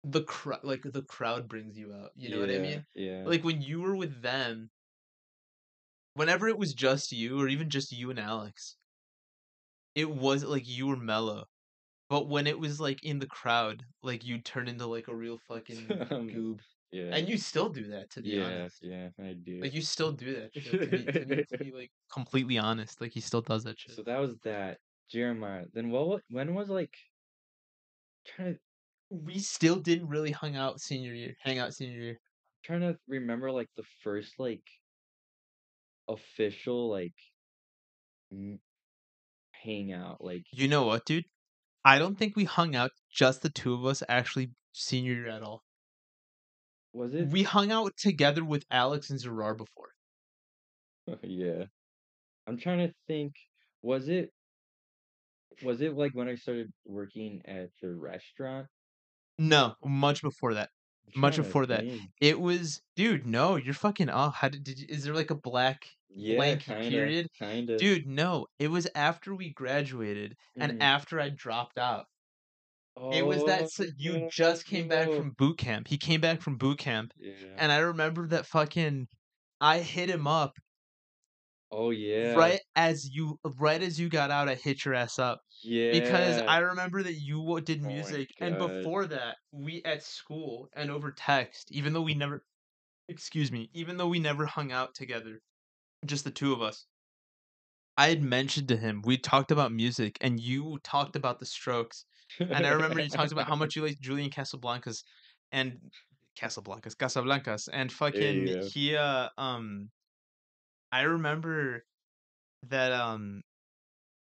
the 0.03 0.23
crowd, 0.23 0.63
like 0.63 0.83
the 0.83 1.03
crowd 1.03 1.47
brings 1.49 1.77
you 1.77 1.93
out. 1.93 2.11
You 2.15 2.29
know 2.29 2.39
what 2.39 2.51
I 2.51 2.59
mean? 2.59 2.85
Yeah. 2.95 3.23
Like 3.25 3.43
when 3.43 3.61
you 3.61 3.81
were 3.81 3.95
with 3.95 4.21
them, 4.21 4.71
whenever 6.15 6.49
it 6.49 6.57
was 6.57 6.73
just 6.73 7.11
you 7.13 7.39
or 7.39 7.47
even 7.47 7.69
just 7.69 7.91
you 7.93 8.09
and 8.09 8.19
Alex, 8.19 8.75
it 9.95 10.09
was 10.09 10.43
like 10.45 10.67
you 10.67 10.87
were 10.87 10.95
mellow. 10.95 11.45
But 12.09 12.29
when 12.29 12.47
it 12.47 12.59
was 12.59 12.79
like 12.79 13.03
in 13.03 13.19
the 13.19 13.27
crowd, 13.27 13.83
like 14.03 14.25
you 14.25 14.39
turn 14.41 14.67
into 14.67 14.87
like 14.87 15.07
a 15.07 15.15
real 15.15 15.37
fucking 15.47 15.97
Um, 16.09 16.29
goob, 16.29 16.61
yeah. 16.91 17.15
and 17.15 17.27
you 17.27 17.37
still 17.37 17.69
do 17.69 17.87
that 17.87 18.09
to 18.11 18.21
be 18.21 18.29
yeah, 18.29 18.43
honest. 18.43 18.79
yeah, 18.81 19.09
I 19.19 19.33
do. 19.33 19.59
Like 19.61 19.73
you 19.73 19.81
still 19.81 20.11
do 20.11 20.35
that 20.35 20.53
shit. 20.53 20.71
To 20.71 20.87
be, 20.87 21.03
to 21.05 21.25
be, 21.25 21.43
to 21.43 21.57
be 21.57 21.71
like 21.71 21.91
completely 22.11 22.57
honest, 22.57 23.01
like 23.01 23.11
he 23.11 23.21
still 23.21 23.41
does 23.41 23.63
that 23.63 23.79
shit. 23.79 23.95
So 23.95 24.03
that 24.03 24.19
was 24.19 24.35
that. 24.43 24.79
Jeremiah. 25.09 25.65
Then 25.73 25.89
what? 25.89 26.21
When 26.29 26.53
was 26.53 26.69
like? 26.69 26.93
Trying 28.25 28.55
to 28.55 28.59
we 29.09 29.39
still 29.39 29.77
didn't 29.77 30.09
really 30.09 30.31
hung 30.31 30.55
out 30.55 30.81
senior 30.81 31.13
year, 31.13 31.35
hang 31.41 31.59
out 31.59 31.73
senior 31.73 31.99
year. 31.99 32.19
trying 32.63 32.81
to 32.81 32.97
remember 33.07 33.51
like 33.51 33.69
the 33.77 33.85
first 34.03 34.33
like 34.39 34.63
official 36.07 36.89
like 36.89 37.13
hangout. 39.51 40.23
Like 40.23 40.43
You 40.51 40.67
know 40.67 40.83
what, 40.83 41.05
dude? 41.05 41.25
I 41.85 41.99
don't 41.99 42.17
think 42.17 42.35
we 42.35 42.43
hung 42.43 42.75
out 42.75 42.91
just 43.09 43.41
the 43.41 43.49
two 43.49 43.73
of 43.73 43.85
us 43.85 44.03
actually 44.09 44.51
senior 44.73 45.13
year 45.13 45.29
at 45.29 45.41
all. 45.41 45.63
Was 46.93 47.13
it? 47.13 47.29
We 47.29 47.43
hung 47.43 47.69
out 47.71 47.97
together 47.97 48.45
with 48.45 48.65
Alex 48.71 49.09
and 49.09 49.19
Zerar 49.19 49.57
before. 49.57 49.93
yeah. 51.23 51.65
I'm 52.47 52.57
trying 52.57 52.87
to 52.87 52.95
think. 53.07 53.35
Was 53.83 54.09
it? 54.09 54.33
Was 55.61 55.81
it 55.81 55.93
like 55.95 56.13
when 56.15 56.27
I 56.29 56.35
started 56.35 56.73
working 56.85 57.45
at 57.45 57.71
the 57.81 57.93
restaurant? 57.93 58.69
No, 59.37 59.75
much 59.83 60.21
before 60.21 60.53
that. 60.55 60.71
I'm 61.15 61.15
Much 61.15 61.37
before 61.37 61.65
that. 61.67 61.87
think. 61.89 62.11
It 62.21 62.39
was, 62.39 62.81
dude. 62.95 63.25
No, 63.25 63.55
you're 63.55 63.73
fucking 63.73 64.09
off. 64.09 64.35
How 64.35 64.49
did, 64.49 64.63
did 64.63 64.79
you, 64.79 64.85
is 64.89 65.03
there 65.03 65.15
like 65.15 65.31
a 65.31 65.35
black 65.35 65.97
Yeah, 66.09 66.55
blank 66.55 66.65
kinda, 66.65 67.15
period? 67.15 67.29
kinda. 67.33 67.77
Dude, 67.77 68.05
no. 68.07 68.47
It 68.59 68.69
was 68.69 68.87
after 68.95 69.33
we 69.35 69.49
graduated 69.51 70.37
and 70.59 70.75
Mhm. 70.75 70.79
after 70.79 71.19
I 71.19 71.29
dropped 71.29 71.77
out. 71.77 72.07
It 73.11 73.25
was 73.25 73.43
that 73.45 73.63
s- 73.63 73.79
you 73.97 74.27
just 74.31 74.65
came 74.65 74.87
back 74.87 75.07
Oh, 75.09 75.17
from 75.17 75.31
boot 75.31 75.57
camp. 75.57 75.87
He 75.87 75.97
came 75.97 76.21
back 76.21 76.41
from 76.41 76.57
boot 76.57 76.79
camp, 76.79 77.11
Yeah. 77.17 77.33
and 77.57 77.71
I 77.71 77.79
remember 77.79 78.27
that 78.29 78.45
fucking. 78.45 79.07
I 79.61 79.79
hit 79.79 80.09
him 80.09 80.27
up 80.27 80.53
oh 81.71 81.89
yeah. 81.91 82.33
right 82.33 82.61
as 82.75 83.09
you 83.09 83.39
right 83.43 83.81
as 83.81 83.99
you 83.99 84.09
got 84.09 84.31
out. 84.31 84.49
I 84.49 84.55
hit 84.55 84.85
your 84.85 84.93
ass 84.93 85.19
up 85.19 85.41
Yeah. 85.63 85.91
because 85.91 86.37
I 86.47 86.59
remember 86.59 87.03
that 87.03 87.13
you 87.15 87.59
did 87.61 87.83
Oh 87.83 87.87
music, 87.87 88.29
and 88.39 88.57
before 88.57 89.05
that, 89.07 89.37
we 89.51 89.81
at 89.83 90.03
school 90.03 90.69
and 90.73 90.89
over 90.91 91.11
text, 91.11 91.71
even 91.71 91.93
though 91.93 92.01
we 92.01 92.13
never, 92.15 92.45
excuse 93.09 93.51
me, 93.51 93.69
even 93.73 93.97
though 93.97 94.07
we 94.09 94.19
never 94.19 94.45
hung 94.45 94.71
out 94.71 94.95
together, 94.95 95.41
just 96.05 96.25
the 96.25 96.31
two 96.31 96.53
of 96.53 96.61
us. 96.61 96.87
I 97.97 98.09
had 98.09 98.21
mentioned 98.21 98.67
to 98.69 98.77
him 98.77 99.01
we 99.03 99.17
talked 99.17 99.51
about 99.51 99.71
music, 99.71 100.17
and 100.21 100.39
you 100.39 100.79
talked 100.83 101.15
about 101.15 101.39
the 101.39 101.45
Strokes, 101.45 102.05
and 102.39 102.65
I 102.65 102.69
remember 102.69 103.01
you 103.01 103.09
talked 103.09 103.31
about 103.31 103.47
how 103.47 103.55
much 103.63 103.75
you 103.75 103.83
like 103.83 103.99
Julian 103.99 104.29
Casablancas 104.29 105.03
and 105.51 105.79
Casablancas, 106.39 106.95
Casablancas, 106.95 107.67
and 107.71 107.91
fucking 107.91 108.47
yeah. 108.47 108.61
he 108.61 108.95
uh 108.95 109.29
um 109.37 109.89
I 110.91 111.01
remember 111.01 111.83
that 112.69 112.91
um 112.91 113.41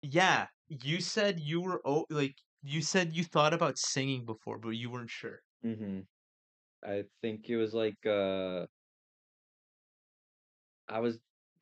yeah, 0.02 0.48
you 0.68 1.02
said 1.02 1.40
you 1.40 1.62
were 1.62 1.82
oh 1.86 2.06
like 2.10 2.36
you 2.62 2.82
said 2.82 3.14
you 3.14 3.24
thought 3.24 3.54
about 3.54 3.78
singing 3.78 4.26
before, 4.26 4.60
but 4.60 4.70
you 4.70 4.92
weren't 4.92 5.10
sure. 5.10 5.42
Mm-hmm. 5.66 6.02
I 6.86 7.04
think 7.22 7.50
it 7.50 7.58
was 7.58 7.74
like 7.74 8.06
uh 8.06 8.66
I 10.88 11.00
was 11.00 11.18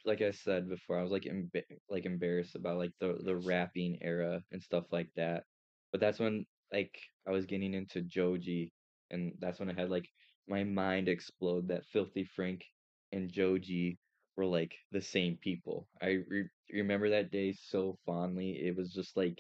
like 0.06 0.22
I 0.22 0.32
said 0.32 0.70
before, 0.70 1.00
I 1.00 1.04
was 1.04 1.12
like 1.12 1.24
emba 1.24 1.64
like 1.90 2.06
embarrassed 2.06 2.56
about 2.56 2.78
like 2.78 2.92
the 3.00 3.18
the 3.24 3.36
rapping 3.36 4.00
era 4.02 4.42
and 4.52 4.62
stuff 4.62 4.86
like 4.92 5.10
that. 5.16 5.44
But 5.92 6.02
that's 6.02 6.20
when 6.20 6.46
like 6.72 6.96
I 7.28 7.32
was 7.32 7.46
getting 7.46 7.74
into 7.74 8.02
Joji 8.02 8.74
and 9.12 9.34
that's 9.40 9.60
when 9.60 9.70
I 9.70 9.74
had 9.74 9.90
like 9.90 10.08
my 10.48 10.64
mind 10.64 11.08
explode 11.10 11.68
that 11.70 11.86
Filthy 11.86 12.24
Frank 12.26 12.64
and 13.12 13.32
Joji 13.32 14.00
were 14.38 14.46
like 14.46 14.74
the 14.92 15.02
same 15.02 15.38
people. 15.42 15.88
I 16.02 16.20
re 16.28 16.48
remember 16.74 17.10
that 17.10 17.32
day 17.32 17.54
so 17.54 17.98
fondly. 18.06 18.52
It 18.66 18.76
was 18.78 18.94
just 18.94 19.18
like 19.18 19.40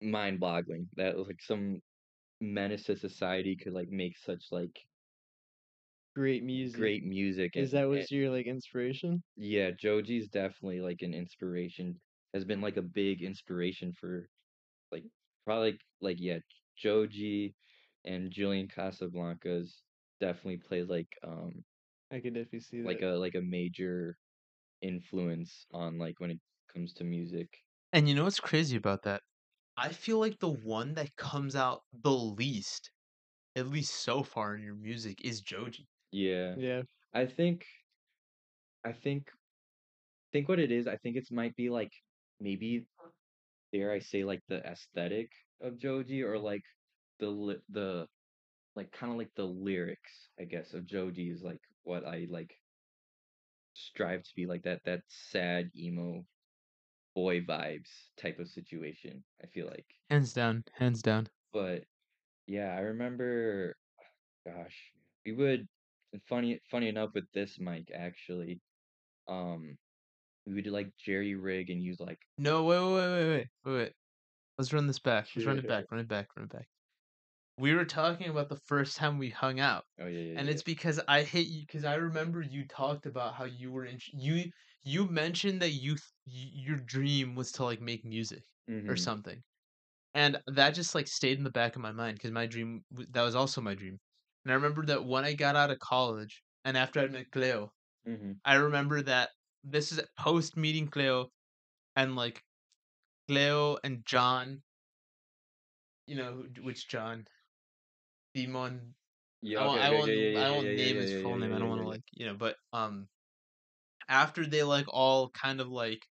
mind-boggling 0.00 0.88
that 0.96 1.16
was 1.16 1.26
like 1.26 1.42
some 1.42 1.80
menace 2.40 2.84
to 2.84 2.96
society 2.96 3.56
could 3.56 3.72
like 3.72 3.90
make 3.90 4.16
such 4.18 4.44
like 4.52 4.78
Great 6.18 6.42
music. 6.44 6.74
great 6.74 7.04
music 7.04 7.56
Is 7.56 7.70
and, 7.70 7.72
that 7.72 7.84
and 7.94 8.08
was 8.08 8.10
your 8.10 8.30
like 8.30 8.46
inspiration? 8.46 9.22
yeah 9.36 9.70
joji's 9.70 10.28
definitely 10.28 10.80
like 10.80 11.02
an 11.02 11.14
inspiration 11.14 12.00
has 12.34 12.44
been 12.44 12.60
like 12.60 12.76
a 12.76 12.82
big 12.82 13.22
inspiration 13.22 13.92
for 13.92 14.28
like 14.92 15.04
probably 15.44 15.72
like, 15.72 15.80
like 16.00 16.18
yeah 16.20 16.38
joji 16.76 17.56
and 18.04 18.32
julian 18.32 18.68
casablancas 18.68 19.82
definitely 20.20 20.58
played 20.58 20.88
like 20.88 21.08
um 21.24 21.64
I 22.10 22.20
could 22.20 22.34
definitely 22.34 22.60
see 22.60 22.82
like 22.82 23.00
that. 23.00 23.02
a 23.02 23.08
like 23.08 23.34
a 23.34 23.40
major 23.40 24.16
influence 24.82 25.66
on 25.72 25.98
like 25.98 26.20
when 26.20 26.30
it 26.32 26.40
comes 26.72 26.94
to 26.94 27.04
music 27.04 27.50
And 27.92 28.08
you 28.08 28.14
know 28.14 28.24
what's 28.24 28.40
crazy 28.40 28.76
about 28.78 29.02
that? 29.02 29.22
I 29.78 29.94
feel 29.94 30.18
like 30.18 30.40
the 30.40 30.50
one 30.50 30.92
that 30.96 31.16
comes 31.16 31.56
out 31.56 31.86
the 31.90 32.12
least, 32.12 32.90
at 33.56 33.68
least 33.68 33.94
so 33.94 34.22
far 34.22 34.54
in 34.56 34.62
your 34.62 34.74
music, 34.76 35.22
is 35.24 35.40
Joji. 35.42 35.88
Yeah 36.10 36.54
yeah. 36.56 36.82
I 37.14 37.26
think 37.26 37.64
I 38.84 38.92
think 38.92 39.30
think 40.32 40.48
what 40.48 40.58
it 40.58 40.70
is, 40.70 40.86
I 40.86 40.96
think 40.96 41.16
it's 41.16 41.30
might 41.30 41.56
be 41.56 41.70
like 41.70 41.92
maybe 42.40 42.84
dare 43.72 43.92
I 43.92 43.98
say 43.98 44.24
like 44.24 44.42
the 44.48 44.64
aesthetic 44.66 45.30
of 45.60 45.78
Joji 45.78 46.22
or 46.22 46.38
like 46.38 46.62
the 47.20 47.28
li- 47.28 47.62
the 47.70 48.06
like 48.76 48.92
kind 48.92 49.12
of 49.12 49.18
like 49.18 49.32
the 49.36 49.44
lyrics, 49.46 50.28
I 50.40 50.44
guess, 50.44 50.74
of 50.74 50.86
Joji 50.86 51.30
is 51.30 51.42
like 51.42 51.60
what 51.84 52.06
I 52.06 52.26
like 52.30 52.52
strive 53.74 54.22
to 54.22 54.30
be 54.36 54.46
like 54.46 54.62
that 54.62 54.80
that 54.84 55.02
sad 55.08 55.70
emo 55.76 56.24
boy 57.14 57.40
vibes 57.40 57.90
type 58.20 58.38
of 58.38 58.48
situation, 58.48 59.24
I 59.42 59.46
feel 59.48 59.66
like. 59.66 59.86
Hands 60.10 60.32
down, 60.32 60.64
hands 60.74 61.02
down. 61.02 61.28
But 61.52 61.84
yeah, 62.46 62.74
I 62.76 62.80
remember 62.80 63.76
gosh, 64.46 64.76
we 65.26 65.32
would 65.32 65.68
and 66.12 66.22
funny 66.28 66.60
funny 66.70 66.88
enough 66.88 67.10
with 67.14 67.30
this 67.32 67.58
mic 67.60 67.90
actually, 67.94 68.60
um 69.28 69.78
we 70.46 70.54
would 70.54 70.66
like 70.68 70.92
jerry 70.98 71.34
rig 71.36 71.70
and 71.70 71.82
use 71.82 72.00
like 72.00 72.20
No, 72.38 72.64
wait, 72.64 72.78
wait, 72.80 72.94
wait, 72.94 73.28
wait, 73.28 73.48
wait, 73.64 73.72
wait. 73.74 73.92
Let's 74.58 74.72
run 74.72 74.86
this 74.88 74.98
back. 75.00 75.30
Let's 75.34 75.46
run 75.46 75.58
it 75.58 75.66
back. 75.66 75.90
Run 75.90 76.00
it 76.00 76.08
back. 76.08 76.36
Run 76.36 76.46
it 76.46 76.52
back. 76.52 76.68
We 77.56 77.74
were 77.74 77.84
talking 77.84 78.28
about 78.28 78.48
the 78.48 78.56
first 78.66 78.96
time 78.96 79.18
we 79.18 79.30
hung 79.30 79.58
out, 79.60 79.84
oh 79.98 80.06
yeah, 80.06 80.20
yeah 80.20 80.34
and 80.34 80.48
yeah. 80.48 80.48
it's 80.48 80.62
because 80.62 81.00
I 81.08 81.22
hate 81.24 81.48
you 81.48 81.62
because 81.62 81.84
I 81.84 81.96
remember 81.96 82.40
you 82.40 82.66
talked 82.66 83.04
about 83.06 83.34
how 83.34 83.44
you 83.44 83.70
were 83.72 83.84
in 83.84 83.98
you 84.14 84.50
you 84.82 85.06
mentioned 85.08 85.60
that 85.62 85.70
you 85.72 85.96
your 86.24 86.76
dream 86.78 87.34
was 87.34 87.52
to 87.52 87.64
like 87.64 87.80
make 87.80 88.04
music 88.04 88.44
or 88.86 88.96
Mhm. 88.96 88.96
something, 88.96 89.42
and 90.14 90.42
that 90.48 90.72
just 90.74 90.94
like 90.94 91.08
stayed 91.08 91.38
in 91.38 91.44
the 91.44 91.50
back 91.50 91.76
of 91.76 91.82
my 91.82 91.92
mind 91.92 92.16
because 92.18 92.32
my 92.32 92.46
dream 92.46 92.84
that 92.90 93.22
was 93.22 93.34
also 93.36 93.60
my 93.62 93.74
dream, 93.74 93.98
and 94.48 94.52
I 94.52 94.56
remember 94.56 94.86
that 94.86 95.04
when 95.04 95.24
I 95.26 95.34
got 95.34 95.56
out 95.56 95.70
of 95.70 95.78
college 95.78 96.42
and 96.64 96.76
after 96.76 97.00
I 97.00 97.08
met 97.08 97.30
Cleo, 97.32 97.72
Mhm. 98.04 98.40
I 98.44 98.54
remember 98.56 99.02
that 99.02 99.30
this 99.64 99.92
is 99.92 100.00
post 100.18 100.56
meeting 100.56 100.88
Cleo, 100.88 101.32
and 101.96 102.16
like 102.16 102.44
Cleo 103.28 103.78
and 103.84 104.06
John. 104.06 104.62
You 106.06 106.16
know 106.16 106.48
which 106.62 106.88
John? 106.88 107.28
Demon. 108.34 108.94
Yeah, 109.42 109.58
I 109.58 109.66
won't, 109.66 109.80
okay, 109.80 109.82
I 109.82 109.90
okay, 109.90 109.92
won't, 109.92 110.16
yeah, 110.16 110.30
yeah, 110.40 110.46
I 110.46 110.50
won't 110.50 110.72
yeah, 110.72 110.72
name 110.74 110.98
his 110.98 111.12
full 111.12 111.36
name. 111.38 111.52
I 111.52 111.58
don't 111.58 111.68
want 111.68 111.82
to 111.82 111.86
like 111.88 112.02
you 112.12 112.26
know, 112.26 112.34
but 112.36 112.56
um, 112.72 113.08
after 114.08 114.46
they 114.46 114.62
like 114.62 114.86
all 114.88 115.30
kind 115.30 115.60
of 115.60 115.68
like 115.68 116.06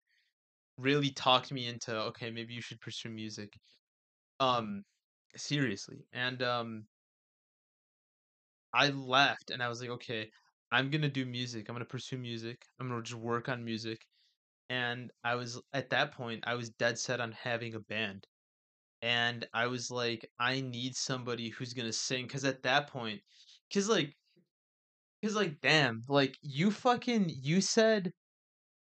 really 0.77 1.11
talked 1.11 1.51
me 1.51 1.67
into 1.67 1.95
okay, 1.95 2.31
maybe 2.31 2.53
you 2.53 2.61
should 2.61 2.81
pursue 2.81 3.09
music, 3.09 3.53
um, 4.39 4.83
seriously, 5.37 6.07
and 6.13 6.43
um, 6.43 6.87
I 8.77 8.89
left 8.89 9.51
and 9.51 9.63
I 9.63 9.69
was 9.69 9.81
like, 9.81 9.89
okay, 9.91 10.29
I'm 10.71 10.89
gonna 10.91 11.09
do 11.09 11.25
music. 11.25 11.67
I'm 11.69 11.75
gonna 11.75 11.85
pursue 11.85 12.17
music. 12.19 12.57
I'm 12.79 12.89
gonna 12.89 13.03
just 13.03 13.19
work 13.19 13.49
on 13.49 13.65
music, 13.65 13.99
and 14.69 15.11
I 15.23 15.35
was 15.35 15.61
at 15.73 15.89
that 15.91 16.13
point 16.13 16.43
I 16.47 16.55
was 16.55 16.71
dead 16.71 16.99
set 16.99 17.21
on 17.21 17.33
having 17.33 17.75
a 17.75 17.81
band. 17.81 18.25
And 19.01 19.47
I 19.53 19.67
was 19.67 19.91
like, 19.91 20.29
I 20.39 20.61
need 20.61 20.95
somebody 20.95 21.49
who's 21.49 21.73
gonna 21.73 21.93
sing, 21.93 22.27
because 22.27 22.45
at 22.45 22.63
that 22.63 22.89
point, 22.89 23.21
because 23.69 23.89
like 23.89 24.15
Cause 25.23 25.35
like, 25.35 25.59
damn, 25.61 26.01
like 26.07 26.35
you 26.41 26.71
fucking 26.71 27.29
you 27.29 27.61
said 27.61 28.11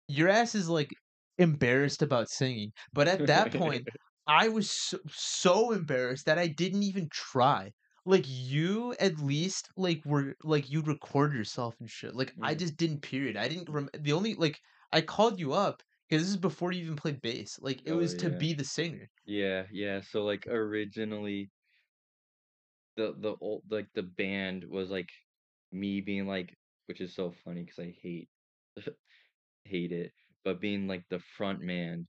your 0.09 0.29
ass 0.29 0.55
is 0.55 0.69
like 0.69 0.91
embarrassed 1.39 2.03
about 2.03 2.31
singing, 2.31 2.73
but 2.93 3.09
at 3.09 3.27
that 3.27 3.53
point, 3.53 3.89
I 4.29 4.49
was 4.49 4.71
so, 4.71 4.99
so 5.09 5.73
embarrassed 5.73 6.27
that 6.27 6.39
I 6.39 6.49
didn't 6.49 6.83
even 6.85 7.09
try. 7.13 7.73
Like 8.07 8.25
you, 8.27 8.95
at 8.95 9.19
least, 9.19 9.71
like 9.77 10.05
were 10.07 10.37
like 10.43 10.71
you'd 10.71 10.87
record 10.89 11.35
yourself 11.35 11.81
and 11.81 11.91
shit. 11.91 12.15
Like 12.15 12.35
I 12.41 12.55
Mm. 12.55 12.55
just 12.55 12.77
didn't. 12.77 13.01
Period. 13.03 13.37
I 13.37 13.49
didn't. 13.49 13.69
Rem- 13.69 13.91
the 13.95 14.13
only 14.15 14.35
like 14.35 14.61
I 14.93 15.01
called 15.03 15.39
you 15.41 15.53
up 15.53 15.83
because 16.09 16.23
this 16.23 16.31
is 16.31 16.37
before 16.39 16.73
you 16.73 16.85
even 16.85 16.97
played 16.97 17.21
bass. 17.23 17.59
Like 17.61 17.83
it 17.87 17.93
Oh, 17.93 17.95
was 17.95 18.15
to 18.17 18.31
be 18.31 18.55
the 18.55 18.65
singer. 18.65 19.11
Yeah, 19.27 19.67
yeah. 19.73 20.01
So 20.03 20.25
like 20.25 20.47
originally 20.47 21.53
the 22.97 23.15
the 23.19 23.37
old 23.41 23.63
like 23.71 23.89
the 23.95 24.03
band 24.03 24.65
was 24.65 24.91
like 24.91 25.11
me 25.73 26.01
being 26.01 26.27
like 26.27 26.55
which 26.87 27.01
is 27.01 27.15
so 27.15 27.33
funny 27.33 27.63
because 27.65 27.79
I 27.79 27.91
hate 27.91 28.31
hate 29.65 29.93
it, 29.93 30.13
but 30.45 30.61
being 30.61 30.89
like 30.89 31.05
the 31.11 31.21
front 31.21 31.61
man 31.63 32.09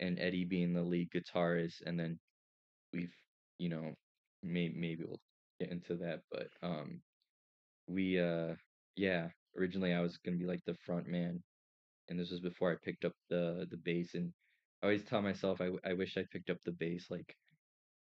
and 0.00 0.18
Eddie 0.20 0.44
being 0.46 0.72
the 0.74 0.82
lead 0.82 1.10
guitarist 1.10 1.82
and 1.86 1.98
then 1.98 2.20
we've 2.92 3.14
you 3.58 3.68
know 3.70 3.94
may 4.42 4.70
maybe 4.70 5.04
we'll 5.04 5.20
get 5.60 5.70
into 5.70 5.96
that, 5.96 6.20
but 6.30 6.48
um 6.62 7.00
we 7.88 8.20
uh 8.20 8.54
yeah, 8.96 9.28
originally 9.56 9.92
I 9.94 10.00
was 10.00 10.18
gonna 10.18 10.36
be 10.38 10.46
like 10.46 10.64
the 10.66 10.76
front 10.86 11.06
man 11.06 11.42
and 12.08 12.18
this 12.18 12.30
was 12.30 12.40
before 12.40 12.72
I 12.72 12.76
picked 12.84 13.04
up 13.04 13.12
the 13.30 13.66
the 13.70 13.78
bass 13.78 14.14
and 14.14 14.32
I 14.82 14.86
always 14.86 15.04
tell 15.04 15.22
myself 15.22 15.60
I 15.60 15.70
I 15.88 15.94
wish 15.94 16.16
I 16.16 16.24
picked 16.32 16.50
up 16.50 16.58
the 16.64 16.72
bass 16.72 17.06
like 17.10 17.34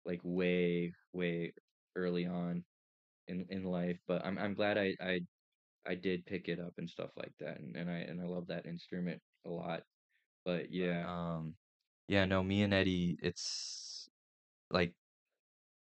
like 0.05 0.21
way 0.23 0.93
way 1.13 1.53
early 1.97 2.27
on 2.27 2.65
in 3.29 3.47
in 3.49 3.65
life 3.65 3.99
but 4.07 4.25
i'm 4.25 4.39
i'm 4.39 4.55
glad 4.55 4.77
i 4.77 4.95
i 5.01 5.21
i 5.87 5.95
did 5.95 6.25
pick 6.27 6.49
it 6.49 6.61
up 6.61 6.73
and 6.79 6.89
stuff 6.89 7.11
like 7.17 7.33
that 7.41 7.59
and, 7.59 7.77
and 7.77 7.91
i 7.91 7.99
and 7.99 8.21
i 8.21 8.25
love 8.25 8.47
that 8.47 8.67
instrument 8.67 9.21
a 9.47 9.51
lot 9.51 9.83
but 10.45 10.71
yeah. 10.71 11.05
um 11.09 11.55
yeah 12.09 12.25
no 12.25 12.43
me 12.43 12.63
and 12.63 12.75
eddie 12.75 13.17
it's 13.23 14.09
like 14.71 14.93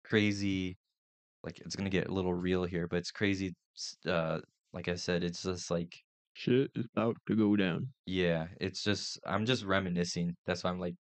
crazy 0.05 0.79
like 1.47 1.61
it's 1.61 1.77
gonna 1.77 1.89
get 1.89 2.09
a 2.09 2.13
little 2.13 2.35
real 2.35 2.65
here 2.65 2.87
but 2.89 2.97
it's 2.97 3.13
crazy 3.13 3.55
uh 4.07 4.41
like 4.73 4.89
i 4.89 4.95
said 4.95 5.23
it's 5.23 5.45
just 5.45 5.71
like 5.71 6.03
Shit 6.35 6.71
is 6.75 6.85
about 6.95 7.17
to 7.29 7.35
go 7.35 7.57
down. 7.57 7.89
yeah 8.05 8.49
it's 8.61 8.83
just 8.83 9.19
i'm 9.25 9.47
just 9.47 9.65
reminiscing 9.65 10.35
that's 10.45 10.65
why 10.65 10.71
i'm 10.71 10.81
like 10.81 10.97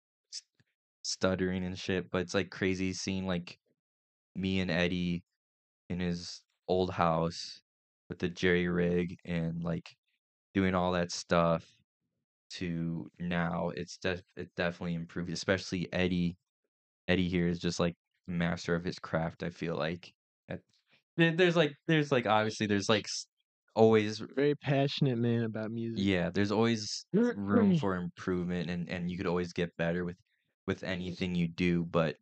stuttering 1.02 1.64
and 1.64 1.78
shit 1.78 2.10
but 2.10 2.18
it's 2.18 2.34
like 2.34 2.50
crazy 2.50 2.92
seeing 2.92 3.26
like 3.26 3.58
me 4.36 4.60
and 4.60 4.70
eddie 4.70 5.24
in 5.90 5.98
his 5.98 6.42
old 6.68 6.90
house 6.90 7.60
with 8.08 8.18
the 8.18 8.28
jerry 8.28 8.68
rig 8.68 9.16
and 9.24 9.62
like 9.64 9.96
doing 10.54 10.74
all 10.74 10.92
that 10.92 11.10
stuff 11.10 11.64
to 12.50 13.10
now 13.18 13.70
it's 13.76 13.96
def- 13.96 14.22
it 14.36 14.48
definitely 14.56 14.94
improved 14.94 15.30
especially 15.30 15.88
eddie 15.92 16.36
eddie 17.08 17.28
here 17.28 17.48
is 17.48 17.58
just 17.58 17.80
like 17.80 17.96
master 18.26 18.74
of 18.74 18.84
his 18.84 18.98
craft 18.98 19.42
i 19.42 19.50
feel 19.50 19.76
like 19.76 20.12
there's 21.16 21.56
like 21.56 21.72
there's 21.86 22.10
like 22.12 22.26
obviously 22.26 22.66
there's 22.66 22.88
like 22.88 23.06
always 23.74 24.22
Very 24.36 24.54
passionate 24.54 25.18
man 25.18 25.44
about 25.44 25.70
music. 25.70 26.04
yeah 26.04 26.30
there's 26.30 26.50
always 26.52 27.06
room 27.12 27.74
for 27.74 27.96
improvement 27.96 28.70
and 28.70 28.88
and 28.88 29.10
you 29.10 29.16
could 29.16 29.26
always 29.26 29.52
get 29.52 29.76
better 29.76 30.04
with 30.04 30.16
with 30.66 30.82
anything 30.82 31.34
you 31.34 31.48
do 31.48 31.84
but 31.84 32.16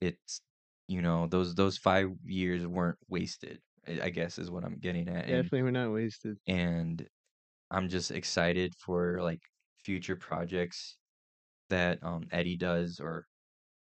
it's 0.00 0.40
you 0.86 1.02
know 1.02 1.26
those 1.26 1.54
those 1.54 1.76
five 1.78 2.08
years 2.24 2.66
weren't 2.66 2.98
wasted 3.08 3.60
i 3.86 4.00
I 4.04 4.10
guess 4.10 4.38
is 4.38 4.50
what 4.50 4.64
i'm 4.64 4.78
getting 4.78 5.08
at 5.08 5.26
and 5.28 5.44
Definitely, 5.44 5.62
we're 5.62 5.70
not 5.72 5.92
wasted. 5.92 6.38
and 6.46 7.06
i'm 7.70 7.88
just 7.88 8.10
excited 8.10 8.74
for 8.76 9.22
like 9.22 9.40
future 9.84 10.16
projects 10.16 10.98
that 11.70 12.02
um 12.02 12.24
eddie 12.32 12.56
does 12.56 13.00
or 13.00 13.26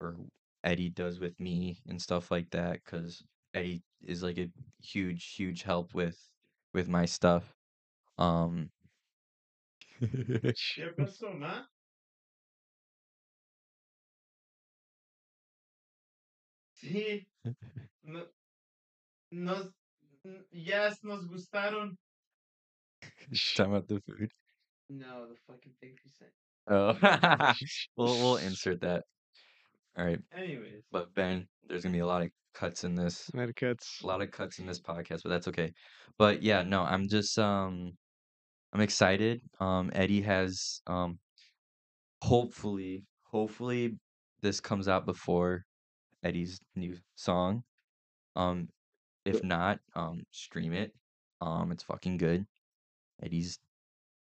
or 0.02 0.18
eddie 0.64 0.90
does 0.90 1.20
with 1.20 1.40
me 1.40 1.80
and 1.88 2.02
stuff 2.02 2.32
like 2.32 2.50
that 2.52 2.82
because 2.86 3.24
eddie 3.58 3.84
is 4.06 4.24
like 4.24 4.38
a 4.38 4.50
huge 4.82 5.34
huge 5.36 5.64
help 5.64 5.94
with 5.94 6.18
with 6.74 6.88
my 6.88 7.06
stuff 7.06 7.44
um 8.18 8.70
¿Qué 10.76 10.92
pasó, 10.96 11.34
ma? 11.34 11.68
Sí. 16.74 17.28
No, 18.04 18.26
nos, 19.32 19.74
yes, 20.52 21.04
nos 21.04 21.26
gustaron. 21.28 21.98
Talking 23.56 23.74
about 23.74 23.88
the 23.88 24.00
food. 24.02 24.32
No, 24.90 25.28
the 25.28 25.36
fucking 25.48 25.74
thing 25.82 25.98
you 26.04 26.12
said. 26.18 26.32
Oh, 26.70 26.94
we'll 27.98 28.16
we'll 28.18 28.38
insert 28.38 28.82
that. 28.82 29.04
All 29.98 30.06
right, 30.06 30.20
Anyways. 30.36 30.84
but 30.92 31.14
Ben, 31.16 31.48
there's 31.68 31.84
gonna 31.84 31.94
be 31.94 32.00
a 32.00 32.06
lot 32.06 32.22
of 32.22 32.30
cuts 32.54 32.84
in 32.84 32.94
this, 32.96 33.32
Not 33.34 33.56
cuts. 33.56 34.00
a 34.04 34.08
lot 34.08 34.22
of 34.22 34.32
cuts 34.32 34.60
in 34.60 34.66
this 34.68 34.80
podcast, 34.80 35.24
but 35.24 35.30
that's 35.30 35.48
okay. 35.48 35.72
But 36.18 36.44
yeah, 36.44 36.62
no, 36.64 36.84
I'm 36.84 37.08
just 37.08 37.38
um, 37.40 37.94
I'm 38.74 38.82
excited. 38.82 39.42
Um, 39.60 39.90
Eddie 39.94 40.22
has 40.22 40.82
um, 40.88 41.18
hopefully, 42.22 43.04
hopefully, 43.24 43.96
this 44.42 44.60
comes 44.60 44.88
out 44.88 45.06
before 45.06 45.64
Eddie's 46.24 46.60
new 46.76 46.96
song. 47.16 47.64
Um, 48.36 48.68
if 49.26 49.44
not, 49.44 49.80
um, 49.96 50.22
stream 50.32 50.74
it. 50.74 50.92
Um, 51.42 51.72
it's 51.72 51.84
fucking 51.84 52.18
good. 52.18 52.46
Eddie's 53.24 53.58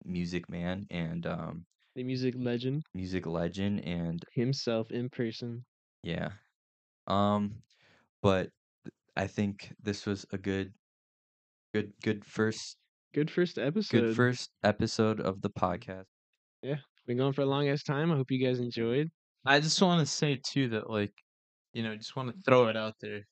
music 0.05 0.49
man 0.49 0.85
and 0.89 1.25
um, 1.27 1.65
The 1.99 2.05
music 2.05 2.33
legend 2.37 2.83
music 2.93 3.25
legend 3.27 3.83
and 3.83 4.23
himself 4.31 4.89
in 4.89 5.09
person. 5.09 5.65
Yeah. 6.01 6.29
Um, 7.07 7.55
but 8.21 8.51
I 9.17 9.27
think 9.27 9.73
this 9.83 10.05
was 10.05 10.25
a 10.31 10.37
good, 10.37 10.71
good, 11.73 11.91
good 12.01 12.23
first, 12.23 12.77
Good 13.13 13.29
first 13.29 13.57
episode. 13.57 13.99
good 13.99 14.15
first 14.15 14.49
episode 14.63 15.19
of 15.19 15.41
the 15.41 15.49
podcast. 15.49 16.05
Yeah. 16.63 16.77
Been 17.05 17.17
going 17.17 17.33
for 17.33 17.41
a 17.41 17.45
long 17.45 17.67
ass 17.67 17.83
time. 17.83 18.13
I 18.13 18.15
hope 18.15 18.31
you 18.31 18.47
guys 18.47 18.61
enjoyed. 18.61 19.09
I 19.45 19.59
just 19.59 19.81
want 19.81 19.99
to 19.99 20.05
say 20.05 20.39
too 20.41 20.69
that 20.69 20.89
like, 20.89 21.11
you 21.73 21.83
know, 21.83 21.97
just 21.97 22.15
want 22.15 22.33
to 22.33 22.41
throw 22.43 22.69
it 22.69 22.77
out 22.77 22.93
there 23.01 23.27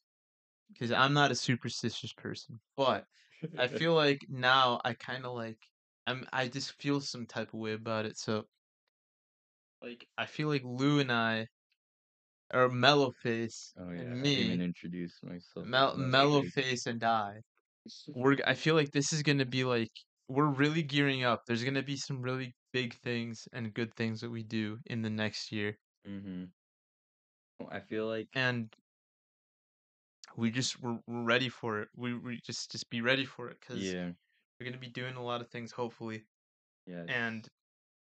because 0.74 0.92
I'm 0.92 1.14
not 1.14 1.32
a 1.32 1.36
superstitious 1.36 2.12
person, 2.12 2.60
but 2.76 3.06
I 3.58 3.68
feel 3.80 3.94
like 3.94 4.26
now 4.28 4.82
I 4.84 4.92
kind 4.94 5.26
of 5.26 5.36
like 5.36 5.60
I'm 6.06 6.26
I 6.34 6.50
just 6.50 6.74
feel 6.82 7.00
some 7.00 7.26
type 7.26 7.54
of 7.54 7.62
way 7.62 7.72
about 7.72 8.06
it. 8.06 8.18
So 8.18 8.44
like 9.82 10.08
I 10.18 10.26
feel 10.26 10.48
like 10.48 10.64
Lu 10.64 11.00
and 11.00 11.12
I 11.12 11.48
or 12.54 12.70
Mellow 12.70 13.12
Face 13.12 13.74
Oh 13.78 13.90
yeah, 13.92 14.02
and 14.02 14.22
I 14.24 14.28
even 14.28 14.60
me, 14.60 14.62
introduce 14.62 15.22
myself. 15.24 15.66
Mel- 15.66 15.98
Mellow 15.98 16.10
Mellow 16.10 16.42
Face. 16.44 16.54
Face 16.54 16.86
and 16.86 17.04
I, 17.04 17.42
we're 18.08 18.38
I 18.46 18.54
feel 18.64 18.76
like 18.76 18.92
this 18.92 19.14
is 19.14 19.24
gonna 19.24 19.46
be 19.46 19.64
like 19.64 19.92
we're 20.28 20.48
really 20.52 20.84
gearing 20.84 21.24
up. 21.24 21.42
There's 21.48 21.64
gonna 21.64 21.84
be 21.84 21.98
some 21.98 22.22
really 22.22 22.56
big 22.74 22.94
things 22.96 23.48
and 23.54 23.74
good 23.74 23.94
things 23.96 24.22
that 24.22 24.30
we 24.30 24.44
do 24.44 24.80
in 24.86 25.02
the 25.02 25.10
next 25.10 25.52
year. 25.52 25.78
Mm-hmm. 26.08 26.46
Well, 27.60 27.70
I 27.72 27.80
feel 27.80 28.08
like 28.08 28.28
and 28.34 28.74
we 30.36 30.52
just 30.52 30.82
we're, 30.82 31.00
we're 31.08 31.24
ready 31.24 31.50
for 31.50 31.82
it. 31.82 31.90
We 31.96 32.14
we 32.18 32.40
just 32.46 32.72
just 32.72 32.90
be 32.90 33.02
ready 33.02 33.26
for 33.26 33.50
it 33.50 33.58
because 33.60 33.84
yeah, 33.84 34.12
we're 34.60 34.66
gonna 34.66 34.78
be 34.78 34.90
doing 34.90 35.16
a 35.16 35.24
lot 35.24 35.42
of 35.42 35.50
things 35.50 35.72
hopefully, 35.72 36.24
yeah, 36.86 37.04
and 37.08 37.48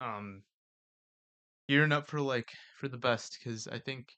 um 0.01 0.43
gearing 1.73 1.91
up 1.93 2.07
for 2.07 2.21
like 2.21 2.53
for 2.77 2.87
the 2.87 2.99
best 2.99 3.39
because 3.39 3.67
I 3.67 3.79
think 3.79 4.13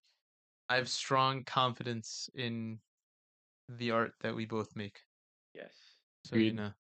I 0.69 0.75
have 0.75 0.89
strong 0.89 1.45
confidence 1.45 2.29
in 2.35 2.81
the 3.69 3.93
art 3.93 4.11
that 4.23 4.35
we 4.35 4.45
both 4.45 4.75
make. 4.75 4.99
Yes. 5.55 5.71
So 6.25 6.35
you 6.35 6.47
Agreed. 6.47 6.57
know, 6.57 6.73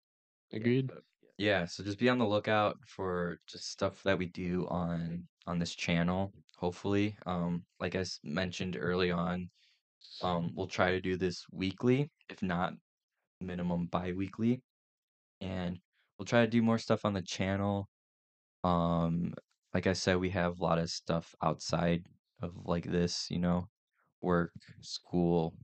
Agreed. 0.52 0.90
Yeah, 1.38 1.64
so 1.66 1.84
just 1.84 2.01
be 2.01 2.09
on 2.09 2.18
the 2.18 2.26
lookout 2.26 2.76
for 2.88 3.38
just 3.46 3.70
stuff 3.70 4.02
that 4.02 4.18
we 4.18 4.26
do 4.26 4.66
on 4.66 5.28
on 5.46 5.60
this 5.60 5.76
channel. 5.76 6.32
Hopefully, 6.56 7.16
um, 7.24 7.62
like 7.78 7.94
I 7.94 8.05
mentioned 8.24 8.76
early 8.76 9.12
on, 9.12 9.48
um, 10.22 10.51
we'll 10.56 10.66
try 10.66 10.90
to 10.90 11.01
do 11.01 11.16
this 11.16 11.44
weekly, 11.52 12.10
if 12.28 12.42
not 12.42 12.72
minimum 13.40 13.86
bi-weekly, 13.86 14.60
and 15.40 15.78
we'll 16.18 16.26
try 16.26 16.44
to 16.44 16.51
do 16.51 16.62
more 16.62 16.78
stuff 16.78 17.05
on 17.05 17.12
the 17.14 17.22
channel. 17.22 17.88
Um, 18.64 19.34
like 19.74 19.86
I 19.88 19.92
said, 19.92 20.18
we 20.18 20.30
have 20.30 20.60
a 20.60 20.62
lot 20.62 20.78
of 20.78 20.88
stuff 20.88 21.34
outside 21.42 22.05
of 22.40 22.52
like 22.64 22.84
this, 22.84 23.26
you 23.28 23.38
know, 23.38 23.68
work, 24.22 24.52
school, 24.80 25.55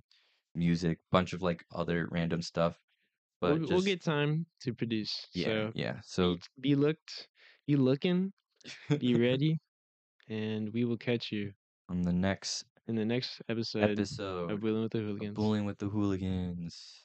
music, 0.54 0.98
bunch 1.12 1.32
of 1.32 1.42
like 1.42 1.64
other 1.74 2.08
random 2.10 2.42
stuff. 2.42 2.76
But 3.40 3.60
We'll, 3.60 3.68
we'll 3.68 3.82
get 3.82 4.02
time 4.02 4.46
to 4.62 4.74
produce. 4.74 5.26
yeah, 5.32 5.46
So 5.46 5.72
yeah. 5.74 5.94
So 6.04 6.36
be 6.60 6.74
looked, 6.74 7.28
be 7.66 7.76
looking, 7.76 8.32
be 8.98 9.14
ready, 9.28 9.60
and 10.28 10.70
we 10.74 10.84
will 10.84 10.98
catch 10.98 11.32
you 11.32 11.52
on 11.88 12.02
the 12.02 12.12
next 12.12 12.64
in 12.88 12.96
the 12.96 13.04
next 13.04 13.40
episode 13.48 13.90
episode 13.90 14.50
of 14.50 14.62
Wheeling 14.62 14.82
with 14.82 14.92
the 14.92 14.98
Hooligans. 14.98 15.36
Boolin' 15.36 15.64
with 15.64 15.78
the 15.78 15.88
Hooligans. 15.88 17.04